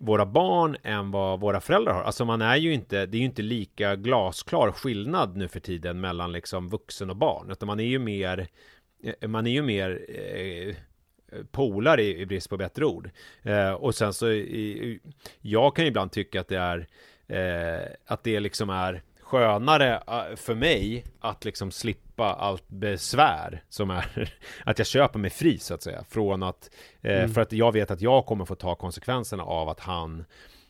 våra 0.00 0.26
barn 0.26 0.76
än 0.82 1.10
vad 1.10 1.40
våra 1.40 1.60
föräldrar 1.60 1.92
har. 1.92 2.02
Alltså 2.02 2.24
man 2.24 2.42
är 2.42 2.56
ju 2.56 2.72
inte, 2.72 3.06
det 3.06 3.16
är 3.16 3.18
ju 3.18 3.24
inte 3.24 3.42
lika 3.42 3.96
glasklar 3.96 4.72
skillnad 4.72 5.36
nu 5.36 5.48
för 5.48 5.60
tiden 5.60 6.00
mellan 6.00 6.32
liksom 6.32 6.68
vuxen 6.68 7.10
och 7.10 7.16
barn. 7.16 7.50
Utan 7.50 7.66
man 7.66 7.80
är 7.80 7.84
ju 7.84 7.98
mer, 7.98 8.48
eh, 9.02 9.28
man 9.28 9.46
är 9.46 9.50
ju 9.50 9.62
mer 9.62 10.00
eh, 10.08 10.74
polare 11.50 12.02
i, 12.02 12.20
i 12.20 12.26
brist 12.26 12.50
på 12.50 12.56
bättre 12.56 12.84
ord. 12.84 13.10
Eh, 13.42 13.72
och 13.72 13.94
sen 13.94 14.12
så, 14.12 14.30
i, 14.30 15.00
jag 15.40 15.76
kan 15.76 15.84
ju 15.84 15.88
ibland 15.88 16.12
tycka 16.12 16.40
att 16.40 16.48
det 16.48 16.58
är, 16.58 16.86
eh, 17.26 17.88
att 18.06 18.24
det 18.24 18.40
liksom 18.40 18.70
är 18.70 19.02
skönare 19.20 20.02
eh, 20.06 20.36
för 20.36 20.54
mig 20.54 21.04
att 21.20 21.44
liksom 21.44 21.70
slippa 21.70 22.05
allt 22.24 22.68
besvär 22.68 23.62
som 23.68 23.90
är 23.90 24.34
att 24.64 24.78
jag 24.78 24.86
köper 24.86 25.18
mig 25.18 25.30
fri 25.30 25.58
så 25.58 25.74
att 25.74 25.82
säga 25.82 26.04
från 26.08 26.42
att 26.42 26.70
eh, 27.02 27.18
Mm. 27.18 27.30
för 27.34 27.40
att 27.40 27.52
jag 27.52 27.72
vet 27.72 27.90
att 27.90 28.00
jag 28.00 28.26
kommer 28.26 28.44
få 28.44 28.54
ta 28.54 28.74
konsekvenserna 28.74 29.42
av 29.42 29.68
att 29.68 29.80
han 29.80 30.24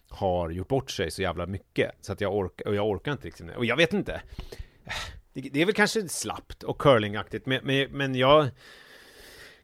har 0.08 0.50
gjort 0.50 0.68
bort 0.68 0.90
sig 0.90 1.10
så 1.10 1.22
jävla 1.22 1.46
mycket 1.46 1.90
så 2.00 2.12
att 2.12 2.20
jag 2.20 2.34
orkar 2.36 2.68
och 2.68 2.74
jag 2.74 2.88
orkar 2.88 3.12
inte 3.12 3.26
riktigt 3.26 3.56
och 3.56 3.64
jag 3.64 3.76
vet 3.76 3.92
inte 3.92 4.20
det, 5.32 5.40
det 5.40 5.62
är 5.62 5.66
väl 5.66 5.74
kanske 5.74 6.08
slappt 6.08 6.62
och 6.62 6.78
curlingaktigt 6.78 7.46
men, 7.46 7.60
men, 7.64 7.88
men 7.90 8.14
jag 8.14 8.48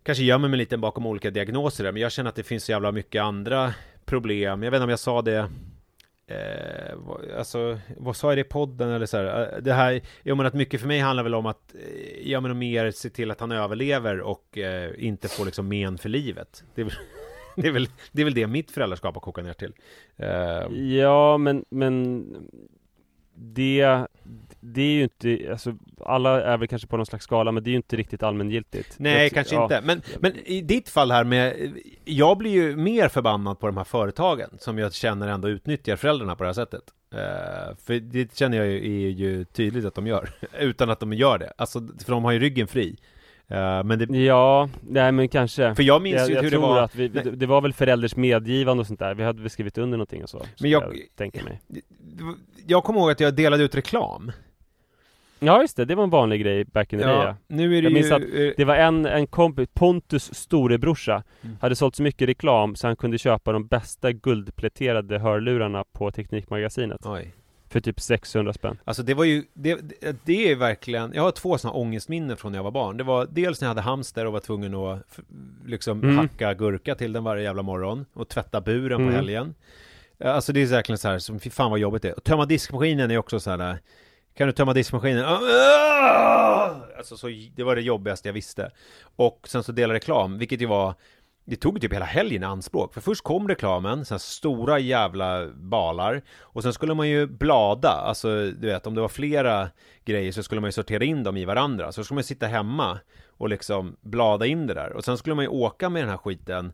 kanske 0.03 0.24
gömmer 0.24 0.49
mig 0.49 0.59
lite 0.59 0.76
bakom 0.78 1.07
olika 1.07 1.30
diagnoser 1.30 1.85
där, 1.85 1.93
men 1.93 2.03
jag 2.03 2.12
känner 2.12 2.28
att 2.30 2.37
det 2.37 2.43
finns 2.43 2.64
så 2.64 2.72
jävla 2.72 2.93
mycket 2.93 3.22
andra 3.22 3.74
problem. 4.05 4.62
Jag 4.62 4.70
vet 4.70 4.78
inte 4.78 4.85
om 4.85 4.91
jag 4.91 4.99
sa 4.99 5.22
det 5.22 5.51
Eh, 6.33 7.39
alltså, 7.39 7.78
vad 7.97 8.16
sa 8.16 8.30
jag 8.30 8.37
det 8.37 8.41
i 8.41 8.45
podden 8.45 8.89
eller 8.89 9.07
så 9.07 9.16
här? 9.16 9.53
Eh, 9.55 9.62
det 9.62 9.72
här, 9.72 10.01
jag 10.22 10.37
menar 10.37 10.49
att 10.49 10.55
mycket 10.55 10.80
för 10.80 10.89
mig 10.89 10.99
handlar 10.99 11.22
väl 11.22 11.35
om 11.35 11.47
att, 11.47 11.74
eh, 11.74 12.30
jag 12.30 12.43
menar 12.43 12.55
mer 12.55 12.91
se 12.91 13.11
till 13.11 13.30
att 13.30 13.41
han 13.41 13.53
överlever 13.53 14.20
och 14.20 14.59
eh, 14.59 14.93
inte 14.99 15.28
får 15.28 15.45
liksom 15.45 15.68
men 15.68 15.99
för 15.99 16.09
livet. 16.09 16.64
Det 16.74 16.80
är, 16.80 16.85
väl, 16.85 16.95
det, 17.57 17.68
är 17.68 17.72
väl, 17.72 17.89
det 18.12 18.22
är 18.22 18.24
väl 18.24 18.35
det 18.35 18.47
mitt 18.47 18.70
föräldraskap 18.70 19.14
har 19.14 19.20
kokat 19.20 19.45
ner 19.45 19.53
till. 19.53 19.72
Eh, 20.16 20.97
Ja, 20.99 21.39
men, 21.39 21.64
men 21.68 22.24
det, 23.43 24.07
det 24.61 24.82
är 24.82 24.93
ju 24.93 25.03
inte, 25.03 25.51
alltså 25.51 25.76
alla 26.01 26.43
är 26.43 26.57
väl 26.59 26.68
kanske 26.68 26.88
på 26.88 26.97
någon 26.97 27.07
slags 27.07 27.24
skala, 27.24 27.53
men 27.53 27.62
det 27.64 27.68
är 27.68 27.72
ju 27.72 27.76
inte 27.76 27.97
riktigt 27.97 28.22
allmängiltigt. 28.22 28.95
Nej, 28.99 29.22
Jag- 29.22 29.32
kanske 29.32 29.55
ja. 29.55 29.62
inte. 29.62 29.80
Men, 29.84 30.03
men 30.20 30.32
i 30.45 30.61
ditt 30.61 30.88
fall 30.88 31.11
här 31.11 31.24
med, 31.24 31.72
jag 32.05 32.38
blir 32.38 32.51
ju 32.51 32.76
mer 32.76 33.09
förbannad 33.09 33.59
på 33.59 33.66
de 33.66 33.76
här 33.76 33.84
företagen 33.84 34.49
som 34.59 34.78
jag 34.78 34.95
känner 34.95 35.28
ändå 35.28 35.49
utnyttjar 35.49 35.97
föräldrarna 35.97 36.36
på 36.36 36.43
det 36.43 36.49
här 36.49 36.55
sättet. 36.55 36.82
Eh, 37.14 37.76
för 37.84 38.01
det 38.01 38.36
känner 38.36 38.57
jag 38.59 38.66
ju, 38.66 39.07
är 39.07 39.11
ju 39.11 39.45
tydligt 39.45 39.84
att 39.84 39.95
de 39.95 40.07
gör, 40.07 40.28
utan 40.59 40.90
att 40.90 41.01
de 41.01 41.12
gör 41.12 41.38
det. 41.38 41.53
Alltså, 41.57 41.80
för 42.05 42.12
de 42.12 42.24
har 42.24 42.32
ju 42.32 42.38
ryggen 42.38 42.66
fri. 42.66 42.97
Eh, 43.49 43.84
men 43.84 43.99
det, 43.99 44.18
Ja, 44.18 44.68
nej 44.88 45.12
men 45.12 45.28
kanske. 45.28 45.74
för 45.74 45.82
jag 45.82 46.03
minns 46.03 46.16
jag 46.20 46.28
ju 46.28 46.34
jag 46.34 46.43
hur 46.43 46.51
det 46.51 46.59
var. 46.59 46.82
att 46.82 46.95
vi, 46.95 47.09
det, 47.09 47.30
det 47.30 47.47
var 47.47 47.61
väl 47.61 47.72
förälders 47.72 48.16
medgivande 48.16 48.80
och 48.80 48.86
sånt 48.86 48.99
där. 49.01 49.14
Vi 49.14 49.22
hade 49.24 49.40
väl 49.40 49.51
skrivit 49.51 49.78
under 49.78 49.99
någonting 49.99 50.22
och 50.22 50.30
så. 50.30 50.43
Men 50.61 50.70
jag- 50.70 50.82
jag 50.82 50.95
tänker 51.16 51.45
mig. 51.45 51.61
Jag 52.66 52.84
kommer 52.84 53.01
ihåg 53.01 53.11
att 53.11 53.20
jag 53.20 53.34
delade 53.34 53.62
ut 53.64 53.74
reklam. 53.74 54.32
Ja, 55.45 55.61
just 55.61 55.76
det. 55.76 55.84
Det 55.84 55.95
var 55.95 56.05
en 56.05 56.11
vanlig 56.11 56.40
grej 56.43 56.64
back 56.64 56.93
in 56.93 56.99
the 56.99 57.05
day. 57.05 57.14
Ja. 57.14 57.36
nu 57.47 57.64
är 57.78 57.82
det 57.82 57.86
Jag 57.86 57.93
minns 57.93 58.07
ju... 58.07 58.12
att 58.14 58.22
eh, 58.22 58.55
Det 58.57 58.64
var 58.64 58.76
en, 58.76 59.07
en 59.07 59.26
kompis, 59.26 59.68
Pontus 59.74 60.34
storebrorsa, 60.34 61.22
Mm. 61.45 61.57
hade 61.61 61.76
sålt 61.76 61.97
så 61.97 62.03
mycket 62.03 62.28
reklam 62.28 62.74
så 62.76 62.86
han 62.86 62.97
kunde 62.97 63.18
köpa 63.18 63.53
de 63.53 63.66
bästa 63.66 64.12
guldpläterade 64.12 65.18
hörlurarna 65.18 65.84
på 65.93 66.11
Teknikmagasinet. 66.11 67.01
Oj. 67.05 67.32
För 67.72 67.80
typ 67.80 68.00
600 68.00 68.52
spänn. 68.52 68.78
Alltså 68.84 69.02
det 69.02 69.14
var 69.14 69.24
ju, 69.24 69.44
det, 69.54 69.80
det- 70.24 70.50
är 70.50 70.56
verkligen, 70.56 71.12
jag 71.14 71.22
har 71.22 71.30
två 71.30 71.58
sådana 71.58 71.78
ångestminnen 71.78 72.36
från 72.36 72.52
när 72.52 72.58
jag 72.58 72.64
var 72.64 72.70
barn. 72.70 72.96
Det 72.96 73.04
var 73.04 73.26
dels 73.30 73.60
när 73.60 73.66
jag 73.66 73.70
hade 73.70 73.80
hamster 73.80 74.26
och 74.26 74.32
var 74.32 74.40
tvungen 74.40 74.74
att 74.74 75.18
liksom 75.66 76.02
Mm. 76.02 76.18
hacka 76.18 76.54
gurka 76.54 76.94
till 76.94 77.12
den 77.12 77.24
varje 77.24 77.42
jävla 77.42 77.62
morgon 77.62 78.06
och 78.12 78.28
tvätta 78.28 78.60
buren 78.60 79.00
Mm. 79.00 79.10
på 79.10 79.16
helgen. 79.16 79.54
Eh, 80.18 80.34
Alltså 80.34 80.52
det 80.52 80.62
är 80.62 80.66
verkligen 80.66 80.98
så 80.98 81.08
här, 81.08 81.18
som 81.18 81.40
fy 81.40 81.50
fan 81.50 81.70
vad 81.70 81.80
jobbigt 81.80 82.02
det 82.02 82.08
är. 82.08 82.16
Och 82.16 82.24
tömma 82.24 82.46
diskmaskinen 82.46 83.10
är 83.10 83.18
också 83.18 83.40
så 83.40 83.50
här. 83.50 83.78
Kan 84.36 84.46
du 84.46 84.52
tömma 84.52 84.72
diskmaskinen? 84.72 85.24
Ah! 85.24 86.74
Alltså 86.98 87.16
så, 87.16 87.26
det 87.56 87.62
var 87.64 87.76
det 87.76 87.82
jobbigaste 87.82 88.28
jag 88.28 88.32
visste. 88.32 88.70
Och 89.16 89.48
sen 89.48 89.62
så 89.62 89.72
dela 89.72 89.94
reklam, 89.94 90.38
vilket 90.38 90.60
ju 90.60 90.66
var 90.66 90.94
det 91.45 91.57
tog 91.57 91.80
typ 91.80 91.93
hela 91.93 92.05
helgen 92.05 92.43
i 92.43 92.47
anspråk, 92.47 92.95
för 92.95 93.01
först 93.01 93.24
kom 93.24 93.49
reklamen, 93.49 94.05
sen 94.05 94.18
stora 94.18 94.78
jävla 94.78 95.49
balar 95.49 96.22
Och 96.40 96.62
sen 96.62 96.72
skulle 96.72 96.95
man 96.95 97.09
ju 97.09 97.26
blada, 97.26 97.88
alltså 97.88 98.28
du 98.47 98.66
vet 98.66 98.86
om 98.86 98.95
det 98.95 99.01
var 99.01 99.09
flera 99.09 99.68
grejer 100.05 100.32
så 100.32 100.43
skulle 100.43 100.61
man 100.61 100.68
ju 100.68 100.72
sortera 100.72 101.05
in 101.05 101.22
dem 101.22 101.36
i 101.36 101.45
varandra 101.45 101.93
Så 101.93 102.05
skulle 102.05 102.16
man 102.16 102.24
sitta 102.24 102.47
hemma 102.47 102.99
och 103.36 103.49
liksom 103.49 103.97
blada 104.01 104.47
in 104.47 104.66
det 104.66 104.74
där. 104.74 104.93
Och 104.93 105.05
sen 105.05 105.18
skulle 105.18 105.34
man 105.34 105.45
ju 105.45 105.49
åka 105.49 105.88
med 105.88 106.03
den 106.03 106.11
här 106.11 106.16
skiten 106.16 106.72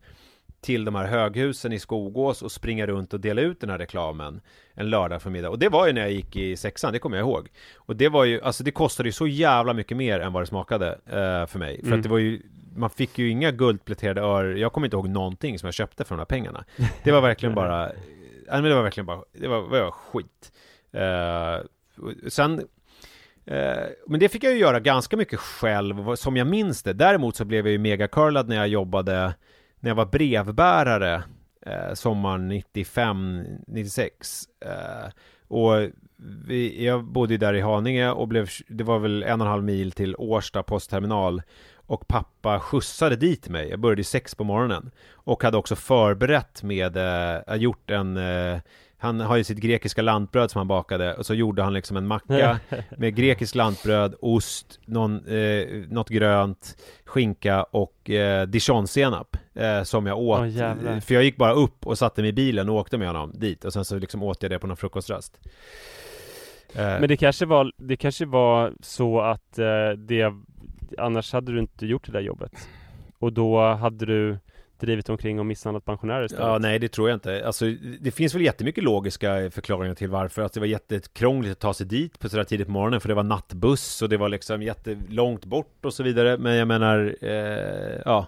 till 0.61 0.85
de 0.85 0.95
här 0.95 1.07
höghusen 1.07 1.73
i 1.73 1.79
Skogås 1.79 2.43
och 2.43 2.53
springa 2.53 2.87
runt 2.87 3.15
och 3.15 3.21
dela 3.21 3.41
ut 3.41 3.61
den 3.61 3.71
här 3.71 3.79
reklamen 3.79 4.41
en 4.75 4.91
lördag 4.91 5.23
förmiddag. 5.23 5.51
Och 5.51 5.59
det 5.59 5.69
var 5.69 5.87
ju 5.87 5.93
när 5.93 6.01
jag 6.01 6.11
gick 6.13 6.37
i 6.37 6.57
sexan, 6.57 6.93
det 6.93 6.99
kommer 6.99 7.17
jag 7.17 7.25
ihåg. 7.25 7.49
Och 7.77 7.97
det 7.97 8.09
var 8.09 8.25
ju, 8.25 8.41
alltså 8.43 8.65
det 8.65 8.71
kostade 8.71 9.09
ju 9.09 9.13
så 9.13 9.27
jävla 9.27 9.73
mycket 9.75 9.97
mer 9.97 10.21
än 10.21 10.33
vad 10.33 10.43
det 10.43 10.47
smakade 10.47 10.89
eh, 11.07 11.47
för 11.47 11.59
mig. 11.59 11.79
För 11.81 11.87
Mm. 11.87 11.99
att 11.99 12.03
det 12.03 12.09
var 12.09 12.19
ju, 12.19 12.43
man 12.77 12.91
fick 12.91 13.19
ju 13.19 13.31
inga 13.31 13.51
guldpläterade 13.51 14.21
öre, 14.21 14.59
jag 14.59 14.73
kommer 14.73 14.87
inte 14.87 14.97
ihåg 14.97 15.09
någonting 15.09 15.59
som 15.59 15.67
jag 15.67 15.75
köpte 15.75 16.05
för 16.05 16.15
de 16.15 16.19
här 16.19 16.25
pengarna. 16.27 16.65
Det 17.05 17.13
var 17.13 17.21
verkligen 17.21 17.55
bara, 17.55 17.87
nej 17.87 17.93
men 18.49 18.65
det 18.65 18.75
var 18.75 18.83
verkligen 18.83 19.07
bara, 19.07 19.21
det 19.33 19.49
var, 19.49 19.63
det 19.73 19.83
var 19.83 19.91
skit. 19.91 20.53
Eh, 20.93 21.67
sen 22.29 22.63
Eh, 23.51 23.85
Men 24.07 24.21
det 24.21 24.29
fick 24.29 24.45
jag 24.45 24.53
ju 24.53 24.59
göra 24.59 24.81
ganska 24.81 25.17
mycket 25.17 25.39
själv, 25.41 26.15
som 26.17 26.37
jag 26.37 26.47
minns 26.47 26.83
det. 26.83 26.93
Däremot 26.93 27.37
så 27.37 27.45
blev 27.45 27.67
jag 27.67 27.73
ju 27.73 27.79
mega 27.79 28.09
curlad 28.09 28.49
när 28.49 28.57
jag 28.57 28.69
jobbade, 28.69 29.35
när 29.81 29.91
jag 29.91 29.95
var 29.95 30.07
brevbärare 30.07 31.23
eh, 31.67 31.95
sommaren 31.95 32.49
95, 32.49 33.45
96. 33.67 34.45
Eh, 34.61 35.11
och 35.49 35.73
vi, 36.47 36.85
jag 36.85 37.05
bodde 37.05 37.35
ju 37.35 37.39
där 37.39 37.55
i 37.55 37.61
Haninge 37.61 38.11
och 38.11 38.29
blev, 38.29 38.49
det 38.69 38.85
var 38.85 38.99
väl 38.99 39.23
en 39.23 39.41
och 39.41 39.47
en 39.47 39.51
halv 39.51 39.65
mil 39.65 39.93
till 39.93 40.17
Årsta 40.19 40.63
postterminal. 40.63 41.43
Och 41.75 42.09
pappa 42.09 42.61
skjutsade 42.61 43.17
dit 43.17 43.49
mig, 43.49 43.69
jag 43.69 43.81
började 43.81 44.01
ju 44.01 44.05
sex 44.05 44.35
på 44.35 44.45
morgonen. 44.45 44.91
Och 45.13 45.43
hade 45.43 45.57
också 45.57 45.77
förberett 45.77 46.63
med, 46.63 46.97
eh, 46.97 47.57
gjort 47.57 47.91
en 47.91 48.17
eh, 48.17 48.59
han 49.01 49.21
har 49.21 49.37
ju 49.37 49.45
sitt 49.45 49.59
grekiska 49.59 50.03
lantbröd 50.03 50.51
som 50.51 50.59
han 50.59 50.69
bakade 50.69 51.15
och 51.15 51.27
så 51.27 51.35
gjorde 51.35 51.63
han 51.63 51.75
liksom 51.75 51.97
en 51.97 52.07
macka 52.07 52.61
med 52.97 53.15
grekiskt 53.17 53.55
lantbröd, 53.55 54.15
ost, 54.21 54.81
någon, 54.87 55.27
eh, 55.27 55.67
något 55.89 56.09
grönt, 56.09 56.77
skinka 57.05 57.63
och 57.63 58.11
eh, 58.11 58.47
dijonsenap 58.47 59.37
eh, 59.55 59.83
som 59.83 60.07
jag 60.07 60.19
åt. 60.19 60.49
Jävlar. 60.49 61.01
för 61.01 61.15
jag 61.15 61.25
gick 61.25 61.37
bara 61.37 61.53
upp 61.53 61.87
och 61.87 61.99
satte 61.99 62.21
mig 62.21 62.29
i 62.29 62.33
bilen 62.33 62.69
och 62.69 62.75
åkte 62.75 62.99
med 62.99 63.07
honom 63.07 63.33
dit 63.35 63.65
och 63.65 63.73
sen 63.73 63.85
så 63.85 63.99
liksom 63.99 64.23
åt 64.23 64.43
jag 64.43 64.51
det 64.51 64.59
på 64.59 64.67
någon 64.67 64.77
frukostrast. 64.77 65.41
Eh, 66.75 66.83
Men 66.85 67.09
det 67.09 67.17
kanske 67.17 67.47
var, 67.47 67.73
det 67.77 67.97
kanske 67.97 68.27
var 68.27 68.73
så 68.81 69.21
att 69.21 69.59
eh, 69.59 69.91
det, 69.97 70.33
annars 70.99 71.33
hade 71.33 71.53
du 71.53 71.59
inte 71.59 71.87
gjort 71.87 72.07
det 72.07 72.13
där 72.13 72.21
jobbet. 72.21 72.53
Och 73.19 73.33
då 73.33 73.75
hade 73.75 74.07
du, 74.07 74.39
drivit 74.87 75.09
omkring 75.09 75.39
och 75.39 75.47
misshandlat 75.47 75.85
pensionärer 75.85 76.25
istället. 76.25 76.47
Ja, 76.47 76.59
nej 76.59 76.79
det 76.79 76.89
tror 76.89 77.09
jag 77.09 77.17
inte. 77.17 77.47
Alltså, 77.47 77.65
det 78.01 78.11
finns 78.11 78.35
väl 78.35 78.43
jättemycket 78.43 78.85
logiska 78.85 79.51
förklaringar 79.51 79.95
till 79.95 80.09
varför. 80.09 80.43
Att 80.43 80.53
det 80.53 80.61
var 80.61 80.67
jättekrångligt 80.67 81.53
att 81.53 81.59
ta 81.59 81.75
sig 81.75 81.87
dit 81.87 82.19
på 82.19 82.29
sådär 82.29 82.45
tidigt 82.45 82.67
på 82.67 82.73
morgonen 82.73 83.01
för 83.01 83.09
det 83.09 83.15
var 83.15 83.23
nattbuss 83.23 84.03
och 84.03 84.09
det 84.09 84.17
var 84.17 84.29
liksom 84.29 84.63
jättelångt 84.63 85.45
bort 85.45 85.85
och 85.85 85.95
så 85.95 86.03
vidare. 86.03 86.39
Men 86.39 86.55
jag 86.55 86.69
menar, 86.69 87.17
eh, 87.21 88.01
ja. 88.05 88.27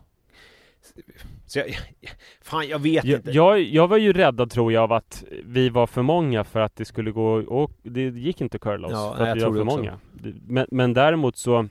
Så 1.47 1.59
jag, 1.59 1.67
fan 2.43 2.69
jag 2.69 2.79
vet 2.79 3.05
jag, 3.05 3.19
inte. 3.19 3.31
Jag, 3.31 3.61
jag 3.61 3.89
var 3.89 3.97
ju 3.97 4.13
räddad 4.13 4.51
tror 4.51 4.73
jag 4.73 4.83
av 4.83 4.93
att 4.93 5.25
vi 5.45 5.69
var 5.69 5.87
för 5.87 6.03
många 6.03 6.45
för 6.45 6.61
att 6.61 6.77
det 6.77 6.85
skulle 6.85 7.11
gå 7.11 7.33
och 7.33 7.73
det 7.83 8.03
gick 8.03 8.41
inte 8.41 8.57
att 8.57 8.63
curla 8.63 8.87
oss 8.87 8.93
Ja, 8.93 9.15
för 9.17 9.23
nej, 9.23 9.33
att 9.33 9.39
vi 9.39 9.43
var 9.43 9.55
för 9.55 9.65
många. 9.65 9.99
Men, 10.47 10.67
men 10.71 10.95
däremot 10.95 11.37
så 11.37 11.69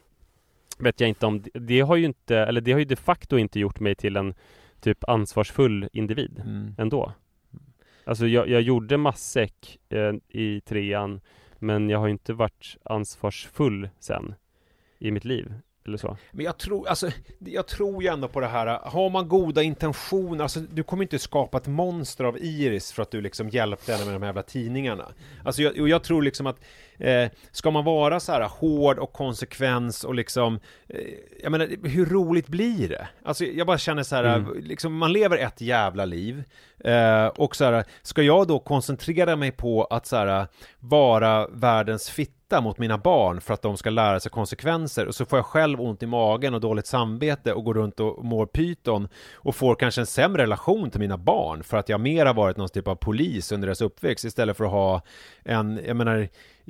vet 0.79 0.99
jag 0.99 1.09
inte 1.09 1.25
om 1.25 1.41
det, 1.41 1.59
det 1.59 1.81
har 1.81 1.95
ju 1.95 2.05
inte, 2.05 2.37
eller 2.37 2.61
det 2.61 2.71
har 2.71 2.79
ju 2.79 2.85
de 2.85 2.95
facto 2.95 3.37
inte 3.37 3.59
gjort 3.59 3.79
mig 3.79 3.95
till 3.95 4.15
en 4.15 4.33
typ 4.81 5.09
ansvarsfull 5.09 5.89
individ 5.93 6.41
Mm. 6.45 6.75
ändå. 6.77 7.13
Alltså 8.03 8.27
jag, 8.27 8.49
jag 8.49 8.61
gjorde 8.61 8.97
matsäck 8.97 9.77
eh, 9.89 10.13
i 10.29 10.61
trean 10.61 11.21
men 11.59 11.89
jag 11.89 11.99
har 11.99 12.07
inte 12.07 12.33
varit 12.33 12.77
ansvarsfull 12.83 13.89
sen 13.99 14.35
i 14.99 15.11
mitt 15.11 15.25
liv. 15.25 15.53
Eller 15.85 15.97
så. 15.97 16.17
Men 16.31 16.45
jag 16.45 16.57
tror, 16.57 16.87
alltså, 16.87 17.09
jag 17.39 17.67
tror 17.67 18.03
ju 18.03 18.09
ändå 18.09 18.27
på 18.27 18.39
det 18.39 18.47
här, 18.47 18.79
har 18.83 19.09
man 19.09 19.27
goda 19.27 19.63
intentioner, 19.63 20.43
alltså 20.43 20.59
du 20.59 20.83
kommer 20.83 21.03
inte 21.03 21.19
skapa 21.19 21.57
ett 21.57 21.67
monster 21.67 22.23
av 22.23 22.37
Iris 22.37 22.91
för 22.91 23.03
att 23.03 23.11
du 23.11 23.21
liksom 23.21 23.49
hjälpte 23.49 23.91
henne 23.91 24.05
med 24.05 24.13
de 24.13 24.21
här 24.21 24.27
jävla 24.29 24.43
tidningarna. 24.43 25.05
Alltså 25.43 25.61
jag, 25.61 25.79
och 25.79 25.89
jag 25.89 26.03
tror 26.03 26.21
liksom 26.21 26.47
att, 26.47 26.59
eh, 26.99 27.29
ska 27.51 27.71
man 27.71 27.83
vara 27.83 28.19
så 28.19 28.31
här 28.31 28.41
hård 28.59 28.99
och 28.99 29.13
konsekvens 29.13 30.03
och 30.03 30.15
liksom, 30.15 30.59
eh, 30.89 30.99
jag 31.43 31.51
menar, 31.51 31.87
hur 31.87 32.05
roligt 32.05 32.47
blir 32.47 32.89
det? 32.89 33.07
Alltså 33.23 33.45
jag 33.45 33.67
bara 33.67 33.77
känner 33.77 34.03
så 34.03 34.15
här, 34.15 34.23
Mm. 34.23 34.53
liksom 34.63 34.93
man 34.97 35.13
lever 35.13 35.37
ett 35.37 35.61
jävla 35.61 36.05
liv, 36.05 36.43
eh, 36.83 37.25
och 37.25 37.55
så 37.55 37.65
här, 37.65 37.83
ska 38.01 38.21
jag 38.21 38.47
då 38.47 38.59
koncentrera 38.59 39.35
mig 39.35 39.51
på 39.51 39.83
att 39.83 40.05
så 40.05 40.15
här, 40.15 40.47
vara 40.79 41.47
världens 41.47 42.09
fitta 42.49 42.61
mot 42.61 42.77
mina 42.77 42.97
barn 42.97 43.41
för 43.41 43.53
att 43.53 43.61
de 43.61 43.77
ska 43.77 43.89
lära 43.89 44.19
sig 44.19 44.31
konsekvenser 44.31 45.05
och 45.05 45.15
så 45.15 45.25
får 45.25 45.39
jag 45.39 45.45
själv 45.45 45.81
ont 45.81 46.03
i 46.03 46.05
magen 46.05 46.53
och 46.53 46.61
dåligt 46.61 46.87
samvete 46.87 47.53
och 47.53 47.63
går 47.63 47.73
runt 47.73 47.99
och 47.99 48.25
mår 48.25 48.45
pyton 48.45 49.07
och 49.33 49.55
får 49.55 49.75
kanske 49.75 50.01
en 50.01 50.05
sämre 50.05 50.43
relation 50.43 50.89
till 50.89 50.99
mina 50.99 51.17
barn 51.17 51.63
för 51.63 51.77
att 51.77 51.89
jag 51.89 51.99
mer 51.99 52.25
har 52.25 52.33
varit 52.33 52.57
någon 52.57 52.69
typ 52.69 52.87
av 52.87 52.95
polis 52.95 53.51
under 53.51 53.67
deras 53.67 53.81
uppväxt 53.81 54.25
istället 54.25 54.57
för 54.57 54.65
att 54.65 54.71
ha 54.71 55.01
en, 55.43 55.79
jag 55.85 55.95
menar 55.95 56.27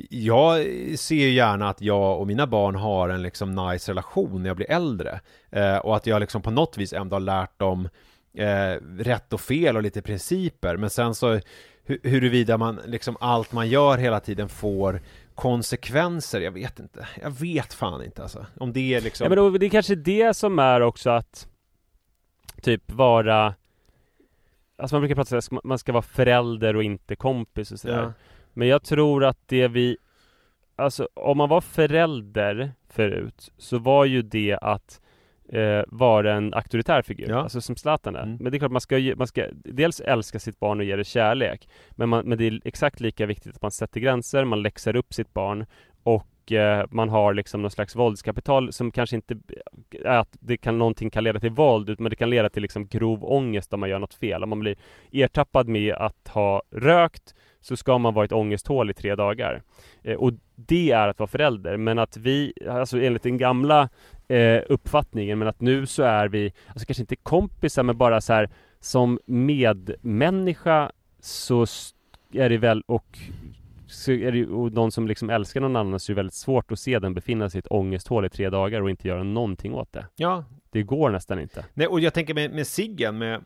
jag 0.10 0.66
ser 1.00 1.16
ju 1.16 1.30
gärna 1.30 1.70
att 1.70 1.82
jag 1.82 2.20
och 2.20 2.28
mina 2.28 2.48
barn 2.48 2.76
har 2.76 3.10
en 3.10 3.22
liksom 3.22 3.56
nice 3.56 3.92
relation 3.92 4.44
när 4.44 4.50
jag 4.50 4.58
blir 4.58 4.72
äldre 4.72 5.20
eh, 5.52 5.78
och 5.78 5.96
att 5.96 6.08
jag 6.08 6.20
liksom 6.20 6.42
på 6.42 6.52
något 6.52 6.78
vis 6.78 6.94
ändå 6.94 7.16
har 7.16 7.22
lärt 7.22 7.60
dem 7.60 7.90
eh, 8.34 8.76
rätt 9.00 9.34
och 9.34 9.42
fel 9.42 9.76
och 9.76 9.84
lite 9.84 10.02
principer. 10.02 10.78
Men 10.78 10.90
sen 10.90 11.16
så 11.16 11.40
huruvida 12.04 12.58
man 12.58 12.80
liksom 12.86 13.18
allt 13.20 13.52
man 13.52 13.70
gör 13.70 13.98
hela 13.98 14.20
tiden 14.20 14.50
får 14.50 15.02
konsekvenser, 15.40 16.42
jag 16.42 16.52
vet 16.52 16.80
inte. 16.80 17.08
Jag 17.22 17.32
vet 17.32 17.74
fan 17.74 18.04
inte 18.04 18.24
alltså. 18.24 18.46
Om 18.60 18.74
det 18.74 18.94
är 18.94 19.02
liksom... 19.02 19.26
Ja 19.26 19.30
men 19.30 19.38
då, 19.38 19.50
det 19.50 19.66
är 19.66 19.70
kanske 19.70 19.96
det 19.96 20.34
som 20.34 20.60
är 20.60 20.82
också 20.82 21.10
att 21.10 21.48
Typ 22.62 22.92
vara 22.92 23.56
Alltså 24.78 24.96
man 24.96 25.02
brukar 25.02 25.16
prata 25.16 25.36
om 25.36 25.58
att 25.58 25.64
man 25.64 25.80
ska 25.80 25.92
vara 25.92 26.02
förälder 26.02 26.76
och 26.76 26.84
inte 26.84 27.16
kompis 27.16 27.72
och 27.72 27.80
sådär 27.80 28.02
Ja. 28.02 28.14
Men 28.54 28.68
jag 28.68 28.84
tror 28.84 29.26
att 29.26 29.38
det 29.46 29.68
vi 29.68 29.98
Alltså 30.76 31.10
om 31.14 31.38
man 31.38 31.50
var 31.50 31.62
förälder 31.62 32.72
förut 32.90 33.52
Så 33.58 33.80
var 33.80 34.06
ju 34.06 34.22
det 34.22 34.58
att 34.62 35.02
eh, 35.54 35.84
Vara 35.88 36.34
en 36.34 36.54
auktoritär 36.54 37.02
figur, 37.02 37.30
Ja. 37.30 37.44
alltså 37.44 37.62
som 37.62 37.76
Zlatan 37.76 38.16
är 38.16 38.24
Mm. 38.24 38.38
Men 38.40 38.52
det 38.52 38.58
är 38.58 38.60
klart 38.60 38.72
man 38.72 38.82
ska, 38.82 39.14
man 39.16 39.28
ska 39.28 39.46
Dels 39.54 40.00
älska 40.00 40.40
sitt 40.40 40.60
barn 40.60 40.80
och 40.80 40.86
ge 40.86 40.96
det 40.96 41.04
kärlek 41.04 41.70
Men, 41.92 42.10
man, 42.10 42.26
men 42.26 42.38
det 42.38 42.48
är 42.48 42.60
exakt 42.66 43.00
lika 43.00 43.26
viktigt 43.26 43.56
att 43.56 43.62
man 43.62 43.72
sätter 43.72 44.00
gränser, 44.00 44.46
man 44.46 44.62
läxar 44.62 44.96
upp 44.96 45.14
sitt 45.14 45.34
barn 45.34 45.66
Och 46.04 46.52
eh, 46.52 46.86
man 46.92 47.10
har 47.10 47.34
liksom 47.34 47.62
någon 47.62 47.72
slags 47.72 47.96
våldskapital 47.96 48.74
som 48.74 48.92
kanske 48.92 49.16
inte 49.16 49.38
är 50.04 50.18
att 50.18 50.38
det 50.40 50.58
kan, 50.58 50.78
någonting 50.78 51.10
kan 51.10 51.24
leda 51.24 51.40
till 51.40 51.52
våld 51.52 52.00
Men 52.00 52.10
det 52.10 52.16
kan 52.16 52.30
leda 52.30 52.50
till 52.50 52.62
liksom 52.62 52.88
grov 52.88 53.24
ångest 53.24 53.74
om 53.74 53.80
man 53.80 53.90
gör 53.90 54.00
något 54.00 54.14
fel 54.14 54.44
Om 54.44 54.50
man 54.50 54.60
blir 54.60 54.76
ertappad 55.12 55.68
med 55.68 55.94
att 55.94 56.28
ha 56.28 56.62
rökt 56.72 57.36
så 57.62 57.78
ska 57.78 57.98
man 57.98 58.14
vara 58.14 58.26
ett 58.26 58.32
ångesthål 58.32 58.90
i 58.90 58.94
tre 58.94 59.16
dagar. 59.16 59.62
Eh, 60.04 60.16
och 60.16 60.34
det 60.56 60.92
är 60.92 61.08
att 61.08 61.20
vara 61.20 61.28
förälder. 61.28 61.78
Men 61.78 62.00
att 62.00 62.18
vi, 62.18 62.54
alltså 62.70 63.02
enligt 63.02 63.24
den 63.24 63.38
gamla 63.38 63.90
eh, 64.30 64.62
uppfattningen, 64.70 65.40
men 65.40 65.48
att 65.48 65.62
nu 65.62 65.86
så 65.86 66.04
är 66.04 66.28
vi, 66.28 66.54
alltså 66.68 66.86
kanske 66.86 67.02
inte 67.04 67.16
kompisar, 67.16 67.84
men 67.84 67.98
bara 67.98 68.22
så 68.22 68.34
här 68.34 68.50
som 68.80 69.20
medmänniska 69.26 70.92
så 71.20 71.66
är 72.34 72.50
det 72.50 72.58
väl 72.58 72.82
och 72.88 73.20
så 73.88 74.12
är 74.12 74.32
det 74.32 74.46
och 74.46 74.72
någon 74.72 74.92
som 74.92 75.08
liksom 75.08 75.30
älskar 75.30 75.62
någon 75.62 75.76
annan 75.76 76.00
så 76.00 76.12
är 76.12 76.14
det 76.14 76.20
väldigt 76.20 76.34
svårt 76.34 76.72
att 76.72 76.80
se 76.80 77.00
den 77.00 77.14
befinna 77.14 77.50
sig 77.50 77.58
i 77.58 77.60
ett 77.60 77.68
ångesthål 77.72 78.26
i 78.26 78.30
tre 78.30 78.50
dagar 78.50 78.82
och 78.82 78.90
inte 78.90 79.08
göra 79.08 79.24
någonting 79.24 79.74
åt 79.74 79.94
det. 79.94 80.06
Ja, 80.16 80.44
Det 80.72 80.84
går 80.84 81.10
nästan 81.10 81.40
inte. 81.40 81.66
Nej, 81.74 81.88
och 81.88 82.00
jag 82.00 82.14
tänker 82.14 82.34
med, 82.34 82.52
med 82.52 82.68
ciggen, 82.68 83.18
med 83.18 83.42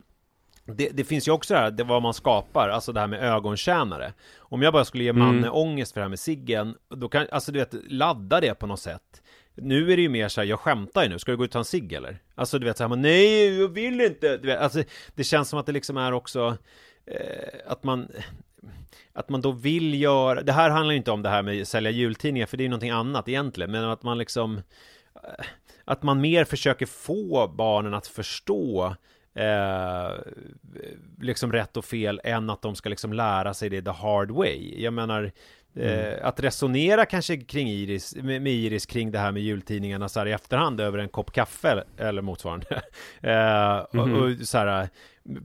det, 0.66 0.88
det 0.92 1.04
finns 1.04 1.28
ju 1.28 1.32
också 1.32 1.54
det 1.54 1.60
här, 1.60 1.70
det 1.70 1.84
vad 1.84 2.02
man 2.02 2.14
skapar, 2.14 2.68
alltså 2.68 2.92
det 2.92 3.00
här 3.00 3.06
med 3.06 3.22
ögontjänare. 3.22 4.12
Om 4.38 4.62
jag 4.62 4.72
bara 4.72 4.84
skulle 4.84 5.04
ge 5.04 5.12
Manne 5.12 5.38
Mm. 5.38 5.50
ångest 5.52 5.92
för 5.92 6.00
det 6.00 6.04
här 6.04 6.08
med 6.08 6.18
ciggen, 6.18 6.74
då 6.88 7.08
kan, 7.08 7.26
alltså 7.32 7.52
du 7.52 7.58
vet, 7.58 7.74
ladda 7.92 8.40
det 8.40 8.54
på 8.54 8.66
något 8.66 8.80
sätt. 8.80 9.22
Nu 9.54 9.92
är 9.92 9.96
det 9.96 10.02
ju 10.02 10.08
mer 10.08 10.28
så 10.28 10.40
här, 10.40 10.48
jag 10.48 10.60
skämtar 10.60 11.02
ju 11.02 11.08
nu, 11.08 11.18
ska 11.18 11.30
du 11.30 11.36
gå 11.36 11.44
ut 11.44 11.48
och 11.48 11.52
ta 11.52 11.58
en 11.58 11.64
cigg 11.64 11.92
eller? 11.92 12.18
Alltså 12.34 12.58
du 12.58 12.66
vet 12.66 12.78
såhär, 12.78 12.96
nej, 12.96 13.60
jag 13.60 13.68
vill 13.68 14.00
inte! 14.00 14.36
Du 14.36 14.46
vet, 14.46 14.60
alltså, 14.60 14.82
det 15.14 15.24
känns 15.24 15.48
som 15.48 15.58
att 15.58 15.66
det 15.66 15.72
liksom 15.72 15.96
är 15.96 16.12
också, 16.12 16.56
eh, 17.06 17.48
att 17.66 17.84
man 17.84 18.08
att 19.12 19.28
man 19.28 19.40
då 19.40 19.52
vill 19.52 20.00
göra, 20.00 20.42
det 20.42 20.52
här 20.52 20.70
handlar 20.70 20.92
ju 20.92 20.96
inte 20.96 21.10
om 21.10 21.22
det 21.22 21.28
här 21.28 21.42
med 21.42 21.62
att 21.62 21.68
sälja 21.68 21.90
jultidningar 21.90 22.46
för 22.46 22.56
det 22.56 22.62
är 22.62 22.64
ju 22.64 22.70
någonting 22.70 22.90
annat 22.90 23.28
egentligen, 23.28 23.70
men 23.70 23.84
att 23.84 24.02
man 24.02 24.18
liksom 24.18 24.56
eh, 25.14 25.44
att 25.84 26.02
man 26.02 26.20
mer 26.20 26.44
försöker 26.44 26.86
få 26.86 27.48
barnen 27.48 27.94
att 27.94 28.06
förstå 28.06 28.96
eh, 29.34 30.10
liksom 31.20 31.52
rätt 31.52 31.76
och 31.76 31.84
fel 31.84 32.20
än 32.24 32.50
att 32.50 32.62
de 32.62 32.74
ska 32.74 32.88
liksom 32.88 33.12
lära 33.12 33.54
sig 33.54 33.70
det 33.70 33.82
the 33.82 33.90
hard 33.90 34.30
way. 34.30 34.82
Jag 34.82 34.92
menar 34.92 35.32
eh, 35.76 36.12
att 36.26 36.40
resonera 36.40 37.06
kanske 37.06 37.36
kring 37.36 37.68
Iris, 37.70 38.16
med, 38.16 38.42
med 38.42 38.52
Iris 38.52 38.86
kring 38.86 39.10
det 39.10 39.18
här 39.18 39.32
med 39.32 39.42
jultidningarna 39.42 40.08
så 40.08 40.18
här 40.20 40.26
i 40.26 40.32
efterhand 40.32 40.80
över 40.80 40.98
en 40.98 41.08
kopp 41.08 41.32
kaffe 41.32 41.68
eller, 41.70 41.84
eller 41.98 42.22
motsvarande. 42.22 42.66
eh, 43.22 43.76
och, 44.00 44.08
Mhm. 44.08 44.22
och 44.40 44.46
så 44.48 44.58
här, 44.58 44.88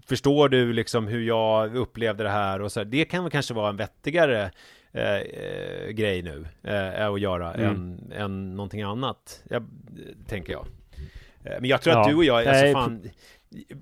förstår 0.07 0.49
du 0.49 0.73
liksom 0.73 1.07
hur 1.07 1.21
jag 1.27 1.75
upplevde 1.75 2.23
det 2.23 2.29
här 2.29 2.61
och 2.61 2.71
så 2.71 2.79
här, 2.79 2.85
det 2.85 3.05
kan 3.05 3.23
väl 3.23 3.31
kanske 3.31 3.53
vara 3.53 3.69
en 3.69 3.77
vettigare 3.77 4.51
eh, 4.91 5.15
eh, 5.15 5.89
grej 5.89 6.21
nu 6.21 6.45
eh, 6.63 7.07
att 7.07 7.19
göra 7.21 7.53
Mm. 7.53 7.69
än, 7.71 8.11
än 8.15 8.55
någonting 8.55 8.81
annat, 8.81 9.43
jag, 9.49 9.67
tänker 10.27 10.53
jag. 10.53 10.65
Men 11.43 11.65
jag 11.65 11.81
tror 11.81 11.93
att 11.93 12.05
Ja. 12.07 12.11
du 12.11 12.15
och 12.17 12.25
jag, 12.25 12.37
alltså 12.37 12.51
Nej, 12.63 12.73
fan, 12.73 13.09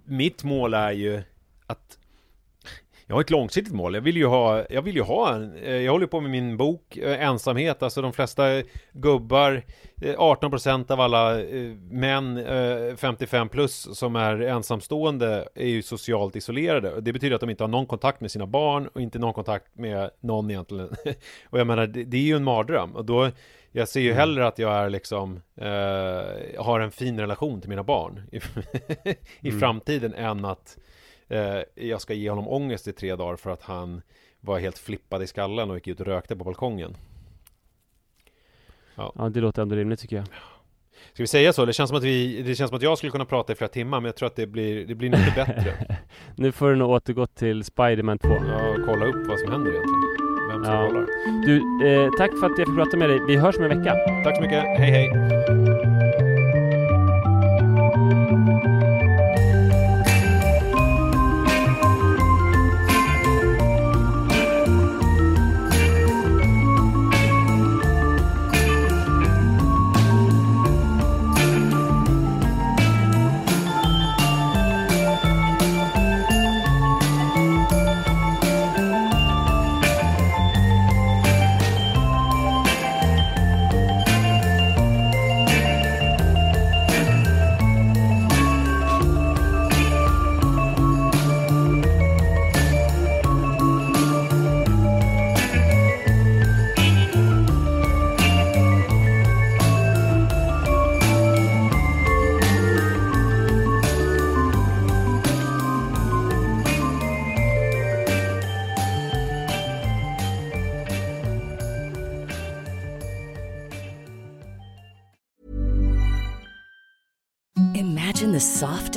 mitt 0.06 0.44
mål 0.44 0.74
är 0.74 0.92
ju 0.92 1.22
att 1.68 1.98
jag 3.08 3.16
har 3.16 3.22
ett 3.22 3.30
långsiktigt 3.30 3.74
mål. 3.74 3.94
Jag 3.94 4.02
vill 4.02 4.18
ju 4.18 4.26
ha, 4.26 4.66
jag 4.70 4.82
vill 4.82 4.96
ju 4.96 5.02
ha 5.02 5.34
en, 5.36 5.56
eh, 5.56 5.76
jag 5.76 5.92
håller 5.92 6.08
på 6.08 6.22
med 6.22 6.32
min 6.32 6.58
bok 6.58 6.98
eh, 6.98 7.22
Ensamhet, 7.28 7.84
alltså 7.84 8.02
de 8.02 8.14
flesta 8.14 8.44
gubbar, 8.92 9.64
eh, 10.02 10.16
18% 10.18 10.92
av 10.92 11.02
alla 11.02 11.42
eh, 11.42 11.72
män 11.92 12.38
eh, 12.38 12.96
55 12.96 13.50
plus 13.50 13.98
som 13.98 14.16
är 14.16 14.40
ensamstående 14.42 15.48
är 15.56 15.68
ju 15.68 15.82
socialt 15.82 16.36
isolerade. 16.36 17.02
Det 17.02 17.14
betyder 17.14 17.36
att 17.36 17.42
de 17.42 17.50
inte 17.50 17.64
har 17.64 17.68
någon 17.70 17.86
kontakt 17.86 18.22
med 18.22 18.32
sina 18.32 18.46
barn 18.48 18.88
och 18.88 19.02
inte 19.02 19.20
någon 19.20 19.34
kontakt 19.34 19.76
med 19.76 20.10
någon 20.20 20.52
egentligen. 20.52 20.90
Och 21.50 21.60
jag 21.60 21.68
menar, 21.68 21.88
det, 21.88 22.18
är 22.18 22.22
ju 22.22 22.36
en 22.36 22.44
mardröm. 22.44 22.96
Och 22.96 23.06
då, 23.06 23.30
jag 23.72 23.88
ser 23.88 24.00
ju 24.02 24.14
hellre 24.14 24.48
att 24.48 24.60
jag 24.60 24.74
är 24.74 24.90
liksom, 24.90 25.42
eh, 25.56 26.64
har 26.64 26.80
en 26.80 26.92
fin 26.92 27.20
relation 27.20 27.62
till 27.62 27.70
mina 27.70 27.84
barn 27.84 28.22
i, 28.32 28.38
i 29.48 29.50
Mm. 29.50 29.60
framtiden 29.60 30.14
än 30.14 30.46
att 30.46 30.78
eh, 30.78 30.84
jag 31.76 32.02
ska 32.02 32.14
ge 32.14 32.30
honom 32.30 32.48
ångest 32.48 32.88
i 32.88 32.94
tre 32.94 33.16
dagar 33.16 33.36
för 33.36 33.50
att 33.50 33.62
han 33.64 34.02
var 34.40 34.60
helt 34.60 34.78
flippad 34.78 35.24
i 35.24 35.28
skallen 35.28 35.70
och 35.70 35.76
gick 35.78 35.88
ut 35.88 36.00
och 36.00 36.06
rökte 36.06 36.36
på 36.36 36.44
balkongen. 36.44 36.98
Ja, 38.96 39.30
det 39.32 39.40
låter 39.40 39.62
ändå 39.62 39.76
rimligt 39.76 40.00
tycker 40.00 40.16
jag. 40.16 40.26
Ska 41.14 41.24
vi 41.24 41.28
säga 41.28 41.54
så? 41.54 41.66
Det 41.66 41.74
känns 41.74 41.88
som 41.90 41.98
att, 41.98 42.04
vi, 42.04 42.42
det 42.42 42.56
känns 42.56 42.70
som 42.70 42.76
att 42.78 42.82
jag 42.84 42.98
skulle 42.98 43.12
kunna 43.12 43.26
prata 43.26 43.54
i 43.54 43.56
flera 43.56 43.70
timmar 43.70 44.00
men 44.00 44.06
jag 44.06 44.16
tror 44.16 44.28
att 44.28 44.36
det 44.36 44.48
blir, 44.48 44.86
det 44.86 44.96
blir 44.96 45.08
inte 45.16 45.34
bättre. 45.36 45.98
Nu 46.36 46.52
får 46.52 46.70
du 46.70 46.76
nog 46.76 46.90
återgå 46.90 47.28
till 47.28 47.64
Spiderman 47.64 48.20
2. 48.20 48.30
Ja, 48.30 48.70
och 48.70 48.86
kolla 48.86 49.06
upp 49.06 49.28
vad 49.28 49.40
som 49.40 49.52
händer 49.52 49.72
egentligen. 49.72 50.02
Vem 50.52 50.64
som 50.66 50.74
Ja. 50.74 50.88
kollar. 50.88 51.06
Du, 51.46 51.88
eh, 51.88 52.10
tack 52.18 52.32
för 52.40 52.46
att 52.46 52.58
jag 52.60 52.68
fick 52.68 52.76
prata 52.76 52.98
med 52.98 53.10
dig. 53.10 53.20
Vi 53.28 53.36
hörs 53.36 53.58
om 53.58 53.64
en 53.64 53.70
vecka. 53.80 53.96
Tack 54.24 54.36
så 54.36 54.42
mycket, 54.42 54.64
hej 54.64 54.92
hej! 54.92 55.10